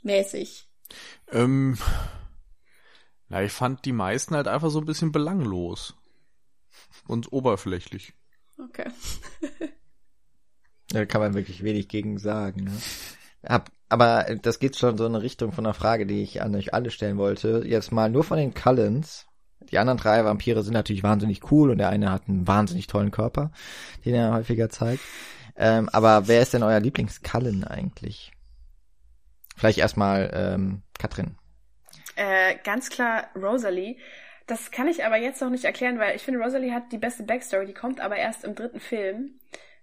mäßig? 0.03 0.69
Ähm, 1.31 1.79
na, 3.29 3.43
ich 3.43 3.53
fand 3.53 3.85
die 3.85 3.93
meisten 3.93 4.35
halt 4.35 4.49
einfach 4.49 4.71
so 4.71 4.79
ein 4.79 4.87
bisschen 4.87 5.13
belanglos 5.13 5.95
und 7.07 7.33
oberflächlich. 7.33 8.15
Okay. 8.59 8.91
da 10.89 11.05
kann 11.07 11.21
man 11.21 11.35
wirklich 11.35 11.63
wenig 11.63 11.89
gegen 11.89 12.19
sagen. 12.19 12.65
Ne? 12.65 12.73
Hab, 13.47 13.71
aber 13.89 14.37
das 14.43 14.59
geht 14.59 14.77
schon 14.77 14.97
so 14.97 15.07
in 15.07 15.15
eine 15.15 15.23
Richtung 15.23 15.53
von 15.53 15.67
einer 15.67 15.75
Frage, 15.75 16.07
die 16.07 16.23
ich 16.23 16.43
an 16.43 16.55
euch 16.55 16.73
alle 16.73 16.91
stellen 16.91 17.19
wollte. 17.19 17.65
Jetzt 17.67 17.93
mal 17.93 18.11
nur 18.11 18.25
von 18.25 18.39
den 18.39 18.55
Cullens. 18.55 19.27
Die 19.75 19.81
anderen 19.81 19.99
drei 19.99 20.25
Vampire 20.25 20.63
sind 20.63 20.73
natürlich 20.73 21.03
wahnsinnig 21.03 21.51
cool 21.51 21.69
und 21.69 21.79
der 21.79 21.89
eine 21.89 22.13
hat 22.13 22.29
einen 22.29 22.47
wahnsinnig 22.47 22.87
tollen 22.87 23.11
Körper, 23.11 23.51
den 24.05 24.15
er 24.15 24.33
häufiger 24.33 24.71
zeigt. 24.71 25.03
Ähm, 25.57 25.89
aber 25.89 26.29
wer 26.29 26.41
ist 26.43 26.55
denn 26.55 26.63
euer 26.63 26.79
Lieblingskallen 26.79 27.65
eigentlich? 27.65 28.31
Vielleicht 29.57 29.79
erstmal 29.79 30.31
ähm, 30.33 30.83
Katrin. 30.97 31.37
Äh, 32.15 32.55
ganz 32.63 32.89
klar 32.89 33.25
Rosalie. 33.35 33.97
Das 34.47 34.71
kann 34.71 34.87
ich 34.87 35.05
aber 35.05 35.17
jetzt 35.17 35.41
noch 35.41 35.51
nicht 35.51 35.65
erklären, 35.65 35.99
weil 35.99 36.15
ich 36.15 36.23
finde, 36.23 36.39
Rosalie 36.39 36.73
hat 36.73 36.93
die 36.93 36.99
beste 36.99 37.25
Backstory, 37.25 37.67
die 37.67 37.75
kommt 37.75 37.99
aber 38.01 38.15
erst 38.15 38.45
im 38.45 38.55
dritten 38.55 38.79
Film. 38.79 39.41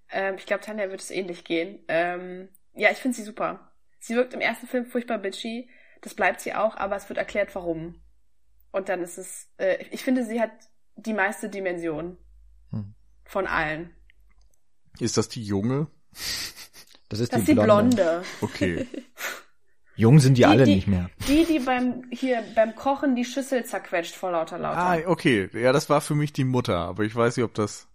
Ähm, 0.10 0.36
ich 0.38 0.46
glaube, 0.46 0.64
Tanja 0.64 0.90
wird 0.90 1.02
es 1.02 1.12
ähnlich 1.12 1.44
gehen. 1.44 1.84
Ähm, 1.90 2.48
ja, 2.76 2.92
ich 2.92 2.98
finde 3.00 3.18
sie 3.18 3.24
super. 3.24 3.74
Sie 4.00 4.16
wirkt 4.16 4.34
im 4.34 4.40
ersten 4.40 4.68
Film 4.68 4.86
furchtbar 4.86 5.18
bitchy. 5.18 5.70
Das 6.00 6.14
bleibt 6.14 6.40
sie 6.40 6.54
auch, 6.54 6.78
aber 6.78 6.96
es 6.96 7.10
wird 7.10 7.20
erklärt, 7.20 7.54
warum. 7.56 8.02
Und 8.72 8.90
dann 8.90 9.02
ist 9.02 9.18
es, 9.18 9.50
äh, 9.58 9.84
ich 9.92 10.04
finde, 10.04 10.26
sie 10.26 10.42
hat 10.42 10.52
die 10.96 11.14
meiste 11.14 11.50
Dimension 11.50 12.18
hm. 12.70 12.94
von 13.26 13.48
allen. 13.48 13.94
Ist 15.00 15.18
das 15.18 15.30
die 15.30 15.44
junge? 15.44 15.88
Das 17.10 17.20
ist 17.20 17.34
das 17.34 17.42
die, 17.42 17.48
die 17.48 17.54
Blonde. 17.54 17.96
Blonde. 17.96 18.24
Okay. 18.42 18.88
Jung 19.96 20.20
sind 20.20 20.36
die, 20.38 20.42
die 20.42 20.46
alle 20.46 20.64
die, 20.64 20.76
nicht 20.76 20.88
mehr. 20.88 21.10
Die, 21.28 21.46
die 21.46 21.60
beim 21.60 22.06
hier 22.12 22.44
beim 22.56 22.76
Kochen 22.76 23.16
die 23.16 23.26
Schüssel 23.26 23.66
zerquetscht 23.66 24.16
vor 24.16 24.32
lauter 24.32 24.58
Lauter. 24.58 24.78
Ah, 24.78 24.98
okay. 25.06 25.50
Ja, 25.54 25.74
das 25.74 25.90
war 25.90 26.02
für 26.02 26.16
mich 26.16 26.34
die 26.34 26.46
Mutter, 26.46 26.78
aber 26.78 27.04
ich 27.04 27.16
weiß 27.16 27.38
nicht, 27.38 27.44
ob 27.44 27.54
das. 27.54 27.88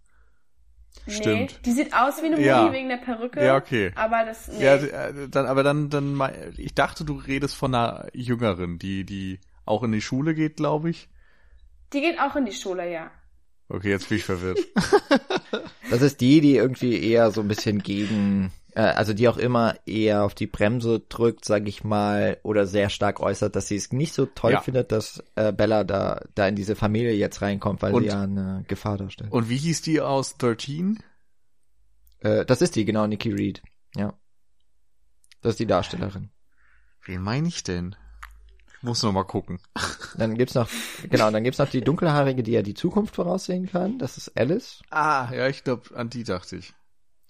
Stimmt. 1.07 1.25
Nee, 1.25 1.49
die 1.65 1.71
sieht 1.71 1.93
aus 1.93 2.21
wie 2.21 2.27
eine 2.27 2.35
Mutti 2.35 2.47
Ja. 2.47 2.71
wegen 2.71 2.89
der 2.89 2.97
Perücke. 2.97 3.43
Ja, 3.43 3.55
okay. 3.55 3.91
Aber 3.95 4.25
das, 4.25 4.47
nee. 4.47 4.63
Ja, 4.63 4.75
äh, 4.75 5.29
dann, 5.29 5.45
aber 5.45 5.63
dann, 5.63 5.89
dann, 5.89 6.53
ich 6.57 6.73
dachte, 6.73 7.05
du 7.05 7.13
redest 7.13 7.55
von 7.55 7.73
einer 7.73 8.07
Jüngeren, 8.13 8.79
die, 8.79 9.05
die 9.05 9.39
auch 9.67 9.83
in 9.83 9.91
die 9.91 10.01
Schule 10.01 10.33
geht, 10.35 10.57
glaube 10.57 10.89
ich. 10.89 11.09
die 11.93 12.01
geht 12.01 12.19
auch 12.19 12.35
in 12.35 12.45
die 12.45 12.53
Schule, 12.53 12.91
ja. 12.91 13.11
Okay, 13.69 13.89
jetzt 13.89 14.09
bin 14.09 14.17
ich 14.17 14.23
verwirrt. 14.23 14.59
Das 15.89 16.01
ist 16.01 16.19
die, 16.19 16.41
die 16.41 16.57
irgendwie 16.57 17.01
eher 17.01 17.31
so 17.31 17.39
ein 17.39 17.47
bisschen 17.47 17.81
gegen, 17.81 18.51
äh, 18.75 18.81
also 18.81 19.13
die 19.13 19.29
auch 19.29 19.37
immer 19.37 19.75
eher 19.85 20.25
auf 20.25 20.35
die 20.35 20.45
Bremse 20.45 20.99
drückt, 20.99 21.45
sag 21.45 21.65
ich 21.65 21.85
mal, 21.85 22.39
oder 22.43 22.67
sehr 22.67 22.89
stark 22.89 23.21
äußert, 23.21 23.55
dass 23.55 23.69
sie 23.69 23.77
es 23.77 23.93
nicht 23.93 24.13
so 24.13 24.25
toll 24.25 24.51
Ja. 24.51 24.59
findet, 24.61 24.91
dass 24.91 25.23
äh, 25.35 25.53
Bella 25.53 25.85
da, 25.85 26.21
da 26.35 26.45
in 26.49 26.57
diese 26.57 26.75
Familie 26.75 27.13
jetzt 27.13 27.41
reinkommt, 27.41 27.81
weil 27.81 27.93
Und- 27.93 28.01
sie 28.03 28.09
ja 28.09 28.21
eine 28.21 28.65
Gefahr 28.67 28.97
darstellt. 28.97 29.31
Und 29.31 29.47
wie 29.49 29.55
hieß 29.55 29.81
die 29.83 30.01
aus 30.01 30.35
13? 30.37 31.01
Äh, 32.19 32.43
das 32.45 32.61
ist 32.61 32.75
die, 32.75 32.83
genau, 32.83 33.07
Nikki 33.07 33.31
Reed. 33.31 33.61
Ja. 33.95 34.13
Das 35.41 35.51
ist 35.51 35.59
die 35.61 35.67
Darstellerin. 35.67 36.31
Wen 37.05 37.21
meine 37.21 37.47
ich 37.47 37.63
denn? 37.63 37.95
Muss 38.81 39.01
noch 39.03 39.11
mal 39.11 39.23
gucken. 39.23 39.59
Dann 40.17 40.35
gibt's 40.37 40.53
noch, 40.55 40.69
genau, 41.09 41.31
dann 41.31 41.43
gibt's 41.43 41.57
noch 41.59 41.69
die 41.69 41.81
dunkelhaarige, 41.81 42.43
die 42.43 42.51
ja 42.51 42.61
die 42.61 42.75
Zukunft 42.75 43.15
voraussehen 43.15 43.67
kann. 43.67 43.97
Das 43.99 44.17
ist 44.17 44.37
Alice. 44.37 44.81
Ah, 44.91 45.29
ja, 45.33 45.47
ich 45.47 45.63
glaube, 45.63 45.95
an 45.95 46.09
die 46.09 46.23
dachte 46.23 46.57
ich. 46.57 46.73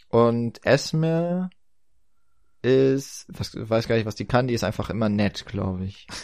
Und 0.10 0.66
Esme 0.66 1.50
ist, 2.62 3.26
was, 3.30 3.52
weiß 3.56 3.88
gar 3.88 3.96
nicht, 3.96 4.06
was 4.06 4.16
die 4.16 4.26
kann, 4.26 4.48
die 4.48 4.54
ist 4.54 4.64
einfach 4.64 4.90
immer 4.90 5.10
nett, 5.10 5.46
glaube 5.46 5.86
ich. 5.86 6.08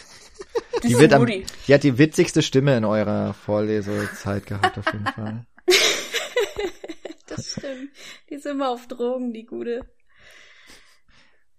Die, 0.82 0.88
Die 0.88 0.92
ist 0.94 1.00
wird 1.00 1.12
am, 1.14 1.24
die 1.24 1.44
hat 1.72 1.84
die 1.84 1.96
witzigste 1.96 2.42
Stimme 2.42 2.76
in 2.76 2.84
eurer 2.84 3.32
Vorlesezeit 3.32 4.44
gehabt, 4.44 4.76
auf 4.76 4.84
jeden 4.92 5.06
Fall. 5.06 5.46
Das 7.26 7.52
stimmt. 7.52 7.90
Die 8.28 8.34
ist 8.34 8.44
immer 8.46 8.68
auf 8.70 8.86
Drogen, 8.86 9.32
die 9.32 9.46
gute. 9.46 9.80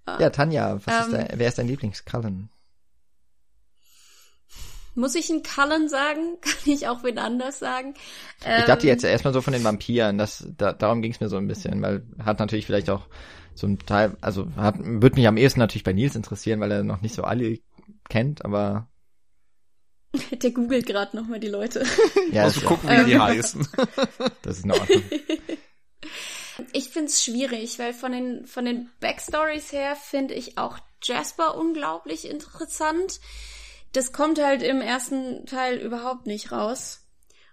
Ja, 0.08 0.30
Tanja, 0.30 0.80
was 0.86 1.08
ist 1.08 1.14
Ähm. 1.14 1.28
dein, 1.28 1.40
wer 1.40 1.48
ist 1.48 1.58
dein 1.58 1.68
Lieblingscullen? 1.68 2.50
Muss 4.96 5.16
ich 5.16 5.30
einen 5.30 5.44
Cullen 5.44 5.90
sagen? 5.90 6.38
Kann 6.42 6.74
ich 6.74 6.88
auch 6.88 7.04
wen 7.04 7.18
anders 7.20 7.60
sagen? 7.60 7.94
Ich 8.40 8.46
Ähm, 8.48 8.66
dachte 8.66 8.88
jetzt 8.88 9.04
erstmal 9.04 9.34
so 9.34 9.42
von 9.42 9.54
den 9.54 9.64
Vampiren, 9.64 10.18
das, 10.18 10.48
da, 10.58 10.74
darum 10.74 11.02
ging 11.02 11.12
es 11.12 11.20
mir 11.20 11.30
so 11.30 11.38
ein 11.38 11.48
bisschen, 11.48 11.82
weil 11.82 12.04
hat 12.24 12.40
natürlich 12.40 12.66
vielleicht 12.66 12.90
auch 12.90 13.08
so 13.54 13.68
ein 13.68 13.80
Teil, 13.80 14.18
also 14.22 14.48
hat, 14.56 14.76
würde 14.80 15.16
mich 15.16 15.28
am 15.28 15.38
ehesten 15.38 15.60
natürlich 15.60 15.84
bei 15.84 15.94
Nils 15.94 16.16
interessieren, 16.16 16.60
weil 16.60 16.72
er 16.72 16.84
noch 16.84 17.02
nicht 17.02 17.16
so 17.16 17.24
alle 17.24 17.60
kennt, 18.10 18.44
aber 18.46 18.88
Der 20.42 20.52
googelt 20.52 20.86
gerade 20.86 21.16
nochmal 21.16 21.40
die 21.40 21.48
Leute. 21.50 21.84
ja, 22.32 22.44
Also 22.44 22.62
ja, 22.62 22.68
gucken, 22.68 22.90
wie 22.98 23.04
die 23.04 23.14
Ähm. 23.14 23.22
heißen. 23.22 23.68
das 24.42 24.58
ist 24.58 24.66
in 24.66 24.72
Ordnung. 24.72 25.04
Ich 26.72 26.90
find's 26.90 27.24
schwierig, 27.24 27.80
weil 27.80 27.94
von 27.94 28.12
den, 28.12 28.46
von 28.46 28.66
den 28.66 28.90
Backstories 29.00 29.72
her 29.72 29.96
finde 29.96 30.34
ich 30.34 30.58
auch 30.58 30.78
Jasper 31.04 31.56
unglaublich 31.58 32.30
interessant. 32.30 33.20
Das 33.96 34.12
kommt 34.12 34.42
halt 34.42 34.62
im 34.62 34.82
ersten 34.82 35.46
Teil 35.46 35.78
überhaupt 35.78 36.28
nicht 36.28 36.52
raus. 36.52 37.08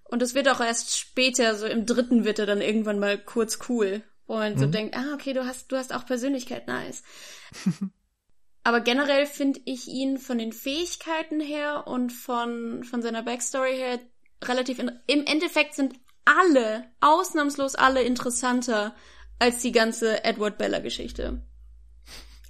Und 0.05 0.23
es 0.23 0.35
wird 0.35 0.49
auch 0.49 0.61
erst 0.61 0.99
später, 0.99 1.55
so 1.55 1.67
im 1.67 1.87
dritten 1.87 2.25
wird 2.25 2.39
er 2.39 2.47
dann 2.47 2.61
irgendwann 2.61 2.99
mal 2.99 3.17
kurz 3.17 3.59
cool. 3.69 4.03
Wo 4.27 4.35
man 4.35 4.59
so 4.59 4.67
denkt, 4.67 4.97
ah, 4.97 5.15
okay, 5.15 5.33
du 5.33 5.47
hast, 5.47 5.71
du 5.71 5.77
hast 5.77 5.95
auch 5.95 6.07
Persönlichkeit, 6.07 6.67
nice. 6.67 7.03
Aber 8.65 8.81
generell 8.81 9.27
finde 9.27 9.61
ich 9.65 9.89
ihn 9.89 10.19
von 10.19 10.39
den 10.39 10.53
Fähigkeiten 10.53 11.41
her 11.41 11.87
und 11.87 12.11
von, 12.11 12.85
von 12.85 13.03
seiner 13.03 13.23
Backstory 13.23 13.77
her 13.77 13.99
relativ, 14.43 14.79
in, 14.79 14.93
im 15.07 15.25
Endeffekt 15.27 15.75
sind 15.75 15.95
alle, 16.25 16.85
ausnahmslos 17.01 17.75
alle 17.75 18.03
interessanter 18.03 18.95
als 19.39 19.61
die 19.63 19.73
ganze 19.73 20.25
Edward 20.25 20.59
Bella 20.59 20.79
Geschichte. 20.79 21.43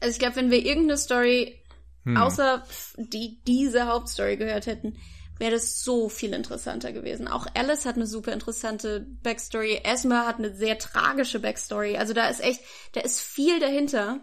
Also 0.01 0.13
ich 0.13 0.19
glaube, 0.19 0.37
wenn 0.37 0.51
wir 0.51 0.65
irgendeine 0.65 0.99
Story 0.99 1.62
Hm. 2.05 2.17
außer 2.17 2.65
die 2.97 3.41
diese 3.47 3.87
Hauptstory 3.87 4.37
gehört 4.37 4.67
hätten, 4.67 4.99
wäre 5.39 5.53
das 5.53 5.83
so 5.83 6.09
viel 6.09 6.35
interessanter 6.35 6.93
gewesen. 6.93 7.27
Auch 7.29 7.47
Alice 7.55 7.85
hat 7.85 7.97
eine 7.97 8.07
super 8.07 8.33
interessante 8.33 9.07
Backstory. 9.23 9.81
Esma 9.85 10.27
hat 10.27 10.39
eine 10.39 10.55
sehr 10.55 10.79
tragische 10.79 11.41
Backstory. 11.41 11.97
Also 11.97 12.13
da 12.13 12.29
ist 12.29 12.41
echt, 12.41 12.61
da 12.93 13.01
ist 13.01 13.21
viel 13.21 13.59
dahinter. 13.61 14.21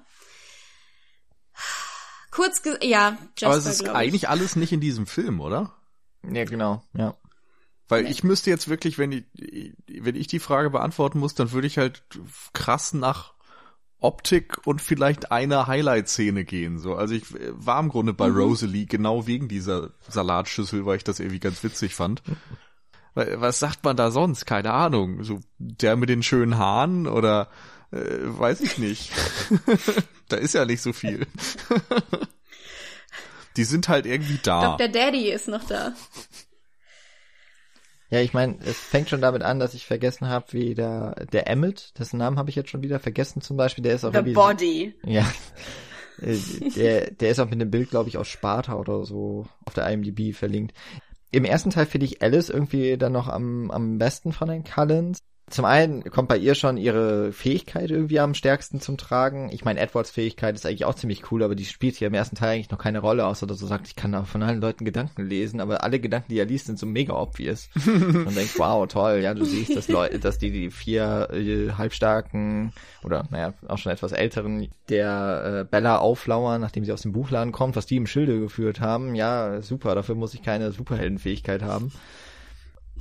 Kurz 2.32 2.62
gesagt, 2.62 2.84
ja, 2.84 3.18
Jasper, 3.38 3.46
Aber 3.48 3.58
es 3.58 3.66
ist 3.66 3.90
eigentlich 3.90 4.30
alles 4.30 4.56
nicht 4.56 4.72
in 4.72 4.80
diesem 4.80 5.08
Film, 5.08 5.42
oder? 5.42 5.74
Ja, 6.24 6.46
genau, 6.46 6.84
ja. 6.94 7.18
Weil 7.88 8.04
Nee. 8.04 8.12
ich 8.12 8.24
müsste 8.24 8.52
jetzt 8.52 8.70
wirklich, 8.70 8.98
wenn 9.00 9.12
ich, 9.12 9.26
wenn 9.88 10.16
ich 10.16 10.28
die 10.28 10.40
Frage 10.40 10.70
beantworten 10.70 11.20
muss, 11.20 11.34
dann 11.34 11.52
würde 11.52 11.66
ich 11.68 11.78
halt 11.80 12.04
krass 12.54 12.94
nach 12.94 13.34
Optik 14.02 14.66
und 14.66 14.82
vielleicht 14.82 15.32
einer 15.32 15.68
Highlight-Szene 15.68 16.46
gehen. 16.46 16.80
So, 16.80 16.96
also 16.96 17.14
ich 17.14 17.24
äh, 17.36 17.52
war 17.54 17.80
im 17.80 17.90
Grunde 17.90 18.14
bei 18.14 18.30
Mhm. 18.30 18.38
Rosalie 18.38 18.86
genau 18.86 19.28
wegen 19.28 19.48
dieser 19.48 19.92
Salatschüssel, 20.08 20.86
weil 20.86 20.98
ich 20.98 21.04
das 21.04 21.20
irgendwie 21.20 21.40
ganz 21.40 21.64
witzig 21.64 21.96
fand. 21.96 22.22
Was 23.16 23.60
sagt 23.60 23.84
man 23.84 23.98
da 23.98 24.12
sonst? 24.12 24.46
Keine 24.46 24.72
Ahnung. 24.72 25.24
So 25.24 25.42
der 25.58 25.98
mit 25.98 26.10
den 26.10 26.24
schönen 26.24 26.58
Haaren 26.58 27.08
oder 27.08 27.50
äh, 27.92 27.98
weiß 27.98 28.62
ich 28.62 28.78
nicht. 28.78 29.12
da 30.30 30.38
ist 30.38 30.54
ja 30.54 30.64
nicht 30.66 30.82
so 30.82 30.94
viel. 30.94 31.28
Die 33.58 33.64
sind 33.66 33.90
halt 33.90 34.06
irgendwie 34.06 34.40
da. 34.42 34.78
Dr. 34.78 34.88
Daddy 34.88 35.32
ist 35.32 35.50
noch 35.50 35.66
da. 35.66 35.92
Ja, 38.10 38.20
ich 38.22 38.34
meine, 38.34 38.58
es 38.66 38.78
fängt 38.78 39.10
schon 39.10 39.22
damit 39.22 39.44
an, 39.44 39.60
dass 39.60 39.74
ich 39.76 39.86
vergessen 39.86 40.28
habe, 40.30 40.48
wie 40.52 40.74
der, 40.74 41.26
der 41.32 41.48
Emmett, 41.48 41.98
dessen 42.00 42.18
Namen 42.18 42.40
habe 42.40 42.50
ich 42.50 42.56
jetzt 42.56 42.70
schon 42.72 42.82
wieder 42.82 43.00
vergessen 43.00 43.42
zum 43.42 43.56
Beispiel, 43.56 43.84
der 43.84 43.94
ist 43.96 44.04
auch 44.04 44.12
The 44.12 44.18
irgendwie- 44.18 44.34
Body. 44.34 44.94
Ja. 45.06 45.32
Äh, 46.22 46.36
der, 46.76 47.12
der 47.12 47.30
ist 47.30 47.40
auch 47.40 47.46
mit 47.46 47.54
einem 47.54 47.72
Bild, 47.72 47.92
glaube 47.92 48.10
ich, 48.10 48.18
aus 48.18 48.28
Sparta 48.28 48.74
oder 48.76 49.06
so 49.06 49.48
auf 49.66 49.74
der 49.74 49.90
IMDb 49.90 50.36
verlinkt. 50.36 50.74
Im 51.32 51.46
ersten 51.46 51.70
Teil 51.70 51.86
finde 51.86 52.08
ich 52.08 52.22
Alice 52.22 52.50
irgendwie 52.50 52.98
dann 52.98 53.14
noch 53.14 53.28
am, 53.28 53.70
am 53.72 54.00
besten 54.00 54.34
von 54.34 54.50
den 54.50 54.64
Cullens. 54.64 55.20
Zum 55.50 55.66
einen 55.66 56.04
kommt 56.04 56.30
bei 56.30 56.38
ihr 56.38 56.56
schon 56.56 56.78
ihre 56.78 57.32
Fähigkeit 57.32 57.90
irgendwie 57.90 58.20
am 58.20 58.34
stärksten 58.34 58.80
zum 58.80 58.98
Tragen. 58.98 59.50
Ich 59.52 59.66
meine, 59.66 59.80
Edwards 59.80 60.12
Fähigkeit 60.12 60.56
ist 60.56 60.66
eigentlich 60.66 60.86
auch 60.86 60.96
ziemlich 60.96 61.32
cool, 61.32 61.44
aber 61.44 61.56
die 61.56 61.66
spielt 61.66 61.96
hier 61.96 62.08
im 62.08 62.14
ersten 62.14 62.36
Teil 62.36 62.56
eigentlich 62.56 62.72
noch 62.72 62.78
keine 62.78 63.00
Rolle, 63.00 63.26
außer 63.26 63.48
dass 63.48 63.62
er 63.62 63.68
sagt, 63.68 63.88
ich 63.88 63.96
kann 63.96 64.26
von 64.26 64.44
allen 64.44 64.62
Leuten 64.62 64.86
Gedanken 64.86 65.26
lesen, 65.26 65.62
aber 65.62 65.84
alle 65.84 66.00
Gedanken, 66.00 66.32
die 66.32 66.40
er 66.40 66.46
liest, 66.46 66.68
sind 66.68 66.78
so 66.78 66.86
mega 66.86 67.14
obvious. 67.14 67.70
Und 67.86 68.36
denkst, 68.36 68.58
wow, 68.58 68.88
toll, 68.88 69.22
ja, 69.24 69.34
du 69.34 69.46
siehst, 69.46 69.76
dass 69.76 69.88
Leute, 69.88 70.20
dass 70.20 70.38
die, 70.38 70.52
die 70.52 70.72
vier 70.72 71.30
äh, 71.32 71.72
halbstarken 71.74 72.72
oder 73.04 73.28
naja, 73.32 73.54
auch 73.68 73.78
schon 73.78 73.92
etwas 73.92 74.12
älteren 74.12 74.70
der 74.90 75.62
äh, 75.62 75.64
Bella 75.66 75.98
auflauern, 75.98 76.62
nachdem 76.62 76.86
sie 76.86 76.92
aus 76.92 77.02
dem 77.02 77.12
Buchladen 77.12 77.52
kommt, 77.52 77.76
was 77.76 77.86
die 77.86 77.98
im 77.98 78.08
Schilde 78.08 78.40
geführt 78.40 78.82
haben. 78.82 79.16
Ja, 79.16 79.62
super, 79.62 79.96
dafür 79.96 80.16
muss 80.16 80.34
ich 80.34 80.44
keine 80.44 80.72
Superheldenfähigkeit 80.72 81.64
haben. 81.64 81.92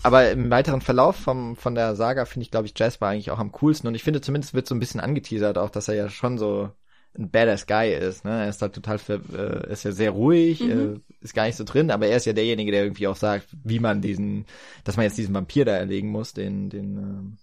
Aber 0.03 0.31
im 0.31 0.51
weiteren 0.51 0.81
Verlauf 0.81 1.17
vom, 1.17 1.57
von 1.57 1.75
der 1.75 1.97
Saga 1.97 2.25
finde 2.25 2.45
ich, 2.45 2.51
glaube 2.51 2.67
ich, 2.67 2.75
Jasper 2.79 3.07
eigentlich 3.09 3.31
auch 3.31 3.39
am 3.39 3.53
coolsten. 3.53 3.89
Und 3.89 3.95
ich 3.95 4.03
finde, 4.05 4.21
zumindest 4.21 4.55
wird 4.55 4.67
so 4.67 4.75
ein 4.75 4.81
bisschen 4.81 5.01
angeteasert 5.01 5.59
auch, 5.59 5.71
dass 5.71 5.89
er 5.89 5.95
ja 5.95 6.09
schon 6.09 6.39
so 6.39 6.71
ein 7.19 7.31
badass 7.31 7.67
Guy 7.67 7.93
ist. 7.95 8.25
Ne? 8.25 8.43
Er 8.43 8.49
ist 8.49 8.63
halt 8.63 8.75
total, 8.75 8.99
äh, 9.09 9.73
ist 9.73 9.85
ja 9.85 9.93
sehr 9.93 10.11
ruhig, 10.11 10.61
Mhm. 10.61 10.95
äh, 10.97 11.01
ist 11.25 11.35
gar 11.35 11.47
nicht 11.47 11.57
so 11.57 11.65
drin, 11.65 11.91
aber 11.91 12.07
er 12.07 12.17
ist 12.17 12.27
ja 12.27 12.33
derjenige, 12.33 12.71
der 12.71 12.85
irgendwie 12.85 13.09
auch 13.09 13.17
sagt, 13.17 13.49
wie 13.65 13.81
man 13.81 14.01
diesen, 14.01 14.47
dass 14.85 14.97
man 14.97 15.05
jetzt 15.05 15.19
diesen 15.19 15.35
Vampir 15.35 15.65
da 15.65 15.77
erlegen 15.77 16.11
muss, 16.11 16.33
den, 16.33 16.71
den, 16.71 16.97
ähm, 16.97 17.39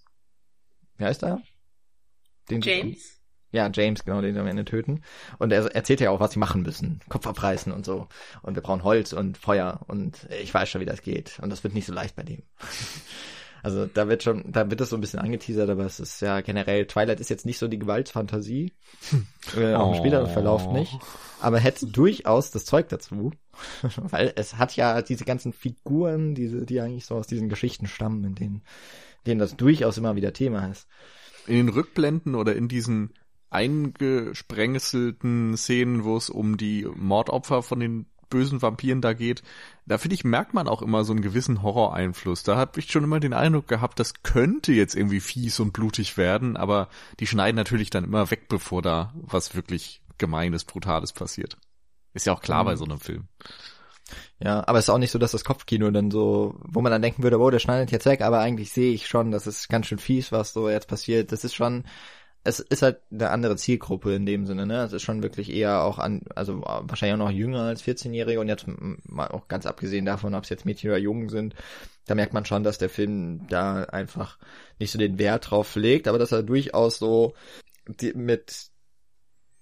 wie 0.97 1.03
heißt 1.05 1.23
er? 1.23 1.41
Den 2.49 2.61
James. 2.61 3.14
Ja, 3.55 3.69
James, 3.73 4.03
genau, 4.05 4.21
den 4.21 4.33
sie 4.33 4.39
am 4.39 4.47
Ende 4.47 4.65
töten. 4.65 5.01
Und 5.39 5.51
er 5.51 5.65
erzählt 5.75 5.99
ja 6.01 6.11
auch, 6.11 6.19
was 6.19 6.33
sie 6.33 6.39
machen 6.39 6.61
müssen. 6.63 6.99
Kopf 7.09 7.25
abreißen 7.27 7.71
und 7.71 7.85
so. 7.85 8.07
Und 8.41 8.55
wir 8.55 8.61
brauchen 8.61 8.83
Holz 8.83 9.13
und 9.13 9.37
Feuer 9.37 9.81
und 9.87 10.27
ich 10.41 10.53
weiß 10.53 10.69
schon, 10.69 10.81
wie 10.81 10.85
das 10.85 11.01
geht. 11.01 11.39
Und 11.41 11.49
das 11.49 11.63
wird 11.63 11.73
nicht 11.73 11.85
so 11.87 11.93
leicht 11.93 12.15
bei 12.15 12.23
dem. 12.23 12.43
Also 13.63 13.87
da 13.87 14.07
wird 14.07 14.21
schon, 14.21 14.51
da 14.51 14.69
wird 14.69 14.79
das 14.79 14.91
so 14.91 14.95
ein 14.95 15.01
bisschen 15.01 15.19
angeteasert, 15.19 15.67
aber 15.71 15.85
es 15.85 15.99
ist 15.99 16.21
ja 16.21 16.41
generell, 16.41 16.85
Twilight 16.85 17.19
ist 17.19 17.31
jetzt 17.31 17.47
nicht 17.47 17.57
so 17.57 17.67
die 17.67 17.79
Gewaltfantasie. 17.79 18.73
äh, 19.57 19.73
auch 19.73 19.87
im 19.87 19.93
Oh. 19.95 19.97
späteren 19.97 20.27
Verlauf 20.29 20.71
nicht. 20.71 20.95
Aber 21.41 21.57
hätte 21.57 21.87
durchaus 21.87 22.51
das 22.51 22.65
Zeug 22.65 22.89
dazu. 22.89 23.31
Weil 23.97 24.33
es 24.35 24.59
hat 24.59 24.75
ja 24.75 25.01
diese 25.01 25.25
ganzen 25.25 25.51
Figuren, 25.51 26.35
diese, 26.35 26.63
die 26.67 26.79
eigentlich 26.79 27.07
so 27.07 27.15
aus 27.15 27.25
diesen 27.25 27.49
Geschichten 27.49 27.87
stammen, 27.87 28.23
in 28.23 28.35
denen, 28.35 28.61
denen 29.25 29.39
das 29.39 29.57
durchaus 29.57 29.97
immer 29.97 30.15
wieder 30.15 30.31
Thema 30.31 30.67
ist. 30.67 30.87
in 31.47 31.55
den 31.55 31.69
Rückblenden 31.69 32.35
oder 32.35 32.55
in 32.55 32.67
diesen 32.67 33.13
eingesprengselten 33.55 35.57
Szenen, 35.57 36.03
wo 36.03 36.17
es 36.17 36.29
um 36.29 36.57
die 36.57 36.87
Mordopfer 36.95 37.63
von 37.63 37.79
den 37.79 38.05
bösen 38.29 38.61
Vampiren 38.61 39.01
da 39.01 39.13
geht, 39.13 39.43
da 39.85 39.97
finde 39.97 40.15
ich, 40.15 40.23
merkt 40.23 40.53
man 40.53 40.67
auch 40.67 40.81
immer 40.81 41.03
so 41.03 41.13
einen 41.13 41.21
gewissen 41.21 41.61
Horroreinfluss. 41.61 42.43
Da 42.43 42.57
habe 42.57 42.79
ich 42.79 42.91
schon 42.91 43.03
immer 43.03 43.19
den 43.19 43.33
Eindruck 43.33 43.67
gehabt, 43.67 43.99
das 43.99 44.23
könnte 44.23 44.73
jetzt 44.73 44.95
irgendwie 44.95 45.19
fies 45.19 45.59
und 45.59 45.73
blutig 45.73 46.17
werden, 46.17 46.57
aber 46.57 46.89
die 47.19 47.27
schneiden 47.27 47.55
natürlich 47.55 47.91
dann 47.91 48.03
immer 48.03 48.31
weg, 48.31 48.47
bevor 48.49 48.81
da 48.81 49.13
was 49.15 49.55
wirklich 49.55 50.01
Gemeines, 50.17 50.65
Brutales 50.65 51.13
passiert. 51.13 51.57
Ist 52.13 52.25
ja 52.25 52.33
auch 52.33 52.41
klar 52.41 52.63
Mhm. 52.63 52.67
bei 52.67 52.75
so 52.75 52.85
einem 52.85 52.99
Film. 52.99 53.27
Ja, 54.39 54.67
aber 54.67 54.79
es 54.79 54.85
ist 54.85 54.89
auch 54.89 54.97
nicht 54.97 55.11
so, 55.11 55.19
dass 55.19 55.31
das 55.31 55.45
Kopfkino 55.45 55.89
dann 55.91 56.11
so, 56.11 56.55
wo 56.61 56.81
man 56.81 56.91
dann 56.91 57.01
denken 57.01 57.23
würde, 57.23 57.39
oh, 57.39 57.49
der 57.49 57.59
schneidet 57.59 57.91
jetzt 57.91 58.05
weg, 58.05 58.21
aber 58.21 58.39
eigentlich 58.39 58.71
sehe 58.71 58.93
ich 58.93 59.07
schon, 59.07 59.31
dass 59.31 59.47
es 59.47 59.67
ganz 59.67 59.87
schön 59.87 59.97
fies, 59.97 60.31
was 60.31 60.53
so 60.53 60.69
jetzt 60.69 60.87
passiert. 60.87 61.31
Das 61.31 61.43
ist 61.43 61.55
schon, 61.55 61.85
es 62.45 62.59
ist 62.59 62.83
halt 62.83 62.99
eine 63.11 63.31
andere 63.31 63.55
Zielgruppe 63.57 64.13
in 64.13 64.27
dem 64.27 64.45
Sinne, 64.45 64.67
ne? 64.67 64.83
Es 64.83 64.93
ist 64.93 65.01
schon 65.01 65.23
wirklich 65.23 65.51
eher 65.51 65.83
auch 65.83 65.97
an, 65.97 66.21
also 66.35 66.61
wahrscheinlich 66.61 67.15
auch 67.15 67.25
noch 67.25 67.31
jünger 67.35 67.63
als 67.63 67.83
14-Jährige 67.83 68.39
und 68.39 68.47
jetzt 68.47 68.67
mal 68.67 69.27
auch 69.29 69.47
ganz 69.47 69.65
abgesehen 69.65 70.05
davon, 70.05 70.35
ob 70.35 70.43
es 70.43 70.49
jetzt 70.49 70.63
Mädchen 70.63 70.91
oder 70.91 70.99
Jungen 70.99 71.29
sind, 71.29 71.55
da 72.05 72.13
merkt 72.13 72.33
man 72.33 72.45
schon, 72.45 72.63
dass 72.63 72.77
der 72.77 72.89
Film 72.89 73.47
da 73.49 73.85
einfach 73.85 74.37
nicht 74.77 74.91
so 74.91 74.99
den 74.99 75.17
Wert 75.17 75.49
drauf 75.49 75.75
legt, 75.75 76.07
aber 76.07 76.19
dass 76.19 76.31
er 76.31 76.43
durchaus 76.43 76.99
so 76.99 77.33
die, 77.87 78.13
mit 78.13 78.67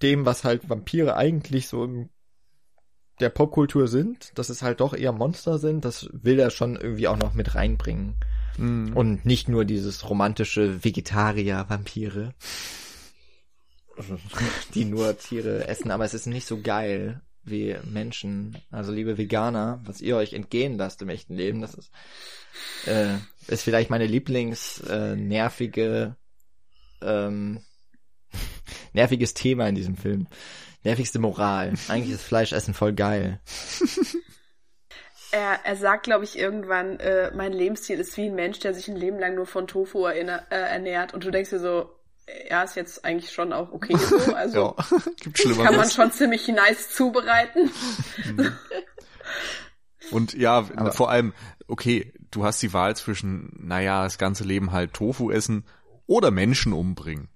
dem, 0.02 0.26
was 0.26 0.44
halt 0.44 0.70
Vampire 0.70 1.16
eigentlich 1.16 1.70
so 1.70 1.86
im 1.86 2.10
der 3.22 3.30
Popkultur 3.30 3.88
sind, 3.88 4.38
dass 4.38 4.50
es 4.50 4.62
halt 4.62 4.82
doch 4.82 4.94
eher 4.94 5.14
Monster 5.14 5.58
sind, 5.58 5.86
das 5.86 6.10
will 6.12 6.40
er 6.40 6.50
schon 6.50 6.76
irgendwie 6.76 7.08
auch 7.08 7.16
noch 7.16 7.34
mit 7.34 7.56
reinbringen. 7.56 8.16
Mm. 8.58 8.94
Und 8.94 9.26
nicht 9.26 9.50
nur 9.50 9.66
dieses 9.66 10.10
romantische 10.10 10.84
Vegetarier-Vampire, 10.84 12.34
die 14.74 14.86
nur 14.86 15.18
Tiere 15.18 15.68
essen, 15.68 15.92
aber 15.92 16.06
es 16.06 16.14
ist 16.14 16.26
nicht 16.26 16.48
so 16.48 16.62
geil 16.62 17.22
wie 17.44 17.76
Menschen. 17.84 18.58
Also 18.72 18.92
liebe 18.92 19.18
Veganer, 19.18 19.82
was 19.86 20.02
ihr 20.02 20.18
euch 20.18 20.34
entgehen 20.34 20.78
lasst 20.78 21.02
im 21.02 21.10
echten 21.10 21.36
Leben, 21.36 21.62
das 21.62 21.74
ist, 21.74 21.92
äh, 22.86 23.18
ist 23.48 23.64
vielleicht 23.64 23.90
meine 23.90 24.08
Lieblings 24.08 24.80
äh, 24.82 25.16
nervige 25.16 26.16
ähm, 27.02 27.62
nerviges 28.94 29.34
Thema 29.34 29.68
in 29.68 29.76
diesem 29.76 29.98
Film. 29.98 30.28
Nervigste 30.84 31.20
Moral. 31.20 31.74
Eigentlich 31.88 32.16
ist 32.16 32.24
Fleischessen 32.24 32.74
voll 32.74 32.94
geil. 32.94 33.40
Er, 35.34 35.66
er 35.66 35.76
sagt, 35.76 36.04
glaube 36.04 36.26
ich, 36.26 36.38
irgendwann, 36.38 37.00
äh, 37.00 37.32
mein 37.34 37.54
Lebensstil 37.54 38.00
ist 38.00 38.16
wie 38.18 38.28
ein 38.28 38.36
Mensch, 38.36 38.60
der 38.60 38.76
sich 38.76 38.88
ein 38.88 38.96
Leben 38.96 39.18
lang 39.18 39.34
nur 39.34 39.48
von 39.48 39.66
Tofu 39.66 40.06
erinner, 40.06 40.44
äh, 40.52 40.56
ernährt. 40.56 41.16
Und 41.16 41.24
du 41.26 41.32
denkst 41.32 41.50
dir 41.50 41.60
so, 41.60 41.90
ja, 42.52 42.62
ist 42.62 42.76
jetzt 42.76 43.04
eigentlich 43.04 43.32
schon 43.32 43.52
auch 43.52 43.72
okay 43.72 43.98
so. 43.98 44.18
Also 44.36 44.76
ja, 44.78 45.00
gibt 45.22 45.44
kann 45.58 45.76
man 45.76 45.90
schon 45.90 46.12
ziemlich 46.12 46.48
nice 46.48 46.92
zubereiten. 46.92 47.72
Mhm. 48.26 48.54
Und 50.12 50.34
ja, 50.34 50.58
Aber 50.76 50.92
vor 50.92 51.10
allem, 51.10 51.34
okay, 51.68 52.14
du 52.30 52.46
hast 52.46 52.62
die 52.62 52.74
Wahl 52.74 52.96
zwischen, 52.96 53.52
naja, 53.58 54.04
das 54.04 54.20
ganze 54.20 54.44
Leben 54.44 54.72
halt 54.72 54.94
Tofu 54.94 55.32
essen 55.32 55.66
oder 56.06 56.30
Menschen 56.30 56.74
umbringen. 56.74 57.30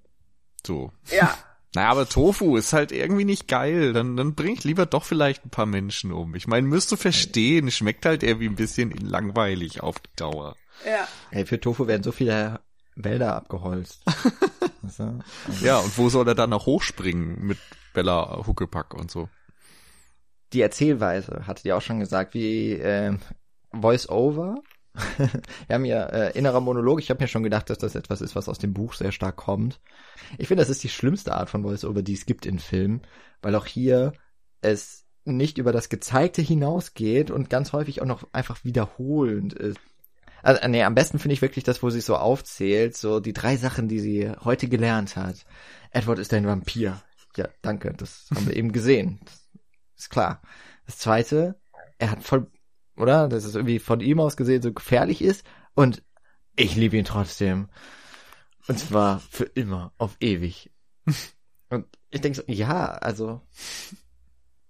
So. 0.64 0.92
Ja. 1.10 1.36
Naja, 1.78 1.92
aber 1.92 2.10
Tofu 2.10 2.58
ist 2.58 2.74
halt 2.74 2.92
irgendwie 2.92 3.24
nicht 3.24 3.48
geil. 3.48 3.94
Dann, 3.94 4.18
dann 4.18 4.34
bring 4.34 4.54
ich 4.54 4.64
lieber 4.64 4.88
doch 4.88 5.04
vielleicht 5.04 5.46
ein 5.46 5.52
paar 5.52 5.68
Menschen 5.68 6.12
um. 6.12 6.34
Ich 6.34 6.48
meine, 6.48 6.66
müsst 6.66 6.92
du 6.92 6.96
verstehen, 6.96 7.70
schmeckt 7.70 8.04
halt 8.08 8.24
irgendwie 8.24 8.48
ein 8.48 8.56
bisschen 8.56 8.90
langweilig 8.90 9.84
auf 9.84 10.00
die 10.00 10.10
Dauer. 10.16 10.56
Ja. 10.88 11.08
Ey, 11.30 11.46
für 11.46 11.60
Tofu 11.60 11.86
werden 11.86 12.02
so 12.02 12.12
viele 12.12 12.62
Wälder 12.96 13.36
abgeholzt. 13.36 14.02
also, 14.84 15.20
Ja, 15.62 15.78
und 15.78 15.96
wo 16.00 16.10
soll 16.10 16.28
er 16.28 16.34
dann 16.34 16.50
noch 16.50 16.66
hochspringen 16.66 17.46
mit 17.46 17.60
Bella 17.94 18.44
Huckepack 18.48 18.96
und 18.96 19.12
so? 19.12 19.30
Die 20.54 20.62
Erzählweise, 20.62 21.44
hattet 21.46 21.66
ihr 21.66 21.78
auch 21.78 21.84
schon 21.84 22.00
gesagt, 22.00 22.34
wie 22.34 22.72
äh, 22.72 23.16
Voice-Over 23.72 24.64
Wir 25.68 25.74
haben 25.74 25.86
ja 25.86 26.06
äh, 26.06 26.38
innerer 26.38 26.60
Monolog. 26.60 27.00
Ich 27.00 27.10
habe 27.10 27.24
mir 27.24 27.28
schon 27.28 27.44
gedacht, 27.44 27.70
dass 27.70 27.78
das 27.78 27.96
etwas 27.96 28.22
ist, 28.22 28.36
was 28.36 28.50
aus 28.50 28.58
dem 28.58 28.74
Buch 28.74 28.94
sehr 28.94 29.12
stark 29.12 29.36
kommt. 29.36 29.80
Ich 30.38 30.48
finde, 30.48 30.62
das 30.62 30.70
ist 30.70 30.84
die 30.84 30.90
schlimmste 30.90 31.34
Art 31.34 31.50
von 31.50 31.64
Voice-Over, 31.64 32.02
die 32.02 32.14
es 32.14 32.26
gibt 32.26 32.46
in 32.46 32.60
Filmen, 32.60 33.02
weil 33.42 33.56
auch 33.56 33.66
hier 33.66 34.14
es 34.62 35.06
nicht 35.26 35.58
über 35.58 35.72
das 35.72 35.90
Gezeigte 35.90 36.42
hinausgeht 36.42 37.32
und 37.32 37.50
ganz 37.50 37.74
häufig 37.74 38.02
auch 38.02 38.06
noch 38.06 38.28
einfach 38.32 38.64
wiederholend 38.64 39.54
ist. 39.54 39.80
Also, 40.42 40.66
nee, 40.68 40.84
am 40.84 40.96
besten 40.96 41.20
finde 41.20 41.34
ich 41.34 41.42
wirklich 41.42 41.64
das, 41.64 41.84
wo 41.84 41.90
sie 41.90 42.02
so 42.02 42.16
aufzählt, 42.16 42.96
so 42.96 43.20
die 43.20 43.34
drei 43.34 43.58
Sachen, 43.58 43.88
die 43.88 44.00
sie 44.00 44.32
heute 44.44 44.68
gelernt 44.68 45.16
hat. 45.16 45.46
Edward 45.92 46.20
ist 46.20 46.34
ein 46.34 46.48
Vampir. 46.48 47.02
Ja, 47.36 47.50
danke, 47.62 47.94
das 47.94 48.28
haben 48.34 48.48
wir 48.48 48.56
eben 48.56 48.72
gesehen. 48.72 49.20
Das 49.96 50.06
ist 50.06 50.10
klar. 50.10 50.42
Das 50.86 50.98
zweite, 50.98 51.60
er 51.98 52.12
hat 52.12 52.24
voll 52.24 52.48
oder? 52.98 53.28
Dass 53.28 53.44
es 53.44 53.56
irgendwie 53.56 53.80
von 53.80 54.00
ihm 54.00 54.20
aus 54.20 54.38
gesehen 54.38 54.62
so 54.62 54.74
gefährlich 54.74 55.22
ist. 55.22 55.46
Und 55.74 56.04
ich 56.56 56.76
liebe 56.76 56.98
ihn 56.98 57.06
trotzdem. 57.06 57.70
Und 58.68 58.80
zwar 58.80 59.20
für 59.20 59.46
immer, 59.46 59.94
auf 59.98 60.18
ewig. 60.20 60.72
Und 61.70 61.86
ich 62.10 62.22
denke 62.22 62.38
so, 62.38 62.44
ja, 62.52 62.88
also, 62.88 63.42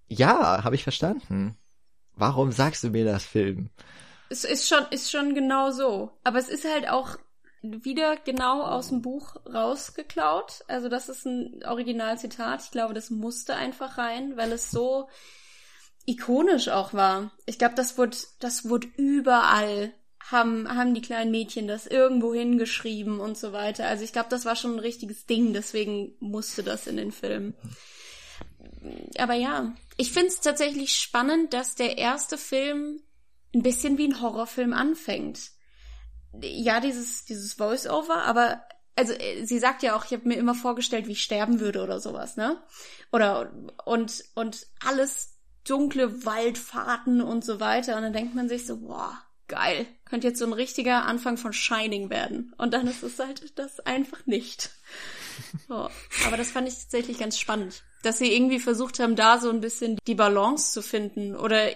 ja, 0.07 0.63
habe 0.63 0.75
ich 0.75 0.83
verstanden. 0.83 1.57
Warum 2.15 2.51
sagst 2.51 2.83
du 2.83 2.89
mir 2.89 3.05
das 3.05 3.23
Film? 3.25 3.69
Es 4.29 4.43
ist 4.43 4.67
schon, 4.67 4.85
ist 4.89 5.11
schon 5.11 5.35
genau 5.35 5.71
so. 5.71 6.11
Aber 6.23 6.39
es 6.39 6.49
ist 6.49 6.65
halt 6.65 6.89
auch 6.89 7.17
wieder 7.61 8.17
genau 8.17 8.63
aus 8.63 8.89
dem 8.89 9.01
Buch 9.01 9.35
rausgeklaut. 9.45 10.63
Also 10.67 10.89
das 10.89 11.09
ist 11.09 11.25
ein 11.25 11.63
Originalzitat. 11.65 12.63
Ich 12.63 12.71
glaube, 12.71 12.93
das 12.93 13.09
musste 13.09 13.55
einfach 13.55 13.97
rein, 13.97 14.37
weil 14.37 14.51
es 14.51 14.71
so 14.71 15.09
ikonisch 16.07 16.69
auch 16.69 16.93
war. 16.93 17.31
Ich 17.45 17.59
glaube, 17.59 17.75
das 17.75 17.97
wurde, 17.97 18.17
das 18.39 18.67
wurde 18.67 18.87
überall 18.97 19.93
haben, 20.31 20.67
haben 20.67 20.93
die 20.93 21.01
kleinen 21.01 21.31
Mädchen 21.31 21.67
das 21.67 21.85
irgendwo 21.85 22.33
hingeschrieben 22.33 23.19
und 23.19 23.37
so 23.37 23.53
weiter. 23.53 23.87
Also 23.87 24.03
ich 24.03 24.13
glaube, 24.13 24.29
das 24.29 24.45
war 24.45 24.55
schon 24.55 24.75
ein 24.75 24.79
richtiges 24.79 25.25
Ding, 25.25 25.53
deswegen 25.53 26.15
musste 26.19 26.63
das 26.63 26.87
in 26.87 26.97
den 26.97 27.11
Film. 27.11 27.53
Aber 29.17 29.33
ja, 29.33 29.73
ich 29.97 30.11
finde 30.11 30.29
es 30.29 30.39
tatsächlich 30.39 30.95
spannend, 30.95 31.53
dass 31.53 31.75
der 31.75 31.97
erste 31.97 32.37
Film 32.37 33.01
ein 33.53 33.63
bisschen 33.63 33.97
wie 33.97 34.07
ein 34.07 34.21
Horrorfilm 34.21 34.73
anfängt. 34.73 35.51
Ja, 36.41 36.79
dieses, 36.79 37.25
dieses 37.25 37.53
Voice-Over, 37.53 38.23
aber 38.23 38.61
also 38.95 39.13
äh, 39.13 39.45
sie 39.45 39.59
sagt 39.59 39.83
ja 39.83 39.95
auch, 39.95 40.05
ich 40.05 40.11
habe 40.11 40.27
mir 40.27 40.37
immer 40.37 40.55
vorgestellt, 40.55 41.07
wie 41.07 41.13
ich 41.13 41.23
sterben 41.23 41.59
würde 41.59 41.83
oder 41.83 41.99
sowas, 41.99 42.35
ne? 42.35 42.61
Oder 43.11 43.53
und 43.85 44.23
und 44.35 44.67
alles 44.85 45.36
dunkle 45.67 46.25
Waldfahrten 46.25 47.21
und 47.21 47.43
so 47.43 47.59
weiter. 47.59 47.95
Und 47.97 48.03
dann 48.03 48.13
denkt 48.13 48.35
man 48.35 48.49
sich 48.49 48.65
so, 48.65 48.77
boah, 48.77 49.17
geil. 49.47 49.85
Könnte 50.05 50.27
jetzt 50.27 50.39
so 50.39 50.45
ein 50.45 50.53
richtiger 50.53 51.05
Anfang 51.05 51.37
von 51.37 51.53
Shining 51.53 52.09
werden. 52.09 52.53
Und 52.57 52.73
dann 52.73 52.87
ist 52.87 53.03
es 53.03 53.19
halt 53.19 53.57
das 53.57 53.79
einfach 53.81 54.25
nicht. 54.25 54.71
So. 55.67 55.89
Aber 56.25 56.37
das 56.37 56.51
fand 56.51 56.67
ich 56.67 56.75
tatsächlich 56.75 57.19
ganz 57.19 57.37
spannend. 57.37 57.83
Dass 58.03 58.19
sie 58.19 58.33
irgendwie 58.33 58.59
versucht 58.59 58.99
haben, 58.99 59.15
da 59.15 59.39
so 59.39 59.49
ein 59.49 59.61
bisschen 59.61 59.99
die 60.07 60.15
Balance 60.15 60.71
zu 60.71 60.81
finden. 60.81 61.35
Oder 61.35 61.69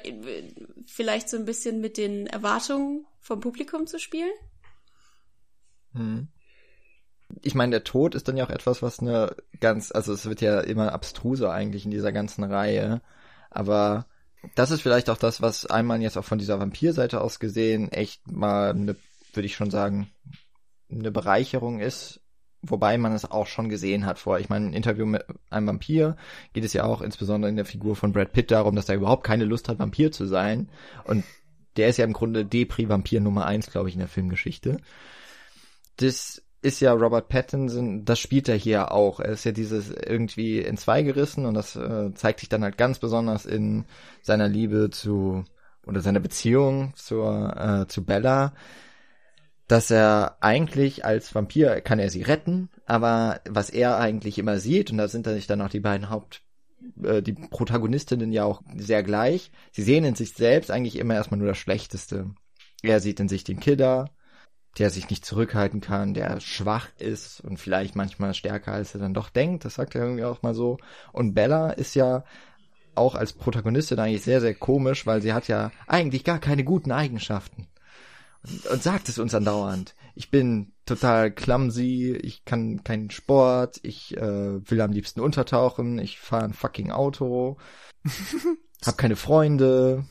vielleicht 0.86 1.30
so 1.30 1.38
ein 1.38 1.46
bisschen 1.46 1.82
mit 1.82 1.98
den 1.98 2.28
Erwartungen 2.28 3.06
vom 3.20 3.40
Publikum 3.40 3.88
zu 3.88 4.00
spielen. 4.00 4.32
Hm. 5.94 6.28
Ich 7.44 7.56
meine, 7.56 7.72
der 7.72 7.84
Tod 7.84 8.16
ist 8.16 8.28
dann 8.28 8.38
ja 8.38 8.46
auch 8.46 8.50
etwas, 8.50 8.82
was 8.82 9.00
eine 9.00 9.36
ganz, 9.60 9.92
also 9.92 10.14
es 10.14 10.26
wird 10.26 10.42
ja 10.42 10.60
immer 10.60 10.92
abstruser 10.92 11.52
eigentlich 11.52 11.86
in 11.86 11.92
dieser 11.92 12.12
ganzen 12.12 12.44
Reihe. 12.44 13.02
Aber 13.52 14.08
das 14.56 14.72
ist 14.72 14.82
vielleicht 14.82 15.10
auch 15.10 15.18
das, 15.18 15.42
was 15.42 15.66
einmal 15.66 16.02
jetzt 16.02 16.18
auch 16.18 16.26
von 16.26 16.40
dieser 16.40 16.60
Vampirseite 16.60 17.22
aus 17.22 17.40
gesehen 17.40 17.92
echt 17.92 18.28
mal 18.32 18.72
eine, 18.72 18.96
würde 19.34 19.46
ich 19.46 19.56
schon 19.56 19.70
sagen, 19.70 20.10
eine 20.90 21.12
Bereicherung 21.12 21.80
ist, 21.80 22.22
wobei 22.62 22.98
man 22.98 23.14
es 23.14 23.30
auch 23.30 23.48
schon 23.48 23.70
gesehen 23.70 24.06
hat 24.06 24.20
vor. 24.20 24.40
Ich 24.40 24.50
meine, 24.50 24.68
ein 24.68 24.74
Interview 24.74 25.06
mit 25.06 25.24
einem 25.50 25.68
Vampir 25.68 26.18
geht 26.54 26.64
es 26.64 26.74
ja 26.74 26.84
auch 26.84 27.02
insbesondere 27.02 27.50
in 27.50 27.56
der 27.56 27.66
Figur 27.66 27.96
von 27.96 28.14
Brad 28.14 28.34
Pitt 28.34 28.52
darum, 28.52 28.76
dass 28.76 28.90
er 28.90 28.96
überhaupt 28.96 29.24
keine 29.24 29.46
Lust 29.46 29.70
hat, 29.70 29.80
Vampir 29.80 30.12
zu 30.12 30.26
sein. 30.26 30.70
Und 31.04 31.24
der 31.78 31.88
ist 31.88 31.98
ja 31.98 32.06
im 32.06 32.14
Grunde 32.14 32.46
Depri-Vampir 32.46 33.22
Nummer 33.22 33.46
eins, 33.46 33.72
glaube 33.72 33.90
ich, 33.90 33.96
in 33.96 34.00
der 34.00 34.08
Filmgeschichte. 34.08 34.78
Das 35.98 36.42
ist 36.62 36.80
ja 36.80 36.94
Robert 36.94 37.28
Pattinson, 37.28 38.06
das 38.06 38.20
spielt 38.20 38.48
er 38.48 38.56
hier 38.56 38.92
auch. 38.92 39.20
Er 39.20 39.32
ist 39.32 39.46
ja 39.46 39.52
dieses 39.52 39.90
irgendwie 39.90 40.60
in 40.60 40.78
zwei 40.78 41.02
gerissen 41.02 41.46
und 41.46 41.56
das 41.56 41.76
äh, 41.76 42.14
zeigt 42.14 42.40
sich 42.40 42.50
dann 42.50 42.64
halt 42.64 42.78
ganz 42.78 43.00
besonders 43.00 43.46
in 43.46 43.86
seiner 44.22 44.48
Liebe 44.48 44.90
zu 44.92 45.44
oder 45.88 46.02
seiner 46.02 46.20
Beziehung 46.20 46.94
zur 46.96 47.56
äh, 47.58 47.88
zu 47.88 48.06
Bella, 48.06 48.54
dass 49.68 49.90
er 49.90 50.38
eigentlich 50.42 51.04
als 51.04 51.34
Vampir 51.34 51.82
kann 51.82 51.98
er 51.98 52.12
sie 52.12 52.22
retten, 52.22 52.70
aber 52.86 53.42
was 53.50 53.72
er 53.72 53.98
eigentlich 53.98 54.38
immer 54.38 54.60
sieht 54.60 54.92
und 54.92 54.98
da 54.98 55.08
sind 55.08 55.26
dann 55.26 55.42
dann 55.48 55.62
auch 55.62 55.70
die 55.70 55.80
beiden 55.80 56.10
Haupt 56.10 56.44
äh, 57.04 57.22
die 57.24 57.34
Protagonistinnen 57.34 58.32
ja 58.32 58.44
auch 58.44 58.62
sehr 58.76 59.04
gleich. 59.04 59.52
Sie 59.72 59.84
sehen 59.84 60.04
in 60.04 60.16
sich 60.16 60.34
selbst 60.34 60.72
eigentlich 60.72 60.98
immer 60.98 61.16
erstmal 61.16 61.40
nur 61.40 61.48
das 61.48 61.58
Schlechteste. 61.58 62.32
Er 62.84 63.00
sieht 63.00 63.20
in 63.20 63.30
sich 63.30 63.44
den 63.44 63.60
Killer, 63.60 64.10
der 64.78 64.90
sich 64.90 65.10
nicht 65.10 65.26
zurückhalten 65.26 65.82
kann, 65.82 66.14
der 66.14 66.40
schwach 66.40 66.88
ist 66.98 67.42
und 67.42 67.58
vielleicht 67.58 67.96
manchmal 67.96 68.34
stärker 68.34 68.72
als 68.72 68.94
er 68.94 69.02
dann 69.02 69.14
doch 69.14 69.30
denkt. 69.30 69.66
Das 69.66 69.76
sagt 69.76 69.96
er 69.96 70.04
irgendwie 70.04 70.24
auch 70.24 70.42
mal 70.42 70.56
so. 70.56 70.78
Und 71.12 71.34
Bella 71.34 71.72
ist 71.72 71.96
ja 71.96 72.24
auch 72.96 73.16
als 73.16 73.34
Protagonistin 73.34 74.00
eigentlich 74.00 74.24
sehr, 74.24 74.42
sehr 74.42 74.56
komisch, 74.56 75.06
weil 75.06 75.22
sie 75.22 75.34
hat 75.34 75.48
ja 75.48 75.72
eigentlich 75.88 76.24
gar 76.24 76.40
keine 76.40 76.64
guten 76.64 76.92
Eigenschaften. 76.92 77.68
Und, 78.44 78.66
und 78.68 78.84
sagt 78.84 79.10
es 79.10 79.20
uns 79.20 79.36
andauernd. 79.36 79.96
Ich 80.16 80.32
bin 80.32 80.74
total 80.86 81.32
clumsy, 81.32 82.18
ich 82.22 82.44
kann 82.44 82.84
keinen 82.84 83.12
Sport, 83.12 83.80
ich 83.84 84.18
äh, 84.18 84.70
will 84.70 84.82
am 84.82 84.92
liebsten 84.92 85.22
untertauchen, 85.22 86.00
ich 86.00 86.20
fahre 86.20 86.46
ein 86.46 86.54
fucking 86.54 86.92
Auto, 86.92 87.58
hab 88.86 88.98
keine 88.98 89.16
Freunde, 89.16 90.06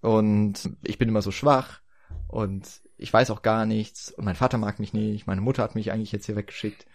und 0.00 0.70
ich 0.82 0.98
bin 0.98 1.08
immer 1.08 1.22
so 1.22 1.30
schwach 1.30 1.80
und 2.28 2.66
ich 2.98 3.12
weiß 3.12 3.30
auch 3.30 3.42
gar 3.42 3.64
nichts 3.64 4.10
und 4.10 4.24
mein 4.24 4.34
Vater 4.34 4.58
mag 4.58 4.78
mich 4.78 4.92
nicht, 4.92 5.26
meine 5.26 5.40
Mutter 5.40 5.62
hat 5.62 5.74
mich 5.74 5.92
eigentlich 5.92 6.12
jetzt 6.12 6.26
hier 6.26 6.36
weggeschickt. 6.36 6.86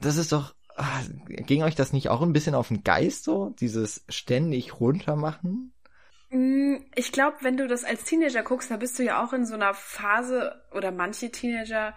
Das 0.00 0.16
ist 0.16 0.32
doch, 0.32 0.54
ah, 0.76 1.02
ging 1.26 1.62
euch 1.62 1.74
das 1.74 1.92
nicht 1.92 2.08
auch 2.08 2.22
ein 2.22 2.32
bisschen 2.32 2.54
auf 2.54 2.68
den 2.68 2.84
Geist 2.84 3.24
so, 3.24 3.50
dieses 3.60 4.04
ständig 4.08 4.80
runtermachen? 4.80 5.72
Mm, 6.30 6.76
ich 6.94 7.12
glaube, 7.12 7.36
wenn 7.40 7.56
du 7.56 7.66
das 7.66 7.84
als 7.84 8.04
Teenager 8.04 8.42
guckst, 8.42 8.70
da 8.70 8.76
bist 8.76 8.98
du 8.98 9.02
ja 9.02 9.24
auch 9.24 9.32
in 9.32 9.44
so 9.44 9.54
einer 9.54 9.74
Phase 9.74 10.62
oder 10.72 10.92
manche 10.92 11.30
Teenager, 11.30 11.94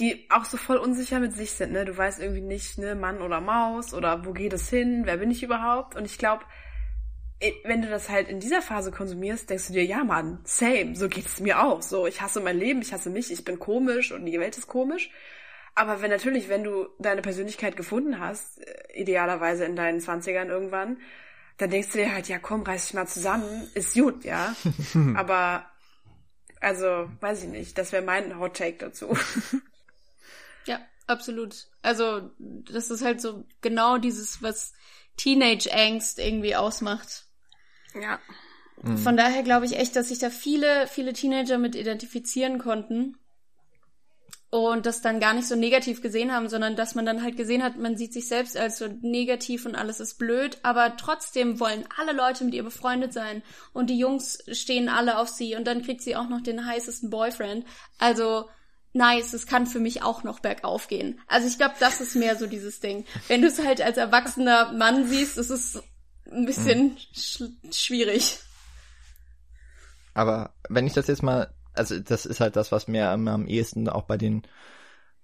die 0.00 0.28
auch 0.30 0.44
so 0.44 0.56
voll 0.56 0.76
unsicher 0.76 1.20
mit 1.20 1.34
sich 1.34 1.52
sind, 1.52 1.72
ne? 1.72 1.84
Du 1.84 1.96
weißt 1.96 2.20
irgendwie 2.20 2.40
nicht, 2.40 2.78
ne, 2.78 2.94
Mann 2.94 3.20
oder 3.20 3.40
Maus 3.40 3.92
oder 3.92 4.24
wo 4.24 4.32
geht 4.32 4.52
es 4.52 4.70
hin, 4.70 5.02
wer 5.04 5.18
bin 5.18 5.30
ich 5.30 5.42
überhaupt? 5.42 5.96
Und 5.96 6.04
ich 6.04 6.18
glaube, 6.18 6.44
wenn 7.64 7.82
du 7.82 7.88
das 7.88 8.08
halt 8.08 8.28
in 8.28 8.40
dieser 8.40 8.62
Phase 8.62 8.90
konsumierst, 8.90 9.48
denkst 9.48 9.68
du 9.68 9.72
dir, 9.72 9.84
ja 9.84 10.02
Mann, 10.02 10.40
same, 10.44 10.96
so 10.96 11.08
geht 11.08 11.26
es 11.26 11.40
mir 11.40 11.62
auch. 11.62 11.82
So, 11.82 12.06
ich 12.06 12.20
hasse 12.20 12.40
mein 12.40 12.58
Leben, 12.58 12.82
ich 12.82 12.92
hasse 12.92 13.10
mich, 13.10 13.30
ich 13.30 13.44
bin 13.44 13.58
komisch 13.58 14.10
und 14.10 14.26
die 14.26 14.40
Welt 14.40 14.58
ist 14.58 14.66
komisch. 14.66 15.10
Aber 15.76 16.02
wenn 16.02 16.10
natürlich, 16.10 16.48
wenn 16.48 16.64
du 16.64 16.88
deine 16.98 17.22
Persönlichkeit 17.22 17.76
gefunden 17.76 18.18
hast, 18.18 18.58
äh, 18.58 19.00
idealerweise 19.00 19.64
in 19.64 19.76
deinen 19.76 20.00
Zwanzigern 20.00 20.48
irgendwann, 20.48 20.98
dann 21.58 21.70
denkst 21.70 21.92
du 21.92 21.98
dir 21.98 22.12
halt, 22.12 22.28
ja 22.28 22.40
komm, 22.40 22.62
reiß 22.62 22.86
dich 22.86 22.94
mal 22.94 23.06
zusammen, 23.06 23.68
ist 23.74 23.94
gut, 23.94 24.24
ja. 24.24 24.56
Aber, 25.14 25.64
also, 26.60 27.08
weiß 27.20 27.44
ich 27.44 27.48
nicht, 27.48 27.78
das 27.78 27.92
wäre 27.92 28.02
mein 28.02 28.40
Hot 28.40 28.56
Take 28.56 28.78
dazu. 28.78 29.16
ja, 30.66 30.80
absolut. 31.06 31.68
Also, 31.82 32.32
das 32.38 32.90
ist 32.90 33.04
halt 33.04 33.20
so 33.20 33.46
genau 33.60 33.98
dieses, 33.98 34.42
was 34.42 34.72
Teenage-Angst 35.16 36.18
irgendwie 36.18 36.56
ausmacht. 36.56 37.27
Ja. 38.02 38.18
Von 39.02 39.16
daher 39.16 39.42
glaube 39.42 39.66
ich 39.66 39.76
echt, 39.76 39.96
dass 39.96 40.08
sich 40.08 40.20
da 40.20 40.30
viele, 40.30 40.86
viele 40.86 41.12
Teenager 41.12 41.58
mit 41.58 41.74
identifizieren 41.74 42.58
konnten 42.58 43.16
und 44.50 44.86
das 44.86 45.02
dann 45.02 45.20
gar 45.20 45.34
nicht 45.34 45.46
so 45.46 45.56
negativ 45.56 46.00
gesehen 46.00 46.32
haben, 46.32 46.48
sondern 46.48 46.74
dass 46.76 46.94
man 46.94 47.04
dann 47.04 47.22
halt 47.22 47.36
gesehen 47.36 47.62
hat, 47.62 47.76
man 47.76 47.96
sieht 47.96 48.12
sich 48.12 48.28
selbst 48.28 48.56
als 48.56 48.78
so 48.78 48.86
negativ 49.02 49.66
und 49.66 49.74
alles 49.74 50.00
ist 50.00 50.18
blöd, 50.18 50.58
aber 50.62 50.96
trotzdem 50.96 51.60
wollen 51.60 51.84
alle 51.98 52.12
Leute 52.12 52.44
mit 52.44 52.54
ihr 52.54 52.62
befreundet 52.62 53.12
sein 53.12 53.42
und 53.72 53.90
die 53.90 53.98
Jungs 53.98 54.38
stehen 54.52 54.88
alle 54.88 55.18
auf 55.18 55.28
sie 55.28 55.54
und 55.54 55.66
dann 55.66 55.82
kriegt 55.82 56.00
sie 56.00 56.16
auch 56.16 56.28
noch 56.28 56.40
den 56.40 56.64
heißesten 56.64 57.10
Boyfriend. 57.10 57.66
Also 57.98 58.48
nice, 58.94 59.34
es 59.34 59.46
kann 59.46 59.66
für 59.66 59.80
mich 59.80 60.02
auch 60.02 60.22
noch 60.22 60.40
bergauf 60.40 60.88
gehen. 60.88 61.20
Also 61.26 61.46
ich 61.46 61.58
glaube, 61.58 61.74
das 61.78 62.00
ist 62.00 62.16
mehr 62.16 62.36
so 62.36 62.46
dieses 62.46 62.80
Ding. 62.80 63.04
Wenn 63.26 63.42
du 63.42 63.48
es 63.48 63.62
halt 63.62 63.82
als 63.82 63.98
erwachsener 63.98 64.72
Mann 64.72 65.06
siehst, 65.06 65.36
ist 65.36 65.50
es 65.50 65.82
ein 66.30 66.46
bisschen 66.46 66.96
mhm. 67.38 67.72
schwierig. 67.72 68.40
Aber 70.14 70.54
wenn 70.68 70.86
ich 70.86 70.94
das 70.94 71.06
jetzt 71.06 71.22
mal, 71.22 71.52
also 71.74 71.98
das 71.98 72.26
ist 72.26 72.40
halt 72.40 72.56
das, 72.56 72.72
was 72.72 72.88
mir 72.88 73.10
am, 73.10 73.28
am 73.28 73.46
ehesten 73.46 73.88
auch 73.88 74.02
bei 74.02 74.16
den 74.16 74.42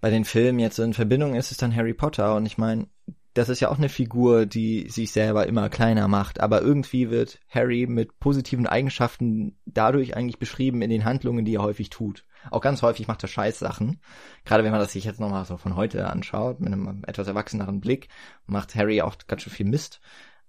bei 0.05 0.11
den 0.11 0.27
Filmen 0.27 0.59
jetzt 0.59 0.79
in 0.79 0.93
Verbindung 0.93 1.35
ist, 1.35 1.51
ist 1.51 1.63
dann 1.63 1.75
Harry 1.75 1.95
Potter. 1.95 2.37
Und 2.37 2.45
ich 2.45 2.59
meine, 2.59 2.89
das 3.33 3.49
ist 3.49 3.61
ja 3.61 3.71
auch 3.71 3.79
eine 3.79 3.89
Figur, 3.89 4.45
die 4.45 4.91
sich 4.91 5.13
selber 5.13 5.47
immer 5.47 5.71
kleiner 5.71 6.09
macht. 6.09 6.41
Aber 6.41 6.61
irgendwie 6.61 7.09
wird 7.09 7.41
Harry 7.49 7.87
mit 7.87 8.21
positiven 8.21 8.67
Eigenschaften 8.67 9.57
dadurch 9.65 10.15
eigentlich 10.15 10.39
beschrieben 10.39 10.83
in 10.83 10.91
den 10.91 11.07
Handlungen, 11.07 11.47
die 11.47 11.55
er 11.55 11.63
häufig 11.63 11.89
tut. 11.89 12.27
Auch 12.51 12.61
ganz 12.61 12.83
häufig 12.83 13.09
macht 13.09 13.23
er 13.23 13.29
Scheißsachen. 13.29 13.99
Gerade 14.45 14.63
wenn 14.63 14.73
man 14.73 14.81
das 14.81 14.93
sich 14.93 15.05
jetzt 15.05 15.21
nochmal 15.21 15.47
so 15.47 15.57
von 15.57 15.75
heute 15.75 16.07
anschaut, 16.07 16.61
mit 16.61 16.71
einem 16.71 17.03
etwas 17.07 17.27
erwachseneren 17.27 17.81
Blick, 17.81 18.09
macht 18.47 18.75
Harry 18.75 19.01
auch 19.01 19.17
ganz 19.27 19.41
schön 19.41 19.55
viel 19.55 19.67
Mist. 19.67 20.03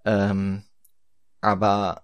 Ähm, 0.06 0.64
aber 1.42 2.04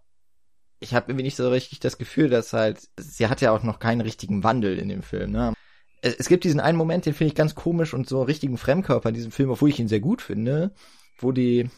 ich 0.79 0.93
habe 0.93 1.11
irgendwie 1.11 1.23
nicht 1.23 1.37
so 1.37 1.49
richtig 1.49 1.79
das 1.79 1.97
Gefühl, 1.97 2.29
dass 2.29 2.53
halt, 2.53 2.89
sie 2.97 3.27
hat 3.27 3.41
ja 3.41 3.51
auch 3.51 3.63
noch 3.63 3.79
keinen 3.79 4.01
richtigen 4.01 4.43
Wandel 4.43 4.77
in 4.77 4.89
dem 4.89 5.03
Film, 5.03 5.31
ne? 5.31 5.53
Es, 6.01 6.15
es 6.15 6.27
gibt 6.27 6.43
diesen 6.43 6.59
einen 6.59 6.77
Moment, 6.77 7.05
den 7.05 7.13
finde 7.13 7.29
ich 7.29 7.35
ganz 7.35 7.53
komisch 7.55 7.93
und 7.93 8.09
so 8.09 8.17
einen 8.17 8.25
richtigen 8.25 8.57
Fremdkörper 8.57 9.09
in 9.09 9.15
diesem 9.15 9.31
Film, 9.31 9.51
obwohl 9.51 9.69
ich 9.69 9.79
ihn 9.79 9.87
sehr 9.87 9.99
gut 9.99 10.21
finde, 10.21 10.73
wo 11.19 11.31
die 11.31 11.69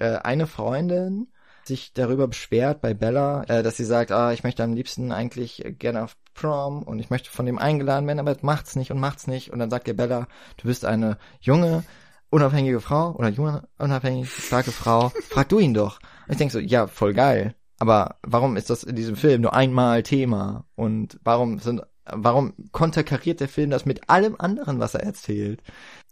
äh, 0.00 0.16
eine 0.16 0.48
Freundin 0.48 1.28
sich 1.64 1.92
darüber 1.92 2.26
beschwert 2.26 2.80
bei 2.80 2.94
Bella, 2.94 3.44
äh, 3.44 3.62
dass 3.62 3.76
sie 3.76 3.84
sagt, 3.84 4.10
ah, 4.10 4.32
ich 4.32 4.42
möchte 4.42 4.64
am 4.64 4.74
liebsten 4.74 5.12
eigentlich 5.12 5.62
gerne 5.78 6.02
auf 6.02 6.16
Prom 6.34 6.82
und 6.82 6.98
ich 6.98 7.10
möchte 7.10 7.30
von 7.30 7.46
dem 7.46 7.58
eingeladen 7.58 8.06
werden, 8.06 8.18
aber 8.18 8.36
macht's 8.42 8.74
nicht 8.74 8.90
und 8.90 8.98
macht's 8.98 9.26
nicht. 9.26 9.52
Und 9.52 9.60
dann 9.60 9.70
sagt 9.70 9.86
ihr 9.86 9.96
Bella, 9.96 10.26
du 10.56 10.66
bist 10.66 10.84
eine 10.84 11.18
junge, 11.40 11.84
unabhängige 12.30 12.80
Frau 12.80 13.14
oder 13.16 13.28
junge, 13.28 13.68
unabhängige, 13.78 14.26
starke 14.26 14.72
Frau, 14.72 15.10
frag 15.28 15.48
du 15.48 15.58
ihn 15.58 15.74
doch. 15.74 15.98
Und 16.26 16.32
ich 16.32 16.38
denke 16.38 16.52
so, 16.52 16.58
ja, 16.58 16.86
voll 16.86 17.12
geil. 17.12 17.54
Aber 17.78 18.16
warum 18.22 18.56
ist 18.56 18.70
das 18.70 18.84
in 18.84 18.96
diesem 18.96 19.16
Film 19.16 19.42
nur 19.42 19.54
einmal 19.54 20.02
Thema? 20.02 20.66
Und 20.76 21.18
warum 21.24 21.58
sind, 21.58 21.82
warum 22.04 22.54
konterkariert 22.72 23.40
der 23.40 23.48
Film 23.48 23.70
das 23.70 23.86
mit 23.86 24.08
allem 24.08 24.36
anderen, 24.38 24.80
was 24.80 24.94
er 24.94 25.02
erzählt? 25.02 25.62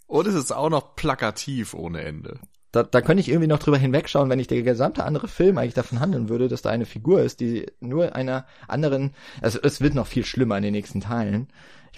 Und 0.06 0.26
es 0.26 0.34
ist 0.34 0.52
auch 0.52 0.70
noch 0.70 0.96
plakativ 0.96 1.74
ohne 1.74 2.00
Ende. 2.02 2.40
Da, 2.72 2.82
da 2.82 3.00
könnte 3.00 3.20
ich 3.20 3.28
irgendwie 3.28 3.48
noch 3.48 3.58
drüber 3.58 3.78
hinwegschauen, 3.78 4.28
wenn 4.28 4.40
ich 4.40 4.46
der 4.46 4.62
gesamte 4.62 5.04
andere 5.04 5.28
Film 5.28 5.56
eigentlich 5.56 5.74
davon 5.74 6.00
handeln 6.00 6.28
würde, 6.28 6.48
dass 6.48 6.62
da 6.62 6.70
eine 6.70 6.86
Figur 6.86 7.22
ist, 7.22 7.40
die 7.40 7.66
nur 7.80 8.14
einer 8.14 8.46
anderen, 8.66 9.12
also 9.40 9.58
es 9.62 9.80
wird 9.80 9.94
noch 9.94 10.06
viel 10.06 10.24
schlimmer 10.24 10.56
in 10.56 10.62
den 10.62 10.72
nächsten 10.72 11.00
Teilen, 11.00 11.48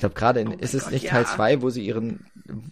ich 0.00 0.02
glaube 0.02 0.14
gerade 0.14 0.46
oh 0.48 0.52
ist 0.52 0.72
es 0.72 0.84
Gott, 0.84 0.92
nicht 0.92 1.04
ja. 1.04 1.10
Teil 1.10 1.26
2, 1.26 1.60
wo 1.60 1.68
sie 1.68 1.84
ihren, 1.84 2.24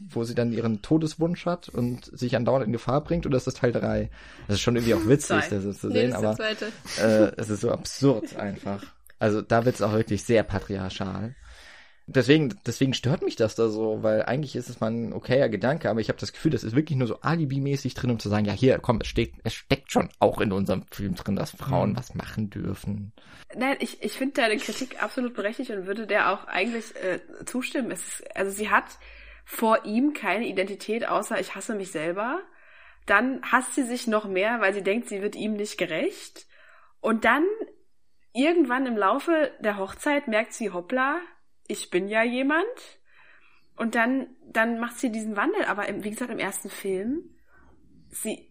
wo 0.09 0.25
sie 0.25 0.35
dann 0.35 0.51
ihren 0.51 0.81
Todeswunsch 0.81 1.45
hat 1.45 1.69
und 1.69 2.07
sich 2.07 2.35
andauernd 2.37 2.65
in 2.65 2.73
Gefahr 2.73 3.05
bringt, 3.05 3.27
oder 3.27 3.37
ist 3.37 3.47
das 3.47 3.53
Teil 3.53 3.71
3? 3.71 4.09
Das 4.47 4.57
ist 4.57 4.63
schon 4.63 4.77
irgendwie 4.77 4.95
auch 4.95 5.07
witzig, 5.07 5.45
das 5.51 5.65
ist 5.65 5.83
zu 5.83 5.91
sehen, 5.91 6.15
aber 6.15 6.39
äh, 6.41 7.31
es 7.37 7.51
ist 7.51 7.61
so 7.61 7.71
absurd 7.71 8.35
einfach. 8.37 8.83
Also 9.19 9.43
da 9.43 9.67
wird 9.67 9.75
es 9.75 9.83
auch 9.83 9.93
wirklich 9.93 10.25
sehr 10.25 10.43
patriarchal. 10.43 11.35
Deswegen, 12.11 12.59
deswegen 12.67 12.95
stört 12.95 13.21
mich 13.21 13.37
das 13.37 13.55
da 13.55 13.69
so, 13.69 14.03
weil 14.03 14.23
eigentlich 14.23 14.57
ist 14.57 14.71
es 14.71 14.81
mal 14.81 14.91
ein 14.91 15.13
okayer 15.13 15.51
Gedanke, 15.51 15.91
aber 15.91 16.01
ich 16.01 16.09
habe 16.09 16.19
das 16.19 16.33
Gefühl, 16.33 16.51
das 16.51 16.65
ist 16.65 16.75
wirklich 16.75 16.97
nur 16.97 17.07
so 17.07 17.21
alibimäßig 17.21 17.93
drin, 17.93 18.11
um 18.11 18.19
zu 18.19 18.31
sagen, 18.31 18.47
ja 18.47 18.55
hier, 18.55 18.79
komm, 18.79 19.01
es 19.03 19.09
steckt, 19.09 19.39
es 19.45 19.53
steckt 19.53 19.93
schon 19.93 20.09
auch 20.19 20.41
in 20.41 20.51
unserem 20.51 20.85
Film 20.91 21.17
drin, 21.17 21.37
dass 21.37 21.51
Frauen 21.51 21.91
mhm. 21.91 21.97
was 21.99 22.15
machen 22.15 22.49
dürfen. 22.49 23.13
Nein, 23.55 23.77
ich, 23.81 24.03
ich 24.03 24.13
finde 24.13 24.41
deine 24.41 24.57
Kritik 24.57 25.03
absolut 25.03 25.35
berechtigt 25.35 25.71
und 25.71 25.87
würde 25.87 26.07
der 26.07 26.33
auch 26.33 26.47
eigentlich 26.47 26.97
äh, 26.97 27.21
zustimmen. 27.45 27.91
Es 27.91 28.01
ist, 28.01 28.37
also 28.37 28.51
sie 28.51 28.71
hat 28.71 28.87
vor 29.45 29.85
ihm 29.85 30.15
keine 30.15 30.47
Identität, 30.47 31.07
außer 31.07 31.39
ich 31.39 31.55
hasse 31.55 31.75
mich 31.75 31.91
selber. 31.91 32.41
Dann 33.05 33.43
hasst 33.43 33.75
sie 33.75 33.85
sich 33.85 34.07
noch 34.07 34.27
mehr, 34.27 34.63
weil 34.63 34.73
sie 34.73 34.83
denkt, 34.83 35.11
sie 35.11 35.21
wird 35.21 35.37
ihm 35.37 35.53
nicht 35.53 35.77
gerecht. 35.77 36.47
Und 37.01 37.27
dann 37.27 37.45
irgendwann 38.33 38.87
im 38.87 38.97
Laufe 38.97 39.51
der 39.61 39.77
Hochzeit 39.77 40.27
merkt 40.27 40.55
sie, 40.55 40.71
hoppla, 40.71 41.21
ich 41.69 41.91
bin 41.91 42.09
ja 42.09 42.25
jemand. 42.25 42.67
Und 43.77 43.95
dann, 43.95 44.27
dann 44.45 44.81
macht 44.81 44.99
sie 44.99 45.13
diesen 45.13 45.37
Wandel. 45.37 45.65
Aber 45.67 45.89
im, 45.89 46.03
wie 46.03 46.11
gesagt, 46.11 46.33
im 46.33 46.41
ersten 46.41 46.69
Film, 46.69 47.31
sie, 48.11 48.51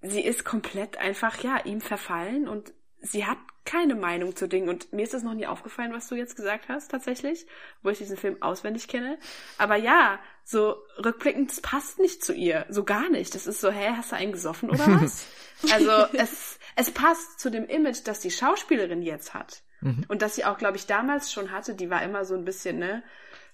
sie 0.00 0.24
ist 0.24 0.44
komplett 0.44 0.96
einfach, 0.98 1.42
ja, 1.42 1.58
ihm 1.64 1.80
verfallen 1.80 2.46
und 2.46 2.72
sie 3.00 3.26
hat 3.26 3.38
keine 3.64 3.94
Meinung 3.94 4.36
zu 4.36 4.48
Dingen. 4.48 4.68
Und 4.68 4.92
mir 4.92 5.02
ist 5.02 5.14
das 5.14 5.22
noch 5.22 5.34
nie 5.34 5.46
aufgefallen, 5.46 5.92
was 5.92 6.08
du 6.08 6.14
jetzt 6.14 6.36
gesagt 6.36 6.68
hast, 6.68 6.90
tatsächlich, 6.90 7.46
wo 7.82 7.90
ich 7.90 7.98
diesen 7.98 8.16
Film 8.16 8.40
auswendig 8.42 8.88
kenne. 8.88 9.18
Aber 9.58 9.76
ja, 9.76 10.20
so 10.44 10.76
rückblickend, 11.04 11.50
das 11.50 11.60
passt 11.60 11.98
nicht 11.98 12.24
zu 12.24 12.32
ihr. 12.32 12.66
So 12.68 12.84
gar 12.84 13.08
nicht. 13.08 13.34
Das 13.34 13.46
ist 13.46 13.60
so, 13.60 13.70
hä, 13.70 13.90
hast 13.96 14.12
du 14.12 14.16
einen 14.16 14.32
gesoffen 14.32 14.70
oder 14.70 14.86
was? 15.02 15.26
also, 15.72 15.90
es, 16.16 16.58
es 16.76 16.90
passt 16.90 17.40
zu 17.40 17.50
dem 17.50 17.66
Image, 17.66 18.00
das 18.04 18.20
die 18.20 18.30
Schauspielerin 18.30 19.02
jetzt 19.02 19.34
hat. 19.34 19.62
Mhm. 19.80 20.04
Und 20.08 20.22
dass 20.22 20.34
sie 20.34 20.44
auch, 20.44 20.58
glaube 20.58 20.76
ich, 20.76 20.86
damals 20.86 21.32
schon 21.32 21.50
hatte, 21.50 21.74
die 21.74 21.90
war 21.90 22.02
immer 22.02 22.24
so 22.24 22.34
ein 22.34 22.44
bisschen, 22.44 22.78
ne, 22.78 23.02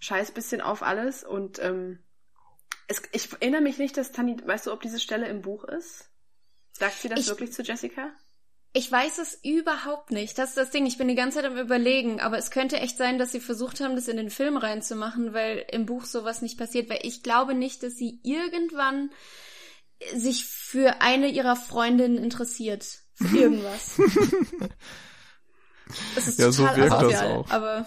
scheiß 0.00 0.32
bisschen 0.32 0.60
auf 0.60 0.82
alles. 0.82 1.24
Und 1.24 1.58
ähm, 1.62 1.98
es, 2.88 3.02
ich 3.12 3.32
erinnere 3.32 3.60
mich 3.60 3.78
nicht, 3.78 3.96
dass 3.96 4.12
Tani, 4.12 4.36
weißt 4.44 4.66
du, 4.66 4.72
ob 4.72 4.80
diese 4.82 5.00
Stelle 5.00 5.28
im 5.28 5.42
Buch 5.42 5.64
ist? 5.64 6.10
Sagt 6.72 7.00
sie 7.00 7.08
das 7.08 7.20
ich, 7.20 7.28
wirklich 7.28 7.52
zu 7.52 7.62
Jessica? 7.62 8.12
Ich 8.72 8.92
weiß 8.92 9.18
es 9.18 9.40
überhaupt 9.42 10.10
nicht. 10.10 10.36
Das 10.36 10.50
ist 10.50 10.58
das 10.58 10.70
Ding. 10.70 10.84
Ich 10.84 10.98
bin 10.98 11.08
die 11.08 11.14
ganze 11.14 11.38
Zeit 11.38 11.50
am 11.50 11.56
überlegen, 11.56 12.20
aber 12.20 12.36
es 12.36 12.50
könnte 12.50 12.78
echt 12.78 12.98
sein, 12.98 13.18
dass 13.18 13.32
sie 13.32 13.40
versucht 13.40 13.80
haben, 13.80 13.96
das 13.96 14.08
in 14.08 14.18
den 14.18 14.30
Film 14.30 14.58
reinzumachen, 14.58 15.32
weil 15.32 15.64
im 15.70 15.86
Buch 15.86 16.04
sowas 16.04 16.42
nicht 16.42 16.58
passiert. 16.58 16.90
Weil 16.90 17.00
ich 17.02 17.22
glaube 17.22 17.54
nicht, 17.54 17.82
dass 17.82 17.96
sie 17.96 18.20
irgendwann 18.22 19.10
sich 20.14 20.44
für 20.44 21.00
eine 21.00 21.28
ihrer 21.28 21.56
Freundinnen 21.56 22.18
interessiert. 22.18 22.98
Für 23.14 23.36
irgendwas. 23.38 23.98
Das 26.14 26.26
ist 26.28 26.38
ja, 26.38 26.50
so 26.50 26.64
wirkt 26.64 26.92
asozial, 26.92 27.10
das 27.10 27.22
auch. 27.22 27.50
Aber 27.50 27.86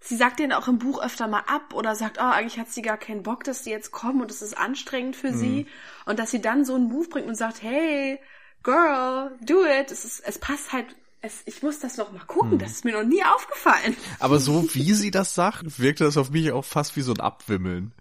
sie 0.00 0.16
sagt 0.16 0.40
den 0.40 0.52
auch 0.52 0.68
im 0.68 0.78
Buch 0.78 1.02
öfter 1.02 1.28
mal 1.28 1.44
ab 1.46 1.74
oder 1.74 1.94
sagt, 1.94 2.18
oh, 2.18 2.24
eigentlich 2.24 2.58
hat 2.58 2.70
sie 2.70 2.82
gar 2.82 2.96
keinen 2.96 3.22
Bock, 3.22 3.44
dass 3.44 3.64
sie 3.64 3.70
jetzt 3.70 3.92
kommen 3.92 4.20
und 4.20 4.30
es 4.30 4.42
ist 4.42 4.56
anstrengend 4.56 5.16
für 5.16 5.32
mhm. 5.32 5.38
sie. 5.38 5.66
Und 6.06 6.18
dass 6.18 6.30
sie 6.30 6.40
dann 6.40 6.64
so 6.64 6.74
einen 6.74 6.88
Move 6.88 7.08
bringt 7.08 7.28
und 7.28 7.36
sagt, 7.36 7.62
hey, 7.62 8.18
girl, 8.62 9.36
do 9.42 9.64
it. 9.64 9.90
Es, 9.90 10.04
ist, 10.04 10.20
es 10.20 10.38
passt 10.38 10.72
halt 10.72 10.96
es, 11.20 11.42
ich 11.46 11.62
muss 11.62 11.80
das 11.80 11.96
noch 11.96 12.12
mal 12.12 12.24
gucken, 12.26 12.52
hm. 12.52 12.58
das 12.58 12.72
ist 12.72 12.84
mir 12.84 12.92
noch 12.92 13.08
nie 13.08 13.24
aufgefallen. 13.24 13.96
Aber 14.20 14.38
so 14.38 14.72
wie 14.74 14.92
sie 14.92 15.10
das 15.10 15.34
sagt, 15.34 15.78
wirkte 15.80 16.04
das 16.04 16.16
auf 16.16 16.30
mich 16.30 16.52
auch 16.52 16.64
fast 16.64 16.96
wie 16.96 17.00
so 17.00 17.12
ein 17.12 17.20
Abwimmeln. 17.20 17.92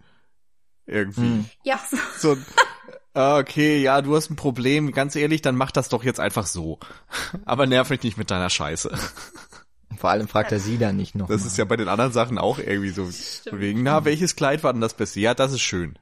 Irgendwie. 0.86 1.22
Hm. 1.22 1.50
Ja. 1.64 1.80
So 2.18 2.34
ein, 2.34 2.46
Okay, 3.18 3.82
ja, 3.82 4.04
du 4.04 4.16
hast 4.16 4.30
ein 4.30 4.36
Problem. 4.36 4.92
Ganz 4.92 5.16
ehrlich, 5.16 5.42
dann 5.42 5.56
mach 5.56 5.72
das 5.72 5.90
doch 5.90 6.04
jetzt 6.04 6.20
einfach 6.20 6.46
so. 6.46 6.78
Aber 7.46 7.66
nerv 7.66 7.90
mich 7.90 8.04
nicht 8.04 8.16
mit 8.16 8.30
deiner 8.30 8.52
Scheiße. 8.52 8.96
Vor 9.98 10.12
allem 10.12 10.28
fragt 10.28 10.52
er 10.52 10.60
sie 10.60 10.78
dann 10.78 10.98
nicht 10.98 11.16
noch. 11.16 11.28
Das 11.28 11.42
mal. 11.42 11.48
ist 11.48 11.58
ja 11.58 11.66
bei 11.66 11.78
den 11.78 11.88
anderen 11.88 12.12
Sachen 12.12 12.38
auch 12.38 12.60
irgendwie 12.60 12.92
so. 12.92 13.10
Von 13.50 13.60
Wegen, 13.60 13.82
na, 13.82 14.06
welches 14.06 14.36
Kleid 14.36 14.64
war 14.64 14.72
denn 14.72 14.82
das 14.82 14.94
Beste? 14.94 15.20
Ja, 15.20 15.34
das 15.34 15.52
ist 15.52 15.62
schön. 15.62 15.98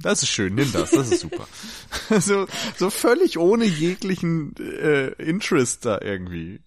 Das 0.00 0.22
ist 0.22 0.30
schön, 0.30 0.54
nimm 0.54 0.72
das, 0.72 0.92
das 0.92 1.10
ist 1.10 1.20
super. 1.20 1.46
so, 2.20 2.46
so 2.78 2.88
völlig 2.88 3.36
ohne 3.36 3.66
jeglichen 3.66 4.54
äh, 4.56 5.08
Interest 5.22 5.84
da 5.84 6.00
irgendwie. 6.00 6.62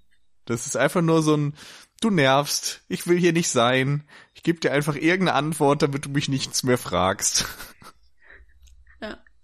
Das 0.46 0.68
ist 0.68 0.78
einfach 0.78 1.02
nur 1.02 1.24
so 1.24 1.36
ein, 1.36 1.56
du 2.02 2.12
nervst, 2.12 2.82
ich 2.88 3.08
will 3.08 3.18
hier 3.18 3.34
nicht 3.34 3.50
sein, 3.50 4.04
ich 4.36 4.44
gebe 4.44 4.60
dir 4.60 4.74
einfach 4.74 4.96
irgendeine 4.96 5.34
Antwort, 5.34 5.82
damit 5.82 6.06
du 6.06 6.10
mich 6.10 6.30
nichts 6.30 6.62
mehr 6.62 6.78
fragst. 6.78 7.48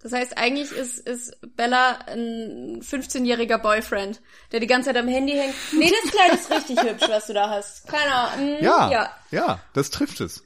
Das 0.10 0.18
heißt, 0.20 0.38
eigentlich 0.38 0.72
ist, 0.72 1.00
ist 1.00 1.38
Bella 1.58 2.00
ein 2.08 2.82
15-jähriger 2.82 3.58
Boyfriend, 3.58 4.22
der 4.54 4.62
die 4.62 4.68
ganze 4.68 4.88
Zeit 4.90 4.98
am 4.98 5.10
Handy 5.10 5.34
hängt. 5.34 5.54
Nee, 5.78 5.92
das 6.04 6.12
Kleid 6.12 6.34
ist 6.34 6.50
richtig 6.50 6.82
hübsch, 6.82 7.10
was 7.10 7.28
du 7.28 7.34
da 7.34 7.50
hast. 7.50 7.88
Keiner. 7.88 8.30
Mm, 8.38 8.64
Ja, 8.64 8.90
Ja. 8.92 9.10
ja, 9.32 9.60
das 9.74 9.90
trifft 9.90 10.22
es. 10.22 10.44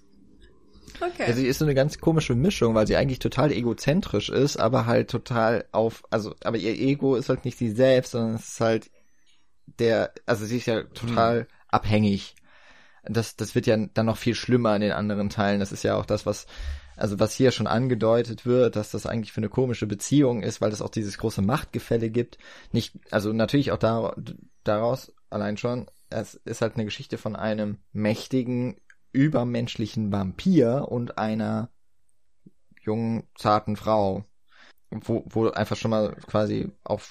Okay. 1.00 1.26
Ja, 1.28 1.34
sie 1.34 1.46
ist 1.46 1.60
so 1.60 1.66
eine 1.66 1.76
ganz 1.76 2.00
komische 2.00 2.34
Mischung, 2.34 2.74
weil 2.74 2.88
sie 2.88 2.96
eigentlich 2.96 3.20
total 3.20 3.52
egozentrisch 3.52 4.30
ist, 4.30 4.58
aber 4.58 4.88
halt 4.88 5.10
total 5.12 5.66
auf, 5.72 6.04
also, 6.10 6.34
aber 6.44 6.58
ihr 6.58 6.74
Ego 6.74 7.16
ist 7.16 7.30
halt 7.30 7.46
nicht 7.46 7.58
sie 7.58 7.70
selbst, 7.72 8.12
sondern 8.14 8.36
es 8.36 8.48
ist 8.50 8.62
halt 8.62 8.90
der, 9.80 10.12
also 10.26 10.46
sie 10.46 10.58
ist 10.58 10.66
ja 10.66 10.84
total 10.84 11.48
abhängig. 11.68 12.36
Das, 13.04 13.36
das 13.36 13.54
wird 13.54 13.68
ja 13.68 13.78
dann 13.78 14.06
noch 14.08 14.18
viel 14.18 14.36
schlimmer 14.36 14.76
in 14.76 14.82
den 14.82 14.92
anderen 14.92 15.30
Teilen. 15.30 15.60
Das 15.60 15.72
ist 15.72 15.84
ja 15.84 15.96
auch 15.98 16.06
das, 16.06 16.26
was, 16.26 16.46
also 17.02 17.20
was 17.20 17.34
hier 17.34 17.52
schon 17.52 17.66
angedeutet 17.66 18.46
wird, 18.46 18.76
dass 18.76 18.92
das 18.92 19.08
eigentlich 19.08 19.32
für 19.32 19.40
eine 19.40 19.50
komische 19.50 19.88
Beziehung 19.88 20.44
ist, 20.44 20.62
weil 20.62 20.72
es 20.72 20.84
auch 20.84 20.90
dieses 20.90 21.18
große 21.18 21.42
Machtgefälle 21.42 22.12
gibt. 22.12 22.38
Nicht, 22.72 23.00
also 23.10 23.34
natürlich 23.34 23.72
auch 23.72 23.80
da, 23.80 24.16
daraus 24.64 25.12
allein 25.32 25.58
schon, 25.58 25.90
es 26.12 26.36
ist 26.36 26.62
halt 26.62 26.76
eine 26.76 26.86
Geschichte 26.86 27.18
von 27.18 27.36
einem 27.36 27.80
mächtigen, 27.92 28.80
übermenschlichen 29.14 30.12
Vampir 30.12 30.90
und 30.90 31.18
einer 31.18 31.72
jungen, 32.84 33.24
zarten 33.36 33.78
Frau, 33.78 34.24
wo, 34.92 35.26
wo 35.28 35.50
einfach 35.50 35.78
schon 35.78 35.92
mal 35.92 36.16
quasi 36.28 36.72
auch 36.84 37.02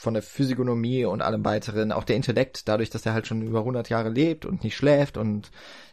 von 0.00 0.14
der 0.14 0.22
Physiognomie 0.22 1.04
und 1.04 1.20
allem 1.20 1.44
weiteren, 1.44 1.92
auch 1.92 2.04
der 2.04 2.16
Intellekt, 2.16 2.68
dadurch, 2.68 2.88
dass 2.88 3.04
er 3.04 3.12
halt 3.12 3.26
schon 3.26 3.42
über 3.42 3.58
100 3.58 3.90
Jahre 3.90 4.08
lebt 4.08 4.46
und 4.46 4.64
nicht 4.64 4.74
schläft 4.74 5.18
und 5.18 5.50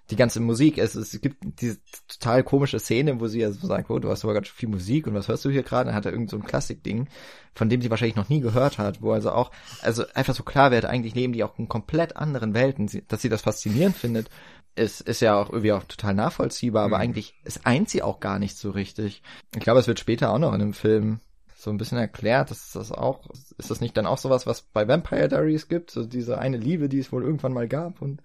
die 0.09 0.15
ganze 0.15 0.39
Musik, 0.39 0.77
es, 0.77 0.95
es 0.95 1.19
gibt 1.19 1.43
diese 1.59 1.79
total 2.07 2.41
komische 2.43 2.79
Szene, 2.79 3.19
wo 3.19 3.27
sie 3.27 3.41
ja 3.41 3.51
so 3.51 3.67
sagt, 3.67 3.89
oh, 3.89 3.99
du 3.99 4.09
hast 4.09 4.23
aber 4.23 4.33
ganz 4.33 4.47
viel 4.47 4.69
Musik 4.69 5.07
und 5.07 5.13
was 5.13 5.27
hörst 5.27 5.43
du 5.43 5.49
hier 5.49 5.63
gerade? 5.63 5.87
Dann 5.87 5.95
hat 5.95 6.05
er 6.05 6.13
irgend 6.13 6.29
so 6.29 6.37
ein 6.37 6.45
Klassikding, 6.45 7.09
von 7.53 7.67
dem 7.67 7.81
sie 7.81 7.89
wahrscheinlich 7.89 8.15
noch 8.15 8.29
nie 8.29 8.39
gehört 8.39 8.77
hat, 8.77 9.01
wo 9.01 9.11
also 9.11 9.31
auch, 9.31 9.51
also 9.81 10.05
einfach 10.13 10.33
so 10.33 10.43
klar 10.43 10.71
wird, 10.71 10.85
eigentlich 10.85 11.13
leben 11.13 11.33
die 11.33 11.43
auch 11.43 11.59
in 11.59 11.67
komplett 11.67 12.15
anderen 12.15 12.53
Welten, 12.53 12.87
sie, 12.87 13.03
dass 13.05 13.21
sie 13.21 13.29
das 13.29 13.41
faszinierend 13.41 13.97
findet, 13.97 14.29
ist, 14.75 15.01
ist 15.01 15.19
ja 15.19 15.35
auch 15.37 15.49
irgendwie 15.49 15.73
auch 15.73 15.83
total 15.83 16.13
nachvollziehbar, 16.13 16.85
aber 16.85 16.95
Mhm. 16.97 17.01
eigentlich, 17.01 17.33
es 17.43 17.65
eint 17.65 17.89
sie 17.89 18.01
auch 18.03 18.21
gar 18.21 18.39
nicht 18.39 18.57
so 18.57 18.71
richtig. 18.71 19.21
Ich 19.53 19.59
glaube, 19.59 19.81
es 19.81 19.87
wird 19.87 19.99
später 19.99 20.31
auch 20.31 20.39
noch 20.39 20.53
in 20.53 20.59
dem 20.61 20.73
Film 20.73 21.19
so 21.57 21.71
ein 21.71 21.77
bisschen 21.77 21.97
erklärt, 21.97 22.51
dass 22.51 22.71
das 22.73 22.91
auch, 22.91 23.27
ist 23.57 23.71
das 23.71 23.81
nicht 23.81 23.97
dann 23.97 24.05
auch 24.05 24.19
sowas, 24.19 24.45
was 24.45 24.61
bei 24.61 24.87
Vampire 24.87 25.27
Diaries 25.27 25.67
gibt? 25.67 25.89
So 25.89 26.05
diese 26.05 26.37
eine 26.37 26.57
Liebe, 26.57 26.87
die 26.87 26.99
es 26.99 27.11
wohl 27.11 27.23
irgendwann 27.23 27.53
mal 27.53 27.67
gab 27.67 28.01
und 28.01 28.21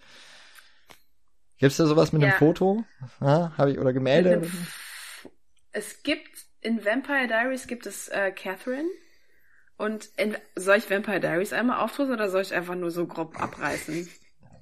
gibt's 1.59 1.79
da 1.79 1.87
sowas 1.87 2.13
mit 2.13 2.23
einem 2.23 2.33
Ja. 2.33 2.39
Foto? 2.39 2.85
Ja, 3.23 3.53
habe 3.57 3.73
ich, 3.73 3.79
oder 3.79 3.95
Gemälde? 3.95 4.33
Einem 4.33 4.51
Es 5.73 6.03
gibt, 6.03 6.29
in 6.61 6.85
Vampire 6.85 7.27
Diaries 7.27 7.67
gibt 7.67 7.87
es 7.87 8.09
äh, 8.09 8.33
Catherine. 8.33 8.89
Und 9.79 10.11
in, 10.19 10.37
soll 10.55 10.77
ich 10.77 10.91
Vampire 10.91 11.21
Diaries 11.21 11.55
einmal 11.55 11.81
aufdrücken 11.81 12.13
oder 12.13 12.29
soll 12.29 12.43
ich 12.43 12.53
einfach 12.53 12.75
nur 12.75 12.91
so 12.91 13.07
grob 13.07 13.43
abreißen? 13.43 14.09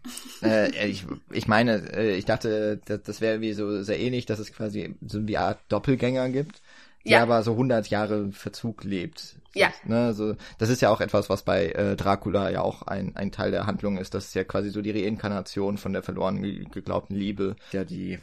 äh, 0.42 0.86
ich, 0.88 1.06
ich 1.30 1.48
meine, 1.48 1.92
äh, 1.92 2.16
ich 2.16 2.24
dachte, 2.24 2.80
das, 2.84 3.02
das 3.02 3.20
wäre 3.20 3.40
wie 3.40 3.52
so 3.52 3.82
sehr 3.82 3.98
ähnlich, 3.98 4.26
dass 4.26 4.38
es 4.38 4.52
quasi 4.52 4.94
so 5.00 5.26
wie 5.26 5.36
eine 5.36 5.46
Art 5.46 5.60
Doppelgänger 5.68 6.28
gibt, 6.30 6.62
der 7.04 7.12
Ja. 7.12 7.22
aber 7.22 7.42
so 7.42 7.52
100 7.52 7.88
Jahre 7.88 8.30
Verzug 8.32 8.84
lebt. 8.84 9.36
Ja. 9.54 9.72
Ne, 9.84 10.14
so, 10.14 10.36
das 10.58 10.68
ist 10.68 10.80
ja 10.80 10.90
auch 10.90 11.00
etwas, 11.00 11.28
was 11.28 11.42
bei 11.42 11.70
äh, 11.70 11.96
Dracula 11.96 12.50
ja 12.50 12.60
auch 12.60 12.82
ein, 12.82 13.16
ein 13.16 13.32
Teil 13.32 13.50
der 13.50 13.66
Handlung 13.66 13.98
ist. 13.98 14.14
Das 14.14 14.26
ist 14.26 14.34
ja 14.34 14.44
quasi 14.44 14.70
so 14.70 14.80
die 14.80 14.92
Reinkarnation 14.92 15.76
von 15.76 15.92
der 15.92 16.02
verloren 16.04 16.40
ge- 16.42 16.64
geglaubten 16.70 17.16
Liebe. 17.16 17.56
Ja, 17.72 17.82
die 17.84 18.18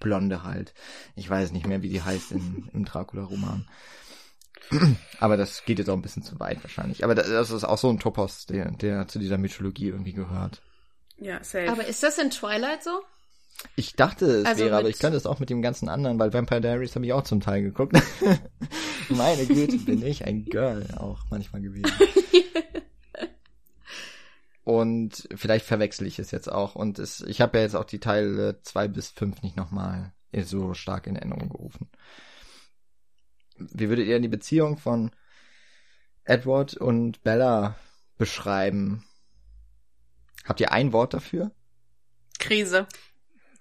Blonde 0.00 0.42
halt. 0.44 0.74
Ich 1.16 1.28
weiß 1.30 1.52
nicht 1.52 1.66
mehr, 1.66 1.80
wie 1.82 1.88
die 1.88 2.02
heißt 2.02 2.32
in, 2.32 2.68
im 2.74 2.84
Dracula-Roman. 2.84 3.66
Aber 5.20 5.36
das 5.38 5.64
geht 5.64 5.78
jetzt 5.78 5.88
auch 5.88 5.94
ein 5.94 6.02
bisschen 6.02 6.22
zu 6.22 6.38
weit 6.38 6.62
wahrscheinlich. 6.62 7.02
Aber 7.04 7.14
das, 7.14 7.28
das 7.28 7.50
ist 7.50 7.64
auch 7.64 7.78
so 7.78 7.88
ein 7.88 7.98
Topos, 7.98 8.44
der, 8.44 8.70
der 8.72 9.08
zu 9.08 9.18
dieser 9.18 9.38
Mythologie 9.38 9.88
irgendwie 9.88 10.12
gehört. 10.12 10.60
Ja, 11.16 11.42
safe. 11.42 11.70
Aber 11.70 11.86
ist 11.86 12.02
das 12.02 12.18
in 12.18 12.30
Twilight 12.30 12.84
so? 12.84 13.00
Ich 13.76 13.94
dachte, 13.94 14.26
es 14.26 14.46
Also 14.46 14.64
wäre, 14.64 14.76
aber 14.76 14.88
ich 14.88 14.98
könnte 14.98 15.16
es 15.16 15.26
auch 15.26 15.38
mit 15.38 15.50
dem 15.50 15.62
ganzen 15.62 15.88
anderen, 15.88 16.18
weil 16.18 16.32
Vampire 16.32 16.60
Diaries 16.60 16.94
habe 16.94 17.06
ich 17.06 17.12
auch 17.12 17.24
zum 17.24 17.40
Teil 17.40 17.62
geguckt. 17.62 17.96
Meine 19.08 19.46
Güte, 19.46 19.78
bin 19.78 20.04
ich 20.04 20.24
ein 20.24 20.44
Girl 20.44 20.86
auch 20.96 21.24
manchmal 21.30 21.62
gewesen. 21.62 21.90
Und 24.64 25.28
vielleicht 25.34 25.64
verwechsel 25.64 26.06
ich 26.06 26.18
es 26.18 26.30
jetzt 26.30 26.52
auch. 26.52 26.74
Und 26.74 26.98
es, 26.98 27.22
ich 27.22 27.40
habe 27.40 27.56
ja 27.56 27.64
jetzt 27.64 27.74
auch 27.74 27.86
die 27.86 28.00
Teile 28.00 28.60
zwei 28.62 28.86
bis 28.86 29.08
fünf 29.08 29.42
nicht 29.42 29.56
nochmal 29.56 30.12
so 30.42 30.74
stark 30.74 31.06
in 31.06 31.16
Erinnerung 31.16 31.48
gerufen. 31.48 31.88
Wie 33.56 33.88
würdet 33.88 34.06
ihr 34.06 34.20
die 34.20 34.28
Beziehung 34.28 34.76
von 34.76 35.10
Edward 36.24 36.76
und 36.76 37.22
Bella 37.22 37.76
beschreiben? 38.18 39.04
Habt 40.44 40.60
ihr 40.60 40.70
ein 40.70 40.92
Wort 40.92 41.14
dafür? 41.14 41.50
Krise. 42.38 42.86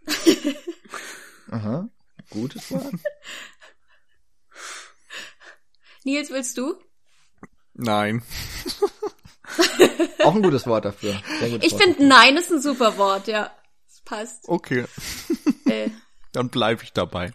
Aha, 1.52 1.90
gutes 2.30 2.72
Wort. 2.72 2.94
Nils, 6.04 6.30
willst 6.30 6.58
du? 6.58 6.76
Nein. 7.74 8.24
Auch 10.24 10.36
ein 10.36 10.42
gutes 10.42 10.66
Wort 10.68 10.86
dafür. 10.86 11.22
Sehr 11.40 11.50
gutes 11.50 11.72
Ich 11.72 11.78
finde 11.78 12.06
Nein 12.08 12.38
ist 12.38 12.52
ein 12.52 12.62
super 12.62 12.98
Wort, 12.98 13.28
ja. 13.28 13.52
Das 13.86 14.02
passt. 14.02 14.48
Okay, 14.48 14.86
Äh, 15.66 15.90
dann 16.32 16.50
bleibe 16.50 16.84
ich 16.84 16.94
dabei. 16.94 17.34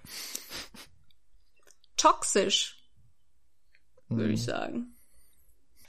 toxisch, 1.97 2.78
würde 4.09 4.32
ich 4.32 4.43
sagen. 4.44 4.97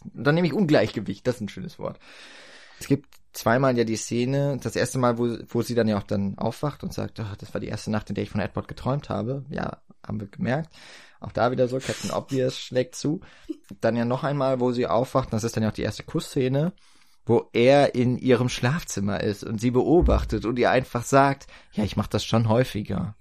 Dann 0.04 0.36
nehme 0.36 0.48
ich 0.48 0.54
Ungleichgewicht, 0.54 1.26
das 1.26 1.36
ist 1.36 1.42
ein 1.42 1.50
schönes 1.50 1.80
Wort. 1.80 2.00
Es 2.80 2.88
gibt 2.88 3.08
zweimal 3.34 3.78
ja 3.78 3.84
die 3.84 3.98
Szene, 3.98 4.60
das 4.62 4.76
erste 4.76 5.00
Mal, 5.00 5.18
wo, 5.18 5.38
wo 5.50 5.62
sie 5.62 5.76
dann 5.76 5.88
ja 5.88 5.98
auch 5.98 6.04
dann 6.04 6.38
aufwacht 6.38 6.84
und 6.84 6.94
sagt, 6.94 7.20
"Ach, 7.20 7.36
das 7.36 7.54
war 7.54 7.62
die 7.62 7.68
erste 7.68 7.92
Nacht, 7.92 8.10
in 8.10 8.16
der 8.16 8.24
ich 8.24 8.30
von 8.30 8.42
Edward 8.42 8.68
geträumt 8.68 9.10
habe. 9.10 9.46
Ja, 9.50 9.82
haben 10.06 10.20
wir 10.20 10.28
gemerkt. 10.28 10.74
Auch 11.20 11.32
da 11.32 11.52
wieder 11.52 11.68
so, 11.68 11.80
Captain 11.80 12.12
Obvious 12.12 12.60
schlägt 12.60 12.96
zu. 12.96 13.22
Dann 13.82 13.96
ja 13.96 14.06
noch 14.06 14.24
einmal, 14.24 14.60
wo 14.60 14.72
sie 14.72 14.88
aufwacht, 14.88 15.32
das 15.34 15.44
ist 15.44 15.56
dann 15.56 15.64
ja 15.64 15.70
auch 15.70 15.74
die 15.74 15.84
erste 15.84 16.04
Kussszene, 16.04 16.74
wo 17.26 17.50
er 17.54 17.96
in 17.96 18.18
ihrem 18.18 18.50
Schlafzimmer 18.50 19.22
ist 19.22 19.44
und 19.44 19.60
sie 19.60 19.72
beobachtet 19.72 20.46
und 20.46 20.60
ihr 20.60 20.70
einfach 20.70 21.04
sagt, 21.04 21.48
ja, 21.72 21.84
ich 21.84 21.96
mach 21.96 22.08
das 22.08 22.26
schon 22.26 22.50
häufiger. 22.50 23.16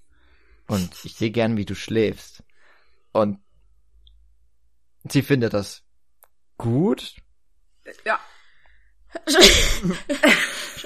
Und 0.67 1.05
ich 1.05 1.15
sehe 1.15 1.31
gern, 1.31 1.57
wie 1.57 1.65
du 1.65 1.75
schläfst. 1.75 2.43
Und 3.13 3.39
sie 5.09 5.23
findet 5.23 5.55
das 5.55 5.83
gut. 6.59 7.17
Ja. 8.05 8.19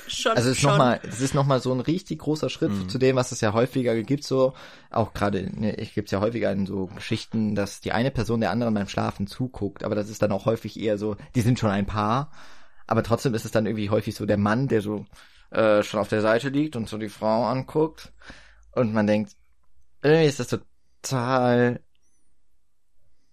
Schon, 0.09 0.36
Also 0.36 0.51
es 0.51 0.59
ist 0.59 0.62
nochmal, 0.65 1.01
es 1.09 1.20
ist 1.20 1.35
noch 1.35 1.47
mal 1.47 1.61
so 1.61 1.73
ein 1.73 1.81
richtig 1.81 2.20
großer 2.20 2.48
Schritt 2.48 2.70
Mhm. 2.73 2.89
zu 2.89 2.98
dem, 2.98 3.16
was 3.16 3.32
es 3.32 3.40
ja 3.40 3.53
häufiger 3.53 4.01
gibt, 4.03 4.24
so, 4.24 4.55
auch 4.90 5.12
gerade, 5.15 5.48
ne, 5.59 5.74
ich 5.77 5.94
gibt's 5.94 6.12
ja 6.12 6.20
häufiger 6.20 6.51
in 6.53 6.66
so 6.66 6.86
Geschichten, 6.86 7.55
dass 7.55 7.81
die 7.81 7.93
eine 7.93 8.11
Person 8.11 8.40
der 8.40 8.51
anderen 8.51 8.74
beim 8.74 8.89
Schlafen 8.89 9.27
zuguckt, 9.27 9.85
aber 9.85 9.94
das 9.94 10.09
ist 10.09 10.23
dann 10.23 10.32
auch 10.32 10.44
häufig 10.47 10.78
eher 10.81 10.97
so, 10.98 11.16
die 11.35 11.40
sind 11.40 11.59
schon 11.59 11.70
ein 11.70 11.86
Paar, 11.86 12.31
aber 12.86 13.03
trotzdem 13.03 13.35
ist 13.35 13.44
es 13.44 13.51
dann 13.51 13.66
irgendwie 13.66 13.90
häufig 13.90 14.15
so 14.15 14.27
der 14.27 14.39
Mann, 14.39 14.69
der 14.69 14.81
so 14.81 15.05
äh, 15.51 15.82
schon 15.82 16.01
auf 16.01 16.09
der 16.09 16.23
Seite 16.23 16.48
liegt 16.48 16.77
und 16.77 16.89
so 16.89 16.98
die 16.98 17.09
Frau 17.09 17.44
anguckt. 17.44 18.12
Und 18.73 18.93
man 18.93 19.07
denkt, 19.07 19.32
irgendwie 20.03 20.27
ist 20.27 20.39
das 20.40 20.48
total 21.03 21.81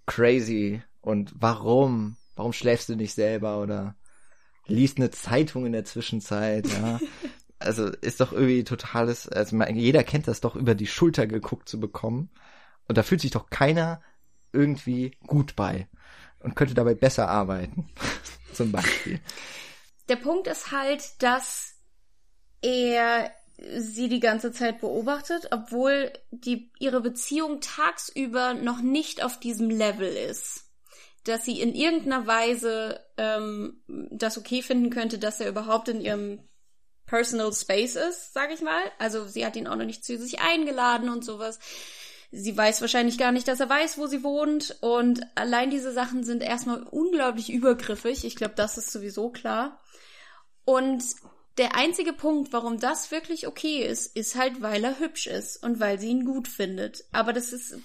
crazy. 0.06 0.82
Und 1.02 1.34
warum? 1.36 2.18
Warum 2.36 2.53
schläfst 2.53 2.90
du 2.90 2.95
nicht 2.95 3.14
selber 3.14 3.60
oder 3.61 3.95
liest 4.65 4.98
eine 4.98 5.11
Zeitung 5.11 5.65
in 5.65 5.73
der 5.73 5.85
Zwischenzeit, 5.85 6.68
ja? 6.68 6.99
Also 7.60 7.88
ist 7.88 8.19
doch 8.19 8.34
irgendwie 8.34 8.65
totales, 8.65 9.30
also 9.30 9.56
man, 9.56 9.73
jeder 9.73 10.03
kennt 10.03 10.27
das 10.27 10.41
doch 10.41 10.57
über 10.57 10.76
die 10.76 10.88
Schulter 10.88 11.27
geguckt 11.27 11.69
zu 11.69 11.80
bekommen 11.80 12.30
und 12.90 12.98
da 12.98 13.03
fühlt 13.03 13.22
sich 13.22 13.31
doch 13.31 13.49
keiner 13.49 14.02
irgendwie 14.52 15.18
gut 15.27 15.56
bei 15.56 15.88
und 16.40 16.57
könnte 16.57 16.73
dabei 16.73 16.94
besser 16.94 17.30
arbeiten, 17.30 17.90
zum 18.53 18.73
Beispiel. 18.73 19.22
Der 20.10 20.18
Punkt 20.18 20.48
ist 20.48 20.73
halt, 20.73 21.23
dass 21.23 21.76
er 22.61 23.31
sie 23.77 24.10
die 24.10 24.19
ganze 24.19 24.52
Zeit 24.52 24.81
beobachtet, 24.81 25.48
obwohl 25.52 26.11
die, 26.31 26.72
ihre 26.80 27.02
Beziehung 27.02 27.61
tagsüber 27.61 28.53
noch 28.53 28.81
nicht 28.81 29.23
auf 29.23 29.40
diesem 29.40 29.69
Level 29.69 30.07
ist. 30.07 30.62
Dass 31.26 31.45
sie 31.45 31.62
in 31.62 31.74
irgendeiner 31.74 32.28
Weise 32.28 33.00
ähm, 33.18 33.84
das 34.12 34.38
okay 34.38 34.62
finden 34.62 34.90
könnte, 34.90 35.20
dass 35.20 35.40
er 35.40 35.50
überhaupt 35.50 35.88
in 35.88 36.02
ihrem 36.02 36.40
Personal 37.06 37.54
Space 37.54 37.95
ist, 37.95 38.34
sag 38.34 38.52
ich 38.52 38.62
mal. 38.62 38.82
Also 39.00 39.28
sie 39.28 39.45
hat 39.45 39.56
ihn 39.56 39.68
auch 39.68 39.76
noch 39.76 39.86
nicht 39.86 40.04
zu 40.04 40.18
sich 40.18 40.40
eingeladen 40.40 41.10
und 41.10 41.24
sowas. 41.24 41.60
Sie 42.32 42.58
weiß 42.58 42.82
wahrscheinlich 42.82 43.18
gar 43.20 43.32
nicht, 43.32 43.48
dass 43.48 43.60
er 43.60 43.70
weiß, 43.70 43.98
wo 43.98 44.08
sie 44.08 44.24
wohnt. 44.24 44.78
Und 44.82 45.22
allein 45.36 45.70
diese 45.70 45.94
Sachen 45.94 46.24
sind 46.24 46.41
erstmal 46.41 46.82
unglaublich 46.84 47.52
übergriffig. 47.52 48.26
Ich 48.26 48.36
glaube, 48.36 48.56
das 48.56 48.78
ist 48.78 48.91
sowieso 48.91 49.30
klar. 49.30 49.80
Und 50.66 51.04
der 51.58 51.76
einzige 51.76 52.14
Punkt, 52.14 52.52
warum 52.52 52.80
das 52.80 53.12
wirklich 53.12 53.46
okay 53.46 53.86
ist, 53.86 54.16
ist 54.16 54.36
halt, 54.36 54.62
weil 54.62 54.84
er 54.84 55.00
hübsch 55.00 55.28
ist 55.28 55.62
und 55.62 55.80
weil 55.80 56.00
sie 56.00 56.10
ihn 56.10 56.26
gut 56.26 56.48
findet. 56.48 57.06
Aber 57.12 57.32
das 57.32 57.54
ist, 57.54 57.78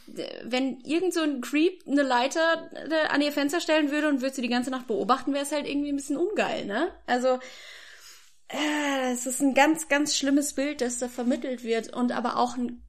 wenn 0.45 0.81
irgend 0.81 1.13
so 1.13 1.21
ein 1.21 1.43
Creep 1.43 1.87
eine 1.87 2.03
Leiter 2.03 2.71
äh, 2.73 3.09
an 3.09 3.21
ihr 3.21 3.33
Fenster 3.33 3.61
stellen 3.61 3.91
würde 3.91 4.09
und 4.09 4.23
würde 4.23 4.35
sie 4.35 4.43
die 4.43 4.49
ganze 4.49 4.71
Nacht 4.71 4.87
beobachten, 4.87 5.35
wäre 5.35 5.45
es 5.45 5.53
halt 5.53 5.67
irgendwie 5.67 5.91
ein 5.91 5.97
bisschen 5.97 6.17
ungeil, 6.17 6.65
ne? 6.65 6.93
Also, 7.07 7.39
äh, 8.49 9.13
es 9.13 9.27
ist 9.27 9.41
ein 9.41 9.53
ganz, 9.53 9.89
ganz 9.89 10.17
schlimmes 10.17 10.55
Bild, 10.55 10.81
das 10.81 10.99
da 10.99 11.09
vermittelt 11.09 11.63
wird 11.63 11.93
und 11.95 12.13
aber 12.13 12.39
auch 12.39 12.57
ein, 12.57 12.83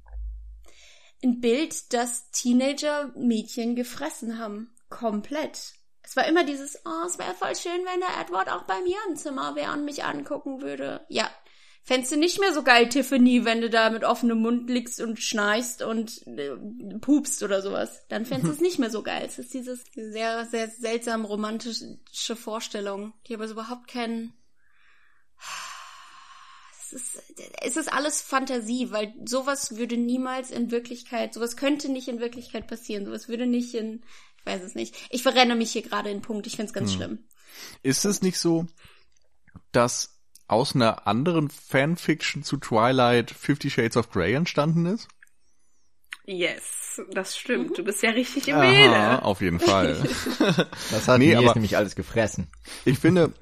ein 1.21 1.41
Bild, 1.41 1.93
das 1.93 2.31
Teenager-Mädchen 2.31 3.75
gefressen 3.75 4.39
haben. 4.39 4.73
Komplett. 4.87 5.73
Es 6.09 6.15
war 6.15 6.25
immer 6.25 6.43
dieses, 6.43 6.75
oh, 6.85 7.05
es 7.05 7.19
wäre 7.19 7.35
voll 7.35 7.55
schön, 7.55 7.85
wenn 7.85 7.99
der 7.99 8.19
Edward 8.19 8.49
auch 8.49 8.63
bei 8.63 8.81
mir 8.81 8.97
im 9.07 9.15
Zimmer 9.15 9.55
wäre 9.55 9.73
und 9.73 9.85
mich 9.85 10.03
angucken 10.03 10.59
würde. 10.59 11.05
Ja, 11.07 11.29
fändest 11.83 12.11
du 12.11 12.17
nicht 12.17 12.39
mehr 12.39 12.51
so 12.51 12.63
geil, 12.63 12.89
Tiffany, 12.89 13.45
wenn 13.45 13.61
du 13.61 13.69
da 13.69 13.91
mit 13.91 14.03
offenem 14.03 14.39
Mund 14.39 14.71
liegst 14.71 15.01
und 15.01 15.19
schnarchst 15.19 15.83
und 15.83 16.25
äh, 16.25 16.55
pupst 16.99 17.43
oder 17.43 17.61
sowas. 17.61 18.07
Dann 18.09 18.25
fändest 18.25 18.47
du 18.47 18.55
es 18.55 18.59
nicht 18.67 18.79
mehr 18.79 18.89
so 18.89 19.03
geil. 19.03 19.23
Es 19.23 19.37
ist 19.37 19.53
dieses 19.53 19.83
sehr, 19.93 20.47
sehr 20.47 20.69
seltsam 20.69 21.25
romantische 21.25 22.35
Vorstellung, 22.35 23.13
die 23.27 23.35
aber 23.35 23.47
so 23.47 23.53
überhaupt 23.53 23.87
keinen 23.87 24.33
es 26.81 26.91
ist, 26.91 27.23
es 27.61 27.77
ist 27.77 27.93
alles 27.93 28.19
Fantasie, 28.19 28.89
weil 28.89 29.13
sowas 29.25 29.77
würde 29.77 29.95
niemals 29.95 30.49
in 30.49 30.71
Wirklichkeit, 30.71 31.35
sowas 31.35 31.55
könnte 31.55 31.91
nicht 31.91 32.07
in 32.07 32.19
Wirklichkeit 32.19 32.65
passieren, 32.65 33.05
sowas 33.05 33.29
würde 33.29 33.45
nicht 33.45 33.75
in, 33.75 34.01
ich 34.39 34.45
weiß 34.45 34.61
es 34.63 34.75
nicht. 34.75 34.95
Ich 35.09 35.23
verrenne 35.23 35.55
mich 35.55 35.71
hier 35.71 35.81
gerade 35.81 36.09
in 36.09 36.21
Punkt, 36.21 36.47
ich 36.47 36.55
find's 36.55 36.73
ganz 36.73 36.91
hm. 36.91 36.97
schlimm. 36.97 37.19
Ist 37.83 38.05
es 38.05 38.21
nicht 38.21 38.37
so, 38.37 38.67
dass 39.71 40.19
aus 40.47 40.75
einer 40.75 41.07
anderen 41.07 41.49
Fanfiction 41.49 42.43
zu 42.43 42.57
Twilight 42.57 43.31
Fifty 43.31 43.69
Shades 43.69 43.97
of 43.97 44.09
Grey 44.09 44.33
entstanden 44.33 44.85
ist? 44.85 45.07
Yes, 46.25 47.01
das 47.11 47.37
stimmt. 47.37 47.71
Mhm. 47.71 47.73
Du 47.75 47.83
bist 47.83 48.03
ja 48.03 48.11
richtig 48.11 48.47
im 48.47 48.59
Bilde. 48.59 49.23
Auf 49.23 49.41
jeden 49.41 49.59
Fall. 49.59 49.95
das 50.91 51.07
hat 51.07 51.19
nee, 51.19 51.35
mir 51.35 51.53
nämlich 51.53 51.77
alles 51.77 51.95
gefressen. 51.95 52.47
Ich 52.85 52.99
finde, 52.99 53.33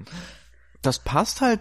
das 0.80 0.98
passt 0.98 1.40
halt 1.40 1.60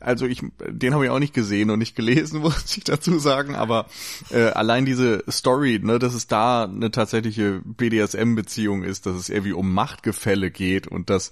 also 0.00 0.26
ich, 0.26 0.42
den 0.68 0.94
habe 0.94 1.04
ich 1.04 1.10
auch 1.10 1.18
nicht 1.18 1.34
gesehen 1.34 1.70
und 1.70 1.78
nicht 1.78 1.96
gelesen, 1.96 2.40
muss 2.42 2.76
ich 2.76 2.84
dazu 2.84 3.18
sagen, 3.18 3.54
aber 3.54 3.86
äh, 4.30 4.46
allein 4.46 4.84
diese 4.84 5.24
Story, 5.30 5.80
ne, 5.82 5.98
dass 5.98 6.14
es 6.14 6.26
da 6.26 6.64
eine 6.64 6.90
tatsächliche 6.90 7.60
BDSM-Beziehung 7.64 8.82
ist, 8.82 9.06
dass 9.06 9.16
es 9.16 9.28
irgendwie 9.28 9.52
um 9.52 9.72
Machtgefälle 9.72 10.50
geht 10.50 10.86
und 10.86 11.10
dass 11.10 11.30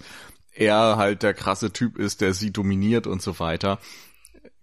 er 0.53 0.97
halt 0.97 1.23
der 1.23 1.33
krasse 1.33 1.71
Typ 1.71 1.97
ist, 1.97 2.21
der 2.21 2.33
sie 2.33 2.51
dominiert 2.51 3.07
und 3.07 3.21
so 3.21 3.39
weiter 3.39 3.79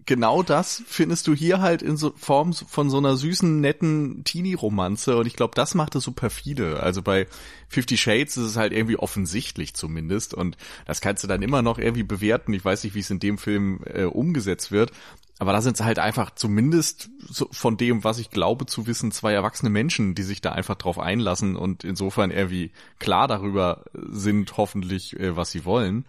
genau 0.07 0.43
das 0.43 0.83
findest 0.87 1.27
du 1.27 1.35
hier 1.35 1.61
halt 1.61 1.83
in 1.83 1.97
so 1.97 2.13
Form 2.17 2.53
von 2.53 2.91
so 2.91 2.99
einer 2.99 3.17
süßen, 3.17 3.61
netten 3.61 4.25
Teenie-Romanze 4.25 5.17
und 5.17 5.27
ich 5.27 5.37
glaube, 5.37 5.55
das 5.55 5.75
macht 5.75 5.95
es 5.95 6.05
so 6.05 6.13
perfide. 6.13 6.83
Also 6.83 7.03
bei 7.03 7.27
Fifty 7.69 7.97
Shades 7.97 8.37
ist 8.37 8.45
es 8.45 8.57
halt 8.57 8.73
irgendwie 8.73 8.97
offensichtlich 8.97 9.75
zumindest 9.75 10.35
und 10.35 10.57
das 10.87 11.01
kannst 11.01 11.25
du 11.25 11.29
dann 11.29 11.43
immer 11.43 11.63
noch 11.63 11.79
irgendwie 11.79 12.03
bewerten. 12.03 12.53
Ich 12.53 12.65
weiß 12.65 12.85
nicht, 12.85 12.95
wie 12.95 13.01
es 13.01 13.11
in 13.11 13.21
dem 13.21 13.39
Film 13.39 13.81
äh, 13.85 14.05
umgesetzt 14.05 14.73
wird, 14.73 14.93
aber 15.41 15.53
da 15.53 15.63
sind 15.63 15.81
es 15.81 15.83
halt 15.83 15.99
einfach 15.99 16.35
zumindest 16.35 17.09
so 17.27 17.49
von 17.51 17.79
dem, 17.79 18.05
was 18.05 18.19
ich 18.19 18.31
glaube 18.31 18.67
zu 18.67 18.87
wissen, 18.87 19.11
zwei 19.11 19.33
erwachsene 19.33 19.71
Menschen, 19.71 20.15
die 20.15 20.23
sich 20.23 20.43
da 20.43 20.53
einfach 20.53 20.75
drauf 20.75 20.99
einlassen 20.99 21.57
und 21.57 21.83
insofern 21.83 22.31
irgendwie 22.31 22.73
klar 22.99 23.27
darüber 23.27 23.85
sind, 23.95 24.59
hoffentlich, 24.59 25.19
äh, 25.19 25.37
was 25.37 25.51
sie 25.51 25.65
wollen. 25.65 26.05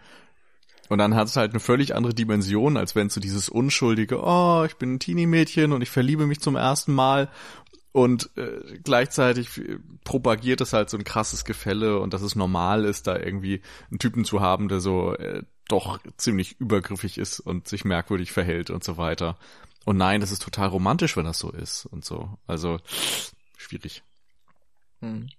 Und 0.91 0.97
dann 0.97 1.15
hat 1.15 1.29
es 1.29 1.37
halt 1.37 1.51
eine 1.51 1.61
völlig 1.61 1.95
andere 1.95 2.13
Dimension, 2.13 2.75
als 2.75 2.95
wenn 2.95 3.09
so 3.09 3.21
dieses 3.21 3.47
unschuldige, 3.47 4.21
oh, 4.21 4.65
ich 4.65 4.75
bin 4.75 4.95
ein 4.95 4.99
Teenie-Mädchen 4.99 5.71
und 5.71 5.81
ich 5.81 5.89
verliebe 5.89 6.27
mich 6.27 6.41
zum 6.41 6.57
ersten 6.57 6.93
Mal. 6.93 7.29
Und 7.93 8.29
äh, 8.35 8.77
gleichzeitig 8.83 9.61
propagiert 10.03 10.59
es 10.59 10.73
halt 10.73 10.89
so 10.89 10.97
ein 10.97 11.05
krasses 11.05 11.45
Gefälle 11.45 12.01
und 12.01 12.13
dass 12.13 12.21
es 12.21 12.35
normal 12.35 12.83
ist, 12.83 13.07
da 13.07 13.17
irgendwie 13.17 13.61
einen 13.89 13.99
Typen 13.99 14.25
zu 14.25 14.41
haben, 14.41 14.67
der 14.67 14.81
so 14.81 15.15
äh, 15.15 15.43
doch 15.69 15.97
ziemlich 16.17 16.59
übergriffig 16.59 17.17
ist 17.17 17.39
und 17.39 17.69
sich 17.69 17.85
merkwürdig 17.85 18.33
verhält 18.33 18.69
und 18.69 18.83
so 18.83 18.97
weiter. 18.97 19.37
Und 19.85 19.95
nein, 19.95 20.19
das 20.19 20.33
ist 20.33 20.41
total 20.41 20.67
romantisch, 20.67 21.15
wenn 21.15 21.23
das 21.23 21.39
so 21.39 21.51
ist 21.51 21.85
und 21.85 22.03
so. 22.03 22.37
Also 22.47 22.81
schwierig. 23.55 24.03
Hm. 24.99 25.29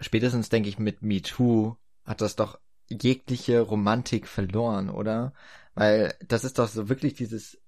Spätestens 0.00 0.48
denke 0.48 0.70
ich 0.70 0.78
mit 0.78 1.02
Me 1.02 1.20
Too 1.20 1.76
hat 2.06 2.22
das 2.22 2.34
doch 2.34 2.58
jegliche 3.00 3.60
Romantik 3.60 4.26
verloren, 4.28 4.90
oder? 4.90 5.32
Weil 5.74 6.14
das 6.26 6.44
ist 6.44 6.58
doch 6.58 6.68
so 6.68 6.88
wirklich 6.88 7.14
dieses 7.14 7.58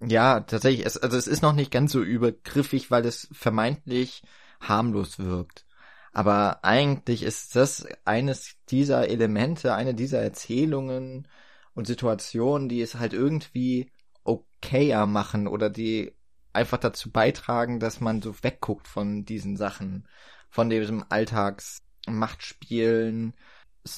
ja, 0.00 0.40
tatsächlich, 0.40 0.84
es, 0.86 0.96
also 0.98 1.16
es 1.16 1.26
ist 1.26 1.42
noch 1.42 1.52
nicht 1.54 1.70
ganz 1.70 1.92
so 1.92 2.02
übergriffig, 2.02 2.90
weil 2.90 3.06
es 3.06 3.28
vermeintlich 3.32 4.22
harmlos 4.60 5.18
wirkt. 5.18 5.64
Aber 6.12 6.64
eigentlich 6.64 7.22
ist 7.22 7.56
das 7.56 7.86
eines 8.04 8.56
dieser 8.68 9.08
Elemente, 9.08 9.74
eine 9.74 9.94
dieser 9.94 10.20
Erzählungen 10.22 11.28
und 11.74 11.86
Situationen, 11.86 12.68
die 12.68 12.80
es 12.82 12.94
halt 12.96 13.12
irgendwie 13.12 13.90
okayer 14.24 15.06
machen 15.06 15.46
oder 15.46 15.70
die 15.70 16.12
einfach 16.52 16.78
dazu 16.78 17.10
beitragen, 17.10 17.80
dass 17.80 18.00
man 18.00 18.22
so 18.22 18.34
wegguckt 18.42 18.88
von 18.88 19.24
diesen 19.24 19.56
Sachen, 19.56 20.08
von 20.50 20.70
diesem 20.70 21.04
Alltagsmachtspielen, 21.08 23.34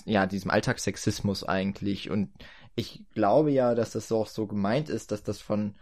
ja, 0.06 0.26
diesem 0.26 0.50
Alltagssexismus 0.50 1.44
eigentlich. 1.44 2.10
Und 2.10 2.30
ich 2.74 3.04
glaube 3.12 3.50
ja, 3.50 3.74
dass 3.74 3.92
das 3.92 4.12
auch 4.12 4.26
so 4.26 4.46
gemeint 4.46 4.88
ist, 4.88 5.12
dass 5.12 5.22
das 5.22 5.40
von 5.40 5.76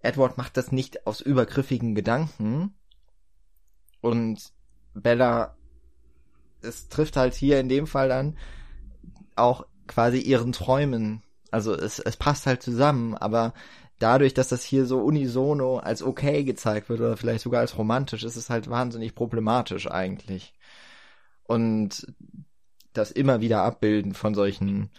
Edward 0.00 0.36
macht 0.36 0.56
das 0.56 0.70
nicht 0.70 1.06
aus 1.06 1.20
übergriffigen 1.20 1.94
Gedanken. 1.94 2.74
Und 4.00 4.52
Bella, 4.92 5.56
es 6.60 6.88
trifft 6.88 7.16
halt 7.16 7.34
hier 7.34 7.58
in 7.58 7.68
dem 7.68 7.86
Fall 7.86 8.08
dann 8.08 8.36
auch 9.34 9.66
quasi 9.86 10.18
ihren 10.18 10.52
Träumen. 10.52 11.22
Also 11.50 11.74
es, 11.74 11.98
es 11.98 12.16
passt 12.16 12.46
halt 12.46 12.62
zusammen, 12.62 13.14
aber 13.14 13.54
dadurch, 13.98 14.34
dass 14.34 14.48
das 14.48 14.64
hier 14.64 14.86
so 14.86 14.98
unisono 15.00 15.78
als 15.78 16.02
okay 16.02 16.44
gezeigt 16.44 16.88
wird 16.88 17.00
oder 17.00 17.16
vielleicht 17.16 17.42
sogar 17.42 17.60
als 17.60 17.78
romantisch, 17.78 18.24
ist 18.24 18.36
es 18.36 18.50
halt 18.50 18.68
wahnsinnig 18.68 19.14
problematisch 19.14 19.90
eigentlich. 19.90 20.52
Und 21.44 22.06
das 22.94 23.10
immer 23.10 23.40
wieder 23.40 23.62
abbilden 23.62 24.14
von 24.14 24.34
solchen 24.34 24.90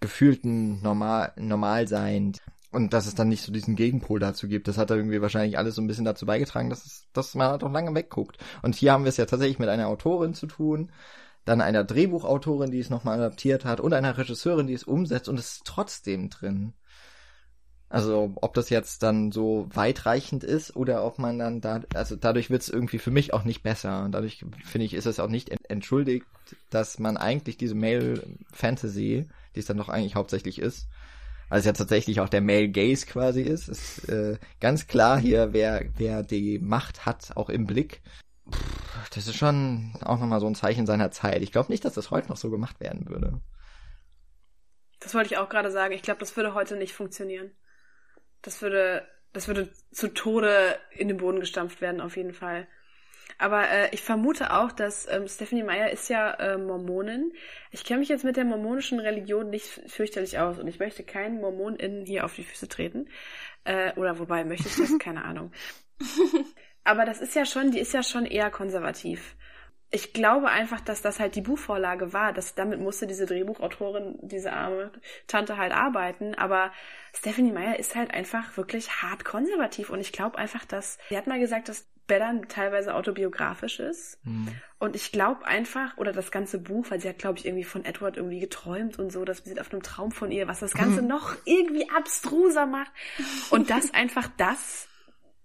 gefühlten 0.00 0.82
Normal 0.82 1.32
Normalsein 1.36 2.34
und 2.70 2.92
dass 2.92 3.06
es 3.06 3.14
dann 3.14 3.28
nicht 3.28 3.42
so 3.42 3.52
diesen 3.52 3.76
Gegenpol 3.76 4.20
dazu 4.20 4.46
gibt. 4.48 4.68
Das 4.68 4.78
hat 4.78 4.90
da 4.90 4.94
irgendwie 4.94 5.22
wahrscheinlich 5.22 5.56
alles 5.58 5.74
so 5.74 5.82
ein 5.82 5.86
bisschen 5.86 6.04
dazu 6.04 6.26
beigetragen, 6.26 6.70
dass, 6.70 6.84
es, 6.84 7.08
dass 7.12 7.34
man 7.34 7.48
halt 7.48 7.64
auch 7.64 7.72
lange 7.72 7.94
wegguckt. 7.94 8.38
Und 8.62 8.74
hier 8.74 8.92
haben 8.92 9.04
wir 9.04 9.08
es 9.08 9.16
ja 9.16 9.26
tatsächlich 9.26 9.58
mit 9.58 9.68
einer 9.68 9.88
Autorin 9.88 10.34
zu 10.34 10.46
tun, 10.46 10.92
dann 11.44 11.60
einer 11.62 11.84
Drehbuchautorin, 11.84 12.70
die 12.70 12.80
es 12.80 12.90
nochmal 12.90 13.18
adaptiert 13.18 13.64
hat 13.64 13.80
und 13.80 13.94
einer 13.94 14.18
Regisseurin, 14.18 14.66
die 14.66 14.74
es 14.74 14.84
umsetzt 14.84 15.28
und 15.28 15.38
es 15.38 15.52
ist 15.54 15.64
trotzdem 15.64 16.28
drin. 16.28 16.74
Also 17.90 18.32
ob 18.36 18.52
das 18.52 18.68
jetzt 18.68 19.02
dann 19.02 19.32
so 19.32 19.66
weitreichend 19.72 20.44
ist 20.44 20.76
oder 20.76 21.04
ob 21.04 21.18
man 21.18 21.38
dann 21.38 21.60
da, 21.62 21.80
also 21.94 22.16
dadurch 22.16 22.50
wird 22.50 22.62
es 22.62 22.68
irgendwie 22.68 22.98
für 22.98 23.10
mich 23.10 23.32
auch 23.32 23.44
nicht 23.44 23.62
besser. 23.62 24.04
Und 24.04 24.12
dadurch 24.12 24.44
finde 24.64 24.84
ich, 24.84 24.94
ist 24.94 25.06
es 25.06 25.20
auch 25.20 25.28
nicht 25.28 25.50
entschuldigt, 25.70 26.26
dass 26.68 26.98
man 26.98 27.16
eigentlich 27.16 27.56
diese 27.56 27.74
Male 27.74 28.22
Fantasy, 28.52 29.26
die 29.54 29.60
es 29.60 29.66
dann 29.66 29.78
doch 29.78 29.88
eigentlich 29.88 30.16
hauptsächlich 30.16 30.58
ist, 30.58 30.88
also 31.50 31.66
ja 31.66 31.72
tatsächlich 31.72 32.20
auch 32.20 32.28
der 32.28 32.42
Male 32.42 32.68
Gaze 32.68 33.06
quasi 33.06 33.40
ist, 33.40 33.68
ist 33.68 34.08
äh, 34.08 34.36
ganz 34.60 34.86
klar 34.86 35.18
hier, 35.18 35.52
wer, 35.52 35.86
wer 35.96 36.22
die 36.22 36.58
Macht 36.58 37.06
hat, 37.06 37.36
auch 37.36 37.48
im 37.48 37.66
Blick. 37.66 38.02
Puh, 38.50 38.58
das 39.14 39.26
ist 39.26 39.36
schon 39.36 39.94
auch 40.02 40.20
nochmal 40.20 40.40
so 40.40 40.46
ein 40.46 40.54
Zeichen 40.54 40.86
seiner 40.86 41.10
Zeit. 41.10 41.40
Ich 41.42 41.52
glaube 41.52 41.72
nicht, 41.72 41.84
dass 41.86 41.94
das 41.94 42.10
heute 42.10 42.28
noch 42.28 42.36
so 42.36 42.50
gemacht 42.50 42.80
werden 42.80 43.08
würde. 43.08 43.40
Das 45.00 45.14
wollte 45.14 45.32
ich 45.32 45.38
auch 45.38 45.48
gerade 45.48 45.70
sagen. 45.70 45.94
Ich 45.94 46.02
glaube, 46.02 46.20
das 46.20 46.36
würde 46.36 46.52
heute 46.52 46.76
nicht 46.76 46.92
funktionieren. 46.92 47.50
Das 48.42 48.62
würde, 48.62 49.06
das 49.32 49.48
würde 49.48 49.68
zu 49.90 50.08
Tode 50.08 50.78
in 50.90 51.08
den 51.08 51.16
Boden 51.16 51.40
gestampft 51.40 51.80
werden, 51.80 52.00
auf 52.00 52.16
jeden 52.16 52.32
Fall. 52.32 52.66
Aber 53.38 53.68
äh, 53.68 53.88
ich 53.92 54.02
vermute 54.02 54.52
auch, 54.52 54.72
dass 54.72 55.06
ähm, 55.08 55.28
Stephanie 55.28 55.62
Meyer 55.62 55.90
ist 55.90 56.08
ja 56.08 56.32
äh, 56.34 56.58
Mormonin. 56.58 57.32
Ich 57.70 57.84
kenne 57.84 58.00
mich 58.00 58.08
jetzt 58.08 58.24
mit 58.24 58.36
der 58.36 58.44
mormonischen 58.44 58.98
Religion 58.98 59.50
nicht 59.50 59.66
fürchterlich 59.86 60.38
aus 60.38 60.58
und 60.58 60.66
ich 60.66 60.80
möchte 60.80 61.04
keinen 61.04 61.40
MormonInnen 61.40 62.04
hier 62.04 62.24
auf 62.24 62.34
die 62.34 62.42
Füße 62.42 62.68
treten. 62.68 63.08
Äh, 63.64 63.92
oder 63.94 64.18
wobei, 64.18 64.44
möchte 64.44 64.68
ich 64.68 64.76
das? 64.76 64.98
Keine 64.98 65.24
Ahnung. 65.24 65.52
Aber 66.84 67.04
das 67.04 67.20
ist 67.20 67.34
ja 67.36 67.44
schon, 67.44 67.70
die 67.70 67.80
ist 67.80 67.92
ja 67.92 68.02
schon 68.02 68.26
eher 68.26 68.50
konservativ 68.50 69.36
ich 69.90 70.12
glaube 70.12 70.48
einfach, 70.48 70.80
dass 70.80 71.00
das 71.00 71.18
halt 71.18 71.34
die 71.34 71.40
Buchvorlage 71.40 72.12
war. 72.12 72.32
Dass 72.32 72.54
damit 72.54 72.80
musste 72.80 73.06
diese 73.06 73.26
Drehbuchautorin, 73.26 74.18
diese 74.22 74.52
arme 74.52 74.92
Tante 75.26 75.56
halt 75.56 75.72
arbeiten. 75.72 76.34
Aber 76.34 76.72
Stephanie 77.14 77.52
Meyer 77.52 77.78
ist 77.78 77.94
halt 77.94 78.12
einfach 78.12 78.56
wirklich 78.56 79.02
hart 79.02 79.24
konservativ. 79.24 79.90
Und 79.90 80.00
ich 80.00 80.12
glaube 80.12 80.38
einfach, 80.38 80.64
dass, 80.64 80.98
sie 81.08 81.16
hat 81.16 81.26
mal 81.26 81.40
gesagt, 81.40 81.68
dass 81.68 81.86
Bella 82.06 82.34
teilweise 82.48 82.94
autobiografisch 82.94 83.80
ist. 83.80 84.18
Mhm. 84.24 84.48
Und 84.78 84.94
ich 84.94 85.10
glaube 85.10 85.46
einfach, 85.46 85.96
oder 85.96 86.12
das 86.12 86.30
ganze 86.30 86.58
Buch, 86.58 86.86
weil 86.90 87.00
sie 87.00 87.08
hat, 87.08 87.18
glaube 87.18 87.38
ich, 87.38 87.46
irgendwie 87.46 87.64
von 87.64 87.84
Edward 87.84 88.16
irgendwie 88.16 88.40
geträumt 88.40 88.98
und 88.98 89.10
so, 89.10 89.24
dass 89.24 89.44
sie 89.44 89.58
auf 89.60 89.72
einem 89.72 89.82
Traum 89.82 90.10
von 90.10 90.30
ihr, 90.30 90.48
was 90.48 90.60
das 90.60 90.74
Ganze 90.74 91.00
mhm. 91.02 91.08
noch 91.08 91.34
irgendwie 91.46 91.88
abstruser 91.90 92.66
macht. 92.66 92.92
Und 93.50 93.70
dass 93.70 93.94
einfach 93.94 94.28
das 94.36 94.88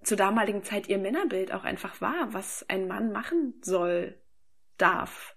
zur 0.03 0.17
damaligen 0.17 0.63
Zeit 0.63 0.89
ihr 0.89 0.97
Männerbild 0.97 1.53
auch 1.53 1.63
einfach 1.63 2.01
war, 2.01 2.33
was 2.33 2.65
ein 2.67 2.87
Mann 2.87 3.13
machen 3.13 3.53
soll 3.61 4.15
darf. 4.83 5.35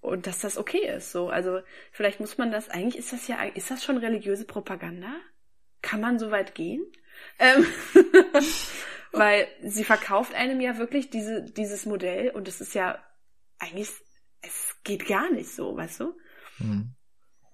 Und 0.00 0.26
dass 0.26 0.38
das 0.38 0.56
okay 0.56 0.86
ist, 0.96 1.12
so. 1.12 1.28
Also, 1.28 1.60
vielleicht 1.92 2.20
muss 2.20 2.38
man 2.38 2.50
das, 2.50 2.70
eigentlich 2.70 2.96
ist 2.96 3.12
das 3.12 3.28
ja, 3.28 3.42
ist 3.42 3.70
das 3.70 3.84
schon 3.84 3.98
religiöse 3.98 4.46
Propaganda? 4.46 5.12
Kann 5.82 6.00
man 6.00 6.18
so 6.18 6.30
weit 6.30 6.54
gehen? 6.54 6.82
Ähm, 7.38 7.66
weil 9.12 9.46
sie 9.62 9.84
verkauft 9.84 10.34
einem 10.34 10.60
ja 10.60 10.78
wirklich 10.78 11.10
diese, 11.10 11.42
dieses 11.42 11.84
Modell 11.84 12.30
und 12.30 12.48
es 12.48 12.62
ist 12.62 12.74
ja 12.74 12.98
eigentlich, 13.58 13.90
es 14.40 14.76
geht 14.84 15.06
gar 15.06 15.30
nicht 15.30 15.50
so, 15.50 15.76
weißt 15.76 16.00
du? 16.00 16.16
Mhm. 16.58 16.94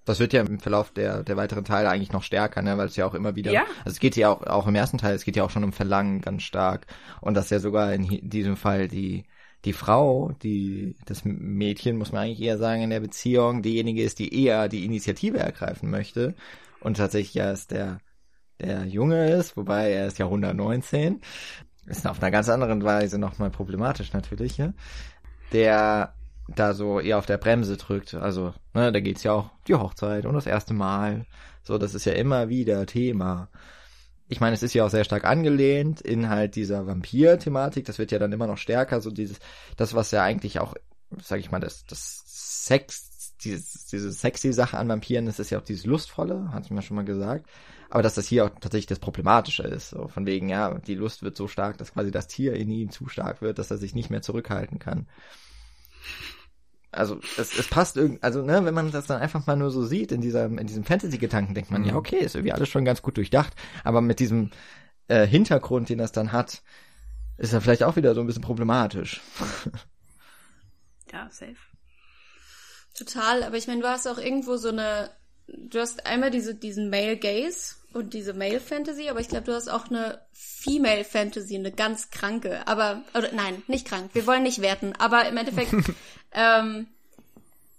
Das 0.04 0.20
wird 0.20 0.32
ja 0.32 0.42
im 0.42 0.60
Verlauf 0.60 0.92
der, 0.92 1.24
der 1.24 1.36
weiteren 1.36 1.64
Teile 1.64 1.88
eigentlich 1.88 2.12
noch 2.12 2.22
stärker, 2.22 2.62
ne, 2.62 2.78
weil 2.78 2.86
es 2.86 2.94
ja 2.94 3.06
auch 3.06 3.14
immer 3.14 3.34
wieder, 3.34 3.50
ja. 3.50 3.64
also 3.78 3.90
es 3.90 3.98
geht 3.98 4.14
ja 4.14 4.28
auch, 4.28 4.42
auch 4.42 4.68
im 4.68 4.76
ersten 4.76 4.98
Teil, 4.98 5.16
es 5.16 5.24
geht 5.24 5.34
ja 5.34 5.42
auch 5.42 5.50
schon 5.50 5.64
um 5.64 5.72
Verlangen 5.72 6.20
ganz 6.20 6.44
stark 6.44 6.86
und 7.20 7.34
dass 7.34 7.50
ja 7.50 7.58
sogar 7.58 7.92
in 7.92 8.06
diesem 8.30 8.56
Fall 8.56 8.86
die, 8.86 9.24
die 9.64 9.72
Frau, 9.72 10.32
die, 10.42 10.96
das 11.06 11.24
Mädchen, 11.24 11.96
muss 11.96 12.12
man 12.12 12.22
eigentlich 12.22 12.42
eher 12.42 12.58
sagen, 12.58 12.82
in 12.82 12.90
der 12.90 13.00
Beziehung, 13.00 13.62
diejenige 13.62 14.02
ist, 14.02 14.18
die 14.18 14.44
eher 14.44 14.68
die 14.68 14.84
Initiative 14.84 15.38
ergreifen 15.38 15.90
möchte. 15.90 16.34
Und 16.80 16.98
tatsächlich 16.98 17.34
ja 17.34 17.50
ist 17.50 17.72
der, 17.72 17.98
der 18.60 18.84
Junge 18.84 19.30
ist, 19.30 19.56
wobei 19.56 19.90
er 19.90 20.06
ist 20.06 20.18
ja 20.18 20.26
119. 20.26 21.20
Ist 21.86 22.06
auf 22.06 22.22
einer 22.22 22.30
ganz 22.30 22.48
anderen 22.48 22.84
Weise 22.84 23.18
nochmal 23.18 23.50
problematisch 23.50 24.12
natürlich, 24.12 24.56
ja. 24.58 24.72
Der 25.52 26.14
da 26.48 26.74
so 26.74 27.00
eher 27.00 27.18
auf 27.18 27.26
der 27.26 27.38
Bremse 27.38 27.76
drückt. 27.76 28.14
Also, 28.14 28.54
ne, 28.72 28.92
da 28.92 29.00
geht's 29.00 29.24
ja 29.24 29.32
auch 29.32 29.50
die 29.66 29.74
Hochzeit 29.74 30.26
und 30.26 30.34
das 30.34 30.46
erste 30.46 30.74
Mal. 30.74 31.26
So, 31.62 31.78
das 31.78 31.94
ist 31.94 32.04
ja 32.04 32.12
immer 32.12 32.48
wieder 32.48 32.86
Thema 32.86 33.48
ich 34.28 34.40
meine, 34.40 34.54
es 34.54 34.62
ist 34.62 34.74
ja 34.74 34.84
auch 34.84 34.90
sehr 34.90 35.04
stark 35.04 35.24
angelehnt 35.24 36.00
in 36.00 36.28
halt 36.28 36.56
dieser 36.56 36.86
Vampir-Thematik. 36.86 37.84
Das 37.84 37.98
wird 37.98 38.10
ja 38.10 38.18
dann 38.18 38.32
immer 38.32 38.46
noch 38.46 38.58
stärker. 38.58 39.00
So 39.00 39.10
dieses, 39.10 39.38
das, 39.76 39.94
was 39.94 40.10
ja 40.10 40.22
eigentlich 40.22 40.58
auch, 40.58 40.74
sag 41.22 41.38
ich 41.38 41.50
mal, 41.50 41.60
das, 41.60 41.84
das 41.84 42.24
Sex, 42.26 43.34
dieses, 43.44 43.86
diese 43.86 44.10
sexy 44.10 44.52
Sache 44.52 44.78
an 44.78 44.88
Vampiren, 44.88 45.26
das 45.26 45.38
ist 45.38 45.50
ja 45.50 45.58
auch 45.58 45.64
dieses 45.64 45.86
Lustvolle, 45.86 46.50
hat 46.52 46.70
mir 46.70 46.82
schon 46.82 46.96
mal 46.96 47.04
gesagt. 47.04 47.46
Aber 47.88 48.02
dass 48.02 48.16
das 48.16 48.26
hier 48.26 48.44
auch 48.44 48.50
tatsächlich 48.50 48.86
das 48.86 48.98
Problematische 48.98 49.62
ist. 49.62 49.90
So 49.90 50.08
von 50.08 50.26
wegen, 50.26 50.48
ja, 50.48 50.76
die 50.78 50.96
Lust 50.96 51.22
wird 51.22 51.36
so 51.36 51.46
stark, 51.46 51.78
dass 51.78 51.92
quasi 51.92 52.10
das 52.10 52.26
Tier 52.26 52.54
in 52.54 52.68
ihm 52.68 52.90
zu 52.90 53.08
stark 53.08 53.42
wird, 53.42 53.60
dass 53.60 53.70
er 53.70 53.76
sich 53.76 53.94
nicht 53.94 54.10
mehr 54.10 54.22
zurückhalten 54.22 54.80
kann 54.80 55.06
also 56.96 57.20
es, 57.36 57.58
es 57.58 57.68
passt 57.68 57.96
irgendwie, 57.96 58.22
also 58.22 58.42
ne, 58.42 58.64
wenn 58.64 58.74
man 58.74 58.90
das 58.90 59.06
dann 59.06 59.20
einfach 59.20 59.46
mal 59.46 59.56
nur 59.56 59.70
so 59.70 59.84
sieht 59.84 60.12
in 60.12 60.20
diesem 60.20 60.58
in 60.58 60.66
diesem 60.66 60.84
Fantasy-Gedanken, 60.84 61.54
denkt 61.54 61.70
man, 61.70 61.82
mhm. 61.82 61.88
ja 61.88 61.96
okay, 61.96 62.18
ist 62.18 62.34
irgendwie 62.34 62.52
alles 62.52 62.68
schon 62.68 62.84
ganz 62.84 63.02
gut 63.02 63.16
durchdacht, 63.16 63.54
aber 63.84 64.00
mit 64.00 64.20
diesem 64.20 64.50
äh, 65.08 65.26
Hintergrund, 65.26 65.88
den 65.88 65.98
das 65.98 66.12
dann 66.12 66.32
hat, 66.32 66.62
ist 67.38 67.52
er 67.52 67.60
vielleicht 67.60 67.82
auch 67.82 67.96
wieder 67.96 68.14
so 68.14 68.20
ein 68.20 68.26
bisschen 68.26 68.42
problematisch. 68.42 69.20
ja, 71.12 71.28
safe. 71.30 71.56
Total, 72.96 73.42
aber 73.42 73.56
ich 73.56 73.66
meine, 73.66 73.82
du 73.82 73.88
hast 73.88 74.06
auch 74.06 74.18
irgendwo 74.18 74.56
so 74.56 74.70
eine, 74.70 75.10
du 75.46 75.78
hast 75.78 76.06
einmal 76.06 76.30
diese 76.30 76.54
diesen 76.54 76.88
Male 76.88 77.18
Gaze 77.18 77.76
und 77.96 78.14
diese 78.14 78.34
Male 78.34 78.60
Fantasy, 78.60 79.08
aber 79.08 79.20
ich 79.20 79.28
glaube, 79.28 79.46
du 79.46 79.54
hast 79.54 79.68
auch 79.68 79.88
eine 79.88 80.20
Female 80.32 81.04
Fantasy, 81.04 81.56
eine 81.56 81.72
ganz 81.72 82.10
kranke, 82.10 82.66
aber 82.68 83.02
oder 83.14 83.32
nein, 83.32 83.62
nicht 83.66 83.86
krank. 83.86 84.10
Wir 84.12 84.26
wollen 84.26 84.42
nicht 84.42 84.60
werten, 84.60 84.92
aber 84.98 85.26
im 85.26 85.36
Endeffekt, 85.36 85.72
ähm, 86.32 86.86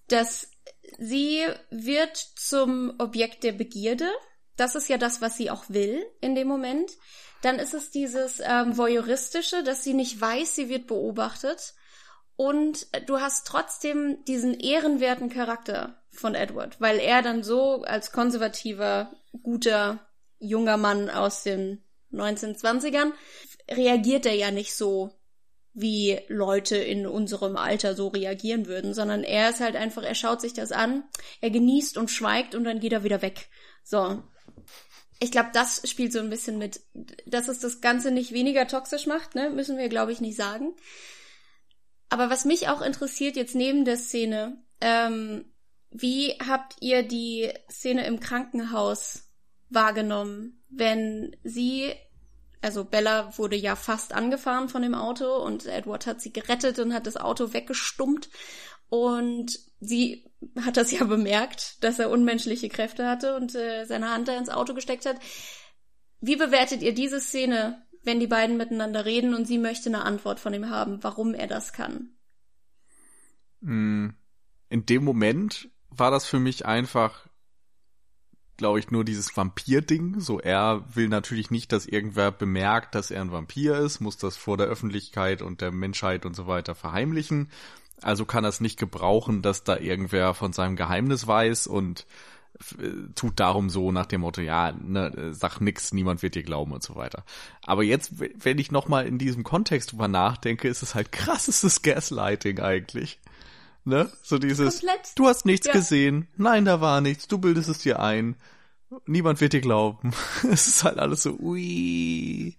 dass 0.08 0.50
sie 0.98 1.46
wird 1.70 2.18
zum 2.18 2.94
Objekt 2.98 3.44
der 3.44 3.52
Begierde. 3.52 4.10
Das 4.56 4.76
ist 4.76 4.90
ja 4.90 4.98
das, 4.98 5.22
was 5.22 5.38
sie 5.38 5.52
auch 5.52 5.66
will 5.70 6.04
in 6.20 6.36
dem 6.36 6.48
Moment. 6.48 6.92
Dann 7.44 7.60
ist 7.60 7.76
es 7.76 7.92
dieses 7.92 8.42
ähm, 8.44 8.76
voyeuristische, 8.78 9.64
dass 9.64 9.84
sie 9.84 9.94
nicht 9.94 10.20
weiß, 10.20 10.56
sie 10.56 10.70
wird 10.70 10.88
beobachtet. 10.88 11.76
Und 12.36 12.88
du 13.08 13.20
hast 13.20 13.48
trotzdem 13.48 14.24
diesen 14.26 14.60
ehrenwerten 14.60 15.30
Charakter 15.30 16.02
von 16.12 16.36
Edward, 16.36 16.80
weil 16.80 17.00
er 17.00 17.22
dann 17.22 17.44
so 17.44 17.84
als 17.84 18.12
konservativer, 18.12 19.12
guter 19.44 20.07
junger 20.40 20.78
Mann 20.78 21.10
aus 21.10 21.44
den 21.44 21.84
1920ern, 22.14 23.12
reagiert 23.70 24.26
er 24.26 24.36
ja 24.36 24.52
nicht 24.52 24.76
so, 24.76 25.12
wie 25.74 26.20
Leute 26.28 26.76
in 26.76 27.06
unserem 27.06 27.56
Alter 27.56 27.94
so 27.94 28.08
reagieren 28.08 28.66
würden, 28.66 28.96
sondern 28.96 29.24
er 29.24 29.52
ist 29.52 29.60
halt 29.60 29.76
einfach, 29.76 30.02
er 30.02 30.16
schaut 30.16 30.42
sich 30.42 30.54
das 30.54 30.72
an, 30.72 31.04
er 31.40 31.52
genießt 31.52 31.98
und 31.98 32.10
schweigt 32.10 32.56
und 32.56 32.64
dann 32.64 32.80
geht 32.80 32.94
er 32.94 33.04
wieder 33.04 33.22
weg. 33.22 33.50
So. 33.84 34.24
Ich 35.20 35.32
glaube, 35.32 35.50
das 35.54 35.88
spielt 35.88 36.14
so 36.14 36.20
ein 36.20 36.32
bisschen 36.32 36.58
mit, 36.58 36.82
dass 37.28 37.48
es 37.48 37.60
das 37.60 37.80
Ganze 37.80 38.10
nicht 38.10 38.32
weniger 38.32 38.68
toxisch 38.68 39.06
macht, 39.06 39.36
ne, 39.36 39.52
müssen 39.52 39.78
wir, 39.78 39.88
glaube 39.88 40.12
ich, 40.12 40.20
nicht 40.20 40.36
sagen. 40.36 40.76
Aber 42.10 42.30
was 42.32 42.46
mich 42.46 42.70
auch 42.70 42.82
interessiert 42.82 43.36
jetzt 43.36 43.54
neben 43.54 43.86
der 43.86 43.98
Szene, 43.98 44.64
ähm, 44.82 45.46
wie 45.92 46.38
habt 46.40 46.76
ihr 46.80 47.04
die 47.04 47.52
Szene 47.70 48.06
im 48.08 48.20
Krankenhaus 48.20 49.27
wahrgenommen, 49.70 50.64
wenn 50.70 51.36
sie, 51.44 51.94
also 52.62 52.86
Bella 52.86 53.38
wurde 53.38 53.56
ja 53.56 53.76
fast 53.76 54.14
angefahren 54.14 54.70
von 54.70 54.82
dem 54.82 54.96
Auto 54.96 55.38
und 55.44 55.66
Edward 55.66 56.08
hat 56.08 56.22
sie 56.22 56.34
gerettet 56.34 56.80
und 56.80 56.94
hat 56.94 57.08
das 57.08 57.18
Auto 57.18 57.54
weggestummt 57.54 58.30
und 58.90 59.60
sie 59.80 60.26
hat 60.62 60.78
das 60.78 60.92
ja 60.92 61.04
bemerkt, 61.04 61.84
dass 61.84 62.00
er 62.00 62.10
unmenschliche 62.10 62.70
Kräfte 62.70 63.08
hatte 63.08 63.36
und 63.36 63.56
äh, 63.56 63.86
seine 63.86 64.10
Hand 64.10 64.28
da 64.28 64.38
ins 64.38 64.50
Auto 64.50 64.74
gesteckt 64.74 65.06
hat. 65.06 65.18
Wie 66.22 66.36
bewertet 66.36 66.82
ihr 66.82 66.94
diese 66.94 67.20
Szene, 67.20 67.86
wenn 68.04 68.20
die 68.20 68.28
beiden 68.28 68.58
miteinander 68.58 69.06
reden 69.06 69.34
und 69.34 69.46
sie 69.46 69.58
möchte 69.58 69.90
eine 69.90 70.04
Antwort 70.04 70.40
von 70.40 70.54
ihm 70.54 70.70
haben, 70.70 71.04
warum 71.04 71.34
er 71.34 71.48
das 71.48 71.74
kann? 71.74 72.18
Hm. 73.62 74.16
In 74.70 74.86
dem 74.86 75.04
Moment 75.04 75.70
war 75.90 76.12
das 76.12 76.26
für 76.26 76.40
mich 76.40 76.66
einfach 76.66 77.28
glaube 78.58 78.80
ich, 78.80 78.92
nur 78.92 79.06
dieses 79.06 79.36
Vampir-Ding. 79.36 80.20
So, 80.20 80.40
er 80.40 80.84
will 80.94 81.08
natürlich 81.08 81.52
nicht, 81.52 81.72
dass 81.72 81.86
irgendwer 81.86 82.32
bemerkt, 82.32 82.96
dass 82.96 83.12
er 83.12 83.22
ein 83.22 83.32
Vampir 83.32 83.78
ist, 83.78 84.02
muss 84.02 84.18
das 84.18 84.36
vor 84.36 84.58
der 84.58 84.68
Öffentlichkeit 84.68 85.42
und 85.42 85.62
der 85.62 85.72
Menschheit 85.72 86.26
und 86.26 86.36
so 86.36 86.48
weiter 86.48 86.76
verheimlichen. 86.76 87.50
Also 88.02 88.26
kann 88.26 88.44
er 88.44 88.50
es 88.50 88.60
nicht 88.60 88.78
gebrauchen, 88.78 89.42
dass 89.42 89.64
da 89.64 89.78
irgendwer 89.78 90.34
von 90.34 90.54
seinem 90.54 90.76
Geheimnis 90.76 91.26
weiß 91.26 91.68
und 91.68 92.06
äh, 92.80 92.90
tut 93.16 93.40
darum 93.40 93.70
so 93.70 93.92
nach 93.92 94.06
dem 94.06 94.22
Motto, 94.22 94.42
ja, 94.42 94.72
ne, 94.72 95.32
sag 95.34 95.60
nix, 95.62 95.94
niemand 95.94 96.22
wird 96.22 96.36
dir 96.36 96.44
glauben 96.44 96.72
und 96.72 96.84
so 96.84 96.96
weiter. 96.96 97.24
Aber 97.64 97.84
jetzt, 97.84 98.14
wenn 98.18 98.60
ich 98.60 98.72
nochmal 98.72 99.08
in 99.08 99.18
diesem 99.18 99.44
Kontext 99.44 99.92
drüber 99.92 100.08
nachdenke, 100.08 100.68
ist 100.68 100.84
es 100.84 100.96
halt 100.96 101.12
krasses 101.12 101.82
Gaslighting 101.82 102.60
eigentlich. 102.60 103.20
Ne? 103.88 104.10
So 104.22 104.38
dieses, 104.38 104.80
Komplett. 104.82 105.12
du 105.16 105.28
hast 105.28 105.46
nichts 105.46 105.68
ja. 105.68 105.72
gesehen, 105.72 106.28
nein, 106.36 106.66
da 106.66 106.82
war 106.82 107.00
nichts, 107.00 107.30
du 107.30 107.38
bildest 107.38 107.70
es 107.70 107.80
dir 107.80 108.02
ein, 108.02 108.36
niemand 109.06 109.40
wird 109.40 109.54
dir 109.54 109.62
glauben. 109.62 110.12
es 110.52 110.68
ist 110.68 110.84
halt 110.84 111.00
alles 111.00 111.24
so, 111.24 111.38
ui, 111.40 112.54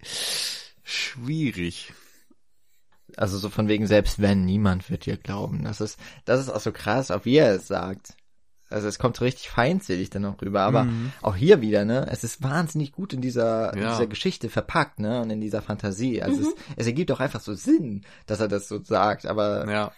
schwierig. 0.83 1.93
Also 3.15 3.37
so 3.37 3.49
von 3.49 3.67
wegen, 3.67 3.85
selbst 3.85 4.19
wenn, 4.19 4.43
niemand 4.43 4.89
wird 4.89 5.05
dir 5.05 5.17
glauben. 5.17 5.65
Das 5.65 5.81
ist, 5.81 5.99
das 6.25 6.39
ist 6.39 6.49
auch 6.49 6.61
so 6.61 6.71
krass, 6.71 7.11
auch 7.11 7.25
wie 7.25 7.37
er 7.37 7.53
es 7.53 7.67
sagt. 7.67 8.15
Also 8.71 8.87
es 8.87 8.97
kommt 8.97 9.21
richtig 9.21 9.49
feindselig 9.49 10.09
dann 10.09 10.25
auch 10.25 10.41
rüber, 10.41 10.61
aber 10.61 10.85
mhm. 10.85 11.11
auch 11.21 11.35
hier 11.35 11.61
wieder, 11.61 11.85
ne, 11.85 12.07
es 12.09 12.23
ist 12.23 12.41
wahnsinnig 12.41 12.91
gut 12.91 13.13
in 13.13 13.21
dieser, 13.21 13.65
ja. 13.65 13.71
in 13.73 13.79
dieser 13.81 14.07
Geschichte 14.07 14.49
verpackt, 14.49 14.99
ne, 14.99 15.21
und 15.21 15.29
in 15.29 15.41
dieser 15.41 15.61
Fantasie. 15.61 16.23
Also 16.23 16.41
mhm. 16.41 16.47
es, 16.47 16.55
es 16.77 16.87
ergibt 16.87 17.11
auch 17.11 17.19
einfach 17.19 17.41
so 17.41 17.53
Sinn, 17.53 18.03
dass 18.25 18.39
er 18.39 18.47
das 18.47 18.67
so 18.67 18.83
sagt, 18.83 19.27
aber 19.27 19.69
ja. 19.69 19.91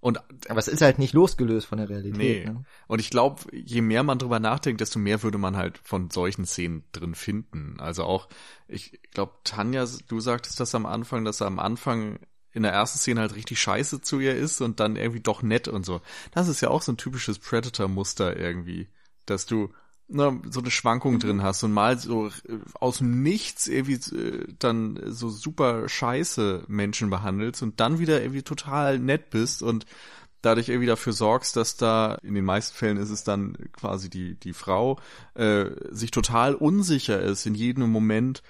Und, 0.00 0.20
aber 0.48 0.58
es 0.58 0.68
ist 0.68 0.82
halt 0.82 0.98
nicht 0.98 1.14
losgelöst 1.14 1.66
von 1.66 1.78
der 1.78 1.88
Realität. 1.88 2.18
Nee. 2.18 2.44
Ne? 2.44 2.64
Und 2.86 3.00
ich 3.00 3.10
glaube, 3.10 3.42
je 3.52 3.80
mehr 3.80 4.02
man 4.02 4.18
drüber 4.18 4.38
nachdenkt, 4.38 4.80
desto 4.80 4.98
mehr 4.98 5.22
würde 5.22 5.38
man 5.38 5.56
halt 5.56 5.78
von 5.78 6.10
solchen 6.10 6.44
Szenen 6.44 6.84
drin 6.92 7.14
finden. 7.14 7.80
Also 7.80 8.04
auch, 8.04 8.28
ich 8.68 9.00
glaube, 9.10 9.32
Tanja, 9.42 9.84
du 10.06 10.20
sagtest 10.20 10.60
das 10.60 10.74
am 10.74 10.86
Anfang, 10.86 11.24
dass 11.24 11.40
er 11.40 11.46
am 11.48 11.58
Anfang 11.58 12.20
in 12.52 12.62
der 12.62 12.72
ersten 12.72 12.98
Szene 12.98 13.20
halt 13.20 13.34
richtig 13.34 13.60
scheiße 13.60 14.00
zu 14.00 14.20
ihr 14.20 14.34
ist 14.34 14.60
und 14.60 14.80
dann 14.80 14.96
irgendwie 14.96 15.20
doch 15.20 15.42
nett 15.42 15.68
und 15.68 15.84
so. 15.84 16.00
Das 16.32 16.48
ist 16.48 16.60
ja 16.60 16.68
auch 16.70 16.82
so 16.82 16.92
ein 16.92 16.96
typisches 16.96 17.38
Predator-Muster 17.38 18.36
irgendwie, 18.36 18.88
dass 19.26 19.44
du 19.44 19.72
ne, 20.08 20.40
so 20.50 20.60
eine 20.60 20.70
Schwankung 20.70 21.14
mhm. 21.14 21.18
drin 21.20 21.42
hast 21.42 21.62
und 21.62 21.72
mal 21.72 21.98
so 21.98 22.28
äh, 22.28 22.58
aus 22.74 22.98
dem 22.98 23.22
Nichts 23.22 23.66
irgendwie 23.66 24.16
äh, 24.16 24.46
dann 24.58 25.00
so 25.06 25.28
super 25.28 25.88
scheiße 25.88 26.64
Menschen 26.68 27.10
behandelst 27.10 27.62
und 27.62 27.80
dann 27.80 27.98
wieder 27.98 28.20
irgendwie 28.20 28.42
total 28.42 28.98
nett 28.98 29.30
bist 29.30 29.62
und 29.62 29.86
dadurch 30.42 30.68
irgendwie 30.68 30.86
dafür 30.86 31.12
sorgst, 31.12 31.56
dass 31.56 31.76
da, 31.76 32.18
in 32.22 32.34
den 32.34 32.44
meisten 32.44 32.76
Fällen 32.76 32.98
ist 32.98 33.10
es 33.10 33.24
dann 33.24 33.56
quasi 33.72 34.08
die, 34.08 34.38
die 34.38 34.52
Frau, 34.52 35.00
äh, 35.34 35.66
sich 35.90 36.12
total 36.12 36.54
unsicher 36.54 37.20
ist 37.20 37.46
in 37.46 37.54
jedem 37.54 37.90
Moment, 37.90 38.42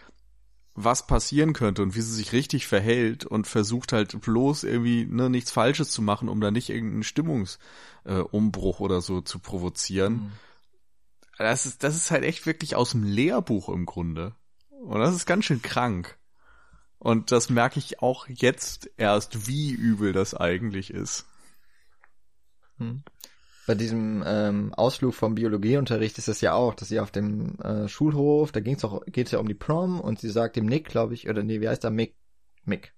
was 0.74 1.06
passieren 1.06 1.54
könnte 1.54 1.82
und 1.82 1.94
wie 1.94 2.02
sie 2.02 2.14
sich 2.14 2.34
richtig 2.34 2.66
verhält 2.66 3.24
und 3.24 3.46
versucht 3.46 3.92
halt 3.92 4.20
bloß 4.20 4.64
irgendwie 4.64 5.06
ne, 5.06 5.30
nichts 5.30 5.50
Falsches 5.50 5.90
zu 5.90 6.02
machen, 6.02 6.28
um 6.28 6.40
da 6.42 6.50
nicht 6.50 6.68
irgendeinen 6.68 7.02
Stimmungsumbruch 7.02 8.80
äh, 8.80 8.82
oder 8.82 9.00
so 9.00 9.22
zu 9.22 9.38
provozieren. 9.38 10.12
Mhm. 10.12 10.32
Das 11.38 11.66
ist, 11.66 11.82
das 11.82 11.96
ist 11.96 12.10
halt 12.10 12.24
echt 12.24 12.46
wirklich 12.46 12.76
aus 12.76 12.92
dem 12.92 13.02
Lehrbuch 13.02 13.68
im 13.68 13.86
Grunde. 13.86 14.34
Und 14.70 15.00
das 15.00 15.14
ist 15.14 15.26
ganz 15.26 15.44
schön 15.44 15.62
krank. 15.62 16.18
Und 16.98 17.30
das 17.30 17.50
merke 17.50 17.78
ich 17.78 18.00
auch 18.00 18.26
jetzt 18.28 18.90
erst, 18.96 19.46
wie 19.46 19.70
übel 19.70 20.12
das 20.12 20.34
eigentlich 20.34 20.90
ist. 20.90 21.26
Hm. 22.78 23.02
Bei 23.66 23.74
diesem 23.74 24.22
ähm, 24.24 24.72
Ausflug 24.74 25.14
vom 25.14 25.34
Biologieunterricht 25.34 26.18
ist 26.18 26.28
es 26.28 26.40
ja 26.40 26.54
auch, 26.54 26.74
dass 26.74 26.88
sie 26.88 27.00
auf 27.00 27.10
dem 27.10 27.58
äh, 27.60 27.88
Schulhof, 27.88 28.52
da 28.52 28.60
ging's 28.60 28.84
auch, 28.84 29.04
geht's 29.06 29.32
ja 29.32 29.40
um 29.40 29.48
die 29.48 29.54
Prom 29.54 30.00
und 30.00 30.20
sie 30.20 30.30
sagt 30.30 30.56
dem 30.56 30.66
Nick, 30.66 30.88
glaube 30.88 31.14
ich, 31.14 31.28
oder 31.28 31.42
nee, 31.42 31.60
wie 31.60 31.68
heißt 31.68 31.82
der 31.82 31.90
Mick? 31.90 32.14
Mick. 32.64 32.94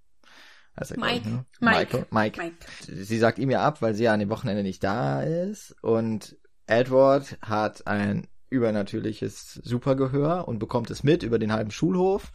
Er, 0.74 0.86
Mike. 0.97 1.16
Ich, 1.16 1.24
ne? 1.24 1.44
Mike. 1.60 2.06
Mike. 2.10 2.40
Mike. 2.40 2.56
Sie 2.81 3.19
sagt 3.19 3.39
ihm 3.39 3.51
ja 3.51 3.62
ab, 3.66 3.82
weil 3.82 3.94
sie 3.94 4.05
ja 4.05 4.12
an 4.12 4.20
dem 4.20 4.28
Wochenende 4.28 4.62
nicht 4.62 4.85
da 4.85 5.23
ist 5.23 5.74
und 5.82 6.36
Edward 6.69 7.39
hat 7.43 7.86
ein 7.86 8.28
übernatürliches 8.51 9.55
Supergehör 9.65 10.49
und 10.49 10.59
bekommt 10.59 10.90
es 10.90 11.03
mit 11.03 11.23
über 11.23 11.39
den 11.39 11.53
halben 11.53 11.70
Schulhof 11.70 12.32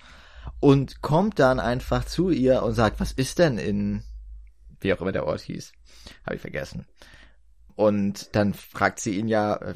und 0.60 1.02
kommt 1.02 1.40
dann 1.40 1.60
einfach 1.60 2.06
zu 2.06 2.30
ihr 2.30 2.64
und 2.64 2.74
sagt, 2.74 3.00
was 3.00 3.12
ist 3.12 3.40
denn 3.40 3.58
in, 3.58 4.04
wie 4.80 4.94
auch 4.94 5.02
immer 5.02 5.12
der 5.12 5.26
Ort 5.26 5.42
hieß, 5.42 5.72
habe 6.26 6.36
ich 6.36 6.42
vergessen. 6.42 6.86
Und 7.76 8.36
dann 8.36 8.54
fragt 8.54 9.00
sie 9.00 9.18
ihn 9.18 9.28
ja, 9.28 9.56
äh, 9.56 9.76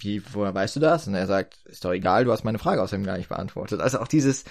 wie, 0.00 0.22
woher 0.32 0.54
weißt 0.54 0.76
du 0.76 0.80
das? 0.80 1.06
Und 1.06 1.14
er 1.14 1.26
sagt, 1.26 1.64
ist 1.66 1.84
doch 1.84 1.92
egal, 1.92 2.24
du 2.24 2.32
hast 2.32 2.44
meine 2.44 2.58
Frage 2.58 2.82
außerdem 2.82 3.06
gar 3.06 3.18
nicht 3.18 3.28
beantwortet. 3.28 3.80
Also 3.80 4.00
auch 4.00 4.08
dieses, 4.08 4.44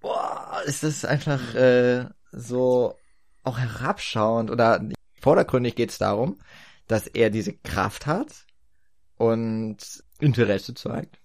boah, 0.00 0.60
ist 0.66 0.82
das 0.82 1.04
einfach 1.04 1.54
äh, 1.54 2.06
so 2.32 2.98
auch 3.42 3.58
herabschauend 3.58 4.50
oder 4.50 4.80
vordergründig 5.20 5.74
geht 5.74 5.90
es 5.90 5.98
darum, 5.98 6.38
dass 6.86 7.06
er 7.06 7.30
diese 7.30 7.52
Kraft 7.52 8.06
hat 8.06 8.46
und 9.16 9.76
Interesse 10.20 10.74
zeigt. 10.74 11.18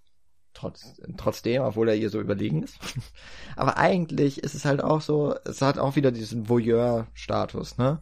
Trotz, 0.53 0.99
trotzdem, 1.18 1.61
obwohl 1.61 1.90
er 1.90 1.95
ihr 1.95 2.10
so 2.10 2.19
überlegen 2.19 2.64
ist. 2.64 2.77
Aber 3.56 3.77
eigentlich 3.77 4.44
ist 4.44 4.56
es 4.56 4.65
halt 4.65 4.84
auch 4.84 5.02
so, 5.02 5.36
es 5.45 5.61
hat 5.61 5.77
auch 5.77 5.95
wieder 5.95 6.11
diesen 6.11 6.49
Voyeur-Status, 6.49 7.77
ne? 7.77 8.02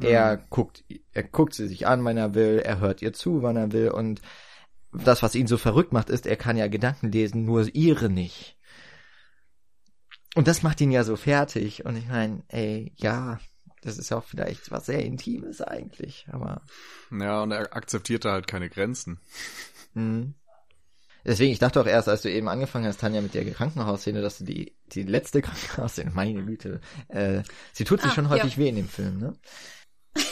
Er 0.00 0.38
mhm. 0.38 0.40
guckt, 0.50 0.84
er 1.12 1.22
guckt 1.22 1.54
sie 1.54 1.68
sich 1.68 1.86
an, 1.86 2.04
wenn 2.04 2.16
er 2.16 2.34
will, 2.34 2.58
er 2.58 2.80
hört 2.80 3.00
ihr 3.00 3.12
zu, 3.12 3.42
wann 3.42 3.56
er 3.56 3.72
will 3.72 3.90
und 3.90 4.20
das, 4.92 5.22
was 5.22 5.34
ihn 5.34 5.46
so 5.46 5.56
verrückt 5.56 5.92
macht, 5.92 6.10
ist, 6.10 6.26
er 6.26 6.36
kann 6.36 6.56
ja 6.56 6.68
Gedanken 6.68 7.10
lesen, 7.10 7.44
nur 7.44 7.66
ihre 7.74 8.08
nicht. 8.08 8.56
Und 10.34 10.48
das 10.48 10.62
macht 10.62 10.80
ihn 10.80 10.90
ja 10.90 11.04
so 11.04 11.16
fertig. 11.16 11.84
Und 11.84 11.96
ich 11.96 12.08
meine, 12.08 12.42
ey, 12.48 12.92
ja, 12.96 13.38
das 13.84 13.98
ist 13.98 14.10
ja 14.10 14.18
auch 14.18 14.24
vielleicht 14.24 14.70
was 14.70 14.86
sehr 14.86 15.04
Intimes 15.04 15.60
eigentlich, 15.60 16.26
aber. 16.30 16.62
Ja, 17.10 17.42
und 17.42 17.50
er 17.50 17.74
akzeptierte 17.76 18.30
halt 18.30 18.46
keine 18.46 18.68
Grenzen. 18.68 19.20
Mhm. 19.94 20.34
Deswegen, 21.26 21.52
ich 21.52 21.58
dachte 21.58 21.80
auch 21.80 21.86
erst, 21.86 22.08
als 22.08 22.20
du 22.20 22.30
eben 22.30 22.48
angefangen 22.48 22.86
hast, 22.86 23.00
Tanja, 23.00 23.22
mit 23.22 23.32
der 23.32 23.50
Krankenhausszene, 23.50 24.20
dass 24.20 24.38
du 24.38 24.44
die, 24.44 24.76
die 24.86 25.04
letzte 25.04 25.40
Krankenhausszene, 25.42 26.10
meine 26.12 26.44
Güte, 26.44 26.80
äh, 27.08 27.42
sie 27.72 27.84
tut 27.84 28.02
sich 28.02 28.10
ah, 28.10 28.14
schon 28.14 28.28
häufig 28.28 28.56
ja. 28.56 28.58
weh 28.58 28.68
in 28.68 28.76
dem 28.76 28.88
Film, 28.88 29.18
ne? 29.18 29.34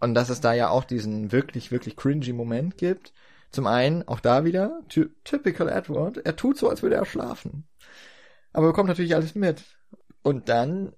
Und 0.00 0.14
dass 0.14 0.28
es 0.28 0.42
da 0.42 0.52
ja 0.52 0.68
auch 0.68 0.84
diesen 0.84 1.32
wirklich, 1.32 1.70
wirklich 1.70 1.96
cringy 1.96 2.34
Moment 2.34 2.76
gibt. 2.76 3.14
Zum 3.50 3.66
einen, 3.66 4.06
auch 4.06 4.20
da 4.20 4.44
wieder, 4.44 4.82
ty 4.90 5.06
typical 5.24 5.68
Edward, 5.68 6.18
er 6.18 6.36
tut 6.36 6.58
so, 6.58 6.68
als 6.68 6.82
würde 6.82 6.96
er 6.96 7.06
schlafen. 7.06 7.66
Aber 8.52 8.66
bekommt 8.66 8.88
natürlich 8.88 9.14
alles 9.14 9.34
mit. 9.34 9.64
Und 10.22 10.50
dann 10.50 10.92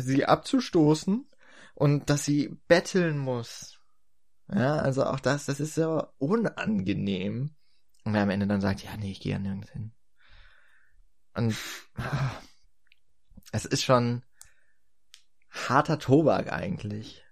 sie 0.00 0.26
abzustoßen 0.26 1.26
und 1.74 2.10
dass 2.10 2.24
sie 2.24 2.58
betteln 2.68 3.18
muss. 3.18 3.78
Ja, 4.52 4.76
also 4.76 5.04
auch 5.04 5.20
das, 5.20 5.46
das 5.46 5.60
ist 5.60 5.74
so 5.74 6.04
unangenehm. 6.18 7.54
Und 8.04 8.14
wer 8.14 8.22
am 8.22 8.30
Ende 8.30 8.46
dann 8.46 8.60
sagt, 8.60 8.82
ja, 8.82 8.96
nee, 8.96 9.12
ich 9.12 9.20
gehe 9.20 9.32
ja 9.32 9.38
nirgends 9.38 9.70
hin. 9.70 9.92
Und 11.34 11.56
ah, 11.94 12.32
es 13.52 13.64
ist 13.64 13.84
schon 13.84 14.22
harter 15.50 15.98
Tobak 15.98 16.52
eigentlich. 16.52 17.24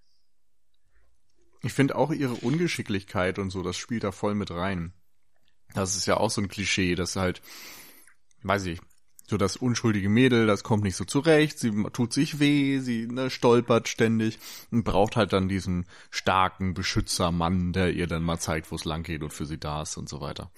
Ich 1.63 1.73
finde 1.73 1.97
auch 1.97 2.13
ihre 2.13 2.35
Ungeschicklichkeit 2.35 3.39
und 3.39 3.51
so, 3.51 3.63
das 3.63 3.77
spielt 3.77 4.05
da 4.05 4.13
voll 4.13 4.35
mit 4.35 4.51
rein. 4.51 4.93
Das 5.75 5.97
ist 5.97 6.07
ja 6.07 6.17
auch 6.17 6.31
so 6.31 6.41
ein 6.41 6.49
Klischee, 6.49 6.95
dass 6.95 7.17
halt, 7.17 7.43
weiß 8.43 8.67
ich, 8.67 8.81
so 9.29 9.37
das 9.37 9.57
unschuldige 9.57 10.09
Mädel, 10.09 10.47
das 10.47 10.65
kommt 10.65 10.85
nicht 10.85 10.97
so 10.97 11.05
zurecht, 11.05 11.59
sie 11.59 11.71
tut 11.93 12.13
sich 12.13 12.41
weh, 12.41 12.79
sie 12.79 13.07
ne, 13.07 13.29
stolpert 13.31 13.89
ständig 13.89 14.39
und 14.71 14.85
braucht 14.85 15.17
halt 15.17 15.33
dann 15.33 15.49
diesen 15.49 15.87
starken 16.11 16.73
Beschützermann, 16.75 17.73
der 17.73 17.93
ihr 17.93 18.07
dann 18.07 18.23
mal 18.23 18.39
zeigt, 18.39 18.71
wo 18.71 18.77
es 18.77 18.85
lang 18.85 19.03
geht 19.03 19.23
und 19.23 19.33
für 19.33 19.45
sie 19.47 19.59
da 19.59 19.83
ist 19.83 19.97
und 19.97 20.09
so 20.09 20.21
weiter. 20.21 20.51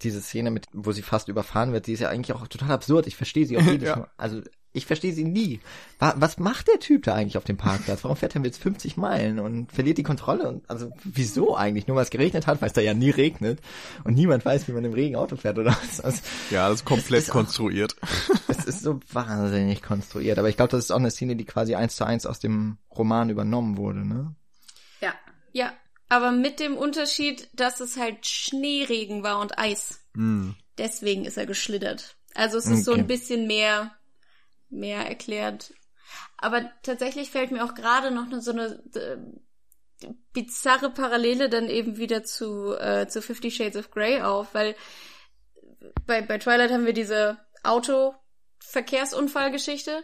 Diese 0.00 0.22
Szene, 0.22 0.50
mit, 0.50 0.66
wo 0.72 0.92
sie 0.92 1.02
fast 1.02 1.28
überfahren 1.28 1.72
wird, 1.72 1.86
die 1.86 1.92
ist 1.92 2.00
ja 2.00 2.08
eigentlich 2.08 2.34
auch 2.34 2.46
total 2.46 2.70
absurd. 2.70 3.06
Ich 3.06 3.16
verstehe 3.16 3.46
sie 3.46 3.58
auch 3.58 3.62
jedes 3.66 3.88
ja. 3.88 3.96
Mal. 3.96 4.10
Also 4.16 4.42
ich 4.74 4.86
verstehe 4.86 5.12
sie 5.12 5.24
nie. 5.24 5.60
Was 5.98 6.38
macht 6.38 6.68
der 6.68 6.80
Typ 6.80 7.02
da 7.02 7.14
eigentlich 7.14 7.36
auf 7.36 7.44
dem 7.44 7.58
Parkplatz? 7.58 8.02
Warum 8.04 8.16
fährt 8.16 8.34
er 8.34 8.42
jetzt 8.42 8.62
50 8.62 8.96
Meilen 8.96 9.38
und 9.38 9.70
verliert 9.70 9.98
die 9.98 10.02
Kontrolle? 10.02 10.48
Und 10.48 10.68
also 10.68 10.90
wieso 11.04 11.56
eigentlich? 11.56 11.86
Nur 11.86 11.96
weil 11.96 12.04
es 12.04 12.10
geregnet 12.10 12.46
hat, 12.46 12.62
weil 12.62 12.68
es 12.68 12.72
da 12.72 12.80
ja 12.80 12.94
nie 12.94 13.10
regnet 13.10 13.60
und 14.04 14.14
niemand 14.14 14.44
weiß, 14.44 14.68
wie 14.68 14.72
man 14.72 14.84
im 14.84 14.94
Regen 14.94 15.16
Auto 15.16 15.36
fährt 15.36 15.58
oder 15.58 15.76
was? 15.82 16.00
Also, 16.00 16.22
ja, 16.50 16.68
das 16.68 16.80
ist 16.80 16.84
komplett 16.86 17.24
ist 17.24 17.30
konstruiert. 17.30 17.96
Es 18.48 18.66
ist 18.66 18.82
so 18.82 19.00
wahnsinnig 19.12 19.82
konstruiert. 19.82 20.38
Aber 20.38 20.48
ich 20.48 20.56
glaube, 20.56 20.70
das 20.70 20.84
ist 20.84 20.90
auch 20.90 20.98
eine 20.98 21.10
Szene, 21.10 21.36
die 21.36 21.44
quasi 21.44 21.74
eins 21.74 21.96
zu 21.96 22.04
eins 22.04 22.26
aus 22.26 22.38
dem 22.38 22.78
Roman 22.96 23.30
übernommen 23.30 23.76
wurde, 23.76 24.06
ne? 24.06 24.36
Ja, 25.00 25.14
ja. 25.52 25.72
Aber 26.08 26.30
mit 26.30 26.60
dem 26.60 26.76
Unterschied, 26.76 27.48
dass 27.54 27.80
es 27.80 27.96
halt 27.96 28.26
Schneeregen 28.26 29.22
war 29.22 29.40
und 29.40 29.58
Eis. 29.58 30.00
Mm. 30.14 30.50
Deswegen 30.78 31.24
ist 31.24 31.38
er 31.38 31.46
geschlittert. 31.46 32.16
Also 32.34 32.58
es 32.58 32.66
ist 32.66 32.72
okay. 32.72 32.82
so 32.82 32.92
ein 32.92 33.06
bisschen 33.06 33.46
mehr 33.46 33.92
mehr 34.72 35.06
erklärt. 35.06 35.72
Aber 36.38 36.70
tatsächlich 36.82 37.30
fällt 37.30 37.52
mir 37.52 37.64
auch 37.64 37.74
gerade 37.74 38.10
noch 38.10 38.26
so 38.40 38.50
eine 38.50 38.82
äh, 38.94 39.18
bizarre 40.32 40.90
Parallele 40.90 41.48
dann 41.48 41.68
eben 41.68 41.96
wieder 41.96 42.24
zu, 42.24 42.74
äh, 42.74 43.06
zu 43.06 43.22
Fifty 43.22 43.48
Shades 43.50 43.76
of 43.76 43.90
Grey 43.90 44.20
auf, 44.20 44.54
weil 44.54 44.74
bei, 46.06 46.22
bei 46.22 46.38
Twilight 46.38 46.72
haben 46.72 46.86
wir 46.86 46.92
diese 46.92 47.38
Autoverkehrsunfallgeschichte 47.62 50.02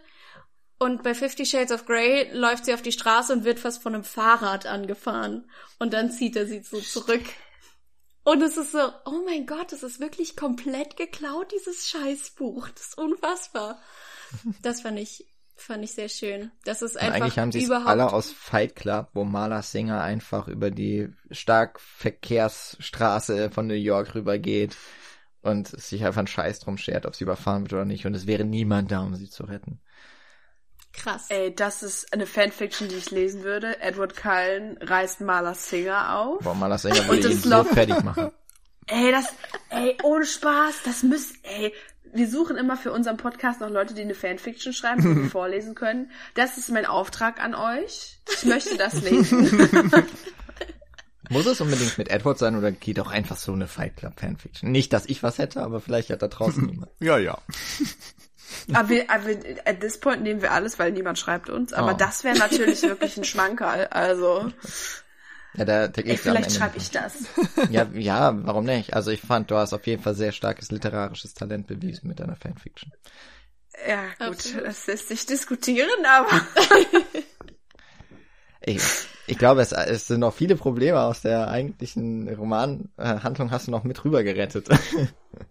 und 0.78 1.02
bei 1.02 1.14
Fifty 1.14 1.44
Shades 1.44 1.72
of 1.72 1.84
Grey 1.86 2.30
läuft 2.32 2.66
sie 2.66 2.74
auf 2.74 2.82
die 2.82 2.92
Straße 2.92 3.32
und 3.32 3.42
wird 3.44 3.58
fast 3.58 3.82
von 3.82 3.94
einem 3.94 4.04
Fahrrad 4.04 4.66
angefahren 4.66 5.50
und 5.78 5.92
dann 5.92 6.12
zieht 6.12 6.36
er 6.36 6.46
sie 6.46 6.62
so 6.62 6.80
zurück. 6.80 7.24
Und 8.22 8.42
es 8.42 8.56
ist 8.58 8.72
so, 8.72 8.92
oh 9.06 9.22
mein 9.24 9.46
Gott, 9.46 9.72
es 9.72 9.82
ist 9.82 10.00
wirklich 10.00 10.36
komplett 10.36 10.98
geklaut, 10.98 11.50
dieses 11.50 11.88
Scheißbuch. 11.88 12.68
Das 12.68 12.88
ist 12.88 12.98
unfassbar. 12.98 13.80
Das 14.62 14.82
fand 14.82 14.98
ich, 14.98 15.26
fand 15.56 15.84
ich 15.84 15.92
sehr 15.92 16.09
schön. 16.09 16.50
Das 16.64 16.82
ist 16.82 16.96
einfach 16.96 17.16
Und 17.16 17.22
eigentlich 17.22 17.38
haben 17.38 17.52
sie 17.52 17.64
es 17.64 17.70
alle 17.70 18.12
aus 18.12 18.30
Fight 18.30 18.76
Club, 18.76 19.09
wo 19.14 19.24
Marla 19.24 19.62
Singer 19.62 20.02
einfach 20.02 20.48
über 20.48 20.70
die 20.70 21.09
Starkverkehrsstraße 21.30 23.50
von 23.50 23.66
New 23.66 23.74
York 23.74 24.14
rübergeht 24.14 24.76
und 25.42 25.68
sich 25.68 26.05
einfach 26.05 26.18
einen 26.18 26.26
Scheiß 26.26 26.60
drum 26.60 26.78
schert, 26.78 27.06
ob 27.06 27.14
sie 27.14 27.24
überfahren 27.24 27.62
wird 27.62 27.74
oder 27.74 27.84
nicht. 27.84 28.06
Und 28.06 28.14
es 28.14 28.26
wäre 28.26 28.44
niemand 28.44 28.90
da, 28.90 29.00
um 29.00 29.14
sie 29.14 29.30
zu 29.30 29.44
retten. 29.44 29.80
Krass. 30.92 31.26
Ey, 31.28 31.55
das 31.55 31.82
ist 31.82 32.12
eine 32.12 32.26
Fanfiction, 32.26 32.88
die 32.88 32.96
ich 32.96 33.10
lesen 33.10 33.44
würde. 33.44 33.80
Edward 33.80 34.16
Cullen 34.16 34.78
reißt 34.78 35.20
Marla 35.20 35.55
Singer 35.55 36.18
auf. 36.18 36.42
Boah, 36.42 36.55
Marla 36.55 36.78
Singer 36.78 37.06
würde 37.09 37.30
ihn 37.30 37.38
so 37.38 37.62
fertig 37.64 38.02
machen. 38.02 38.30
Ey, 38.90 39.12
das, 39.12 39.26
ey, 39.68 39.98
ohne 40.02 40.24
Spaß, 40.24 40.76
das 40.86 41.02
müsst, 41.02 41.36
ey, 41.42 41.74
wir 42.12 42.28
suchen 42.28 42.56
immer 42.56 42.76
für 42.76 42.93
unseren 42.93 43.16
Podcast 43.16 43.60
noch 43.60 43.70
Leute, 43.70 43.94
die 43.94 44.02
eine 44.02 44.14
Fanfiction 44.14 44.72
schreiben, 44.72 45.02
die 45.02 45.22
wir 45.22 45.30
vorlesen 45.30 45.74
können. 45.74 46.10
Das 46.35 46.59
ist 46.59 46.70
mein 46.70 46.86
Auftrag 46.86 47.43
an 47.43 47.55
euch. 47.55 48.18
Ich 48.32 48.44
möchte 48.44 48.76
das 48.76 49.01
lesen. 49.02 49.68
Muss 51.30 51.47
es 51.47 51.60
unbedingt 51.60 51.98
mit 51.98 52.09
Edward 52.09 52.39
sein 52.39 52.56
oder 52.56 52.72
geht 52.72 52.98
auch 53.01 53.10
einfach 53.10 53.36
so 53.36 53.52
eine 53.52 53.66
Fight 53.66 53.97
Club 53.97 54.18
Fanfiction? 54.18 54.70
Nicht, 54.70 54.93
dass 54.93 55.06
ich 55.06 55.22
was 55.22 55.39
hätte, 55.39 55.62
aber 55.62 55.80
vielleicht 55.80 56.10
hat 56.10 56.22
da 56.22 56.28
draußen 56.28 56.64
niemand. 56.66 56.90
Ja, 57.01 57.18
ja. 57.18 57.39
aber, 58.72 58.89
wir, 58.89 59.10
aber 59.10 59.30
at 59.66 59.80
this 59.80 60.01
point 60.01 60.22
nehmen 60.22 60.40
wir 60.40 60.52
alles, 60.52 60.78
weil 60.78 60.93
niemand 60.93 61.18
schreibt 61.18 61.51
uns. 61.51 61.72
Aber 61.72 61.93
oh. 61.93 61.97
das 61.97 62.24
wäre 62.24 62.39
natürlich 62.39 62.82
wirklich 62.82 63.16
ein 63.18 63.24
Schmankerl. 63.24 63.89
Also. 63.89 64.51
Ja, 65.59 65.64
der, 65.64 65.89
der 65.89 66.06
Ey, 66.06 66.16
vielleicht 66.16 66.52
schreibe 66.52 66.76
ich 66.78 66.90
das. 66.90 67.24
Ja, 67.70 67.86
ja, 67.93 68.32
warum 68.47 68.64
nicht? 68.64 68.94
Also 68.94 69.10
ich 69.10 69.20
fand, 69.20 69.51
du 69.51 69.56
hast 69.56 69.72
auf 69.72 69.86
jeden 69.86 70.02
Fall 70.02 70.14
sehr 70.14 70.32
starkes 70.32 70.70
literarisches 70.70 71.35
Talent 71.35 71.66
bewiesen 71.66 72.06
mit 72.09 72.20
deiner 72.20 72.36
Fanfiction. 72.36 72.93
Ja, 73.86 74.05
gut, 74.18 74.36
Absolut. 74.36 74.66
das 74.66 74.86
lässt 74.86 75.09
sich 75.09 75.26
diskutieren, 75.26 75.89
aber. 76.06 76.30
ich, 78.60 78.82
ich 79.26 79.39
glaube, 79.39 79.60
es, 79.60 79.72
es 79.72 80.06
sind 80.06 80.20
noch 80.20 80.35
viele 80.35 80.56
Probleme 80.56 81.01
aus 81.01 81.22
der 81.22 81.48
eigentlichen 81.48 82.32
Romanhandlung 82.32 83.51
hast 83.51 83.66
du 83.66 83.70
noch 83.70 83.85
mit 83.85 84.05
rüber 84.05 84.22
gerettet. 84.22 84.68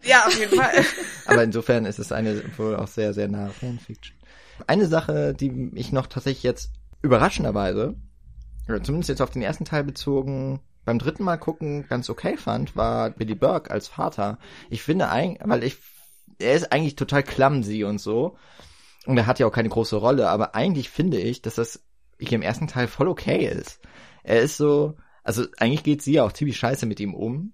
Ja, 0.03 0.25
auf 0.25 0.37
jeden 0.37 0.53
Fall. 0.53 0.83
aber 1.27 1.43
insofern 1.43 1.85
ist 1.85 1.99
es 1.99 2.11
eine 2.11 2.43
wohl 2.57 2.75
auch 2.75 2.87
sehr, 2.87 3.13
sehr 3.13 3.29
nahe 3.29 3.51
Fanfiction. 3.51 4.17
Eine 4.65 4.87
Sache, 4.87 5.33
die 5.33 5.71
ich 5.75 5.93
noch 5.93 6.07
tatsächlich 6.07 6.43
jetzt 6.43 6.71
überraschenderweise, 7.01 7.95
oder 8.67 8.83
zumindest 8.83 9.09
jetzt 9.09 9.21
auf 9.21 9.31
den 9.31 9.41
ersten 9.41 9.65
Teil 9.65 9.83
bezogen, 9.83 10.61
beim 10.85 10.99
dritten 10.99 11.23
Mal 11.23 11.37
gucken 11.37 11.85
ganz 11.89 12.09
okay 12.09 12.37
fand, 12.37 12.75
war 12.75 13.09
Billy 13.09 13.35
Burke 13.35 13.71
als 13.71 13.87
Vater. 13.87 14.39
Ich 14.69 14.83
finde 14.83 15.09
eigentlich, 15.09 15.41
weil 15.47 15.63
ich, 15.63 15.77
er 16.39 16.53
ist 16.53 16.71
eigentlich 16.71 16.95
total 16.95 17.23
clumsy 17.23 17.83
und 17.83 17.99
so. 17.99 18.37
Und 19.05 19.17
er 19.17 19.25
hat 19.25 19.39
ja 19.39 19.47
auch 19.47 19.51
keine 19.51 19.69
große 19.69 19.95
Rolle, 19.95 20.29
aber 20.29 20.55
eigentlich 20.55 20.89
finde 20.89 21.19
ich, 21.19 21.41
dass 21.41 21.55
das 21.55 21.83
hier 22.19 22.33
im 22.33 22.41
ersten 22.41 22.67
Teil 22.67 22.87
voll 22.87 23.07
okay 23.07 23.45
ist. 23.45 23.79
Er 24.23 24.41
ist 24.41 24.57
so, 24.57 24.95
also 25.23 25.45
eigentlich 25.57 25.83
geht 25.83 26.01
sie 26.01 26.13
ja 26.13 26.23
auch 26.23 26.31
ziemlich 26.31 26.57
scheiße 26.57 26.85
mit 26.85 26.99
ihm 26.99 27.13
um. 27.13 27.53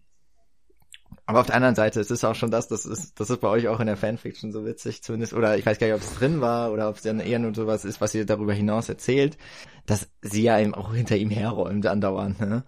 Aber 1.26 1.40
auf 1.40 1.46
der 1.46 1.56
anderen 1.56 1.76
Seite, 1.76 2.02
es 2.02 2.12
ist 2.12 2.26
auch 2.26 2.36
schon 2.36 2.52
das, 2.52 2.68
das 2.68 2.86
ist, 2.86 3.20
das 3.20 3.30
ist 3.30 3.40
bei 3.40 3.48
euch 3.48 3.70
auch 3.70 3.80
in 3.80 3.88
der 3.88 3.96
Fanfiction 3.96 4.52
so 4.52 4.66
witzig, 4.66 5.04
zumindest, 5.04 5.34
oder 5.34 5.58
ich 5.58 5.66
weiß 5.66 5.80
gar 5.80 5.88
nicht, 5.88 5.96
ob 5.96 6.02
es 6.02 6.16
drin 6.16 6.42
war, 6.42 6.72
oder 6.72 6.90
ob 6.90 6.98
es 6.98 7.04
dann 7.04 7.22
eher 7.22 7.40
nur 7.40 7.56
sowas 7.56 7.86
ist, 7.86 8.02
was 8.02 8.14
ihr 8.14 8.26
darüber 8.26 8.54
hinaus 8.54 8.90
erzählt, 8.90 9.38
dass 9.86 10.10
sie 10.22 10.44
ja 10.44 10.60
eben 10.60 10.76
auch 10.76 10.94
hinter 10.94 11.16
ihm 11.16 11.30
herräumt 11.30 11.86
andauernd, 11.88 12.42
ne? 12.42 12.64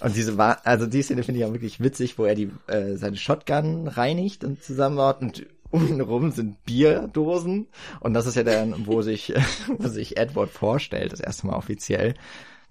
Und 0.00 0.16
diese 0.16 0.36
war, 0.36 0.66
also 0.66 0.86
die 0.86 1.02
Szene 1.02 1.22
finde 1.22 1.40
ich 1.40 1.46
auch 1.46 1.52
wirklich 1.52 1.80
witzig, 1.80 2.18
wo 2.18 2.24
er 2.24 2.34
die, 2.34 2.50
äh, 2.66 2.96
seine 2.96 3.16
Shotgun 3.16 3.86
reinigt 3.86 4.42
und 4.42 4.62
zusammenbaut 4.62 5.20
und 5.20 5.46
untenrum 5.70 6.32
sind 6.32 6.64
Bierdosen. 6.64 7.68
Und 8.00 8.14
das 8.14 8.26
ist 8.26 8.36
ja 8.36 8.42
dann, 8.42 8.86
wo 8.86 9.02
sich, 9.02 9.32
wo 9.78 9.88
sich 9.88 10.16
Edward 10.16 10.50
vorstellt, 10.50 11.12
das 11.12 11.20
erste 11.20 11.46
Mal 11.46 11.56
offiziell. 11.56 12.14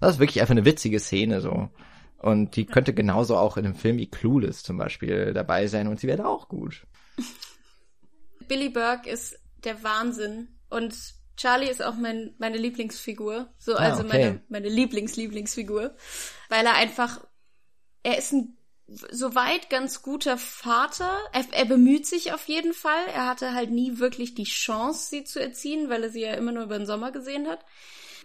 Das 0.00 0.14
ist 0.14 0.20
wirklich 0.20 0.40
einfach 0.40 0.52
eine 0.52 0.64
witzige 0.64 1.00
Szene, 1.00 1.40
so. 1.40 1.68
Und 2.22 2.56
die 2.56 2.66
könnte 2.66 2.94
genauso 2.94 3.36
auch 3.36 3.56
in 3.56 3.64
einem 3.64 3.74
Film 3.74 3.98
wie 3.98 4.08
Clueless 4.08 4.62
zum 4.62 4.78
Beispiel 4.78 5.32
dabei 5.32 5.66
sein 5.66 5.88
und 5.88 5.98
sie 5.98 6.06
wäre 6.06 6.28
auch 6.28 6.48
gut. 6.48 6.86
Billy 8.48 8.68
Burke 8.68 9.10
ist 9.10 9.38
der 9.64 9.82
Wahnsinn 9.82 10.48
und 10.70 10.94
Charlie 11.36 11.68
ist 11.68 11.82
auch 11.82 11.96
mein, 11.96 12.34
meine 12.38 12.58
Lieblingsfigur, 12.58 13.52
so 13.58 13.74
ah, 13.74 13.78
also 13.78 14.04
okay. 14.04 14.08
meine 14.08 14.42
meine 14.48 14.68
Lieblings-Lieblingsfigur, 14.68 15.96
weil 16.48 16.66
er 16.66 16.74
einfach 16.74 17.20
er 18.02 18.18
ist 18.18 18.32
ein 18.32 18.56
soweit 18.86 19.70
ganz 19.70 20.02
guter 20.02 20.36
Vater. 20.38 21.18
Er, 21.32 21.44
er 21.52 21.64
bemüht 21.64 22.06
sich 22.06 22.32
auf 22.32 22.46
jeden 22.48 22.74
Fall. 22.74 23.06
Er 23.14 23.26
hatte 23.26 23.54
halt 23.54 23.70
nie 23.70 23.98
wirklich 23.98 24.34
die 24.34 24.44
Chance, 24.44 25.08
sie 25.08 25.24
zu 25.24 25.40
erziehen, 25.40 25.88
weil 25.88 26.04
er 26.04 26.10
sie 26.10 26.20
ja 26.20 26.34
immer 26.34 26.52
nur 26.52 26.64
über 26.64 26.78
den 26.78 26.86
Sommer 26.86 27.12
gesehen 27.12 27.48
hat. 27.48 27.64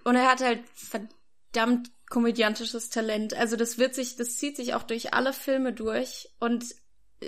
Und 0.03 0.15
er 0.15 0.29
hat 0.29 0.41
halt 0.41 0.63
verdammt 0.73 1.91
komödiantisches 2.09 2.89
Talent. 2.89 3.33
Also 3.33 3.55
das 3.55 3.77
wird 3.77 3.95
sich, 3.95 4.15
das 4.15 4.37
zieht 4.37 4.55
sich 4.55 4.73
auch 4.73 4.83
durch 4.83 5.13
alle 5.13 5.33
Filme 5.33 5.73
durch 5.73 6.29
und 6.39 6.65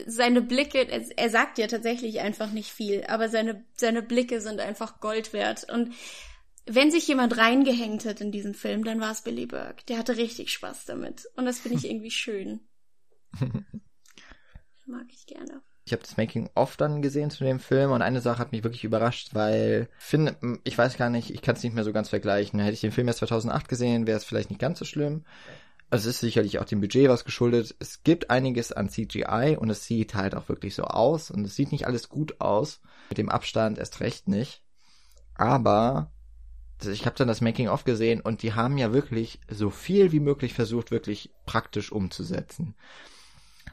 seine 0.05 0.41
Blicke, 0.41 0.87
er, 0.87 1.17
er 1.17 1.29
sagt 1.29 1.57
ja 1.57 1.67
tatsächlich 1.67 2.19
einfach 2.19 2.51
nicht 2.51 2.71
viel, 2.71 3.03
aber 3.05 3.29
seine, 3.29 3.65
seine 3.75 4.03
Blicke 4.03 4.39
sind 4.41 4.59
einfach 4.59 4.99
Gold 4.99 5.33
wert. 5.33 5.67
Und 5.69 5.93
wenn 6.65 6.91
sich 6.91 7.07
jemand 7.07 7.37
reingehängt 7.37 8.05
hat 8.05 8.21
in 8.21 8.31
diesen 8.31 8.53
Film, 8.53 8.83
dann 8.83 9.01
war 9.01 9.11
es 9.11 9.23
Billy 9.23 9.47
Burke. 9.47 9.83
Der 9.87 9.97
hatte 9.97 10.17
richtig 10.17 10.51
Spaß 10.51 10.85
damit. 10.85 11.27
Und 11.35 11.45
das 11.45 11.59
finde 11.59 11.77
ich 11.79 11.85
irgendwie 11.89 12.11
schön. 12.11 12.61
Mag 14.85 15.07
ich 15.11 15.25
gerne. 15.25 15.61
Ich 15.89 15.93
habe 15.93 16.03
das 16.03 16.17
Making 16.17 16.51
of 16.53 16.77
dann 16.77 17.01
gesehen 17.01 17.31
zu 17.31 17.43
dem 17.43 17.59
Film 17.59 17.89
und 17.89 18.03
eine 18.03 18.21
Sache 18.21 18.37
hat 18.37 18.51
mich 18.51 18.63
wirklich 18.63 18.83
überrascht, 18.83 19.29
weil 19.33 19.89
finde, 19.97 20.35
ich 20.63 20.77
weiß 20.77 20.97
gar 20.97 21.09
nicht, 21.09 21.31
ich 21.31 21.41
kann 21.41 21.55
es 21.55 21.63
nicht 21.63 21.73
mehr 21.73 21.83
so 21.83 21.91
ganz 21.91 22.09
vergleichen. 22.09 22.59
Hätte 22.59 22.75
ich 22.75 22.81
den 22.81 22.91
Film 22.91 23.07
erst 23.07 23.19
2008 23.19 23.67
gesehen, 23.67 24.05
wäre 24.05 24.17
es 24.17 24.23
vielleicht 24.23 24.51
nicht 24.51 24.61
ganz 24.61 24.77
so 24.77 24.85
schlimm. 24.85 25.25
Also 25.89 26.07
es 26.07 26.17
ist 26.17 26.21
sicherlich 26.21 26.59
auch 26.59 26.65
dem 26.65 26.79
Budget 26.79 27.09
was 27.09 27.25
geschuldet. 27.25 27.75
Es 27.79 28.03
gibt 28.03 28.29
einiges 28.29 28.71
an 28.71 28.89
CGI 28.89 29.57
und 29.59 29.71
es 29.71 29.85
sieht 29.85 30.13
halt 30.13 30.35
auch 30.35 30.47
wirklich 30.47 30.75
so 30.75 30.83
aus 30.83 31.31
und 31.31 31.43
es 31.43 31.55
sieht 31.55 31.71
nicht 31.71 31.87
alles 31.87 32.07
gut 32.07 32.39
aus. 32.39 32.81
Mit 33.09 33.17
dem 33.17 33.29
Abstand 33.29 33.79
erst 33.79 33.99
recht 33.99 34.27
nicht. 34.27 34.61
Aber 35.33 36.11
ich 36.85 37.07
habe 37.07 37.15
dann 37.15 37.27
das 37.27 37.41
Making 37.41 37.69
of 37.69 37.83
gesehen 37.83 38.21
und 38.21 38.43
die 38.43 38.53
haben 38.53 38.77
ja 38.77 38.93
wirklich 38.93 39.39
so 39.49 39.71
viel 39.71 40.11
wie 40.11 40.19
möglich 40.19 40.53
versucht, 40.53 40.91
wirklich 40.91 41.31
praktisch 41.47 41.91
umzusetzen. 41.91 42.75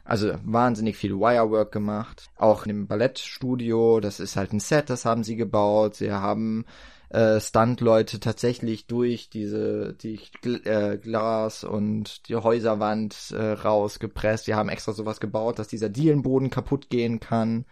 Also 0.05 0.35
wahnsinnig 0.45 0.97
viel 0.97 1.15
Wirework 1.17 1.73
gemacht. 1.73 2.29
Auch 2.37 2.67
im 2.67 2.87
Ballettstudio, 2.87 4.01
das 4.01 4.21
ist 4.21 4.37
halt 4.37 4.53
ein 4.53 4.61
Set, 4.61 4.91
das 4.91 5.05
haben 5.05 5.25
sie 5.25 5.37
gebaut. 5.37 5.97
Sie 5.97 6.13
haben 6.13 6.65
äh, 7.09 7.41
Stunt-Leute 7.41 8.21
tatsächlich 8.21 8.87
durch 8.87 9.31
diese 9.31 9.95
die 9.95 10.21
äh, 10.45 10.99
Glas 10.99 11.65
und 11.65 12.29
die 12.29 12.37
Häuserwand 12.37 13.33
äh, 13.33 13.53
rausgepresst. 13.53 14.47
Die 14.47 14.55
haben 14.55 14.69
extra 14.69 14.93
sowas 14.93 15.21
gebaut, 15.21 15.59
dass 15.59 15.69
dieser 15.69 15.89
Dielenboden 15.89 16.51
kaputt 16.51 16.91
gehen 16.91 17.21
kann. 17.21 17.65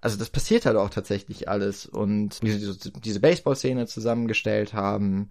Also 0.00 0.16
das 0.16 0.30
passiert 0.30 0.64
halt 0.64 0.76
auch 0.76 0.90
tatsächlich 0.90 1.48
alles 1.48 1.86
und 1.86 2.38
wie 2.42 2.52
sie 2.52 2.92
diese 3.04 3.20
Baseball-Szene 3.20 3.86
zusammengestellt 3.86 4.72
haben 4.74 5.30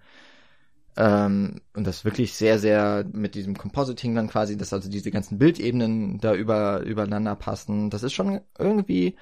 ähm, 0.97 1.61
und 1.75 1.85
das 1.85 2.05
wirklich 2.05 2.33
sehr, 2.33 2.57
sehr 2.57 3.05
mit 3.11 3.35
diesem 3.35 3.55
Compositing 3.55 4.15
dann 4.15 4.27
quasi, 4.27 4.57
dass 4.57 4.73
also 4.73 4.89
diese 4.89 5.11
ganzen 5.11 5.37
Bildebenen 5.37 6.19
da 6.19 6.33
über, 6.33 6.81
übereinander 6.81 7.35
passen. 7.35 7.91
Das 7.91 8.01
ist 8.01 8.13
schon 8.13 8.41
irgendwie 8.57 9.15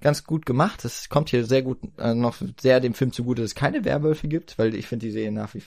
ganz 0.00 0.22
gut 0.22 0.46
gemacht. 0.46 0.84
Es 0.84 1.08
kommt 1.08 1.30
hier 1.30 1.44
sehr 1.44 1.62
gut 1.62 1.80
äh, 1.98 2.14
noch 2.14 2.36
sehr 2.60 2.78
dem 2.78 2.94
Film 2.94 3.12
zugute, 3.12 3.42
dass 3.42 3.50
es 3.50 3.54
keine 3.56 3.84
Werwölfe 3.84 4.28
gibt, 4.28 4.56
weil 4.56 4.74
ich 4.76 4.86
finde, 4.86 5.06
die 5.06 5.12
sehen 5.12 5.34
nach 5.34 5.52
wie 5.54 5.62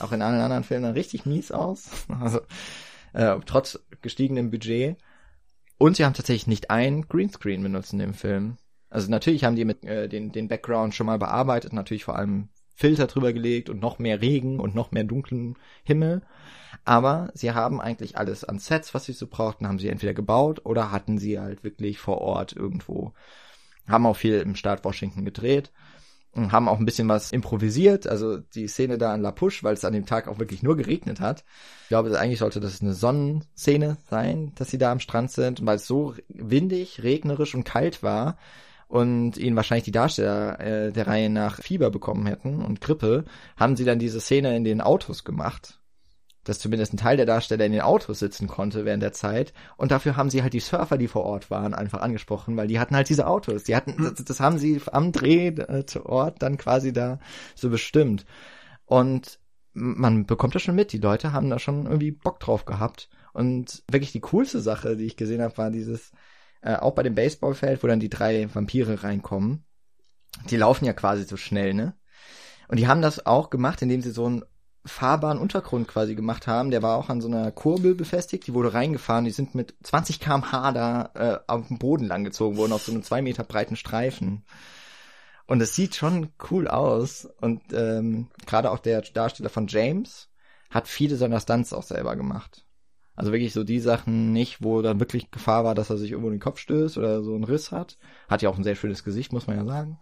auch 0.00 0.10
in 0.10 0.20
allen 0.20 0.40
anderen 0.40 0.64
Filmen 0.64 0.82
dann 0.82 0.94
richtig 0.94 1.26
mies 1.26 1.52
aus. 1.52 1.90
Also 2.20 2.40
äh, 3.12 3.36
trotz 3.46 3.78
gestiegenem 4.02 4.50
Budget. 4.50 4.96
Und 5.78 5.96
sie 5.96 6.04
haben 6.04 6.14
tatsächlich 6.14 6.48
nicht 6.48 6.70
ein 6.70 7.06
Greenscreen 7.06 7.62
benutzt 7.62 7.92
in 7.92 8.00
dem 8.00 8.14
Film. 8.14 8.56
Also 8.90 9.10
natürlich 9.10 9.44
haben 9.44 9.54
die 9.54 9.64
mit 9.64 9.84
äh, 9.84 10.08
den, 10.08 10.32
den 10.32 10.48
Background 10.48 10.94
schon 10.94 11.06
mal 11.06 11.18
bearbeitet, 11.18 11.72
natürlich 11.72 12.04
vor 12.04 12.16
allem 12.16 12.48
Filter 12.74 13.06
drüber 13.06 13.32
gelegt 13.32 13.70
und 13.70 13.80
noch 13.80 13.98
mehr 13.98 14.20
Regen 14.20 14.60
und 14.60 14.74
noch 14.74 14.90
mehr 14.90 15.04
dunklen 15.04 15.56
Himmel. 15.84 16.22
Aber 16.84 17.30
sie 17.34 17.52
haben 17.52 17.80
eigentlich 17.80 18.18
alles 18.18 18.44
an 18.44 18.58
Sets, 18.58 18.94
was 18.94 19.04
sie 19.04 19.12
so 19.12 19.26
brauchten, 19.26 19.66
haben 19.66 19.78
sie 19.78 19.88
entweder 19.88 20.12
gebaut 20.12 20.60
oder 20.64 20.90
hatten 20.90 21.18
sie 21.18 21.38
halt 21.38 21.64
wirklich 21.64 21.98
vor 21.98 22.18
Ort 22.18 22.52
irgendwo. 22.52 23.12
Haben 23.88 24.06
auch 24.06 24.16
viel 24.16 24.40
im 24.40 24.56
Staat 24.56 24.84
Washington 24.84 25.24
gedreht 25.24 25.72
und 26.34 26.52
haben 26.52 26.68
auch 26.68 26.78
ein 26.78 26.84
bisschen 26.84 27.08
was 27.08 27.32
improvisiert. 27.32 28.06
Also 28.06 28.38
die 28.38 28.66
Szene 28.66 28.98
da 28.98 29.12
an 29.12 29.22
La 29.22 29.30
Push, 29.30 29.62
weil 29.62 29.74
es 29.74 29.84
an 29.84 29.92
dem 29.92 30.06
Tag 30.06 30.26
auch 30.26 30.38
wirklich 30.38 30.62
nur 30.62 30.76
geregnet 30.76 31.20
hat. 31.20 31.44
Ich 31.84 31.88
glaube, 31.88 32.18
eigentlich 32.18 32.40
sollte 32.40 32.60
das 32.60 32.82
eine 32.82 32.94
Sonnenszene 32.94 33.98
sein, 34.10 34.52
dass 34.56 34.70
sie 34.70 34.78
da 34.78 34.90
am 34.90 35.00
Strand 35.00 35.30
sind. 35.30 35.60
Und 35.60 35.66
weil 35.66 35.76
es 35.76 35.86
so 35.86 36.14
windig, 36.28 37.02
regnerisch 37.02 37.54
und 37.54 37.64
kalt 37.64 38.02
war, 38.02 38.36
und 38.94 39.36
ihnen 39.38 39.56
wahrscheinlich 39.56 39.86
die 39.86 39.90
Darsteller 39.90 40.60
äh, 40.60 40.92
der 40.92 41.08
Reihe 41.08 41.28
nach 41.28 41.60
Fieber 41.60 41.90
bekommen 41.90 42.26
hätten 42.26 42.62
und 42.62 42.80
Grippe, 42.80 43.24
haben 43.56 43.74
sie 43.74 43.84
dann 43.84 43.98
diese 43.98 44.20
Szene 44.20 44.56
in 44.56 44.62
den 44.62 44.80
Autos 44.80 45.24
gemacht. 45.24 45.80
Dass 46.44 46.60
zumindest 46.60 46.94
ein 46.94 46.98
Teil 46.98 47.16
der 47.16 47.26
Darsteller 47.26 47.64
in 47.64 47.72
den 47.72 47.80
Autos 47.80 48.20
sitzen 48.20 48.46
konnte 48.46 48.84
während 48.84 49.02
der 49.02 49.12
Zeit. 49.12 49.52
Und 49.76 49.90
dafür 49.90 50.16
haben 50.16 50.30
sie 50.30 50.44
halt 50.44 50.52
die 50.52 50.60
Surfer, 50.60 50.96
die 50.96 51.08
vor 51.08 51.24
Ort 51.24 51.50
waren, 51.50 51.74
einfach 51.74 52.02
angesprochen, 52.02 52.56
weil 52.56 52.68
die 52.68 52.78
hatten 52.78 52.94
halt 52.94 53.08
diese 53.08 53.26
Autos. 53.26 53.64
Die 53.64 53.74
hatten, 53.74 53.96
das, 54.00 54.24
das 54.24 54.38
haben 54.38 54.58
sie 54.58 54.80
am 54.92 55.10
Drehort 55.10 56.40
dann 56.40 56.56
quasi 56.56 56.92
da 56.92 57.18
so 57.56 57.70
bestimmt. 57.70 58.24
Und 58.84 59.40
man 59.72 60.24
bekommt 60.24 60.54
das 60.54 60.62
schon 60.62 60.76
mit. 60.76 60.92
Die 60.92 60.98
Leute 60.98 61.32
haben 61.32 61.50
da 61.50 61.58
schon 61.58 61.86
irgendwie 61.86 62.12
Bock 62.12 62.38
drauf 62.38 62.64
gehabt. 62.64 63.08
Und 63.32 63.82
wirklich 63.90 64.12
die 64.12 64.20
coolste 64.20 64.60
Sache, 64.60 64.96
die 64.96 65.06
ich 65.06 65.16
gesehen 65.16 65.42
habe, 65.42 65.58
war 65.58 65.72
dieses, 65.72 66.12
äh, 66.64 66.76
auch 66.76 66.94
bei 66.94 67.02
dem 67.02 67.14
Baseballfeld, 67.14 67.82
wo 67.82 67.86
dann 67.86 68.00
die 68.00 68.08
drei 68.08 68.48
Vampire 68.52 69.04
reinkommen. 69.04 69.66
Die 70.48 70.56
laufen 70.56 70.86
ja 70.86 70.94
quasi 70.94 71.24
so 71.24 71.36
schnell, 71.36 71.74
ne? 71.74 71.94
Und 72.68 72.78
die 72.78 72.88
haben 72.88 73.02
das 73.02 73.26
auch 73.26 73.50
gemacht, 73.50 73.82
indem 73.82 74.00
sie 74.00 74.10
so 74.10 74.24
einen 74.24 74.44
fahrbaren 74.86 75.38
Untergrund 75.38 75.86
quasi 75.86 76.14
gemacht 76.14 76.46
haben. 76.46 76.70
Der 76.70 76.82
war 76.82 76.96
auch 76.96 77.10
an 77.10 77.20
so 77.20 77.28
einer 77.28 77.52
Kurbel 77.52 77.94
befestigt, 77.94 78.46
die 78.46 78.54
wurde 78.54 78.72
reingefahren. 78.72 79.26
Die 79.26 79.30
sind 79.30 79.54
mit 79.54 79.74
20 79.82 80.20
km/h 80.20 80.72
da 80.72 81.10
äh, 81.14 81.38
auf 81.46 81.68
dem 81.68 81.78
Boden 81.78 82.06
langgezogen 82.06 82.56
worden, 82.56 82.72
auf 82.72 82.82
so 82.82 82.92
einem 82.92 83.02
zwei 83.02 83.20
Meter 83.20 83.44
breiten 83.44 83.76
Streifen. 83.76 84.44
Und 85.46 85.60
es 85.60 85.74
sieht 85.74 85.94
schon 85.94 86.32
cool 86.50 86.66
aus. 86.66 87.28
Und 87.40 87.62
ähm, 87.72 88.30
gerade 88.46 88.70
auch 88.70 88.78
der 88.78 89.02
Darsteller 89.02 89.50
von 89.50 89.66
James 89.66 90.30
hat 90.70 90.88
viele 90.88 91.16
seiner 91.16 91.40
Stunts 91.40 91.74
auch 91.74 91.82
selber 91.82 92.16
gemacht. 92.16 92.63
Also 93.16 93.32
wirklich 93.32 93.52
so 93.52 93.64
die 93.64 93.80
Sachen 93.80 94.32
nicht, 94.32 94.62
wo 94.62 94.82
dann 94.82 94.98
wirklich 95.00 95.30
Gefahr 95.30 95.64
war, 95.64 95.74
dass 95.74 95.90
er 95.90 95.98
sich 95.98 96.10
irgendwo 96.10 96.28
in 96.28 96.34
den 96.36 96.40
Kopf 96.40 96.58
stößt 96.58 96.98
oder 96.98 97.22
so 97.22 97.34
einen 97.34 97.44
Riss 97.44 97.70
hat. 97.72 97.96
Hat 98.28 98.42
ja 98.42 98.48
auch 98.48 98.58
ein 98.58 98.64
sehr 98.64 98.74
schönes 98.74 99.04
Gesicht, 99.04 99.32
muss 99.32 99.46
man 99.46 99.56
ja 99.56 99.64
sagen. 99.64 99.98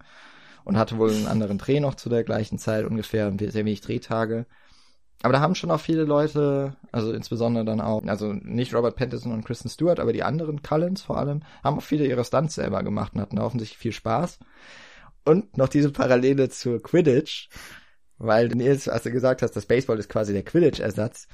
Und 0.65 0.79
hatte 0.79 0.97
wohl 0.99 1.11
einen 1.11 1.27
anderen 1.27 1.59
Dreh 1.59 1.81
noch 1.81 1.95
zu 1.97 2.09
der 2.09 2.25
gleichen 2.25 2.59
Zeit 2.59 2.87
ungefähr, 2.87 3.33
sehr 3.39 3.65
wenig 3.65 3.81
Drehtage. 3.81 4.47
aber 5.23 5.33
da 5.33 5.41
haben 5.41 5.55
schon 5.55 5.71
auch 5.71 5.81
viele 5.81 6.05
Leute, 6.05 6.77
also 6.91 7.13
insbesondere 7.13 7.65
dann 7.65 7.81
auch, 7.81 8.03
also 8.07 8.33
nicht 8.33 8.75
Robert 8.75 8.97
Pattinson 8.97 9.33
und 9.33 9.45
Kristen 9.45 9.69
Stewart, 9.69 10.01
aber 10.01 10.13
die 10.13 10.25
anderen 10.25 10.63
Cullens 10.63 11.03
vor 11.03 11.17
allem, 11.19 11.43
haben 11.63 11.79
auch 11.79 11.83
viele 11.83 12.07
ihre 12.07 12.25
Stunts 12.25 12.57
selber 12.57 12.83
gemacht 12.83 13.15
und 13.15 13.21
hatten 13.21 13.39
offensichtlich 13.39 13.79
viel 13.79 13.93
Spaß. 13.93 14.39
Und 15.25 15.57
noch 15.57 15.69
diese 15.69 15.93
Parallele 15.93 16.49
zur 16.49 16.83
Quidditch, 16.83 17.49
weil 18.19 18.49
Nils, 18.49 18.89
als 18.89 19.05
du 19.05 19.13
gesagt 19.13 19.43
hast, 19.43 19.53
das 19.53 19.67
Baseball 19.67 19.99
ist 19.99 20.09
quasi 20.09 20.33
der 20.33 20.45
Quidditch-Ersatz, 20.45 21.29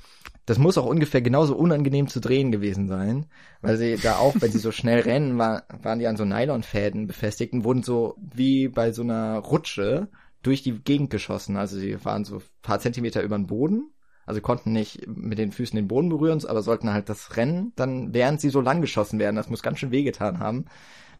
das 0.49 0.57
muss 0.57 0.79
auch 0.79 0.87
ungefähr 0.87 1.21
genauso 1.21 1.55
unangenehm 1.55 2.09
zu 2.09 2.21
drehen 2.21 2.51
gewesen 2.51 2.89
sein, 2.89 3.27
weil 3.61 3.77
sie 3.77 3.97
da 3.97 4.17
auch, 4.17 4.35
wenn 4.41 4.51
sie 4.51 4.59
so 4.59 4.73
schnell 4.73 5.01
rennen, 5.01 5.37
war, 5.37 5.65
waren 5.83 5.99
die 5.99 6.07
an 6.07 6.17
so 6.17 6.25
Nylonfäden 6.25 7.07
befestigt 7.07 7.53
und 7.53 7.65
wurden 7.65 7.83
so 7.83 8.17
wie 8.19 8.69
bei 8.69 8.93
so 8.93 9.03
einer 9.03 9.41
Rutsche 9.41 10.09
durch 10.43 10.63
die 10.63 10.73
Gegend 10.73 11.11
geschossen. 11.11 11.59
Also 11.59 11.79
sie 11.79 12.03
waren 12.03 12.25
so 12.25 12.41
paar 12.63 12.81
Zentimeter 12.81 13.23
über 13.23 13.37
den 13.37 13.47
Boden, 13.47 13.91
also 14.25 14.41
konnten 14.41 14.73
nicht 14.73 15.07
mit 15.07 15.37
den 15.37 15.53
Füßen 15.53 15.77
den 15.77 15.87
Boden 15.87 16.09
berühren, 16.09 16.43
aber 16.47 16.63
sollten 16.63 16.95
halt 16.95 17.11
das 17.11 17.37
Rennen 17.37 17.75
dann, 17.77 18.15
während 18.15 18.41
sie 18.41 18.49
so 18.49 18.63
lang 18.63 18.81
geschossen 18.81 19.19
werden, 19.19 19.37
das 19.37 19.51
muss 19.51 19.63
ganz 19.63 19.79
schön 19.79 19.91
wehgetan 19.91 20.39
haben, 20.39 20.65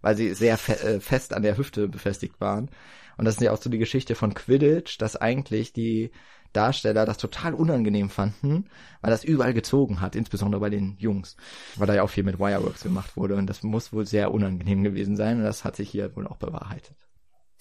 weil 0.01 0.17
sie 0.17 0.33
sehr 0.33 0.57
fe 0.57 0.81
äh, 0.81 1.01
fest 1.01 1.35
an 1.35 1.43
der 1.43 1.59
Hüfte 1.59 1.87
befestigt 1.87 2.41
waren. 2.41 2.71
Und 3.19 3.27
das 3.27 3.35
ist 3.35 3.43
ja 3.43 3.53
auch 3.53 3.61
so 3.61 3.69
die 3.69 3.79
Geschichte 3.79 4.15
von 4.15 4.33
Quidditch, 4.33 4.97
dass 4.97 5.17
eigentlich 5.17 5.75
die 5.75 6.13
Darsteller 6.53 7.07
das 7.07 7.19
total 7.19 7.55
unangenehm 7.55 8.11
fanden, 8.11 8.69
weil 9.01 9.11
das 9.11 9.25
überall 9.25 9.55
gezogen 9.55 10.01
hat, 10.01 10.17
insbesondere 10.17 10.61
bei 10.61 10.71
den 10.71 10.97
Jungs, 10.99 11.37
weil 11.77 11.87
da 11.87 11.95
ja 11.95 12.03
auch 12.03 12.11
viel 12.11 12.25
mit 12.25 12.39
Wireworks 12.39 12.83
gemacht 12.83 13.17
wurde 13.17 13.37
und 13.37 13.47
das 13.47 13.63
muss 13.63 13.93
wohl 13.93 14.07
sehr 14.07 14.33
unangenehm 14.33 14.83
gewesen 14.83 15.17
sein 15.17 15.39
und 15.39 15.45
das 15.45 15.65
hat 15.65 15.77
sich 15.77 15.91
hier 15.91 16.15
wohl 16.17 16.27
auch 16.27 16.37
bewahrheitet. 16.37 16.97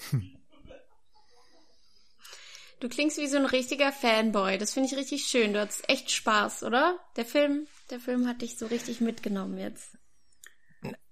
Hm. 0.10 0.38
Du 2.80 2.90
klingst 2.90 3.18
wie 3.18 3.28
so 3.28 3.38
ein 3.38 3.46
richtiger 3.46 3.92
Fanboy. 3.92 4.60
Das 4.60 4.74
finde 4.74 4.90
ich 4.90 4.98
richtig 4.98 5.24
schön. 5.24 5.54
Du 5.54 5.60
hattest 5.60 5.90
echt 5.90 6.12
Spaß, 6.12 6.64
oder? 6.64 7.00
Der 7.16 7.26
Film, 7.26 7.66
der 7.90 8.00
Film 8.00 8.28
hat 8.28 8.44
dich 8.44 8.58
so 8.58 8.68
richtig 8.68 9.02
mitgenommen 9.02 9.58
jetzt. 9.58 9.98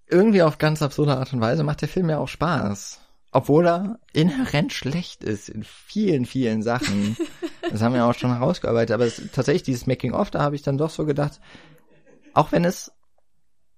Irgendwie 0.08 0.44
auf 0.44 0.60
ganz 0.60 0.84
absurde 0.84 1.18
Art 1.18 1.34
und 1.34 1.42
Weise 1.42 1.64
macht 1.64 1.82
der 1.82 1.90
Film 1.90 2.10
ja 2.10 2.20
auch 2.20 2.28
Spaß. 2.28 3.02
Obwohl 3.36 3.68
er 3.68 4.00
inhärent 4.14 4.72
schlecht 4.72 5.22
ist 5.22 5.50
in 5.50 5.66
vielen, 5.66 6.26
vielen 6.26 6.64
Sachen. 6.64 7.18
das 7.70 7.82
haben 7.82 7.94
wir 7.94 8.06
auch 8.06 8.14
schon 8.14 8.32
herausgearbeitet. 8.32 8.94
Aber 8.94 9.04
es, 9.04 9.22
tatsächlich 9.34 9.64
dieses 9.64 9.88
Making-of, 9.88 10.32
da 10.32 10.40
habe 10.40 10.56
ich 10.56 10.62
dann 10.62 10.78
doch 10.78 10.90
so 10.90 11.06
gedacht, 11.06 11.42
auch 12.34 12.54
wenn 12.54 12.64
es 12.64 12.94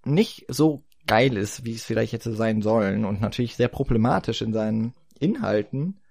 nicht 0.06 0.46
so 0.48 0.84
geil 1.08 1.36
ist, 1.36 1.66
wie 1.66 1.74
es 1.74 1.84
vielleicht 1.84 2.14
hätte 2.14 2.34
sein 2.34 2.62
sollen 2.62 3.04
und 3.04 3.20
natürlich 3.20 3.56
sehr 3.56 3.68
problematisch 3.68 4.44
in 4.44 4.54
seinen 4.54 4.94
Inhalten, 5.20 6.02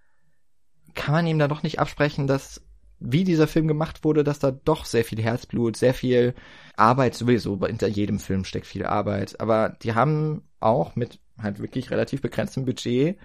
kann 0.94 1.14
man 1.14 1.26
ihm 1.28 1.38
da 1.38 1.46
doch 1.46 1.62
nicht 1.62 1.78
absprechen, 1.78 2.26
dass 2.26 2.66
wie 2.98 3.22
dieser 3.22 3.46
Film 3.46 3.68
gemacht 3.68 4.02
wurde, 4.02 4.24
dass 4.24 4.40
da 4.40 4.50
doch 4.50 4.86
sehr 4.86 5.04
viel 5.04 5.22
Herzblut, 5.22 5.76
sehr 5.76 5.94
viel 5.94 6.34
Arbeit 6.74 7.14
sowieso, 7.14 7.64
hinter 7.64 7.86
jedem 7.86 8.18
Film 8.18 8.44
steckt 8.44 8.66
viel 8.66 8.86
Arbeit, 8.86 9.38
aber 9.38 9.68
die 9.68 9.94
haben 9.94 10.48
auch 10.58 10.96
mit 10.96 11.20
halt 11.40 11.60
wirklich 11.60 11.92
relativ 11.92 12.22
begrenztem 12.22 12.64
Budget 12.64 13.16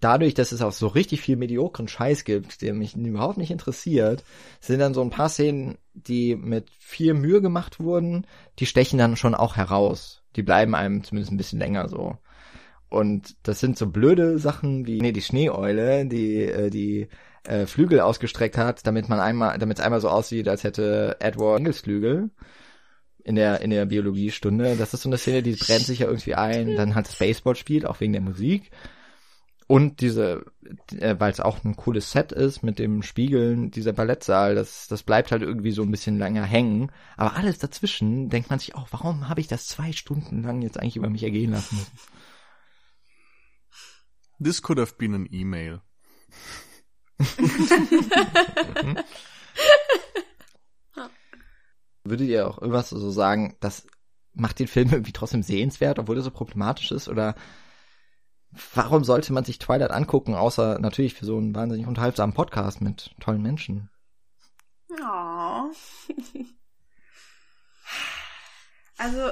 dadurch, 0.00 0.34
dass 0.34 0.52
es 0.52 0.62
auch 0.62 0.72
so 0.72 0.86
richtig 0.86 1.20
viel 1.20 1.36
mediokren 1.36 1.88
Scheiß 1.88 2.24
gibt, 2.24 2.62
der 2.62 2.74
mich 2.74 2.96
überhaupt 2.96 3.36
nicht 3.36 3.50
interessiert, 3.50 4.24
sind 4.60 4.78
dann 4.78 4.94
so 4.94 5.02
ein 5.02 5.10
paar 5.10 5.28
Szenen, 5.28 5.78
die 5.92 6.36
mit 6.36 6.70
viel 6.78 7.14
Mühe 7.14 7.40
gemacht 7.40 7.80
wurden, 7.80 8.26
die 8.58 8.66
stechen 8.66 8.98
dann 8.98 9.16
schon 9.16 9.34
auch 9.34 9.56
heraus. 9.56 10.22
Die 10.36 10.42
bleiben 10.42 10.74
einem 10.74 11.04
zumindest 11.04 11.32
ein 11.32 11.36
bisschen 11.36 11.58
länger 11.58 11.88
so. 11.88 12.16
Und 12.88 13.36
das 13.42 13.60
sind 13.60 13.76
so 13.76 13.88
blöde 13.88 14.38
Sachen 14.38 14.86
wie, 14.86 15.00
nee, 15.00 15.12
die 15.12 15.22
Schneeeule, 15.22 16.06
die, 16.06 16.42
äh, 16.44 16.70
die 16.70 17.08
äh, 17.44 17.66
Flügel 17.66 18.00
ausgestreckt 18.00 18.56
hat, 18.56 18.86
damit 18.86 19.08
man 19.08 19.20
einmal, 19.20 19.58
damit 19.58 19.78
es 19.78 19.84
einmal 19.84 20.00
so 20.00 20.08
aussieht, 20.08 20.48
als 20.48 20.64
hätte 20.64 21.16
Edward 21.20 21.58
Engelsflügel 21.58 22.30
in 23.24 23.34
der, 23.34 23.60
in 23.60 23.70
der 23.70 23.86
Biologiestunde. 23.86 24.76
Das 24.76 24.94
ist 24.94 25.02
so 25.02 25.08
eine 25.08 25.18
Szene, 25.18 25.42
die 25.42 25.56
brennt 25.56 25.86
sich 25.86 26.00
ja 26.00 26.06
irgendwie 26.06 26.34
ein. 26.34 26.76
Dann 26.76 26.94
hat 26.94 27.08
das 27.08 27.18
Baseball 27.18 27.56
spielt, 27.56 27.86
auch 27.86 28.00
wegen 28.00 28.12
der 28.12 28.22
Musik. 28.22 28.70
Und 29.66 30.02
diese, 30.02 30.44
äh, 30.92 31.16
weil 31.18 31.32
es 31.32 31.40
auch 31.40 31.64
ein 31.64 31.74
cooles 31.76 32.10
Set 32.10 32.32
ist 32.32 32.62
mit 32.62 32.78
dem 32.78 33.02
Spiegeln, 33.02 33.70
dieser 33.70 33.94
Ballettsaal, 33.94 34.54
das, 34.54 34.88
das 34.88 35.02
bleibt 35.02 35.32
halt 35.32 35.40
irgendwie 35.40 35.70
so 35.70 35.82
ein 35.82 35.90
bisschen 35.90 36.18
länger 36.18 36.44
hängen. 36.44 36.92
Aber 37.16 37.34
alles 37.36 37.58
dazwischen 37.58 38.28
denkt 38.28 38.50
man 38.50 38.58
sich 38.58 38.74
auch, 38.74 38.88
warum 38.90 39.28
habe 39.28 39.40
ich 39.40 39.48
das 39.48 39.66
zwei 39.66 39.92
Stunden 39.92 40.42
lang 40.42 40.60
jetzt 40.60 40.78
eigentlich 40.78 40.96
über 40.96 41.08
mich 41.08 41.22
ergehen 41.22 41.52
lassen 41.52 41.76
müssen? 41.76 41.92
This 44.42 44.60
could 44.60 44.78
have 44.78 44.96
been 44.98 45.14
an 45.14 45.26
email. 45.32 45.80
Würdet 52.04 52.28
ihr 52.28 52.46
auch 52.46 52.58
irgendwas 52.58 52.90
so 52.90 53.10
sagen, 53.10 53.56
das 53.60 53.86
macht 54.34 54.58
den 54.58 54.66
Film 54.66 54.90
irgendwie 54.90 55.12
trotzdem 55.12 55.42
sehenswert, 55.42 55.98
obwohl 55.98 56.18
er 56.18 56.22
so 56.22 56.30
problematisch 56.30 56.92
ist? 56.92 57.08
Oder 57.08 57.34
warum 58.74 59.04
sollte 59.04 59.32
man 59.32 59.44
sich 59.44 59.58
Twilight 59.58 59.90
angucken, 59.90 60.34
außer 60.34 60.78
natürlich 60.78 61.14
für 61.14 61.24
so 61.24 61.36
einen 61.36 61.54
wahnsinnig 61.54 61.86
unterhaltsamen 61.86 62.34
Podcast 62.34 62.80
mit 62.80 63.14
tollen 63.20 63.42
Menschen? 63.42 63.90
Oh. 64.90 65.70
also, 68.98 69.30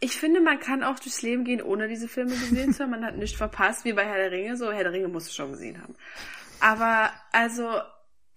ich 0.00 0.16
finde, 0.16 0.40
man 0.40 0.60
kann 0.60 0.84
auch 0.84 0.98
durchs 0.98 1.22
Leben 1.22 1.44
gehen, 1.44 1.62
ohne 1.62 1.88
diese 1.88 2.08
Filme 2.08 2.30
gesehen 2.30 2.72
zu 2.72 2.82
haben. 2.82 2.90
Man 2.90 3.04
hat 3.04 3.16
nichts 3.16 3.36
verpasst, 3.36 3.84
wie 3.84 3.92
bei 3.92 4.04
Herr 4.04 4.18
der 4.18 4.30
Ringe. 4.30 4.56
So, 4.56 4.72
Herr 4.72 4.84
der 4.84 4.92
Ringe 4.92 5.08
musst 5.08 5.28
du 5.28 5.32
schon 5.32 5.52
gesehen 5.52 5.82
haben. 5.82 5.96
Aber, 6.60 7.12
also, 7.32 7.80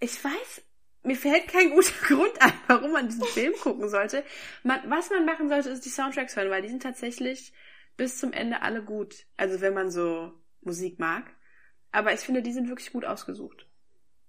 ich 0.00 0.22
weiß, 0.22 0.62
mir 1.04 1.16
fällt 1.16 1.48
kein 1.48 1.70
guter 1.70 1.92
Grund 2.06 2.40
ein, 2.40 2.52
warum 2.66 2.92
man 2.92 3.08
diesen 3.08 3.24
Film 3.24 3.54
gucken 3.60 3.88
sollte. 3.88 4.24
Man, 4.62 4.80
was 4.88 5.10
man 5.10 5.24
machen 5.24 5.48
sollte, 5.48 5.70
ist 5.70 5.84
die 5.84 5.90
Soundtracks 5.90 6.36
hören, 6.36 6.50
weil 6.50 6.62
die 6.62 6.68
sind 6.68 6.82
tatsächlich 6.82 7.52
bis 7.96 8.18
zum 8.18 8.32
Ende 8.32 8.62
alle 8.62 8.82
gut. 8.82 9.26
Also, 9.36 9.60
wenn 9.60 9.74
man 9.74 9.90
so 9.90 10.32
Musik 10.60 10.98
mag. 10.98 11.24
Aber 11.90 12.12
ich 12.12 12.20
finde, 12.20 12.42
die 12.42 12.52
sind 12.52 12.68
wirklich 12.68 12.92
gut 12.92 13.04
ausgesucht. 13.04 13.68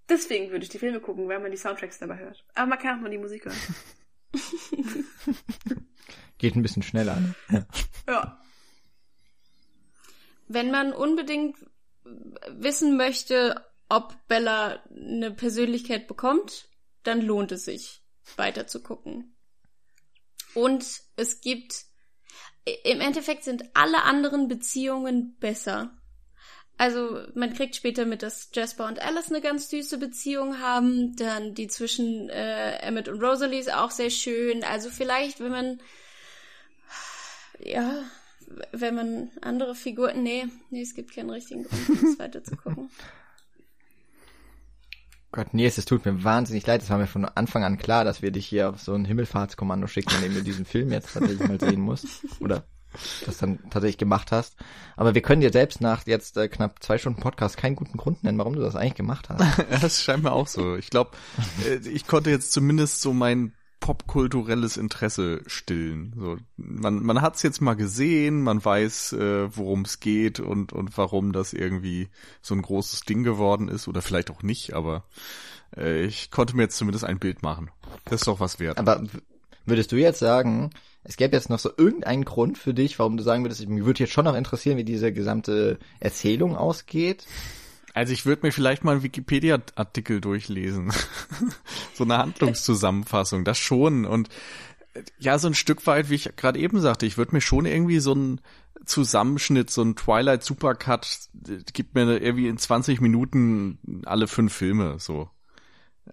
Deswegen 0.08 0.50
würde 0.50 0.64
ich 0.64 0.70
die 0.70 0.78
Filme 0.78 1.00
gucken, 1.00 1.28
weil 1.28 1.40
man 1.40 1.50
die 1.50 1.56
Soundtracks 1.56 1.98
dabei 1.98 2.18
hört. 2.18 2.44
Aber 2.54 2.66
man 2.66 2.78
kann 2.78 2.98
auch 2.98 3.02
mal 3.02 3.10
die 3.10 3.18
Musik 3.18 3.46
hören. 3.46 3.56
Geht 6.38 6.56
ein 6.56 6.62
bisschen 6.62 6.82
schneller. 6.82 7.16
Ne? 7.16 7.34
Ja. 7.48 7.66
ja. 8.06 8.40
Wenn 10.46 10.70
man 10.70 10.92
unbedingt 10.92 11.56
wissen 12.50 12.98
möchte, 12.98 13.64
ob 13.88 14.14
Bella 14.28 14.84
eine 14.90 15.30
Persönlichkeit 15.30 16.06
bekommt, 16.06 16.68
dann 17.02 17.22
lohnt 17.22 17.52
es 17.52 17.64
sich, 17.64 18.02
weiter 18.36 18.66
zu 18.66 18.82
gucken. 18.82 19.36
Und 20.54 21.02
es 21.16 21.40
gibt, 21.40 21.86
im 22.64 23.00
Endeffekt 23.00 23.44
sind 23.44 23.64
alle 23.74 24.02
anderen 24.02 24.48
Beziehungen 24.48 25.36
besser. 25.38 25.90
Also 26.76 27.20
man 27.34 27.54
kriegt 27.54 27.76
später 27.76 28.04
mit, 28.04 28.22
dass 28.22 28.50
Jasper 28.52 28.86
und 28.86 29.00
Alice 29.00 29.30
eine 29.30 29.40
ganz 29.40 29.70
süße 29.70 29.98
Beziehung 29.98 30.58
haben. 30.60 31.14
Dann 31.16 31.54
die 31.54 31.68
zwischen 31.68 32.28
äh, 32.30 32.78
Emmett 32.78 33.08
und 33.08 33.22
Rosalie 33.22 33.60
ist 33.60 33.72
auch 33.72 33.92
sehr 33.92 34.10
schön. 34.10 34.64
Also 34.64 34.90
vielleicht, 34.90 35.40
wenn 35.40 35.52
man 35.52 35.80
ja, 37.60 38.02
wenn 38.72 38.94
man 38.94 39.30
andere 39.40 39.74
Figuren. 39.74 40.22
Nee, 40.22 40.46
nee, 40.70 40.82
es 40.82 40.94
gibt 40.94 41.14
keinen 41.14 41.30
richtigen 41.30 41.64
Grund, 41.64 42.02
das 42.02 42.18
weiter 42.18 42.42
zu 42.44 42.56
gucken. 42.56 42.90
Gott, 45.34 45.52
nee, 45.52 45.66
es 45.66 45.84
tut 45.84 46.04
mir 46.04 46.22
wahnsinnig 46.22 46.64
leid. 46.64 46.80
Es 46.80 46.90
war 46.90 46.98
mir 46.98 47.08
von 47.08 47.24
Anfang 47.24 47.64
an 47.64 47.76
klar, 47.76 48.04
dass 48.04 48.22
wir 48.22 48.30
dich 48.30 48.46
hier 48.46 48.68
auf 48.68 48.80
so 48.80 48.94
ein 48.94 49.04
Himmelfahrtskommando 49.04 49.88
schicken, 49.88 50.14
indem 50.14 50.34
du 50.34 50.42
diesen 50.44 50.64
Film 50.64 50.92
jetzt 50.92 51.12
tatsächlich 51.12 51.48
mal 51.48 51.58
sehen 51.58 51.80
musst. 51.80 52.06
Oder 52.38 52.62
das 53.26 53.38
dann 53.38 53.58
tatsächlich 53.68 53.98
gemacht 53.98 54.30
hast. 54.30 54.54
Aber 54.96 55.16
wir 55.16 55.22
können 55.22 55.40
dir 55.40 55.50
selbst 55.50 55.80
nach 55.80 56.06
jetzt 56.06 56.36
äh, 56.36 56.46
knapp 56.46 56.80
zwei 56.84 56.98
Stunden 56.98 57.20
Podcast 57.20 57.56
keinen 57.56 57.74
guten 57.74 57.98
Grund 57.98 58.22
nennen, 58.22 58.38
warum 58.38 58.54
du 58.54 58.60
das 58.60 58.76
eigentlich 58.76 58.94
gemacht 58.94 59.28
hast. 59.28 59.64
das 59.82 60.04
scheint 60.04 60.22
mir 60.22 60.30
auch 60.30 60.46
so. 60.46 60.76
Ich 60.76 60.90
glaube, 60.90 61.10
äh, 61.66 61.78
ich 61.88 62.06
konnte 62.06 62.30
jetzt 62.30 62.52
zumindest 62.52 63.00
so 63.00 63.12
mein 63.12 63.54
popkulturelles 63.84 64.78
Interesse 64.78 65.42
stillen. 65.46 66.14
So, 66.16 66.38
man 66.56 67.02
man 67.02 67.20
hat 67.20 67.36
es 67.36 67.42
jetzt 67.42 67.60
mal 67.60 67.74
gesehen, 67.74 68.42
man 68.42 68.64
weiß, 68.64 69.12
äh, 69.12 69.54
worum 69.54 69.82
es 69.82 70.00
geht 70.00 70.40
und 70.40 70.72
und 70.72 70.96
warum 70.96 71.32
das 71.34 71.52
irgendwie 71.52 72.08
so 72.40 72.54
ein 72.54 72.62
großes 72.62 73.00
Ding 73.02 73.24
geworden 73.24 73.68
ist 73.68 73.86
oder 73.86 74.00
vielleicht 74.00 74.30
auch 74.30 74.42
nicht, 74.42 74.72
aber 74.72 75.04
äh, 75.76 76.02
ich 76.02 76.30
konnte 76.30 76.56
mir 76.56 76.62
jetzt 76.62 76.78
zumindest 76.78 77.04
ein 77.04 77.18
Bild 77.18 77.42
machen. 77.42 77.70
Das 78.06 78.22
ist 78.22 78.26
doch 78.26 78.40
was 78.40 78.58
wert. 78.58 78.78
Aber 78.78 79.04
würdest 79.66 79.92
du 79.92 79.96
jetzt 79.96 80.18
sagen, 80.18 80.70
es 81.02 81.18
gäbe 81.18 81.36
jetzt 81.36 81.50
noch 81.50 81.58
so 81.58 81.70
irgendeinen 81.76 82.24
Grund 82.24 82.56
für 82.56 82.72
dich, 82.72 82.98
warum 82.98 83.18
du 83.18 83.22
sagen 83.22 83.44
würdest, 83.44 83.68
mich 83.68 83.84
würde 83.84 84.00
jetzt 84.00 84.14
schon 84.14 84.24
noch 84.24 84.34
interessieren, 84.34 84.78
wie 84.78 84.84
diese 84.84 85.12
gesamte 85.12 85.78
Erzählung 86.00 86.56
ausgeht? 86.56 87.26
Also 87.94 88.12
ich 88.12 88.26
würde 88.26 88.44
mir 88.44 88.52
vielleicht 88.52 88.82
mal 88.82 88.92
einen 88.92 89.02
Wikipedia-Artikel 89.04 90.20
durchlesen. 90.20 90.92
so 91.94 92.02
eine 92.02 92.18
Handlungszusammenfassung, 92.18 93.44
das 93.44 93.58
schon. 93.58 94.04
Und 94.04 94.28
ja, 95.18 95.38
so 95.38 95.46
ein 95.46 95.54
Stück 95.54 95.86
weit, 95.86 96.10
wie 96.10 96.16
ich 96.16 96.36
gerade 96.36 96.58
eben 96.58 96.80
sagte, 96.80 97.06
ich 97.06 97.16
würde 97.16 97.32
mir 97.32 97.40
schon 97.40 97.66
irgendwie 97.66 98.00
so 98.00 98.12
ein 98.12 98.40
Zusammenschnitt, 98.84 99.70
so 99.70 99.82
ein 99.82 99.94
Twilight 99.94 100.42
Supercut, 100.42 101.06
gibt 101.72 101.94
mir 101.94 102.18
irgendwie 102.18 102.48
in 102.48 102.58
20 102.58 103.00
Minuten 103.00 104.02
alle 104.04 104.26
fünf 104.26 104.52
Filme, 104.52 104.98
so. 104.98 105.30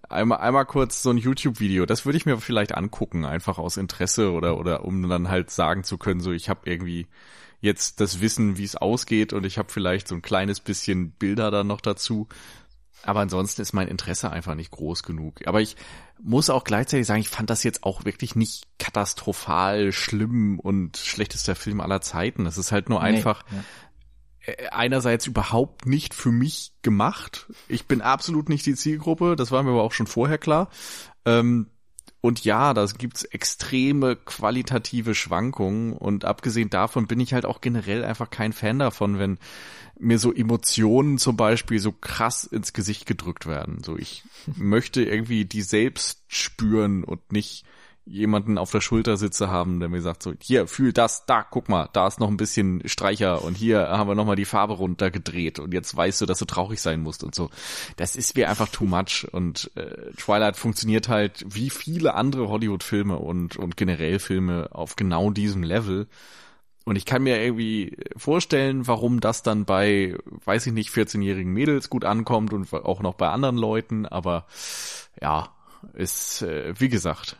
Einmal, 0.08 0.38
einmal 0.38 0.64
kurz 0.64 1.02
so 1.02 1.10
ein 1.10 1.18
YouTube-Video, 1.18 1.84
das 1.84 2.06
würde 2.06 2.16
ich 2.16 2.24
mir 2.24 2.38
vielleicht 2.38 2.74
angucken, 2.74 3.26
einfach 3.26 3.58
aus 3.58 3.76
Interesse 3.76 4.32
oder, 4.32 4.56
oder 4.56 4.84
um 4.84 5.06
dann 5.06 5.28
halt 5.28 5.50
sagen 5.50 5.84
zu 5.84 5.98
können, 5.98 6.20
so 6.20 6.32
ich 6.32 6.48
habe 6.48 6.62
irgendwie 6.64 7.08
jetzt 7.62 8.00
das 8.00 8.20
Wissen, 8.20 8.58
wie 8.58 8.64
es 8.64 8.76
ausgeht 8.76 9.32
und 9.32 9.46
ich 9.46 9.56
habe 9.56 9.72
vielleicht 9.72 10.08
so 10.08 10.14
ein 10.14 10.20
kleines 10.20 10.60
bisschen 10.60 11.12
Bilder 11.12 11.50
dann 11.50 11.68
noch 11.68 11.80
dazu. 11.80 12.28
Aber 13.04 13.20
ansonsten 13.20 13.62
ist 13.62 13.72
mein 13.72 13.88
Interesse 13.88 14.30
einfach 14.30 14.54
nicht 14.54 14.70
groß 14.70 15.02
genug. 15.02 15.46
Aber 15.46 15.60
ich 15.60 15.76
muss 16.22 16.50
auch 16.50 16.62
gleichzeitig 16.62 17.06
sagen, 17.06 17.20
ich 17.20 17.28
fand 17.28 17.50
das 17.50 17.64
jetzt 17.64 17.82
auch 17.82 18.04
wirklich 18.04 18.36
nicht 18.36 18.64
katastrophal 18.78 19.90
schlimm 19.92 20.60
und 20.60 20.98
schlechtester 20.98 21.54
Film 21.54 21.80
aller 21.80 22.00
Zeiten. 22.00 22.46
Es 22.46 22.58
ist 22.58 22.70
halt 22.70 22.88
nur 22.88 23.00
nee, 23.00 23.06
einfach 23.06 23.42
ja. 23.50 23.64
Äh, 24.44 24.68
einerseits 24.70 25.26
überhaupt 25.26 25.86
nicht 25.86 26.14
für 26.14 26.32
mich 26.32 26.72
gemacht. 26.82 27.46
Ich 27.68 27.86
bin 27.86 28.00
absolut 28.00 28.48
nicht 28.48 28.66
die 28.66 28.74
Zielgruppe, 28.74 29.36
das 29.36 29.50
war 29.50 29.62
mir 29.62 29.70
aber 29.70 29.82
auch 29.82 29.92
schon 29.92 30.06
vorher 30.06 30.38
klar. 30.38 30.68
Ähm, 31.24 31.70
und 32.22 32.44
ja, 32.44 32.72
da 32.72 32.86
gibt's 32.86 33.24
extreme 33.24 34.14
qualitative 34.14 35.14
Schwankungen 35.14 35.92
und 35.92 36.24
abgesehen 36.24 36.70
davon 36.70 37.08
bin 37.08 37.18
ich 37.18 37.34
halt 37.34 37.44
auch 37.44 37.60
generell 37.60 38.04
einfach 38.04 38.30
kein 38.30 38.52
Fan 38.52 38.78
davon, 38.78 39.18
wenn 39.18 39.38
mir 39.98 40.20
so 40.20 40.32
Emotionen 40.32 41.18
zum 41.18 41.36
Beispiel 41.36 41.80
so 41.80 41.90
krass 41.90 42.44
ins 42.44 42.72
Gesicht 42.72 43.06
gedrückt 43.06 43.46
werden. 43.46 43.82
So 43.82 43.98
ich 43.98 44.22
möchte 44.56 45.02
irgendwie 45.02 45.44
die 45.44 45.62
selbst 45.62 46.22
spüren 46.28 47.02
und 47.02 47.32
nicht 47.32 47.64
jemanden 48.04 48.58
auf 48.58 48.70
der 48.70 48.80
Schulter 48.80 49.16
sitze 49.16 49.48
haben, 49.48 49.78
der 49.78 49.88
mir 49.88 50.02
sagt 50.02 50.22
so, 50.22 50.32
hier, 50.40 50.66
fühl 50.66 50.92
das, 50.92 51.24
da, 51.26 51.42
guck 51.42 51.68
mal, 51.68 51.88
da 51.92 52.06
ist 52.06 52.18
noch 52.18 52.28
ein 52.28 52.36
bisschen 52.36 52.82
Streicher 52.86 53.44
und 53.44 53.56
hier 53.56 53.88
haben 53.88 54.08
wir 54.08 54.14
nochmal 54.14 54.36
die 54.36 54.44
Farbe 54.44 54.74
runtergedreht 54.74 55.60
und 55.60 55.72
jetzt 55.72 55.96
weißt 55.96 56.20
du, 56.20 56.26
dass 56.26 56.38
du 56.38 56.44
traurig 56.44 56.80
sein 56.80 57.00
musst 57.00 57.22
und 57.22 57.34
so. 57.34 57.50
Das 57.96 58.16
ist 58.16 58.36
mir 58.36 58.50
einfach 58.50 58.68
too 58.68 58.86
much 58.86 59.26
und 59.30 59.70
äh, 59.76 60.12
Twilight 60.16 60.56
funktioniert 60.56 61.08
halt 61.08 61.44
wie 61.48 61.70
viele 61.70 62.14
andere 62.14 62.48
Hollywood-Filme 62.48 63.16
und, 63.16 63.56
und 63.56 63.76
generell 63.76 64.18
Filme 64.18 64.68
auf 64.72 64.96
genau 64.96 65.30
diesem 65.30 65.62
Level. 65.62 66.08
Und 66.84 66.96
ich 66.96 67.06
kann 67.06 67.22
mir 67.22 67.40
irgendwie 67.40 67.96
vorstellen, 68.16 68.88
warum 68.88 69.20
das 69.20 69.44
dann 69.44 69.64
bei, 69.64 70.16
weiß 70.44 70.66
ich 70.66 70.72
nicht, 70.72 70.90
14-jährigen 70.90 71.52
Mädels 71.52 71.88
gut 71.88 72.04
ankommt 72.04 72.52
und 72.52 72.72
auch 72.72 73.00
noch 73.00 73.14
bei 73.14 73.28
anderen 73.28 73.56
Leuten, 73.56 74.06
aber 74.06 74.46
ja, 75.20 75.50
ist, 75.94 76.42
äh, 76.42 76.74
wie 76.78 76.88
gesagt, 76.88 77.36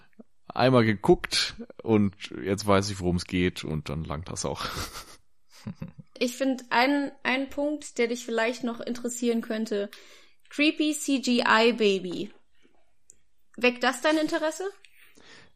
einmal 0.49 0.85
geguckt 0.85 1.55
und 1.83 2.15
jetzt 2.45 2.67
weiß 2.67 2.91
ich, 2.91 3.01
worum 3.01 3.17
es 3.17 3.25
geht 3.27 3.65
und 3.65 3.89
dann 3.89 4.05
langt 4.05 4.29
das 4.29 4.45
auch. 4.45 4.65
Ich 6.19 6.37
finde 6.37 6.63
einen, 6.71 7.11
einen 7.23 7.49
Punkt, 7.51 7.99
der 7.99 8.07
dich 8.07 8.25
vielleicht 8.25 8.63
noch 8.63 8.81
interessieren 8.81 9.41
könnte. 9.41 9.91
Creepy 10.51 10.93
CGI 10.93 11.73
Baby. 11.73 12.31
Weckt 13.57 13.83
das 13.83 14.03
dein 14.03 14.19
Interesse? 14.19 14.65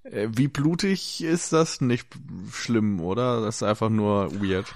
Äh, 0.04 0.28
wie 0.32 0.48
blutig 0.48 1.22
ist 1.22 1.52
das? 1.52 1.80
Nicht 1.80 2.08
schlimm, 2.52 3.00
oder? 3.00 3.42
Das 3.42 3.56
ist 3.56 3.62
einfach 3.62 3.90
nur 3.90 4.32
weird. 4.40 4.66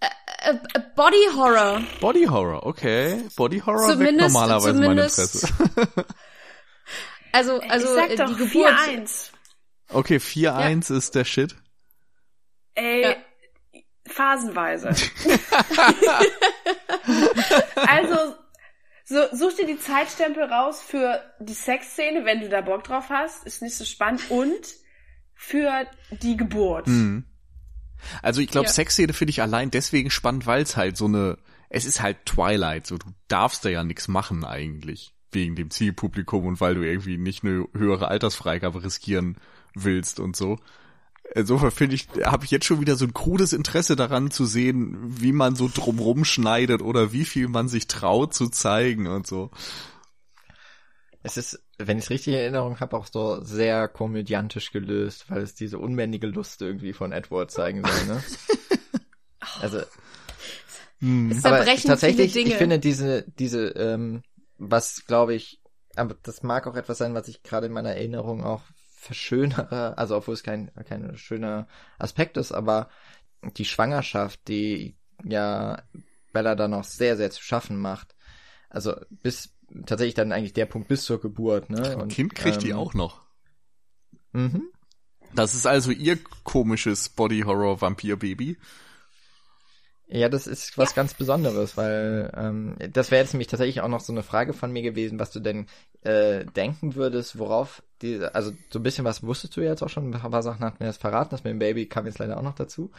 Äh, 0.00 0.50
äh, 0.50 0.80
Body 0.94 1.28
Horror. 1.34 1.82
Body 2.00 2.24
Horror, 2.24 2.64
okay. 2.66 3.22
Body 3.36 3.60
Horror 3.60 3.90
zumindest, 3.92 4.18
weckt 4.18 4.32
normalerweise 4.32 4.72
mein 4.74 4.98
Interesse. 4.98 5.48
Also, 7.34 7.58
also 7.62 7.98
ich 7.98 8.16
sag 8.16 8.28
doch, 8.28 8.36
die 8.36 8.44
Geburt. 8.44 8.70
4-1. 8.70 9.30
Okay, 9.88 10.16
4-1 10.18 10.92
ja. 10.92 10.96
ist 10.96 11.16
der 11.16 11.24
Shit. 11.24 11.56
Ey, 12.76 13.02
ja. 13.02 13.16
phasenweise. 14.06 14.90
also, 17.74 18.36
so, 19.04 19.20
such 19.32 19.56
dir 19.56 19.66
die 19.66 19.80
Zeitstempel 19.80 20.44
raus 20.44 20.80
für 20.80 21.20
die 21.40 21.54
Sexszene, 21.54 22.24
wenn 22.24 22.40
du 22.40 22.48
da 22.48 22.60
Bock 22.60 22.84
drauf 22.84 23.06
hast. 23.10 23.44
Ist 23.44 23.62
nicht 23.62 23.76
so 23.76 23.84
spannend. 23.84 24.30
Und 24.30 24.76
für 25.34 25.88
die 26.12 26.36
Geburt. 26.36 26.86
Mhm. 26.86 27.24
Also 28.22 28.42
ich 28.42 28.48
glaube, 28.48 28.68
ja. 28.68 28.72
Sexszene 28.72 29.12
finde 29.12 29.30
ich 29.30 29.42
allein 29.42 29.72
deswegen 29.72 30.10
spannend, 30.10 30.46
weil 30.46 30.62
es 30.62 30.76
halt 30.76 30.96
so 30.96 31.06
eine, 31.06 31.38
es 31.68 31.84
ist 31.84 32.00
halt 32.00 32.26
Twilight, 32.26 32.86
so 32.86 32.96
du 32.96 33.08
darfst 33.26 33.64
da 33.64 33.70
ja 33.70 33.82
nichts 33.82 34.06
machen 34.06 34.44
eigentlich 34.44 35.13
wegen 35.34 35.56
dem 35.56 35.70
Zielpublikum 35.70 36.46
und 36.46 36.60
weil 36.60 36.74
du 36.74 36.82
irgendwie 36.82 37.18
nicht 37.18 37.44
eine 37.44 37.66
höhere 37.74 38.08
Altersfreigabe 38.08 38.82
riskieren 38.82 39.36
willst 39.74 40.20
und 40.20 40.36
so. 40.36 40.58
Insofern 41.34 41.70
finde 41.70 41.96
ich, 41.96 42.08
habe 42.24 42.44
ich 42.44 42.50
jetzt 42.50 42.66
schon 42.66 42.80
wieder 42.80 42.96
so 42.96 43.06
ein 43.06 43.14
krudes 43.14 43.52
Interesse 43.52 43.96
daran 43.96 44.30
zu 44.30 44.44
sehen, 44.44 44.96
wie 45.20 45.32
man 45.32 45.56
so 45.56 45.70
drumrum 45.72 46.24
schneidet 46.24 46.82
oder 46.82 47.12
wie 47.12 47.24
viel 47.24 47.48
man 47.48 47.68
sich 47.68 47.86
traut 47.88 48.34
zu 48.34 48.48
zeigen 48.48 49.06
und 49.06 49.26
so. 49.26 49.50
Es 51.22 51.38
ist, 51.38 51.64
wenn 51.78 51.96
ich 51.96 52.04
es 52.04 52.10
richtig 52.10 52.34
in 52.34 52.40
Erinnerung 52.40 52.78
habe, 52.80 52.96
auch 52.96 53.06
so 53.06 53.42
sehr 53.42 53.88
komödiantisch 53.88 54.70
gelöst, 54.70 55.30
weil 55.30 55.40
es 55.40 55.54
diese 55.54 55.78
unbändige 55.78 56.26
Lust 56.26 56.60
irgendwie 56.60 56.92
von 56.92 57.12
Edward 57.12 57.50
zeigen 57.50 57.82
soll, 57.82 58.06
ne? 58.06 58.22
also, 59.60 59.80
hm. 61.00 61.40
aber 61.42 61.64
tatsächlich, 61.64 62.36
ich 62.36 62.54
finde 62.54 62.78
diese, 62.78 63.24
diese 63.38 63.68
ähm, 63.68 64.22
was 64.58 65.06
glaube 65.06 65.34
ich, 65.34 65.60
aber 65.96 66.16
das 66.22 66.42
mag 66.42 66.66
auch 66.66 66.76
etwas 66.76 66.98
sein, 66.98 67.14
was 67.14 67.28
ich 67.28 67.42
gerade 67.42 67.66
in 67.66 67.72
meiner 67.72 67.94
Erinnerung 67.94 68.44
auch 68.44 68.62
verschönere, 68.96 69.98
also 69.98 70.16
obwohl 70.16 70.34
es 70.34 70.42
kein, 70.42 70.70
kein 70.86 71.16
schöner 71.16 71.68
Aspekt 71.98 72.36
ist, 72.36 72.52
aber 72.52 72.88
die 73.56 73.64
Schwangerschaft, 73.64 74.48
die 74.48 74.96
ja 75.22 75.82
Bella 76.32 76.54
dann 76.54 76.72
noch 76.72 76.84
sehr, 76.84 77.16
sehr 77.16 77.30
zu 77.30 77.42
schaffen 77.42 77.78
macht. 77.78 78.14
Also 78.70 78.94
bis 79.10 79.54
tatsächlich 79.86 80.14
dann 80.14 80.32
eigentlich 80.32 80.52
der 80.52 80.66
Punkt 80.66 80.88
bis 80.88 81.04
zur 81.04 81.20
Geburt, 81.20 81.70
ne? 81.70 81.96
Und, 81.96 82.08
Kind 82.08 82.34
kriegt 82.34 82.56
ähm, 82.56 82.62
die 82.62 82.74
auch 82.74 82.94
noch. 82.94 83.22
Mhm. 84.32 84.70
Das 85.34 85.54
ist 85.54 85.66
also 85.66 85.90
ihr 85.90 86.18
komisches 86.44 87.08
Body 87.08 87.40
Horror 87.40 87.80
Vampir 87.80 88.16
Baby. 88.16 88.56
Ja, 90.06 90.28
das 90.28 90.46
ist 90.46 90.76
was 90.76 90.90
ja. 90.90 90.96
ganz 90.96 91.14
Besonderes, 91.14 91.76
weil 91.76 92.30
ähm, 92.36 92.76
das 92.92 93.10
wäre 93.10 93.22
jetzt 93.22 93.32
nämlich 93.32 93.48
tatsächlich 93.48 93.80
auch 93.80 93.88
noch 93.88 94.00
so 94.00 94.12
eine 94.12 94.22
Frage 94.22 94.52
von 94.52 94.70
mir 94.70 94.82
gewesen, 94.82 95.18
was 95.18 95.30
du 95.30 95.40
denn 95.40 95.66
äh, 96.02 96.44
denken 96.44 96.94
würdest, 96.94 97.38
worauf 97.38 97.82
die, 98.02 98.20
also 98.20 98.52
so 98.70 98.78
ein 98.78 98.82
bisschen 98.82 99.06
was 99.06 99.22
wusstest 99.22 99.56
du 99.56 99.62
ja 99.62 99.70
jetzt 99.70 99.82
auch 99.82 99.88
schon, 99.88 100.12
ein 100.12 100.30
paar 100.30 100.42
Sachen 100.42 100.64
hat 100.64 100.78
mir 100.78 100.86
das 100.86 100.98
verraten, 100.98 101.30
das 101.30 101.44
mit 101.44 101.52
dem 101.52 101.58
Baby 101.58 101.86
kam 101.86 102.04
jetzt 102.04 102.18
leider 102.18 102.36
auch 102.36 102.42
noch 102.42 102.54
dazu. 102.54 102.90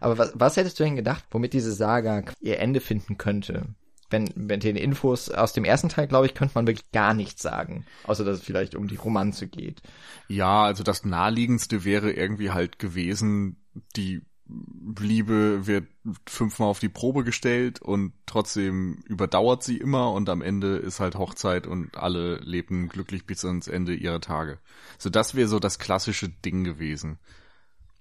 Aber 0.00 0.16
was, 0.16 0.32
was 0.34 0.56
hättest 0.56 0.78
du 0.78 0.84
denn 0.84 0.96
gedacht, 0.96 1.24
womit 1.30 1.52
diese 1.52 1.72
Saga 1.72 2.22
ihr 2.40 2.60
Ende 2.60 2.80
finden 2.80 3.18
könnte? 3.18 3.66
Wenn, 4.10 4.30
wenn 4.36 4.60
den 4.60 4.76
Infos 4.76 5.30
aus 5.30 5.54
dem 5.54 5.64
ersten 5.64 5.88
Teil, 5.88 6.06
glaube 6.06 6.26
ich, 6.26 6.34
könnte 6.34 6.54
man 6.54 6.68
wirklich 6.68 6.88
gar 6.92 7.14
nichts 7.14 7.42
sagen, 7.42 7.84
außer 8.04 8.24
dass 8.24 8.38
es 8.38 8.44
vielleicht 8.44 8.76
um 8.76 8.86
die 8.86 8.96
Romanze 8.96 9.48
geht. 9.48 9.82
Ja, 10.28 10.62
also 10.62 10.84
das 10.84 11.04
naheliegendste 11.04 11.84
wäre 11.84 12.12
irgendwie 12.12 12.52
halt 12.52 12.78
gewesen, 12.78 13.56
die 13.96 14.22
Liebe 14.46 15.66
wird 15.66 15.86
fünfmal 16.26 16.68
auf 16.68 16.78
die 16.78 16.90
Probe 16.90 17.24
gestellt 17.24 17.80
und 17.80 18.12
trotzdem 18.26 18.98
überdauert 19.06 19.62
sie 19.62 19.78
immer 19.78 20.12
und 20.12 20.28
am 20.28 20.42
Ende 20.42 20.76
ist 20.76 21.00
halt 21.00 21.14
Hochzeit 21.14 21.66
und 21.66 21.96
alle 21.96 22.36
leben 22.36 22.88
glücklich 22.88 23.24
bis 23.24 23.44
ans 23.44 23.68
Ende 23.68 23.94
ihrer 23.94 24.20
Tage. 24.20 24.58
So, 24.98 25.08
das 25.08 25.34
wäre 25.34 25.48
so 25.48 25.58
das 25.58 25.78
klassische 25.78 26.28
Ding 26.28 26.62
gewesen. 26.62 27.18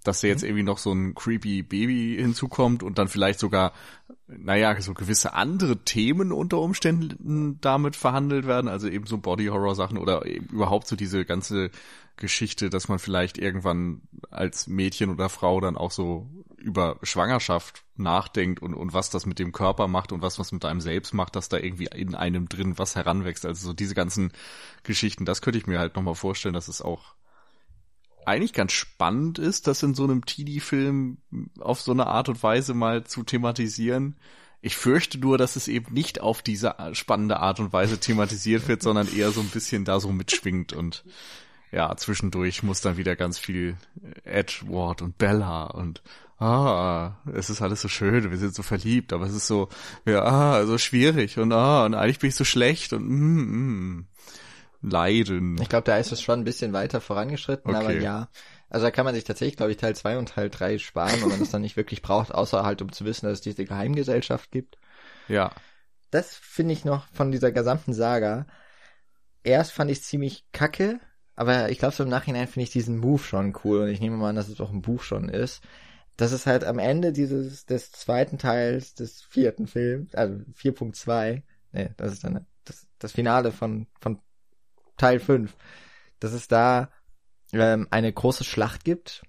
Dass 0.04 0.20
da 0.20 0.28
jetzt 0.28 0.42
mhm. 0.42 0.50
irgendwie 0.50 0.64
noch 0.64 0.80
so 0.80 0.92
ein 0.92 1.16
creepy 1.16 1.64
Baby 1.64 2.18
hinzukommt 2.20 2.84
und 2.84 2.98
dann 2.98 3.08
vielleicht 3.08 3.40
sogar, 3.40 3.72
naja, 4.28 4.80
so 4.82 4.94
gewisse 4.94 5.34
andere 5.34 5.86
Themen 5.86 6.34
unter 6.34 6.60
Umständen 6.60 7.58
damit 7.62 7.96
verhandelt 7.96 8.46
werden, 8.46 8.68
also 8.68 8.90
eben 8.90 9.06
so 9.06 9.18
Body 9.18 9.46
Horror 9.46 9.76
Sachen 9.76 9.98
oder 9.98 10.26
überhaupt 10.26 10.88
so 10.88 10.98
diese 10.98 11.24
ganze 11.24 11.72
Geschichte, 12.16 12.70
dass 12.70 12.88
man 12.88 13.00
vielleicht 13.00 13.38
irgendwann 13.38 14.02
als 14.30 14.68
Mädchen 14.68 15.10
oder 15.10 15.30
Frau 15.30 15.60
dann 15.60 15.78
auch 15.78 15.92
so 15.92 16.30
über 16.58 16.98
Schwangerschaft 17.04 17.84
nachdenkt 17.96 18.62
und, 18.62 18.74
und 18.74 18.94
was 18.94 19.10
das 19.10 19.26
mit 19.26 19.40
dem 19.40 19.52
Körper 19.52 19.88
macht 19.88 20.12
und 20.12 20.22
was 20.22 20.40
was 20.40 20.52
mit 20.52 20.64
einem 20.64 20.80
selbst 20.80 21.14
macht, 21.14 21.36
dass 21.36 21.50
da 21.50 21.58
irgendwie 21.58 21.88
in 21.94 22.16
einem 22.16 22.48
drin 22.48 22.78
was 22.78 22.96
heranwächst. 22.96 23.46
Also 23.46 23.68
so 23.68 23.74
diese 23.74 23.96
ganzen 23.96 24.32
Geschichten, 24.84 25.26
das 25.26 25.42
könnte 25.42 25.60
ich 25.60 25.68
mir 25.68 25.80
halt 25.80 25.96
nochmal 25.96 26.16
vorstellen, 26.16 26.54
dass 26.54 26.68
es 26.68 26.82
auch 26.82 27.16
eigentlich 28.26 28.54
ganz 28.54 28.72
spannend 28.72 29.40
ist, 29.40 29.68
das 29.68 29.84
in 29.84 29.96
so 29.96 30.04
einem 30.04 30.26
Teenie-Film 30.26 31.18
auf 31.60 31.82
so 31.82 31.92
eine 31.92 32.08
Art 32.08 32.30
und 32.30 32.42
Weise 32.42 32.74
mal 32.74 33.04
zu 33.04 33.24
thematisieren. 33.24 34.18
Ich 34.62 34.78
fürchte 34.78 35.18
nur, 35.18 35.38
dass 35.38 35.58
es 35.58 35.68
eben 35.68 35.94
nicht 35.94 36.22
auf 36.22 36.42
diese 36.42 36.76
spannende 36.94 37.42
Art 37.42 37.60
und 37.60 37.74
Weise 37.74 38.00
thematisiert 38.00 38.68
wird, 38.70 38.82
sondern 38.82 39.14
eher 39.14 39.32
so 39.32 39.42
ein 39.42 39.50
bisschen 39.50 39.84
da 39.84 40.00
so 40.00 40.14
mitschwingt 40.14 40.72
und 40.72 41.04
ja, 41.74 41.96
zwischendurch 41.98 42.62
muss 42.62 42.82
dann 42.82 42.98
wieder 42.98 43.16
ganz 43.16 43.40
viel 43.40 43.78
Edward 44.24 45.02
und 45.02 45.18
Bella 45.18 45.66
und 45.66 46.04
ah, 46.40 47.14
es 47.34 47.50
ist 47.50 47.62
alles 47.62 47.82
so 47.82 47.88
schön, 47.88 48.30
wir 48.30 48.38
sind 48.38 48.54
so 48.54 48.64
verliebt, 48.64 49.12
aber 49.14 49.26
es 49.26 49.34
ist 49.34 49.48
so, 49.48 49.70
ja, 50.06 50.24
ah, 50.24 50.66
so 50.66 50.78
schwierig 50.78 51.40
und 51.40 51.52
ah, 51.52 51.86
und 51.86 51.96
eigentlich 51.96 52.20
bin 52.20 52.30
ich 52.30 52.36
so 52.36 52.44
schlecht 52.44 52.94
und 52.94 53.08
mm, 53.08 53.98
mm, 53.98 54.08
leiden. 54.82 55.62
Ich 55.62 55.70
glaube, 55.70 55.86
da 55.86 55.98
ist 55.98 56.12
es 56.12 56.22
schon 56.22 56.42
ein 56.42 56.44
bisschen 56.44 56.74
weiter 56.74 57.02
vorangeschritten, 57.02 57.74
okay. 57.74 57.84
aber 57.84 57.94
ja. 57.94 58.30
Also 58.70 58.86
da 58.86 58.92
kann 58.92 59.06
man 59.06 59.16
sich 59.16 59.24
tatsächlich, 59.24 59.58
glaube 59.58 59.72
ich, 59.72 59.78
Teil 59.78 59.96
2 59.96 60.18
und 60.18 60.30
Teil 60.30 60.50
3 60.50 60.80
sparen, 60.80 61.22
wenn 61.22 61.30
man 61.30 61.40
das 61.40 61.52
dann 61.52 61.62
nicht 61.62 61.78
wirklich 61.78 62.02
braucht, 62.02 62.34
außer 62.34 62.64
halt 62.64 62.82
um 62.82 62.92
zu 62.92 63.06
wissen, 63.06 63.28
dass 63.28 63.34
es 63.34 63.42
diese 63.42 63.66
Geheimgesellschaft 63.66 64.52
gibt. 64.52 64.78
Ja. 65.28 65.52
Das 66.10 66.36
finde 66.36 66.74
ich 66.74 66.84
noch 66.84 67.08
von 67.14 67.32
dieser 67.32 67.52
gesamten 67.52 67.94
Saga 67.94 68.48
erst 69.44 69.74
fand 69.74 69.92
ich 69.92 70.04
ziemlich 70.04 70.46
kacke, 70.52 71.00
aber 71.36 71.70
ich 71.70 71.80
glaube 71.80 71.96
so 71.96 72.04
im 72.04 72.10
Nachhinein 72.10 72.48
finde 72.48 72.64
ich 72.64 72.72
diesen 72.72 73.00
Move 73.00 73.24
schon 73.24 73.56
cool 73.64 73.82
und 73.82 73.90
ich 73.90 74.00
nehme 74.00 74.18
mal 74.18 74.30
an, 74.30 74.36
dass 74.36 74.50
es 74.50 74.62
auch 74.62 74.72
ein 74.72 74.82
Buch 74.82 75.02
schon 75.02 75.30
ist. 75.30 75.64
Das 76.16 76.32
ist 76.32 76.46
halt 76.46 76.64
am 76.64 76.78
Ende 76.78 77.12
dieses, 77.12 77.66
des 77.66 77.92
zweiten 77.92 78.38
Teils 78.38 78.94
des 78.94 79.24
vierten 79.24 79.66
Films, 79.68 80.14
also 80.14 80.36
4.2, 80.56 81.42
ne, 81.72 81.94
das 81.98 82.14
ist 82.14 82.24
dann 82.24 82.46
das, 82.66 82.88
das 83.00 83.12
Finale 83.12 83.52
von, 83.52 83.88
von 84.00 84.20
Teil 84.98 85.20
5, 85.20 85.56
dass 86.20 86.34
es 86.34 86.48
da 86.48 86.92
ähm, 87.52 87.88
eine 87.90 88.14
große 88.14 88.44
Schlacht 88.44 88.84
gibt, 88.84 89.24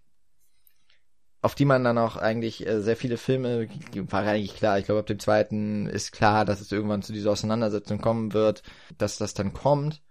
auf 1.44 1.54
die 1.54 1.66
man 1.66 1.84
dann 1.84 1.98
auch 1.98 2.16
eigentlich 2.16 2.66
äh, 2.66 2.80
sehr 2.80 2.96
viele 2.96 3.18
Filme, 3.18 3.68
war 3.94 4.22
eigentlich 4.22 4.56
klar, 4.56 4.78
ich 4.78 4.86
glaube 4.86 5.00
ab 5.00 5.06
dem 5.06 5.18
zweiten 5.18 5.86
ist 5.86 6.12
klar, 6.12 6.44
dass 6.44 6.60
es 6.60 6.72
irgendwann 6.72 7.02
zu 7.02 7.12
dieser 7.12 7.32
Auseinandersetzung 7.32 8.00
kommen 8.00 8.32
wird, 8.32 8.62
dass 8.96 9.18
das 9.18 9.34
dann 9.34 9.52
kommt. 9.52 10.02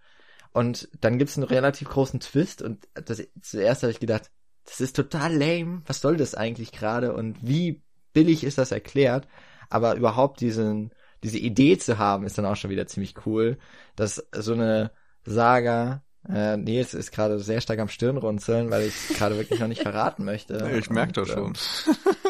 Und 0.53 0.87
dann 1.01 1.17
gibt's 1.17 1.35
einen 1.37 1.47
relativ 1.47 1.89
großen 1.89 2.19
Twist 2.19 2.61
und 2.61 2.87
das, 2.93 3.23
zuerst 3.41 3.83
habe 3.83 3.91
ich 3.91 3.99
gedacht, 3.99 4.31
das 4.65 4.81
ist 4.81 4.95
total 4.95 5.35
lame, 5.35 5.81
was 5.85 5.99
soll 5.99 6.15
das 6.15 6.35
eigentlich 6.35 6.71
gerade 6.71 7.13
und 7.13 7.37
wie 7.41 7.81
billig 8.13 8.43
ist 8.43 8.59
das 8.59 8.71
erklärt, 8.71 9.27
aber 9.69 9.95
überhaupt 9.95 10.39
diesen, 10.41 10.93
diese 11.23 11.39
Idee 11.39 11.77
zu 11.77 11.97
haben, 11.97 12.25
ist 12.25 12.37
dann 12.37 12.45
auch 12.45 12.55
schon 12.55 12.69
wieder 12.69 12.85
ziemlich 12.87 13.15
cool, 13.25 13.57
dass 13.95 14.23
so 14.31 14.53
eine 14.53 14.91
Saga, 15.25 16.03
äh, 16.29 16.55
Nils 16.57 16.93
ist 16.93 17.11
gerade 17.11 17.39
sehr 17.39 17.59
stark 17.59 17.79
am 17.79 17.89
Stirnrunzeln, 17.89 18.69
weil 18.69 18.83
ich 18.87 19.09
gerade 19.09 19.37
wirklich 19.37 19.59
noch 19.59 19.67
nicht 19.67 19.81
verraten 19.81 20.23
möchte. 20.23 20.69
Ich 20.77 20.89
merke 20.89 21.13
das 21.13 21.29
Und, 21.31 21.57
schon. 21.57 21.95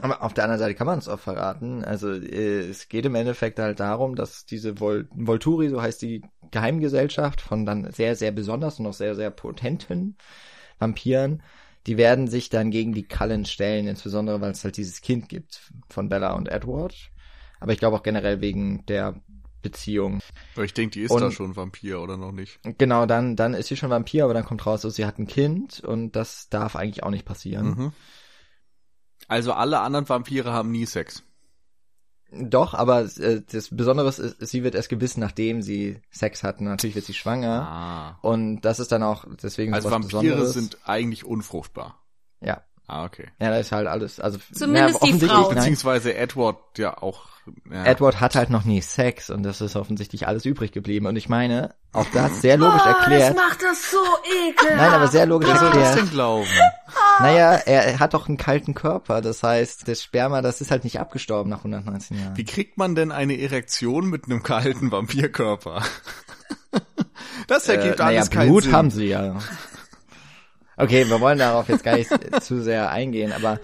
aber 0.00 0.22
auf 0.22 0.34
der 0.34 0.44
anderen 0.44 0.60
Seite 0.60 0.74
kann 0.74 0.86
man 0.86 0.98
es 0.98 1.08
auch 1.08 1.18
verraten. 1.18 1.84
Also 1.84 2.12
äh, 2.12 2.68
es 2.68 2.88
geht 2.88 3.04
im 3.06 3.14
Endeffekt 3.14 3.58
halt 3.58 3.80
darum, 3.80 4.14
dass 4.14 4.46
diese 4.46 4.80
Vol 4.80 5.08
Volturi, 5.14 5.68
so 5.68 5.80
heißt 5.82 6.00
die 6.02 6.22
Geheimgesellschaft 6.50 7.40
von 7.40 7.66
dann 7.66 7.90
sehr, 7.92 8.16
sehr 8.16 8.32
besonders 8.32 8.78
und 8.78 8.86
auch 8.86 8.94
sehr, 8.94 9.14
sehr 9.14 9.30
potenten 9.30 10.16
Vampiren, 10.78 11.42
die 11.86 11.96
werden 11.96 12.28
sich 12.28 12.50
dann 12.50 12.70
gegen 12.70 12.92
die 12.92 13.06
Cullen 13.06 13.44
stellen, 13.44 13.86
insbesondere 13.86 14.40
weil 14.40 14.52
es 14.52 14.64
halt 14.64 14.76
dieses 14.76 15.00
Kind 15.00 15.28
gibt 15.28 15.72
von 15.88 16.08
Bella 16.08 16.32
und 16.34 16.48
Edward. 16.48 16.94
Aber 17.60 17.72
ich 17.72 17.78
glaube 17.78 17.96
auch 17.96 18.02
generell 18.02 18.40
wegen 18.40 18.84
der 18.86 19.20
Beziehung. 19.62 20.20
Aber 20.54 20.64
ich 20.64 20.74
denke, 20.74 20.92
die 20.94 21.02
ist 21.02 21.10
Und- 21.10 21.20
da 21.20 21.30
schon 21.30 21.56
Vampir 21.56 22.00
oder 22.00 22.16
noch 22.16 22.32
nicht. 22.32 22.60
Genau, 22.78 23.06
dann, 23.06 23.36
dann 23.36 23.54
ist 23.54 23.68
sie 23.68 23.76
schon 23.76 23.90
Vampir, 23.90 24.24
aber 24.24 24.34
dann 24.34 24.44
kommt 24.44 24.64
raus, 24.66 24.82
so, 24.82 24.90
sie 24.90 25.04
hat 25.06 25.18
ein 25.18 25.26
Kind 25.26 25.80
und 25.80 26.14
das 26.14 26.48
darf 26.48 26.76
eigentlich 26.76 27.02
auch 27.02 27.10
nicht 27.10 27.24
passieren. 27.24 27.66
Mhm. 27.66 27.92
Also 29.28 29.52
alle 29.52 29.80
anderen 29.80 30.08
Vampire 30.08 30.52
haben 30.52 30.70
nie 30.70 30.86
Sex. 30.86 31.22
Doch, 32.30 32.74
aber 32.74 33.02
äh, 33.18 33.42
das 33.50 33.74
Besondere 33.74 34.08
ist, 34.08 34.36
sie 34.40 34.62
wird 34.62 34.74
erst 34.74 34.90
gewissen, 34.90 35.20
nachdem 35.20 35.62
sie 35.62 36.00
Sex 36.10 36.42
hat. 36.42 36.58
Und 36.58 36.66
Natürlich 36.66 36.96
wird 36.96 37.06
sie 37.06 37.14
schwanger. 37.14 37.62
Ah. 37.62 38.18
Und 38.20 38.62
das 38.62 38.80
ist 38.80 38.92
dann 38.92 39.02
auch 39.02 39.24
deswegen 39.42 39.72
Also 39.72 39.90
Vampire 39.90 40.22
Besonderes. 40.22 40.52
sind 40.52 40.78
eigentlich 40.84 41.24
unfruchtbar. 41.24 42.02
Ja. 42.40 42.62
Ah, 42.88 43.04
okay. 43.04 43.26
Ja, 43.38 43.50
da 43.50 43.58
ist 43.58 43.70
halt 43.70 43.86
alles. 43.86 44.18
Also 44.18 44.38
Zumindest 44.52 44.96
die 45.02 45.08
offensichtlich, 45.08 45.30
Frau. 45.30 45.48
Beziehungsweise 45.50 46.14
Edward 46.14 46.56
ja 46.78 46.96
auch. 46.96 47.26
Ja. 47.70 47.84
Edward 47.84 48.20
hat 48.20 48.34
halt 48.34 48.50
noch 48.50 48.64
nie 48.64 48.80
Sex 48.82 49.30
und 49.30 49.42
das 49.42 49.60
ist 49.62 49.76
offensichtlich 49.76 50.26
alles 50.26 50.44
übrig 50.44 50.72
geblieben. 50.72 51.06
Und 51.06 51.16
ich 51.16 51.28
meine, 51.30 51.74
auch 51.92 52.06
das 52.12 52.40
sehr 52.42 52.56
logisch 52.58 52.82
Oh, 52.84 52.88
erklärt. 52.88 53.30
das 53.30 53.36
macht 53.36 53.62
das 53.62 53.90
so 53.90 53.96
ekelhaft. 54.48 54.76
Nein, 54.76 54.90
aber 54.90 55.08
sehr 55.08 55.24
logisch 55.26 55.48
Wer 55.48 55.56
soll 55.58 55.68
das 55.70 55.76
erklärt. 55.76 55.98
denn 55.98 56.10
glauben? 56.10 56.48
Naja, 57.20 57.52
er, 57.54 57.98
hat 58.00 58.12
doch 58.14 58.28
einen 58.28 58.36
kalten 58.36 58.74
Körper. 58.74 59.20
Das 59.22 59.42
heißt, 59.42 59.86
das 59.88 60.02
Sperma, 60.02 60.42
das 60.42 60.60
ist 60.60 60.70
halt 60.70 60.84
nicht 60.84 61.00
abgestorben 61.00 61.48
nach 61.50 61.58
119 61.58 62.18
Jahren. 62.18 62.36
Wie 62.36 62.44
kriegt 62.44 62.76
man 62.78 62.94
denn 62.94 63.12
eine 63.12 63.38
Erektion 63.40 64.08
mit 64.10 64.26
einem 64.26 64.42
kalten 64.42 64.90
Vampirkörper? 64.90 65.82
Das 67.46 67.66
ergibt 67.68 67.98
äh, 68.00 68.02
naja, 68.02 68.18
alles 68.18 68.30
keinen 68.30 68.48
Blut 68.50 68.64
Sinn. 68.64 68.72
haben 68.72 68.90
sie 68.90 69.06
ja. 69.06 69.36
Okay, 70.78 71.08
wir 71.08 71.20
wollen 71.20 71.38
darauf 71.38 71.68
jetzt 71.68 71.84
gar 71.84 71.96
nicht 71.96 72.10
zu 72.42 72.62
sehr 72.62 72.90
eingehen, 72.90 73.32
aber 73.32 73.58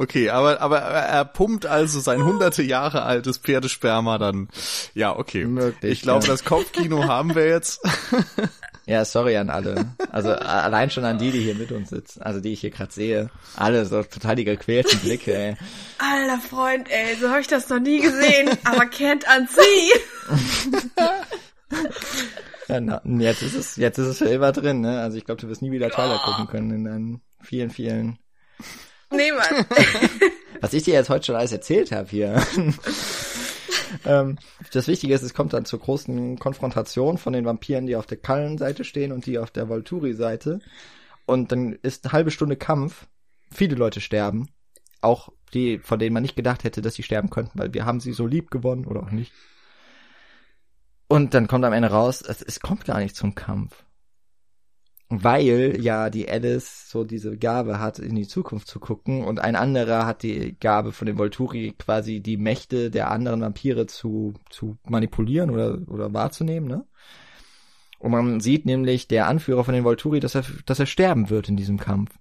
Okay, 0.00 0.30
aber, 0.30 0.60
aber 0.60 0.78
er 0.78 1.24
pumpt 1.24 1.66
also 1.66 1.98
sein 1.98 2.22
hunderte 2.22 2.62
Jahre 2.62 3.02
altes 3.02 3.38
Pferdesperma 3.38 4.16
dann. 4.18 4.48
Ja, 4.94 5.16
okay. 5.16 5.44
Möglich, 5.44 5.92
ich 5.92 6.02
glaube, 6.02 6.24
ja. 6.24 6.30
das 6.30 6.44
Kopfkino 6.44 7.08
haben 7.08 7.34
wir 7.34 7.48
jetzt. 7.48 7.80
ja, 8.86 9.04
sorry 9.04 9.36
an 9.36 9.50
alle. 9.50 9.86
Also 10.12 10.30
allein 10.30 10.90
schon 10.90 11.04
an 11.04 11.18
die, 11.18 11.32
die 11.32 11.40
hier 11.40 11.56
mit 11.56 11.72
uns 11.72 11.90
sitzen, 11.90 12.22
also 12.22 12.38
die 12.38 12.52
ich 12.52 12.60
hier 12.60 12.70
gerade 12.70 12.92
sehe. 12.92 13.28
Alle 13.56 13.84
so 13.86 14.04
total 14.04 14.36
die 14.36 14.44
gequälten 14.44 15.00
Blicke, 15.00 15.36
ey. 15.36 15.56
Alter 15.98 16.40
Freund, 16.48 16.88
ey, 16.88 17.16
so 17.20 17.28
habe 17.28 17.40
ich 17.40 17.48
das 17.48 17.68
noch 17.68 17.80
nie 17.80 18.00
gesehen. 18.00 18.50
aber 18.64 18.84
can't 18.84 19.24
unsee. 19.36 19.90
Ja, 22.68 22.80
na, 22.80 23.00
jetzt 23.04 23.42
ist 23.42 23.54
es, 23.54 23.76
jetzt 23.76 23.98
ist 23.98 24.06
es 24.06 24.18
für 24.18 24.28
immer 24.28 24.52
drin, 24.52 24.80
ne? 24.80 25.00
Also 25.00 25.16
ich 25.16 25.24
glaube, 25.24 25.40
du 25.40 25.48
wirst 25.48 25.62
nie 25.62 25.72
wieder 25.72 25.90
Twilight 25.90 26.22
gucken 26.22 26.46
können 26.46 26.70
in 26.70 26.84
deinen 26.84 27.20
vielen, 27.40 27.70
vielen. 27.70 28.18
Nee, 29.10 29.32
Mann. 29.32 29.64
Was 30.60 30.74
ich 30.74 30.82
dir 30.82 30.94
jetzt 30.94 31.08
heute 31.08 31.26
schon 31.26 31.36
alles 31.36 31.52
erzählt 31.52 31.92
habe 31.92 32.08
hier. 32.10 32.42
ähm, 34.04 34.36
das 34.72 34.86
Wichtige 34.86 35.14
ist, 35.14 35.22
es 35.22 35.32
kommt 35.32 35.54
dann 35.54 35.64
zur 35.64 35.78
großen 35.78 36.38
Konfrontation 36.38 37.16
von 37.16 37.32
den 37.32 37.46
Vampiren, 37.46 37.86
die 37.86 37.96
auf 37.96 38.06
der 38.06 38.18
Kallen-Seite 38.18 38.84
stehen 38.84 39.12
und 39.12 39.24
die 39.24 39.38
auf 39.38 39.50
der 39.50 39.68
Volturi-Seite. 39.68 40.60
Und 41.24 41.52
dann 41.52 41.72
ist 41.82 42.04
eine 42.04 42.12
halbe 42.12 42.30
Stunde 42.30 42.56
Kampf. 42.56 43.06
Viele 43.50 43.76
Leute 43.76 44.00
sterben. 44.00 44.48
Auch 45.00 45.30
die, 45.54 45.78
von 45.78 45.98
denen 45.98 46.12
man 46.12 46.22
nicht 46.22 46.36
gedacht 46.36 46.64
hätte, 46.64 46.82
dass 46.82 46.94
sie 46.94 47.02
sterben 47.02 47.30
könnten, 47.30 47.58
weil 47.58 47.72
wir 47.72 47.86
haben 47.86 48.00
sie 48.00 48.12
so 48.12 48.26
lieb 48.26 48.50
gewonnen 48.50 48.84
oder 48.84 49.02
auch 49.02 49.10
nicht. 49.10 49.32
Und 51.08 51.34
dann 51.34 51.48
kommt 51.48 51.64
am 51.64 51.72
Ende 51.72 51.90
raus, 51.90 52.22
es, 52.22 52.42
es 52.42 52.60
kommt 52.60 52.84
gar 52.84 52.98
nicht 52.98 53.16
zum 53.16 53.34
Kampf. 53.34 53.84
Weil 55.10 55.78
ja 55.80 56.10
die 56.10 56.28
Alice 56.28 56.90
so 56.90 57.02
diese 57.02 57.38
Gabe 57.38 57.80
hat, 57.80 57.98
in 57.98 58.14
die 58.14 58.28
Zukunft 58.28 58.68
zu 58.68 58.78
gucken 58.78 59.24
und 59.24 59.40
ein 59.40 59.56
anderer 59.56 60.04
hat 60.04 60.22
die 60.22 60.54
Gabe 60.60 60.92
von 60.92 61.06
den 61.06 61.16
Volturi 61.16 61.74
quasi 61.78 62.20
die 62.20 62.36
Mächte 62.36 62.90
der 62.90 63.10
anderen 63.10 63.40
Vampire 63.40 63.86
zu, 63.86 64.34
zu 64.50 64.76
manipulieren 64.84 65.48
oder, 65.48 65.78
oder 65.88 66.12
wahrzunehmen, 66.12 66.68
ne? 66.68 66.84
Und 67.98 68.12
man 68.12 68.40
sieht 68.40 68.64
nämlich 68.64 69.08
der 69.08 69.26
Anführer 69.26 69.64
von 69.64 69.74
den 69.74 69.84
Volturi, 69.84 70.20
dass 70.20 70.34
er, 70.34 70.44
dass 70.66 70.78
er 70.78 70.86
sterben 70.86 71.30
wird 71.30 71.48
in 71.48 71.56
diesem 71.56 71.78
Kampf. 71.78 72.16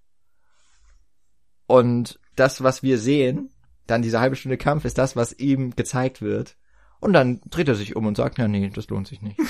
Und 1.67 2.19
das, 2.35 2.63
was 2.63 2.81
wir 2.81 2.97
sehen, 2.97 3.51
dann 3.85 4.01
diese 4.01 4.19
halbe 4.19 4.35
Stunde 4.35 4.57
Kampf, 4.57 4.85
ist 4.85 4.97
das, 4.97 5.15
was 5.15 5.33
ihm 5.33 5.75
gezeigt 5.75 6.21
wird. 6.21 6.57
Und 6.99 7.13
dann 7.13 7.41
dreht 7.49 7.67
er 7.67 7.75
sich 7.75 7.95
um 7.95 8.05
und 8.05 8.17
sagt, 8.17 8.37
ja, 8.39 8.47
nee, 8.47 8.69
das 8.73 8.87
lohnt 8.89 9.07
sich 9.07 9.21
nicht. 9.21 9.39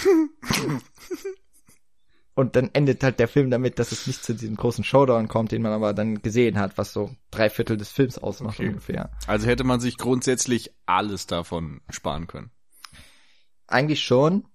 und 2.36 2.56
dann 2.56 2.69
endet 2.74 3.03
halt 3.03 3.19
der 3.19 3.28
Film 3.28 3.49
damit, 3.49 3.80
dass 3.80 3.91
es 3.91 4.06
nicht 4.06 4.24
zu 4.24 4.34
diesem 4.36 4.56
großen 4.56 4.84
Showdown 4.84 5.28
kommt, 5.28 5.52
den 5.52 5.61
man 5.61 5.72
aber 5.72 5.94
dann 5.94 6.22
gesehen 6.22 6.60
hat, 6.60 6.78
was 6.78 6.94
so 6.94 7.15
drei 7.32 7.49
Viertel 7.49 7.78
des 7.78 7.91
Films 7.91 8.18
ausmacht 8.18 8.60
Okay. 8.60 8.69
ungefähr. 8.69 9.11
Also 9.28 9.48
hätte 9.48 9.64
man 9.64 9.80
sich 9.80 9.98
grundsätzlich 9.98 10.72
alles 10.86 11.26
davon 11.26 11.82
sparen 11.90 12.28
können. 12.28 12.52
Eigentlich 13.65 14.03
schon, 14.03 14.48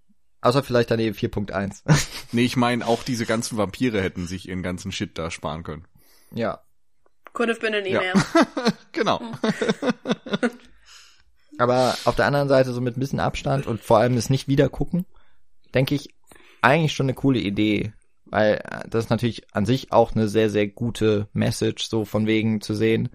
außer 0.43 0.63
vielleicht 0.63 0.91
dann 0.91 1.01
eben 1.01 1.17
4.1. 1.17 1.83
Nee, 2.35 2.45
ich 2.45 2.57
meine, 2.57 2.87
auch 2.87 3.03
diese 3.03 3.27
ganzen 3.27 3.59
Vampire 3.59 4.01
hätten 4.01 4.27
sich 4.27 4.49
ihren 4.49 4.63
ganzen 4.63 4.91
Shit 4.93 5.19
da 5.19 5.31
sparen 5.31 5.63
können. 5.65 5.87
ja. 6.31 6.61
Could 7.35 7.49
have 7.49 7.61
been 7.61 7.75
an 7.75 7.87
Ja. 7.87 8.03
email. 8.03 8.23
Genau. 8.93 9.23
Aber 11.63 11.95
auf 12.05 12.17
der 12.17 12.27
anderen 12.27 12.49
Seite 12.49 12.73
so 12.73 12.81
mit 12.81 12.97
ein 12.97 13.01
bisschen 13.01 13.21
Abstand 13.21 13.67
und 13.67 13.81
vor 13.81 13.99
allem 13.99 14.17
das 14.17 14.31
nicht 14.31 14.49
wieder 14.49 14.69
gucken, 14.69 15.07
denke 15.75 15.95
ich, 15.95 16.15
eigentlich 16.61 16.93
schon 16.93 17.07
eine 17.07 17.15
coole 17.15 17.39
Idee. 17.39 17.93
Weil 18.27 18.55
äh, 18.55 18.89
das 18.89 19.05
ist 19.05 19.11
natürlich 19.11 19.55
an 19.55 19.67
sich 19.67 19.93
auch 19.93 20.13
eine 20.13 20.29
sehr, 20.29 20.51
sehr 20.51 20.67
gute 20.69 21.29
Message, 21.33 21.85
so 21.85 22.05
von 22.05 22.27
wegen 22.27 22.61
zu 22.61 22.75
sehen, 22.75 23.11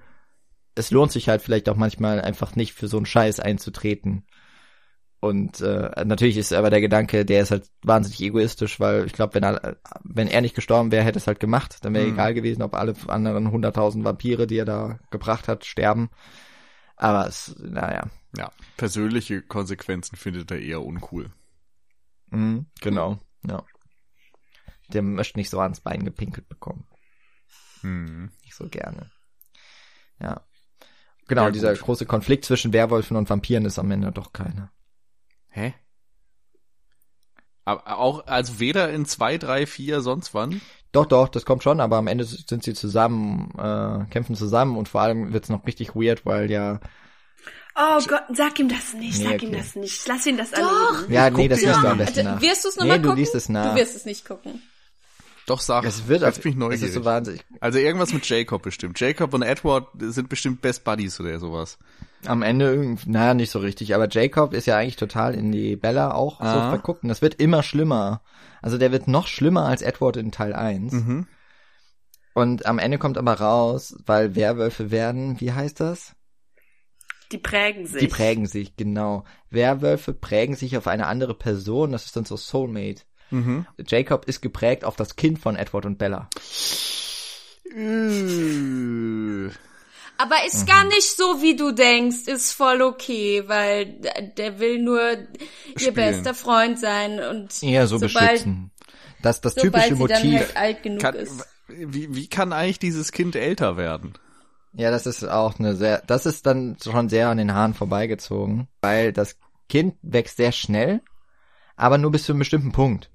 es 0.75 0.91
lohnt 0.91 1.11
sich 1.11 1.27
halt 1.27 1.41
vielleicht 1.41 1.69
auch 1.69 1.75
manchmal 1.75 2.21
einfach 2.21 2.55
nicht 2.55 2.73
für 2.73 2.87
so 2.87 2.97
einen 2.97 3.07
Scheiß 3.07 3.39
einzutreten. 3.39 4.25
Und 5.19 5.61
äh, 5.61 5.89
natürlich 6.05 6.37
ist 6.37 6.53
aber 6.53 6.69
der 6.69 6.79
Gedanke, 6.81 7.25
der 7.25 7.41
ist 7.41 7.49
halt 7.49 7.65
wahnsinnig 7.81 8.21
egoistisch, 8.21 8.79
weil 8.79 9.07
ich 9.07 9.13
glaube, 9.13 9.33
wenn 9.33 9.43
er, 9.43 9.77
wenn 10.03 10.27
er 10.27 10.41
nicht 10.41 10.53
gestorben 10.53 10.91
wäre, 10.91 11.03
hätte 11.03 11.17
es 11.17 11.25
halt 11.25 11.39
gemacht. 11.39 11.79
Dann 11.81 11.95
wäre 11.95 12.05
Mhm. 12.05 12.13
egal 12.13 12.33
gewesen, 12.35 12.61
ob 12.61 12.75
alle 12.75 12.93
anderen 13.07 13.51
100.000 13.51 14.03
Vampire, 14.03 14.45
die 14.45 14.59
er 14.59 14.65
da 14.65 14.99
gebracht 15.09 15.47
hat, 15.47 15.65
sterben. 15.65 16.11
Aber 16.95 17.27
es, 17.27 17.55
naja, 17.59 18.07
Ja. 18.35 18.51
Persönliche 18.75 19.41
Konsequenzen 19.41 20.17
findet 20.17 20.51
er 20.51 20.59
eher 20.59 20.83
uncool. 20.83 21.31
Mhm, 22.29 22.65
genau, 22.81 23.19
ja. 23.47 23.63
Der 24.89 25.01
möchte 25.01 25.37
nicht 25.37 25.49
so 25.49 25.59
ans 25.59 25.81
Bein 25.81 26.03
gepinkelt 26.05 26.47
bekommen. 26.47 26.87
Hm. 27.81 28.31
Nicht 28.43 28.55
so 28.55 28.67
gerne. 28.69 29.11
Ja. 30.19 30.41
Genau, 31.27 31.45
Ja, 31.45 31.51
dieser 31.51 31.73
große 31.73 32.05
Konflikt 32.05 32.45
zwischen 32.45 32.73
Werwölfen 32.73 33.17
und 33.17 33.29
Vampiren 33.29 33.65
ist 33.65 33.79
am 33.79 33.91
Ende 33.91 34.11
doch 34.11 34.31
keiner. 34.31 34.71
Hä? 35.49 35.73
Aber 37.65 37.97
auch, 37.99 38.25
also 38.27 38.59
weder 38.59 38.93
in 38.93 39.05
zwei, 39.05 39.37
drei, 39.37 39.65
vier, 39.65 39.99
sonst 39.99 40.33
wann? 40.33 40.61
Doch, 40.93 41.05
doch, 41.05 41.27
das 41.27 41.43
kommt 41.43 41.63
schon, 41.63 41.81
aber 41.81 41.97
am 41.97 42.07
Ende 42.07 42.23
sind 42.23 42.63
sie 42.63 42.73
zusammen, 42.73 43.51
äh, 43.57 44.05
kämpfen 44.09 44.35
zusammen 44.35 44.77
und 44.77 44.87
vor 44.87 45.01
allem 45.01 45.33
wird's 45.33 45.49
noch 45.49 45.67
richtig 45.67 45.93
weird, 45.93 46.25
weil 46.25 46.49
ja 46.49 46.79
Oh 47.79 48.01
Gott, 48.07 48.23
sag 48.33 48.59
ihm 48.59 48.69
das 48.69 48.93
nicht, 48.95 49.19
Nee, 49.19 49.23
sag 49.25 49.33
okay. 49.35 49.45
ihm 49.45 49.51
das 49.51 49.75
nicht. 49.75 50.07
Lass 50.07 50.25
ihn 50.25 50.37
das 50.37 50.51
Doch. 50.51 50.93
erleben. 50.97 51.13
Ja, 51.13 51.29
nee, 51.29 51.47
das 51.47 51.61
liest 51.61 51.75
du 51.83 51.87
am 51.87 51.97
besten 51.97 52.23
nach. 52.25 52.41
Wirst 52.41 52.63
du 52.65 52.69
es 52.69 52.75
Nee, 52.75 52.81
nochmal 52.81 52.97
du 52.99 53.03
gucken? 53.09 53.19
liest 53.19 53.35
es 53.35 53.49
nach. 53.49 53.73
Du 53.73 53.79
wirst 53.79 53.95
es 53.95 54.05
nicht 54.05 54.25
gucken. 54.25 54.61
Doch, 55.45 55.61
sag. 55.61 55.85
Es 55.85 56.07
wird 56.07 56.23
Jetzt 56.23 56.37
auf, 56.39 56.43
bin 56.43 56.51
ich 56.51 56.55
es 56.55 56.59
neugierig. 56.59 56.83
ist 56.89 56.93
so 56.95 57.05
wahnsinnig. 57.05 57.45
also 57.61 57.77
irgendwas 57.79 58.11
mit 58.13 58.27
Jacob 58.27 58.63
bestimmt. 58.63 58.99
Jacob 58.99 59.33
und 59.33 59.43
Edward 59.43 59.87
sind 59.99 60.27
bestimmt 60.27 60.61
Best 60.61 60.83
Buddies 60.83 61.19
oder 61.21 61.39
sowas. 61.39 61.77
Am 62.25 62.41
Ende 62.41 62.65
irgendwie, 62.73 63.09
naja, 63.11 63.33
nicht 63.33 63.51
so 63.51 63.59
richtig, 63.59 63.93
aber 63.95 64.09
Jacob 64.09 64.53
ist 64.53 64.65
ja 64.65 64.75
eigentlich 64.75 64.97
total 64.97 65.35
in 65.35 65.51
die 65.53 65.75
Bella 65.77 66.11
auch 66.13 66.39
so 66.41 66.45
Ah. 66.47 66.69
verguckt 66.71 67.03
und 67.03 67.09
das 67.09 67.21
wird 67.21 67.35
immer 67.35 67.63
schlimmer. 67.63 68.21
Also 68.61 68.77
der 68.77 68.91
wird 68.91 69.07
noch 69.07 69.27
schlimmer 69.27 69.65
als 69.67 69.81
Edward 69.83 70.17
in 70.17 70.31
Teil 70.31 70.53
1. 70.53 70.91
Mhm. 70.93 71.27
Und 72.33 72.65
am 72.65 72.77
Ende 72.79 72.97
kommt 72.97 73.17
aber 73.17 73.39
raus, 73.39 73.95
weil 74.05 74.35
Werwölfe 74.35 74.91
werden, 74.91 75.39
wie 75.39 75.53
heißt 75.53 75.79
das? 75.79 76.13
Die 77.31 77.37
prägen 77.37 77.85
sich. 77.85 77.99
Die 77.99 78.07
prägen 78.07 78.45
sich, 78.45 78.75
genau. 78.77 79.23
Werwölfe 79.49 80.13
prägen 80.13 80.55
sich 80.55 80.77
auf 80.77 80.87
eine 80.87 81.07
andere 81.07 81.33
Person, 81.33 81.91
das 81.91 82.05
ist 82.05 82.15
dann 82.15 82.25
so 82.25 82.37
Soulmate. 82.37 83.01
Mhm. 83.29 83.65
Jacob 83.85 84.25
ist 84.25 84.41
geprägt 84.41 84.85
auf 84.85 84.95
das 84.95 85.15
Kind 85.15 85.39
von 85.39 85.55
Edward 85.57 85.85
und 85.85 85.97
Bella. 85.97 86.29
Aber 90.19 90.35
ist 90.47 90.65
gar 90.65 90.83
nicht 90.85 91.15
so, 91.15 91.41
wie 91.41 91.55
du 91.55 91.71
denkst. 91.71 92.27
Ist 92.27 92.53
voll 92.53 92.81
okay, 92.81 93.43
weil 93.47 93.99
der 94.37 94.59
will 94.59 94.81
nur 94.81 95.01
ihr 95.11 95.27
Spielen. 95.77 95.93
bester 95.93 96.33
Freund 96.33 96.79
sein 96.79 97.19
und 97.19 97.61
Eher 97.61 97.87
so 97.87 97.97
sobald, 97.97 98.31
beschützen. 98.31 98.71
Das 99.21 99.41
das 99.41 99.53
sobald 99.55 99.89
typische 99.89 99.95
sie 99.95 100.07
dann 100.07 100.23
Motiv. 100.23 100.39
halt 100.39 100.57
alt 100.57 100.83
genug 100.83 101.01
Kann, 101.01 101.15
ist. 101.15 101.45
wie, 101.67 102.15
wie 102.15 102.27
kann 102.27 102.53
eigentlich 102.53 102.79
dieses 102.79 103.11
Kind 103.11 103.35
älter 103.35 103.77
werden? 103.77 104.13
Ja, 104.77 104.91
das 104.91 105.07
ist 105.07 105.23
auch 105.23 105.57
eine 105.57 105.75
sehr, 105.75 106.03
das 106.05 106.27
ist 106.27 106.45
dann 106.45 106.77
schon 106.81 107.09
sehr 107.09 107.29
an 107.29 107.37
den 107.37 107.53
Haaren 107.53 107.73
vorbeigezogen, 107.73 108.67
weil 108.79 109.11
das 109.11 109.37
Kind 109.67 109.95
wächst 110.03 110.37
sehr 110.37 110.51
schnell, 110.51 111.01
aber 111.75 111.97
nur 111.97 112.11
bis 112.11 112.25
zu 112.25 112.31
einem 112.31 112.39
bestimmten 112.39 112.71
Punkt. 112.71 113.09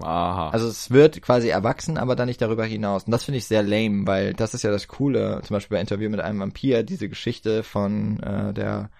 Aha. 0.00 0.50
Also 0.50 0.68
es 0.68 0.92
wird 0.92 1.20
quasi 1.20 1.48
erwachsen, 1.48 1.98
aber 1.98 2.14
dann 2.14 2.28
nicht 2.28 2.40
darüber 2.40 2.64
hinaus. 2.64 3.04
Und 3.04 3.10
das 3.10 3.24
finde 3.24 3.38
ich 3.38 3.46
sehr 3.46 3.64
lame, 3.64 4.06
weil 4.06 4.34
das 4.34 4.54
ist 4.54 4.62
ja 4.62 4.70
das 4.70 4.86
Coole, 4.86 5.40
zum 5.42 5.54
Beispiel 5.54 5.76
bei 5.76 5.80
Interview 5.80 6.08
mit 6.08 6.20
einem 6.20 6.38
Vampir, 6.38 6.84
diese 6.84 7.08
Geschichte 7.08 7.64
von 7.64 8.20
äh, 8.22 8.54
der 8.54 8.90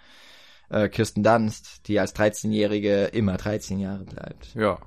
äh, 0.71 0.89
Kirsten 0.89 1.23
Dunst, 1.23 1.87
die 1.87 2.01
als 2.01 2.17
13-Jährige 2.17 3.05
immer 3.05 3.37
13 3.37 3.79
Jahre 3.79 4.05
bleibt. 4.05 4.55
ja. 4.55 4.79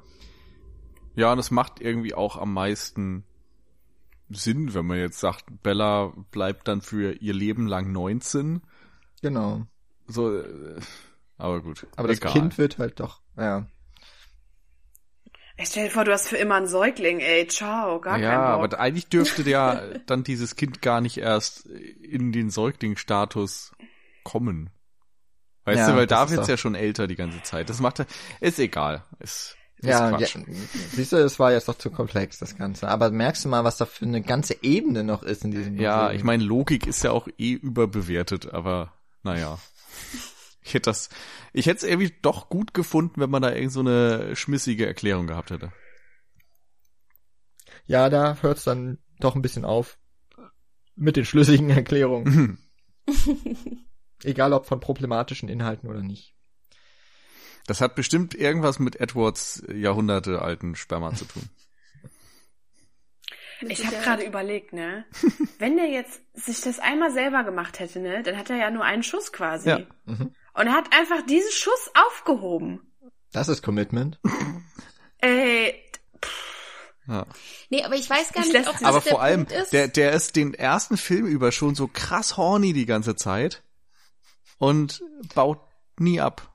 Ja, 1.14 1.34
und 1.34 1.40
es 1.40 1.52
macht 1.52 1.82
irgendwie 1.82 2.14
auch 2.14 2.38
am 2.38 2.54
meisten 2.54 3.26
Sinn, 4.34 4.74
wenn 4.74 4.86
man 4.86 4.98
jetzt 4.98 5.20
sagt, 5.20 5.46
Bella 5.64 6.14
bleibt 6.32 6.68
dann 6.68 6.82
für 6.82 7.14
ihr 7.14 7.34
Leben 7.34 7.68
lang 7.68 7.92
19. 7.92 8.62
Genau. 9.22 9.66
So, 10.08 10.36
äh, 10.38 10.80
aber 11.38 11.62
gut. 11.62 11.88
Aber 11.96 12.08
das 12.08 12.18
egal. 12.18 12.32
Kind 12.34 12.58
wird 12.58 12.78
halt 12.78 13.00
doch, 13.00 13.22
ja. 13.38 13.68
Ey, 15.58 15.66
stell 15.66 15.86
dir 15.86 15.92
vor, 15.92 16.06
du 16.06 16.12
hast 16.12 16.28
für 16.28 16.38
immer 16.38 16.56
einen 16.56 16.68
Säugling, 16.68 17.20
ey. 17.20 17.48
Ciao, 17.48 18.00
gar 18.00 18.18
ja, 18.18 18.30
kein 18.32 18.40
Bock. 18.62 18.74
aber 18.74 18.80
eigentlich 18.80 19.08
dürfte 19.08 19.44
der 19.44 20.00
dann 20.08 20.24
dieses 20.24 20.56
Kind 20.56 20.82
gar 20.82 21.02
nicht 21.02 21.18
erst 21.18 21.66
in 21.66 22.32
den 22.32 22.50
Säuglingsstatus 22.50 23.74
kommen. 24.24 24.70
Weißt 25.66 25.80
Ja, 25.80 25.92
du, 25.92 25.98
weil 25.98 26.08
da 26.08 26.24
ist 26.24 26.32
wird's 26.32 26.48
ja 26.48 26.58
schon 26.58 26.74
älter 26.74 27.08
die 27.08 27.16
ganze 27.16 27.44
Zeit. 27.44 27.70
Das 27.70 27.80
macht 27.80 28.00
er, 28.00 28.08
ist 28.40 28.58
egal. 28.60 29.04
Ist 29.20 29.56
Ja, 29.84 30.18
ja, 30.18 30.28
siehst 30.92 31.12
du, 31.12 31.18
es 31.18 31.40
war 31.40 31.52
jetzt 31.52 31.68
doch 31.68 31.78
zu 31.78 31.90
komplex, 31.90 32.38
das 32.38 32.56
Ganze. 32.56 32.88
Aber 32.88 33.10
merkst 33.10 33.46
du 33.46 33.50
mal, 33.50 33.64
was 33.64 33.78
da 33.78 33.86
für 33.86 34.06
eine 34.06 34.22
ganze 34.22 34.56
Ebene 34.62 35.04
noch 35.04 35.24
ist 35.24 35.44
in 35.44 35.52
diesem 35.52 35.80
Ja, 35.80 36.04
Modell? 36.04 36.18
ich 36.18 36.24
meine, 36.24 36.44
Logik 36.44 36.86
ist 36.86 37.04
ja 37.04 37.12
auch 37.12 37.28
eh 37.38 37.54
überbewertet, 37.54 38.54
aber 38.54 38.94
naja. 39.24 39.58
Ich 40.64 40.76
hätte 40.76 40.92
das, 40.92 41.10
ich 41.54 41.66
hätte 41.66 41.78
es 41.78 41.92
irgendwie 41.92 42.14
doch 42.22 42.48
gut 42.48 42.76
gefunden, 42.76 43.20
wenn 43.20 43.32
man 43.32 43.42
da 43.42 43.52
irgend 43.52 43.72
so 43.74 43.80
eine 43.80 44.36
schmissige 44.36 44.86
Erklärung 44.86 45.26
gehabt 45.26 45.50
hätte. 45.50 45.72
Ja, 47.88 48.10
da 48.10 48.38
hört's 48.42 48.64
dann 48.64 49.00
doch 49.20 49.36
ein 49.36 49.42
bisschen 49.42 49.66
auf 49.66 49.98
mit 50.96 51.16
den 51.16 51.26
schlüssigen 51.26 51.72
Erklärungen. 51.72 52.60
Egal 54.24 54.54
ob 54.54 54.68
von 54.68 54.80
problematischen 54.80 55.50
Inhalten 55.50 55.90
oder 55.90 56.04
nicht. 56.04 56.36
Das 57.72 57.80
hat 57.80 57.96
bestimmt 57.96 58.36
irgendwas 58.36 58.80
mit 58.80 59.00
Edwards 59.00 59.64
Jahrhunderte 59.74 60.42
alten 60.42 60.76
Sperma 60.76 61.16
zu 61.16 61.24
tun. 61.24 61.44
Ich 63.62 63.86
habe 63.88 63.96
gerade 63.96 64.24
überlegt, 64.26 64.74
ne? 64.74 65.06
Wenn 65.58 65.78
der 65.78 65.88
jetzt 65.88 66.20
sich 66.34 66.60
das 66.60 66.80
einmal 66.80 67.14
selber 67.14 67.46
gemacht 67.46 67.80
hätte, 67.80 68.02
ne, 68.02 68.24
dann 68.24 68.36
hat 68.38 68.50
er 68.50 68.58
ja 68.58 68.72
nur 68.72 68.84
einen 68.84 69.04
Schuss 69.04 69.32
quasi. 69.32 69.70
Ja. 69.70 69.80
Mhm. 70.04 70.36
Und 70.54 70.68
er 70.68 70.74
hat 70.74 70.92
einfach 70.94 71.26
diesen 71.26 71.50
Schuss 71.54 71.92
aufgehoben. 71.94 72.92
Das 73.32 73.48
ist 73.48 73.62
Commitment. 73.64 74.20
Ey, 75.20 75.82
Ja. 77.08 77.26
Nee, 77.70 77.86
aber 77.86 77.96
ich 77.96 78.10
weiß 78.10 78.34
gar 78.34 78.44
Ich 78.46 78.52
nicht, 78.52 78.68
ob 78.68 78.74
sich- 78.74 78.82
das 78.82 78.90
Aber 78.90 79.00
der 79.00 79.12
vor 79.14 79.22
allem, 79.22 79.46
Punkt 79.46 79.62
ist. 79.64 79.72
der, 79.72 79.88
der 79.88 80.12
ist 80.12 80.36
den 80.36 80.54
ersten 80.54 80.98
Film 80.98 81.26
über 81.26 81.54
schon 81.54 81.74
so 81.74 81.88
krass 81.88 82.36
horny 82.36 82.74
die 82.74 82.86
ganze 82.86 83.16
Zeit 83.16 83.64
und 84.58 85.02
baut 85.34 85.62
nie 86.00 86.20
ab. 86.20 86.51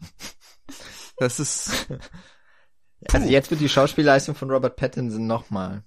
Das 1.20 1.40
ist, 1.40 1.88
Also 3.12 3.28
jetzt 3.28 3.50
wird 3.50 3.60
die 3.60 3.68
Schauspielleistung 3.68 4.34
von 4.34 4.50
Robert 4.50 4.76
Pattinson 4.76 5.26
nochmal. 5.26 5.82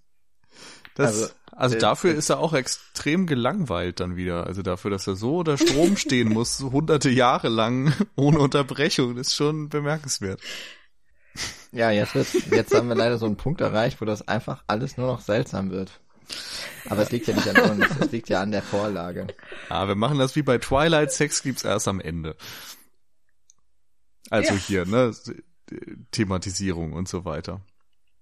das, 0.96 1.08
Also, 1.08 1.34
also, 1.52 1.76
äh, 1.76 1.80
dafür 1.80 2.14
ist 2.14 2.30
er 2.30 2.40
auch 2.40 2.54
extrem 2.54 3.28
gelangweilt 3.28 4.00
dann 4.00 4.16
wieder. 4.16 4.48
Also 4.48 4.62
dafür, 4.62 4.92
dass 4.92 5.08
er 5.08 5.16
so 5.16 5.40
unter 5.40 5.58
Strom 5.58 5.98
stehen 5.98 6.30
muss, 6.30 6.58
so 6.58 6.72
hunderte 6.72 7.10
Jahre 7.10 7.50
lang, 7.50 7.94
ohne 8.16 8.40
Unterbrechung, 8.40 9.18
ist 9.18 9.36
schon 9.36 9.70
bemerkenswert. 9.70 10.42
Ja, 11.72 11.92
jetzt 11.92 12.16
wird's, 12.16 12.34
jetzt 12.52 12.74
haben 12.74 12.90
wir 12.90 12.96
leider 12.96 13.18
so 13.18 13.26
einen 13.26 13.38
Punkt 13.38 13.62
erreicht, 13.62 14.02
wo 14.02 14.06
das 14.06 14.28
einfach 14.28 14.64
alles 14.68 14.98
nur 14.98 15.08
noch 15.08 15.22
seltsam 15.22 15.72
wird. 15.72 16.02
Aber 16.90 17.02
es 17.02 17.12
liegt 17.12 17.28
ja 17.28 17.36
nicht 17.36 17.48
an 17.48 17.72
uns, 17.72 17.86
es 18.00 18.12
liegt 18.12 18.30
ja 18.30 18.42
an 18.42 18.52
der 18.52 18.62
Vorlage. 18.62 19.28
Ah, 19.70 19.88
wir 19.88 19.96
machen 19.96 20.18
das 20.18 20.36
wie 20.36 20.42
bei 20.42 20.58
Twilight, 20.58 21.12
Sex 21.12 21.44
gibt's 21.44 21.64
erst 21.64 21.88
am 21.88 22.00
Ende. 22.00 22.36
Also 24.32 24.54
Ja. 24.54 24.60
hier, 24.60 24.86
ne, 24.88 25.14
Thematisierung 26.10 26.94
und 26.94 27.08
so 27.08 27.24
weiter. 27.26 27.62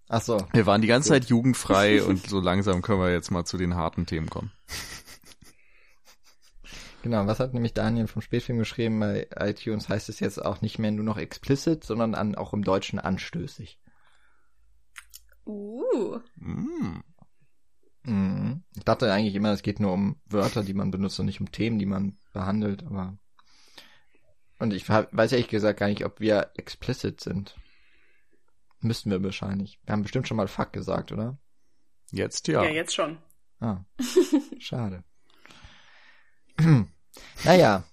Ach 0.09 0.21
so. 0.21 0.45
Wir 0.53 0.65
waren 0.65 0.81
die 0.81 0.87
ganze 0.87 1.09
Zeit 1.09 1.25
jugendfrei 1.25 2.03
und 2.03 2.27
so 2.27 2.39
langsam 2.41 2.81
können 2.81 2.99
wir 2.99 3.11
jetzt 3.11 3.31
mal 3.31 3.45
zu 3.45 3.57
den 3.57 3.75
harten 3.75 4.05
Themen 4.05 4.29
kommen. 4.29 4.51
Genau, 7.01 7.25
was 7.27 7.39
hat 7.39 7.53
nämlich 7.53 7.73
Daniel 7.73 8.07
vom 8.07 8.21
Spätfilm 8.21 8.57
geschrieben? 8.57 8.99
Bei 8.99 9.27
iTunes 9.37 9.87
heißt 9.87 10.09
es 10.09 10.19
jetzt 10.19 10.43
auch 10.43 10.61
nicht 10.61 10.79
mehr 10.79 10.91
nur 10.91 11.05
noch 11.05 11.17
explicit, 11.17 11.83
sondern 11.83 12.13
an, 12.13 12.35
auch 12.35 12.53
im 12.53 12.63
Deutschen 12.63 12.99
anstößig. 12.99 13.79
uh, 15.45 16.19
Mm. 16.35 17.01
Mhm. 18.03 18.63
Ich 18.75 18.83
dachte 18.83 19.11
eigentlich 19.11 19.35
immer, 19.35 19.51
es 19.51 19.61
geht 19.61 19.79
nur 19.79 19.93
um 19.93 20.19
Wörter, 20.25 20.63
die 20.63 20.73
man 20.73 20.91
benutzt 20.91 21.19
und 21.19 21.25
nicht 21.25 21.39
um 21.41 21.51
Themen, 21.51 21.79
die 21.79 21.85
man 21.85 22.17
behandelt, 22.33 22.83
aber 22.85 23.17
und 24.59 24.73
ich 24.73 24.87
weiß 24.87 25.31
ehrlich 25.31 25.47
gesagt 25.47 25.79
gar 25.79 25.87
nicht, 25.87 26.05
ob 26.05 26.19
wir 26.19 26.51
explicit 26.55 27.21
sind. 27.21 27.55
Müssten 28.81 29.11
wir 29.11 29.23
wahrscheinlich. 29.23 29.79
Wir 29.85 29.93
haben 29.93 30.03
bestimmt 30.03 30.27
schon 30.27 30.37
mal 30.37 30.47
Fuck 30.47 30.73
gesagt, 30.73 31.11
oder? 31.11 31.37
Jetzt 32.11 32.47
ja, 32.47 32.63
ja. 32.63 32.69
jetzt 32.69 32.93
schon. 32.93 33.17
Ah, 33.59 33.83
schade. 34.59 35.03
naja, 37.43 37.83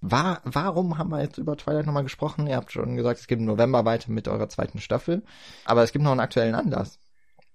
war, 0.00 0.40
warum 0.44 0.98
haben 0.98 1.10
wir 1.10 1.20
jetzt 1.22 1.38
über 1.38 1.56
Twilight 1.56 1.86
nochmal 1.86 2.04
gesprochen? 2.04 2.46
Ihr 2.46 2.56
habt 2.56 2.72
schon 2.72 2.96
gesagt, 2.96 3.20
es 3.20 3.26
geht 3.26 3.38
im 3.38 3.44
November 3.44 3.84
weiter 3.84 4.10
mit 4.10 4.28
eurer 4.28 4.48
zweiten 4.48 4.80
Staffel. 4.80 5.22
Aber 5.64 5.82
es 5.82 5.92
gibt 5.92 6.04
noch 6.04 6.12
einen 6.12 6.20
aktuellen 6.20 6.54
Anlass. 6.54 7.00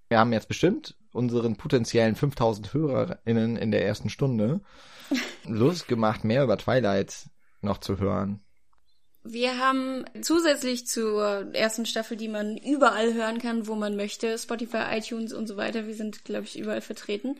Wir 0.09 0.19
haben 0.19 0.33
jetzt 0.33 0.47
bestimmt 0.47 0.95
unseren 1.11 1.55
potenziellen 1.55 2.15
5000 2.15 2.73
HörerInnen 2.73 3.57
in 3.57 3.71
der 3.71 3.85
ersten 3.85 4.09
Stunde 4.09 4.61
Lust 5.45 5.87
gemacht, 5.87 6.23
mehr 6.23 6.43
über 6.43 6.57
Twilight 6.57 7.29
noch 7.61 7.79
zu 7.79 7.97
hören. 7.97 8.44
Wir 9.27 9.57
haben 9.57 10.05
zusätzlich 10.21 10.85
zur 10.85 11.53
ersten 11.53 11.87
Staffel, 11.87 12.15
die 12.15 12.27
man 12.27 12.57
überall 12.57 13.13
hören 13.15 13.39
kann, 13.39 13.67
wo 13.67 13.73
man 13.73 13.95
möchte, 13.95 14.37
Spotify, 14.37 14.83
iTunes 14.91 15.33
und 15.33 15.47
so 15.47 15.57
weiter, 15.57 15.87
wir 15.87 15.95
sind, 15.95 16.23
glaube 16.25 16.45
ich, 16.45 16.59
überall 16.59 16.81
vertreten, 16.81 17.39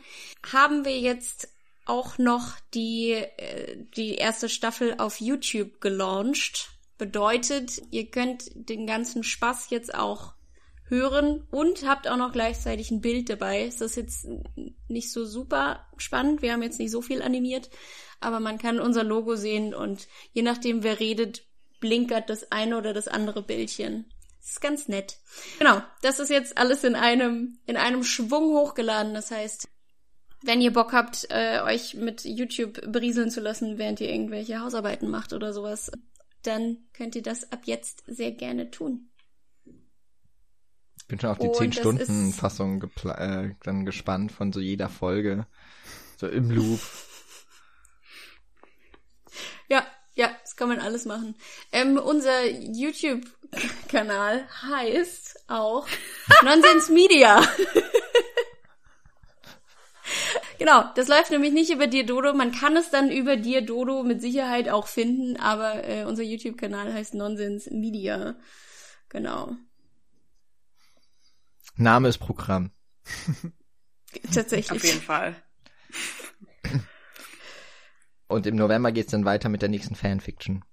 haben 0.52 0.84
wir 0.84 0.98
jetzt 0.98 1.48
auch 1.84 2.18
noch 2.18 2.54
die, 2.74 3.12
äh, 3.12 3.76
die 3.96 4.16
erste 4.16 4.48
Staffel 4.48 4.96
auf 4.98 5.20
YouTube 5.20 5.80
gelauncht. 5.80 6.70
Bedeutet, 6.98 7.80
ihr 7.92 8.10
könnt 8.10 8.50
den 8.54 8.86
ganzen 8.88 9.22
Spaß 9.22 9.70
jetzt 9.70 9.94
auch 9.94 10.34
hören 10.88 11.46
und 11.52 11.86
habt 11.86 12.08
auch 12.08 12.16
noch 12.16 12.32
gleichzeitig 12.32 12.90
ein 12.90 13.00
Bild 13.00 13.30
dabei. 13.30 13.64
Es 13.64 13.80
ist 13.80 13.96
jetzt 13.96 14.26
nicht 14.88 15.12
so 15.12 15.24
super 15.24 15.86
spannend. 15.96 16.42
Wir 16.42 16.52
haben 16.52 16.62
jetzt 16.62 16.80
nicht 16.80 16.90
so 16.90 17.02
viel 17.02 17.22
animiert, 17.22 17.70
aber 18.18 18.40
man 18.40 18.58
kann 18.58 18.80
unser 18.80 19.04
Logo 19.04 19.36
sehen 19.36 19.74
und 19.74 20.08
je 20.32 20.42
nachdem, 20.42 20.82
wer 20.82 20.98
redet, 20.98 21.45
blinkert 21.80 22.30
das 22.30 22.50
eine 22.52 22.76
oder 22.78 22.92
das 22.92 23.08
andere 23.08 23.42
Bildchen. 23.42 24.06
Das 24.40 24.52
ist 24.52 24.60
ganz 24.60 24.88
nett. 24.88 25.18
Genau, 25.58 25.82
das 26.02 26.20
ist 26.20 26.30
jetzt 26.30 26.56
alles 26.56 26.84
in 26.84 26.94
einem, 26.94 27.58
in 27.66 27.76
einem 27.76 28.04
Schwung 28.04 28.54
hochgeladen. 28.54 29.12
Das 29.12 29.30
heißt, 29.30 29.68
wenn 30.42 30.60
ihr 30.60 30.72
Bock 30.72 30.92
habt, 30.92 31.26
äh, 31.30 31.60
euch 31.62 31.94
mit 31.94 32.24
YouTube 32.24 32.80
berieseln 32.92 33.30
zu 33.30 33.40
lassen, 33.40 33.78
während 33.78 34.00
ihr 34.00 34.08
irgendwelche 34.08 34.60
Hausarbeiten 34.60 35.10
macht 35.10 35.32
oder 35.32 35.52
sowas, 35.52 35.90
dann 36.42 36.78
könnt 36.92 37.16
ihr 37.16 37.22
das 37.22 37.50
ab 37.50 37.62
jetzt 37.64 38.04
sehr 38.06 38.30
gerne 38.30 38.70
tun. 38.70 39.10
Ich 40.98 41.06
bin 41.08 41.18
schon 41.18 41.30
auf 41.30 41.38
die 41.38 41.48
10-Stunden-Fassung 41.48 42.84
äh, 43.04 43.54
dann 43.62 43.84
gespannt 43.84 44.32
von 44.32 44.52
so 44.52 44.60
jeder 44.60 44.88
Folge. 44.88 45.46
So 46.18 46.28
im 46.28 46.50
Loop. 46.50 46.80
Ja, 49.68 49.78
ja, 49.78 49.86
das 50.56 50.56
kann 50.56 50.68
man 50.68 50.80
alles 50.80 51.04
machen. 51.04 51.34
Ähm, 51.70 51.98
unser 51.98 52.48
YouTube-Kanal 52.48 54.48
heißt 54.62 55.44
auch 55.48 55.86
Nonsense 56.44 56.92
Media. 56.92 57.42
genau, 60.58 60.84
das 60.94 61.08
läuft 61.08 61.30
nämlich 61.30 61.52
nicht 61.52 61.70
über 61.70 61.86
dir 61.86 62.06
Dodo. 62.06 62.32
Man 62.32 62.52
kann 62.52 62.76
es 62.76 62.90
dann 62.90 63.10
über 63.10 63.36
dir 63.36 63.60
Dodo 63.60 64.02
mit 64.02 64.22
Sicherheit 64.22 64.70
auch 64.70 64.86
finden, 64.86 65.36
aber 65.36 65.84
äh, 65.84 66.04
unser 66.04 66.22
YouTube-Kanal 66.22 66.92
heißt 66.92 67.14
Nonsense 67.14 67.72
Media. 67.72 68.36
Genau. 69.10 69.56
Name 71.76 72.08
ist 72.08 72.18
Programm. 72.18 72.70
Tatsächlich. 74.34 74.72
Auf 74.72 74.82
jeden 74.82 75.02
Fall. 75.02 75.36
Und 78.28 78.46
im 78.46 78.56
November 78.56 78.92
geht's 78.92 79.12
dann 79.12 79.24
weiter 79.24 79.48
mit 79.48 79.62
der 79.62 79.68
nächsten 79.68 79.94
Fanfiction. 79.94 80.64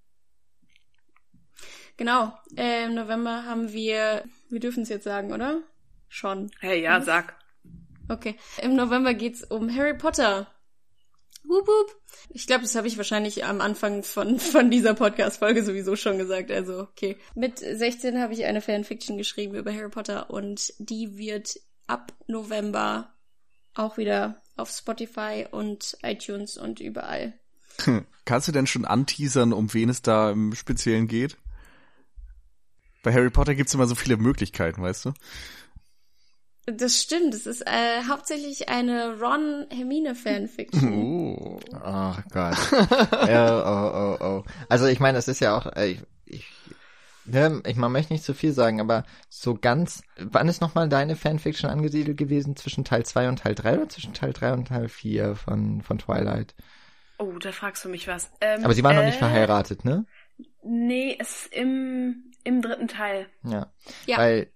Genau. 1.97 2.33
Äh, 2.55 2.85
Im 2.85 2.95
November 2.95 3.45
haben 3.45 3.71
wir, 3.71 4.23
wir 4.49 4.59
dürfen 4.59 4.83
es 4.83 4.89
jetzt 4.89 5.03
sagen, 5.03 5.31
oder? 5.31 5.61
Schon. 6.07 6.51
Hey, 6.59 6.81
ja, 6.81 6.99
mhm. 6.99 7.03
sag. 7.03 7.39
Okay. 8.09 8.35
Im 8.61 8.75
November 8.75 9.13
geht's 9.13 9.43
um 9.43 9.73
Harry 9.73 9.95
Potter. 9.95 10.47
Wup, 11.43 11.67
wup. 11.67 12.01
Ich 12.29 12.47
glaube, 12.47 12.63
das 12.63 12.75
habe 12.75 12.87
ich 12.87 12.97
wahrscheinlich 12.97 13.43
am 13.45 13.61
Anfang 13.61 14.03
von, 14.03 14.39
von 14.39 14.71
dieser 14.71 14.93
Podcast-Folge 14.93 15.63
sowieso 15.63 15.95
schon 15.95 16.17
gesagt. 16.17 16.51
Also, 16.51 16.81
okay. 16.81 17.17
Mit 17.35 17.59
16 17.59 18.19
habe 18.19 18.33
ich 18.33 18.45
eine 18.45 18.61
Fanfiction 18.61 19.17
geschrieben 19.17 19.55
über 19.55 19.73
Harry 19.73 19.89
Potter 19.89 20.29
und 20.29 20.73
die 20.79 21.17
wird 21.17 21.59
ab 21.85 22.13
November 22.27 23.13
auch 23.75 23.97
wieder 23.97 24.41
auf 24.55 24.69
Spotify 24.69 25.47
und 25.49 25.97
iTunes 26.03 26.57
und 26.57 26.79
überall 26.79 27.33
Kannst 28.25 28.47
du 28.47 28.51
denn 28.51 28.67
schon 28.67 28.85
anteasern, 28.85 29.53
um 29.53 29.73
wen 29.73 29.89
es 29.89 30.01
da 30.01 30.31
im 30.31 30.55
Speziellen 30.55 31.07
geht? 31.07 31.37
Bei 33.03 33.13
Harry 33.13 33.29
Potter 33.29 33.53
gibt's 33.53 33.73
immer 33.73 33.87
so 33.87 33.95
viele 33.95 34.17
Möglichkeiten, 34.17 34.81
weißt 34.81 35.05
du? 35.05 35.13
Das 36.65 37.01
stimmt. 37.01 37.33
Es 37.33 37.45
ist 37.45 37.61
äh, 37.67 38.03
hauptsächlich 38.09 38.69
eine 38.69 39.19
Ron 39.19 39.67
Hermine 39.69 40.15
Fanfiction. 40.15 40.93
Oh, 41.03 41.59
oh 41.73 42.15
Gott. 42.31 42.57
ja, 43.27 43.59
oh, 43.65 44.17
oh, 44.21 44.25
oh. 44.25 44.43
Also 44.69 44.85
ich 44.85 45.01
meine, 45.01 45.17
es 45.17 45.27
ist 45.27 45.41
ja 45.41 45.57
auch, 45.57 45.65
äh, 45.75 45.87
ich, 45.87 46.01
ich, 46.25 46.45
ne, 47.25 47.61
ich 47.65 47.75
man 47.75 47.91
möchte 47.91 48.13
nicht 48.13 48.23
zu 48.23 48.33
viel 48.33 48.53
sagen, 48.53 48.79
aber 48.79 49.03
so 49.29 49.55
ganz, 49.55 50.03
wann 50.17 50.47
ist 50.47 50.61
nochmal 50.61 50.87
deine 50.87 51.17
Fanfiction 51.17 51.69
angesiedelt 51.69 52.17
gewesen? 52.17 52.55
Zwischen 52.55 52.85
Teil 52.85 53.05
2 53.05 53.27
und 53.27 53.39
Teil 53.39 53.55
3 53.55 53.79
oder 53.79 53.89
zwischen 53.89 54.13
Teil 54.13 54.31
3 54.31 54.53
und 54.53 54.69
Teil 54.69 54.87
4 54.87 55.35
von, 55.35 55.81
von 55.81 55.97
Twilight? 55.97 56.55
Oh, 57.23 57.39
da 57.39 57.53
fragst 57.53 57.85
du 57.85 57.89
mich 57.89 58.07
was. 58.09 58.29
Ähm, 58.41 58.65
Aber 58.65 58.73
sie 58.73 58.83
waren 58.83 58.95
äh, 58.95 58.99
noch 58.99 59.05
nicht 59.05 59.15
äh, 59.15 59.19
verheiratet, 59.19 59.85
ne? 59.85 60.05
Nee, 60.61 61.15
es 61.19 61.45
ist 61.45 61.53
im, 61.53 62.33
im 62.43 62.61
dritten 62.61 62.89
Teil. 62.89 63.27
Ja. 63.43 63.71
ja. 64.05 64.17
Weil 64.17 64.51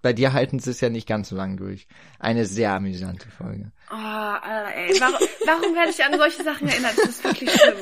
bei 0.00 0.12
dir 0.12 0.32
halten 0.32 0.60
sie 0.60 0.70
es 0.70 0.80
ja 0.80 0.90
nicht 0.90 1.08
ganz 1.08 1.30
so 1.30 1.36
lang 1.36 1.56
durch. 1.56 1.88
Eine 2.20 2.46
sehr 2.46 2.72
amüsante 2.72 3.28
Folge. 3.30 3.72
Oh, 3.90 3.94
Alter, 3.94 4.76
ey. 4.76 4.94
Warum, 5.00 5.26
warum 5.44 5.74
werde 5.74 5.90
ich 5.90 6.04
an 6.04 6.16
solche 6.16 6.44
Sachen 6.44 6.68
erinnert? 6.68 6.96
Das 6.98 7.06
ist 7.06 7.24
wirklich 7.24 7.50
schlimm. 7.50 7.76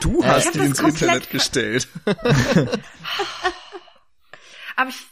Du 0.00 0.24
hast 0.24 0.54
die 0.54 0.60
ins 0.60 0.80
Internet 0.80 1.28
gestellt. 1.28 1.88
Aber 4.76 4.88
ich... 4.88 5.06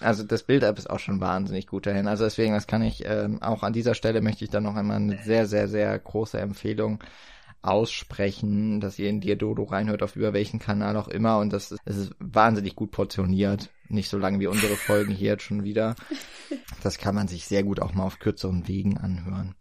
Also 0.00 0.22
das 0.22 0.42
Build-up 0.42 0.78
ist 0.78 0.88
auch 0.88 0.98
schon 0.98 1.20
wahnsinnig 1.20 1.66
gut 1.66 1.86
dahin. 1.86 2.06
Also 2.06 2.24
deswegen, 2.24 2.54
das 2.54 2.66
kann 2.66 2.82
ich 2.82 3.04
ähm, 3.04 3.42
auch 3.42 3.62
an 3.62 3.72
dieser 3.72 3.94
Stelle 3.94 4.20
möchte 4.20 4.44
ich 4.44 4.50
dann 4.50 4.62
noch 4.62 4.76
einmal 4.76 4.96
eine 4.96 5.18
sehr, 5.22 5.46
sehr, 5.46 5.68
sehr 5.68 5.98
große 5.98 6.38
Empfehlung 6.38 7.02
aussprechen, 7.62 8.80
dass 8.80 8.98
ihr 8.98 9.08
in 9.08 9.20
dir 9.20 9.36
Dodo 9.36 9.64
reinhört, 9.64 10.02
auf 10.02 10.16
über 10.16 10.32
welchen 10.32 10.60
Kanal 10.60 10.96
auch 10.96 11.08
immer. 11.08 11.38
Und 11.38 11.52
das 11.52 11.72
ist, 11.72 11.80
das 11.84 11.96
ist 11.96 12.12
wahnsinnig 12.18 12.76
gut 12.76 12.92
portioniert. 12.92 13.70
Nicht 13.88 14.08
so 14.08 14.18
lange 14.18 14.38
wie 14.40 14.46
unsere 14.46 14.76
Folgen 14.76 15.12
hier 15.12 15.32
jetzt 15.32 15.42
schon 15.42 15.64
wieder. 15.64 15.96
Das 16.82 16.98
kann 16.98 17.14
man 17.14 17.26
sich 17.26 17.46
sehr 17.46 17.64
gut 17.64 17.80
auch 17.80 17.94
mal 17.94 18.04
auf 18.04 18.18
kürzeren 18.18 18.68
Wegen 18.68 18.98
anhören. 18.98 19.54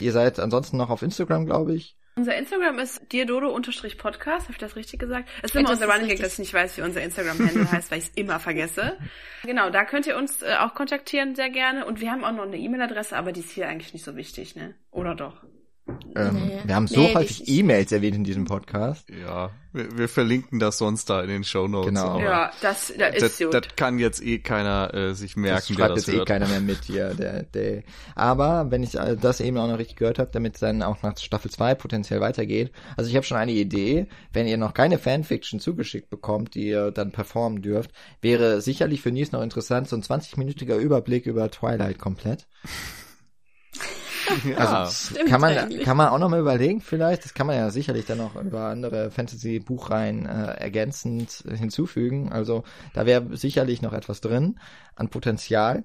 Ihr 0.00 0.12
seid 0.12 0.40
ansonsten 0.40 0.76
noch 0.76 0.90
auf 0.90 1.02
Instagram, 1.02 1.46
glaube 1.46 1.74
ich. 1.74 1.96
Unser 2.16 2.36
Instagram 2.36 2.78
ist 2.78 3.12
dirdodo-podcast, 3.12 4.44
habe 4.44 4.52
ich 4.52 4.58
das 4.58 4.76
richtig 4.76 5.00
gesagt? 5.00 5.28
Es 5.42 5.50
ist 5.50 5.56
immer 5.56 5.70
unser 5.70 5.88
Running 5.88 6.08
Gag, 6.08 6.20
dass 6.20 6.34
ich 6.34 6.38
nicht 6.38 6.54
weiß, 6.54 6.76
wie 6.76 6.82
unser 6.82 7.02
Instagram-Handle 7.02 7.70
heißt, 7.72 7.90
weil 7.90 7.98
ich 7.98 8.04
es 8.04 8.10
immer 8.14 8.38
vergesse. 8.38 8.96
Genau, 9.42 9.70
da 9.70 9.84
könnt 9.84 10.06
ihr 10.06 10.16
uns 10.16 10.42
äh, 10.42 10.54
auch 10.60 10.74
kontaktieren, 10.74 11.34
sehr 11.34 11.50
gerne. 11.50 11.84
Und 11.86 12.00
wir 12.00 12.12
haben 12.12 12.24
auch 12.24 12.32
noch 12.32 12.44
eine 12.44 12.56
E-Mail-Adresse, 12.56 13.16
aber 13.16 13.32
die 13.32 13.40
ist 13.40 13.50
hier 13.50 13.68
eigentlich 13.68 13.92
nicht 13.94 14.04
so 14.04 14.14
wichtig, 14.14 14.54
ne? 14.54 14.74
Oder 14.92 15.16
doch? 15.16 15.44
Ähm, 16.16 16.46
nee. 16.46 16.60
Wir 16.64 16.76
haben 16.76 16.86
so 16.86 17.00
nee, 17.00 17.14
häufig 17.14 17.46
E-Mails 17.46 17.92
erwähnt 17.92 18.16
in 18.16 18.24
diesem 18.24 18.46
Podcast. 18.46 19.06
Ja, 19.10 19.50
wir, 19.72 19.98
wir, 19.98 20.08
verlinken 20.08 20.58
das 20.58 20.78
sonst 20.78 21.10
da 21.10 21.20
in 21.20 21.28
den 21.28 21.44
Show 21.44 21.68
Notes. 21.68 21.88
Genau. 21.88 22.20
Ja, 22.20 22.52
das, 22.62 22.92
das 22.96 23.16
ist 23.16 23.40
das, 23.40 23.50
das 23.50 23.76
kann 23.76 23.98
jetzt 23.98 24.22
eh 24.22 24.38
keiner 24.38 24.94
äh, 24.94 25.14
sich 25.14 25.36
merken, 25.36 25.74
das 25.74 25.76
schreibt 25.76 25.96
jetzt 25.96 26.08
eh 26.08 26.12
hört. 26.12 26.30
eh 26.30 26.32
keiner 26.32 26.48
mehr 26.48 26.60
mit 26.60 26.84
hier. 26.84 27.12
Der, 27.14 27.42
der. 27.42 27.82
Aber 28.14 28.70
wenn 28.70 28.82
ich 28.82 28.94
äh, 28.94 29.16
das 29.16 29.40
eben 29.40 29.58
auch 29.58 29.68
noch 29.68 29.78
richtig 29.78 29.96
gehört 29.96 30.18
habe, 30.18 30.30
damit 30.32 30.54
es 30.54 30.60
dann 30.60 30.82
auch 30.82 31.02
nach 31.02 31.18
Staffel 31.18 31.50
2 31.50 31.74
potenziell 31.74 32.20
weitergeht. 32.20 32.72
Also 32.96 33.10
ich 33.10 33.16
habe 33.16 33.26
schon 33.26 33.36
eine 33.36 33.52
Idee, 33.52 34.06
wenn 34.32 34.46
ihr 34.46 34.56
noch 34.56 34.72
keine 34.72 34.98
Fanfiction 34.98 35.60
zugeschickt 35.60 36.08
bekommt, 36.08 36.54
die 36.54 36.68
ihr 36.68 36.92
dann 36.92 37.12
performen 37.12 37.60
dürft, 37.60 37.90
wäre 38.22 38.62
sicherlich 38.62 39.02
für 39.02 39.12
Nils 39.12 39.32
noch 39.32 39.42
interessant, 39.42 39.88
so 39.88 39.96
ein 39.96 40.02
20-minütiger 40.02 40.76
Überblick 40.76 41.26
über 41.26 41.50
Twilight 41.50 41.98
komplett. 41.98 42.46
Ja, 44.44 44.56
also 44.56 45.14
kann 45.26 45.40
man 45.40 45.56
eigentlich. 45.56 45.84
kann 45.84 45.96
man 45.96 46.08
auch 46.08 46.18
noch 46.18 46.28
mal 46.28 46.40
überlegen 46.40 46.80
vielleicht. 46.80 47.24
Das 47.24 47.34
kann 47.34 47.46
man 47.46 47.56
ja 47.56 47.70
sicherlich 47.70 48.06
dann 48.06 48.18
noch 48.18 48.36
über 48.36 48.66
andere 48.66 49.10
Fantasy-Buchreihen 49.10 50.26
äh, 50.26 50.54
ergänzend 50.54 51.44
hinzufügen. 51.48 52.32
Also 52.32 52.64
da 52.92 53.06
wäre 53.06 53.36
sicherlich 53.36 53.82
noch 53.82 53.92
etwas 53.92 54.20
drin 54.20 54.58
an 54.96 55.08
Potenzial. 55.08 55.84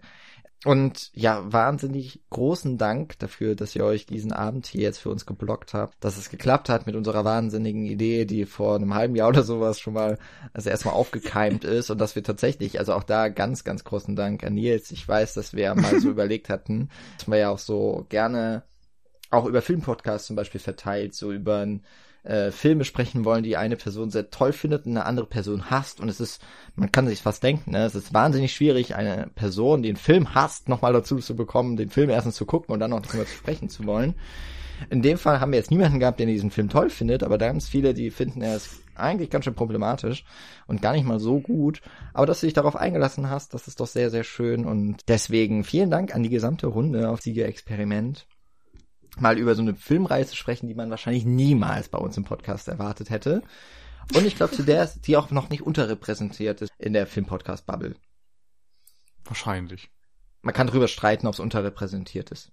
Und 0.65 1.09
ja, 1.13 1.41
wahnsinnig 1.51 2.21
großen 2.29 2.77
Dank 2.77 3.17
dafür, 3.19 3.55
dass 3.55 3.75
ihr 3.77 3.85
euch 3.85 4.05
diesen 4.05 4.33
Abend 4.33 4.67
hier 4.67 4.81
jetzt 4.81 4.97
für 4.97 5.09
uns 5.09 5.25
geblockt 5.25 5.73
habt, 5.73 6.03
dass 6.03 6.17
es 6.17 6.29
geklappt 6.29 6.67
hat 6.67 6.85
mit 6.85 6.97
unserer 6.97 7.23
wahnsinnigen 7.23 7.85
Idee, 7.85 8.25
die 8.25 8.45
vor 8.45 8.75
einem 8.75 8.93
halben 8.93 9.15
Jahr 9.15 9.29
oder 9.29 9.43
sowas 9.43 9.79
schon 9.79 9.93
mal, 9.93 10.17
also 10.51 10.69
erstmal 10.69 10.95
aufgekeimt 10.95 11.63
ist 11.63 11.89
und 11.89 11.97
dass 11.99 12.15
wir 12.15 12.23
tatsächlich, 12.23 12.77
also 12.77 12.93
auch 12.93 13.03
da 13.03 13.29
ganz, 13.29 13.63
ganz 13.63 13.85
großen 13.85 14.17
Dank 14.17 14.43
an 14.43 14.55
Nils. 14.55 14.91
Ich 14.91 15.07
weiß, 15.07 15.33
dass 15.33 15.53
wir 15.53 15.73
mal 15.75 16.01
so 16.01 16.09
überlegt 16.09 16.49
hatten, 16.49 16.89
dass 17.17 17.29
wir 17.29 17.37
ja 17.37 17.49
auch 17.51 17.59
so 17.59 18.05
gerne 18.09 18.63
auch 19.31 19.45
über 19.45 19.61
Filmpodcasts 19.61 20.27
zum 20.27 20.35
Beispiel 20.35 20.59
verteilt, 20.59 21.13
so 21.15 21.31
über 21.31 21.59
ein 21.59 21.83
äh, 22.23 22.51
Filme 22.51 22.83
sprechen 22.83 23.25
wollen, 23.25 23.43
die 23.43 23.57
eine 23.57 23.75
Person 23.75 24.11
sehr 24.11 24.29
toll 24.29 24.53
findet 24.53 24.85
und 24.85 24.91
eine 24.91 25.05
andere 25.05 25.25
Person 25.25 25.69
hasst. 25.69 25.99
Und 25.99 26.09
es 26.09 26.19
ist, 26.19 26.41
man 26.75 26.91
kann 26.91 27.07
sich 27.07 27.21
fast 27.21 27.43
denken, 27.43 27.71
ne? 27.71 27.85
es 27.85 27.95
ist 27.95 28.13
wahnsinnig 28.13 28.53
schwierig, 28.53 28.95
eine 28.95 29.29
Person, 29.35 29.83
die 29.83 29.89
einen 29.89 29.97
Film 29.97 30.35
hasst, 30.35 30.69
nochmal 30.69 30.93
dazu 30.93 31.17
zu 31.17 31.35
bekommen, 31.35 31.77
den 31.77 31.89
Film 31.89 32.09
erstens 32.09 32.35
zu 32.35 32.45
gucken 32.45 32.73
und 32.73 32.79
dann 32.79 32.91
noch 32.91 33.01
darüber 33.01 33.25
zu 33.25 33.35
sprechen 33.35 33.69
zu 33.69 33.85
wollen. 33.85 34.15
In 34.89 35.01
dem 35.01 35.17
Fall 35.17 35.41
haben 35.41 35.51
wir 35.51 35.59
jetzt 35.59 35.71
niemanden 35.71 35.99
gehabt, 35.99 36.19
der 36.19 36.27
diesen 36.27 36.51
Film 36.51 36.69
toll 36.69 36.89
findet, 36.89 37.23
aber 37.23 37.37
ganz 37.37 37.67
viele, 37.67 37.93
die 37.93 38.11
finden, 38.11 38.41
er 38.41 38.55
ist 38.55 38.81
eigentlich 38.95 39.29
ganz 39.29 39.45
schön 39.45 39.55
problematisch 39.55 40.23
und 40.67 40.81
gar 40.81 40.93
nicht 40.93 41.05
mal 41.05 41.19
so 41.19 41.39
gut. 41.39 41.81
Aber 42.13 42.25
dass 42.25 42.39
du 42.39 42.47
dich 42.47 42.53
darauf 42.53 42.75
eingelassen 42.75 43.29
hast, 43.29 43.53
das 43.53 43.67
ist 43.67 43.79
doch 43.79 43.87
sehr, 43.87 44.09
sehr 44.09 44.23
schön. 44.23 44.65
Und 44.65 45.07
deswegen 45.07 45.63
vielen 45.63 45.89
Dank 45.89 46.15
an 46.15 46.23
die 46.23 46.29
gesamte 46.29 46.67
Runde 46.67 47.09
auf 47.09 47.21
Sieger-Experiment 47.21 48.25
mal 49.17 49.37
über 49.37 49.55
so 49.55 49.61
eine 49.61 49.75
Filmreihe 49.75 50.25
zu 50.25 50.35
sprechen, 50.35 50.67
die 50.67 50.75
man 50.75 50.89
wahrscheinlich 50.89 51.25
niemals 51.25 51.89
bei 51.89 51.97
uns 51.97 52.17
im 52.17 52.23
Podcast 52.23 52.67
erwartet 52.67 53.09
hätte. 53.09 53.43
Und 54.13 54.25
ich 54.25 54.35
glaube, 54.35 54.55
zu 54.55 54.63
der, 54.63 54.89
die 55.05 55.17
auch 55.17 55.31
noch 55.31 55.49
nicht 55.49 55.61
unterrepräsentiert 55.61 56.61
ist 56.61 56.71
in 56.77 56.93
der 56.93 57.07
Filmpodcast-Bubble. 57.07 57.95
Wahrscheinlich. 59.23 59.89
Man 60.41 60.53
kann 60.53 60.67
drüber 60.67 60.87
streiten, 60.87 61.27
ob 61.27 61.33
es 61.33 61.39
unterrepräsentiert 61.39 62.31
ist. 62.31 62.51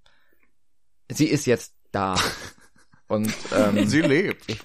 Sie 1.10 1.26
ist 1.26 1.46
jetzt 1.46 1.74
da. 1.92 2.16
Und 3.08 3.32
ähm, 3.54 3.86
sie 3.86 4.00
lebt. 4.00 4.50
Ich, 4.50 4.58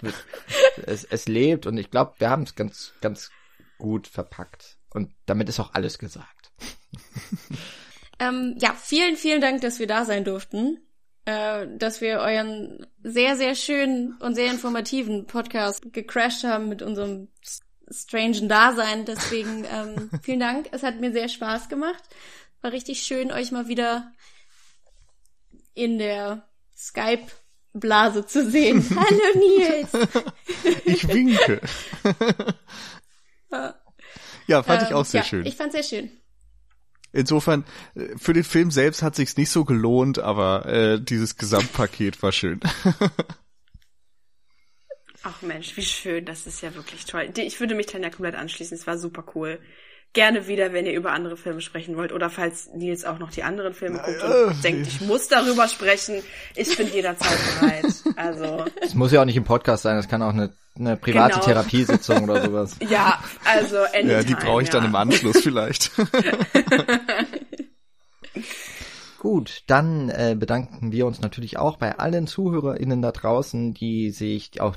es, 0.88 1.04
es 1.04 1.28
lebt 1.28 1.68
und 1.68 1.78
ich 1.78 1.92
glaube, 1.92 2.16
wir 2.18 2.32
haben 2.32 2.42
es 2.42 2.56
ganz, 2.56 2.92
ganz 3.00 3.30
gut 3.78 4.08
verpackt. 4.08 4.80
Und 4.90 5.14
damit 5.28 5.48
ist 5.48 5.60
auch 5.60 5.76
alles 5.76 6.00
gesagt. 6.00 6.52
ähm, 8.20 8.56
ja, 8.60 8.74
vielen, 8.74 9.16
vielen 9.16 9.42
Dank, 9.42 9.62
dass 9.62 9.78
wir 9.78 9.86
da 9.86 10.06
sein 10.06 10.24
durften 10.24 10.80
äh, 11.26 11.68
dass 11.78 12.02
wir 12.02 12.20
euren 12.20 12.86
sehr, 13.04 13.36
sehr 13.36 13.56
schönen 13.56 14.18
und 14.20 14.36
sehr 14.36 14.52
informativen 14.52 15.28
Podcast 15.28 15.94
gecrashed 15.94 16.44
haben 16.44 16.70
mit 16.70 16.82
unserem 16.82 17.30
strangen 17.90 18.50
Dasein. 18.50 19.06
Deswegen 19.06 19.66
ähm, 19.72 20.10
vielen 20.24 20.40
Dank. 20.40 20.70
Es 20.72 20.84
hat 20.84 21.00
mir 21.00 21.12
sehr 21.12 21.30
Spaß 21.30 21.70
gemacht. 21.70 22.04
War 22.62 22.72
richtig 22.72 23.04
schön, 23.04 23.32
euch 23.32 23.52
mal 23.52 23.68
wieder 23.68 24.12
in 25.74 25.98
der 25.98 26.48
Skype-Blase 26.78 28.26
zu 28.26 28.50
sehen. 28.50 28.86
Hallo 28.96 29.40
Nils! 29.40 29.90
Ich 30.86 31.08
winke. 31.08 31.62
ja, 34.48 34.64
fand 34.64 34.82
ähm, 34.82 34.88
ich 34.88 34.94
auch 34.94 35.06
sehr 35.06 35.22
ja, 35.22 35.26
schön. 35.26 35.46
Ich 35.46 35.56
fand 35.56 35.72
sehr 35.72 35.84
schön. 35.84 36.21
Insofern, 37.14 37.66
äh, 37.96 38.18
für 38.18 38.34
den 38.34 38.44
Film 38.44 38.72
selbst 38.72 39.02
hat 39.02 39.16
sich's 39.16 39.38
nicht 39.38 39.50
so 39.50 39.66
gelohnt, 39.66 40.20
aber 40.20 40.66
äh, 40.66 41.02
dieses 41.02 41.38
Gesamtpaket 41.38 42.22
war 42.24 42.32
schön. 42.32 42.60
Ach 45.24 45.42
Mensch, 45.44 45.78
wie 45.78 45.84
schön, 45.84 46.26
das 46.26 46.48
ist 46.48 46.62
ja 46.62 46.74
wirklich 46.74 47.06
toll. 47.06 47.32
Ich 47.38 47.60
würde 47.60 47.76
mich 47.76 47.86
dann 47.86 48.02
ja 48.02 48.10
komplett 48.10 48.36
anschließen, 48.36 48.76
es 48.76 48.88
war 48.88 48.98
super 48.98 49.24
cool. 49.36 49.60
Gerne 50.14 50.48
wieder, 50.48 50.74
wenn 50.74 50.86
ihr 50.86 50.92
über 50.92 51.14
andere 51.14 51.38
Filme 51.38 51.62
sprechen 51.62 51.96
wollt 51.96 52.12
oder 52.12 52.30
falls 52.30 52.70
Nils 52.74 53.06
auch 53.06 53.18
noch 53.18 53.32
die 53.32 53.44
anderen 53.44 53.74
Filme 53.74 54.00
guckt 54.00 54.22
und 54.22 54.32
äh, 54.32 54.62
denkt, 54.62 54.88
ich 54.88 55.00
muss 55.00 55.30
darüber 55.30 55.70
sprechen. 55.70 56.22
Ich 56.54 56.76
bin 56.76 56.92
jederzeit 56.92 57.38
bereit. 57.60 57.86
Also. 58.18 58.66
Es 58.82 58.94
muss 58.94 59.14
ja 59.14 59.22
auch 59.22 59.26
nicht 59.26 59.38
im 59.38 59.46
Podcast 59.46 59.84
sein, 59.84 59.96
es 59.98 60.10
kann 60.10 60.22
auch 60.22 60.34
eine, 60.34 60.52
eine 60.78 60.98
private 60.98 61.36
genau. 61.36 61.46
Therapiesitzung 61.46 62.24
oder 62.24 62.44
sowas. 62.44 62.76
Ja, 62.90 63.24
also 63.46 63.78
anytime, 63.78 64.12
Ja, 64.12 64.24
die 64.24 64.36
brauche 64.36 64.64
ich 64.64 64.68
ja. 64.68 64.74
dann 64.74 64.86
im 64.86 64.96
Anschluss 64.96 65.40
vielleicht. 65.40 65.92
Gut, 69.20 69.64
dann 69.68 70.10
äh, 70.10 70.36
bedanken 70.38 70.92
wir 70.92 71.06
uns 71.06 71.22
natürlich 71.22 71.58
auch 71.58 71.78
bei 71.78 72.00
allen 72.00 72.28
ZuhörerInnen 72.28 73.02
da 73.02 73.14
draußen, 73.14 73.74
die 73.74 74.10
sich 74.12 74.60
auch 74.60 74.76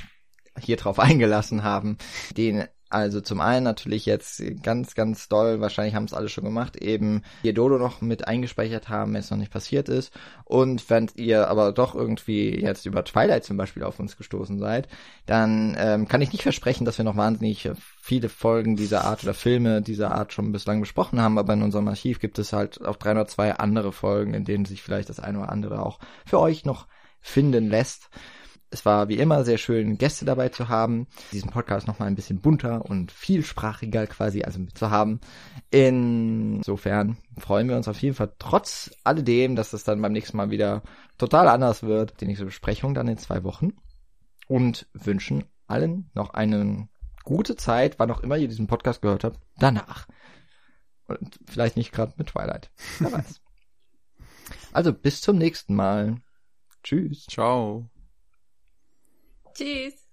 hier 0.60 0.76
drauf 0.76 1.00
eingelassen 1.00 1.64
haben, 1.64 1.98
den 2.36 2.68
also 2.94 3.20
zum 3.20 3.40
einen 3.40 3.64
natürlich 3.64 4.06
jetzt 4.06 4.42
ganz, 4.62 4.94
ganz 4.94 5.28
doll, 5.28 5.60
wahrscheinlich 5.60 5.96
haben 5.96 6.04
es 6.04 6.14
alle 6.14 6.28
schon 6.28 6.44
gemacht, 6.44 6.76
eben 6.76 7.22
ihr 7.42 7.52
Dodo 7.52 7.76
noch 7.76 8.00
mit 8.00 8.28
eingespeichert 8.28 8.88
haben, 8.88 9.12
wenn 9.12 9.20
es 9.20 9.30
noch 9.30 9.36
nicht 9.36 9.52
passiert 9.52 9.88
ist. 9.88 10.12
Und 10.44 10.88
wenn 10.88 11.10
ihr 11.16 11.48
aber 11.48 11.72
doch 11.72 11.96
irgendwie 11.96 12.60
jetzt 12.60 12.86
über 12.86 13.04
Twilight 13.04 13.44
zum 13.44 13.56
Beispiel 13.56 13.82
auf 13.82 13.98
uns 13.98 14.16
gestoßen 14.16 14.60
seid, 14.60 14.88
dann 15.26 15.76
ähm, 15.78 16.06
kann 16.06 16.22
ich 16.22 16.32
nicht 16.32 16.42
versprechen, 16.42 16.84
dass 16.84 16.98
wir 16.98 17.04
noch 17.04 17.16
wahnsinnig 17.16 17.68
viele 18.00 18.28
Folgen 18.28 18.76
dieser 18.76 19.04
Art 19.04 19.24
oder 19.24 19.34
Filme 19.34 19.82
dieser 19.82 20.12
Art 20.12 20.32
schon 20.32 20.52
bislang 20.52 20.80
besprochen 20.80 21.20
haben, 21.20 21.38
aber 21.38 21.54
in 21.54 21.62
unserem 21.62 21.88
Archiv 21.88 22.20
gibt 22.20 22.38
es 22.38 22.52
halt 22.52 22.84
auch 22.84 22.96
302 22.96 23.56
andere 23.56 23.92
Folgen, 23.92 24.34
in 24.34 24.44
denen 24.44 24.66
sich 24.66 24.82
vielleicht 24.82 25.08
das 25.08 25.18
eine 25.18 25.40
oder 25.40 25.50
andere 25.50 25.84
auch 25.84 25.98
für 26.24 26.38
euch 26.38 26.64
noch 26.64 26.86
finden 27.20 27.68
lässt. 27.68 28.08
Es 28.74 28.84
war 28.84 29.08
wie 29.08 29.18
immer 29.18 29.44
sehr 29.44 29.56
schön, 29.56 29.98
Gäste 29.98 30.24
dabei 30.24 30.48
zu 30.48 30.68
haben, 30.68 31.06
diesen 31.30 31.50
Podcast 31.50 31.86
nochmal 31.86 32.08
ein 32.08 32.16
bisschen 32.16 32.40
bunter 32.40 32.84
und 32.84 33.12
vielsprachiger 33.12 34.08
quasi 34.08 34.42
also 34.42 34.66
zu 34.74 34.90
haben. 34.90 35.20
Insofern 35.70 37.16
freuen 37.38 37.68
wir 37.68 37.76
uns 37.76 37.86
auf 37.86 38.02
jeden 38.02 38.16
Fall 38.16 38.32
trotz 38.40 38.90
alledem, 39.04 39.54
dass 39.54 39.74
es 39.74 39.84
dann 39.84 40.02
beim 40.02 40.10
nächsten 40.10 40.36
Mal 40.36 40.50
wieder 40.50 40.82
total 41.18 41.46
anders 41.46 41.84
wird. 41.84 42.20
Die 42.20 42.26
nächste 42.26 42.46
Besprechung 42.46 42.94
dann 42.94 43.06
in 43.06 43.16
zwei 43.16 43.44
Wochen. 43.44 43.74
Und 44.48 44.88
wünschen 44.92 45.44
allen 45.68 46.10
noch 46.12 46.34
eine 46.34 46.88
gute 47.22 47.54
Zeit, 47.54 48.00
wann 48.00 48.10
auch 48.10 48.24
immer 48.24 48.38
ihr 48.38 48.48
diesen 48.48 48.66
Podcast 48.66 49.02
gehört 49.02 49.22
habt, 49.22 49.38
danach. 49.56 50.08
Und 51.06 51.38
vielleicht 51.46 51.76
nicht 51.76 51.92
gerade 51.92 52.14
mit 52.16 52.30
Twilight. 52.30 52.72
Wer 52.98 53.12
weiß. 53.12 53.40
Also 54.72 54.92
bis 54.92 55.20
zum 55.20 55.38
nächsten 55.38 55.76
Mal. 55.76 56.16
Tschüss. 56.82 57.26
Ciao. 57.26 57.88
Tschüss. 59.54 60.03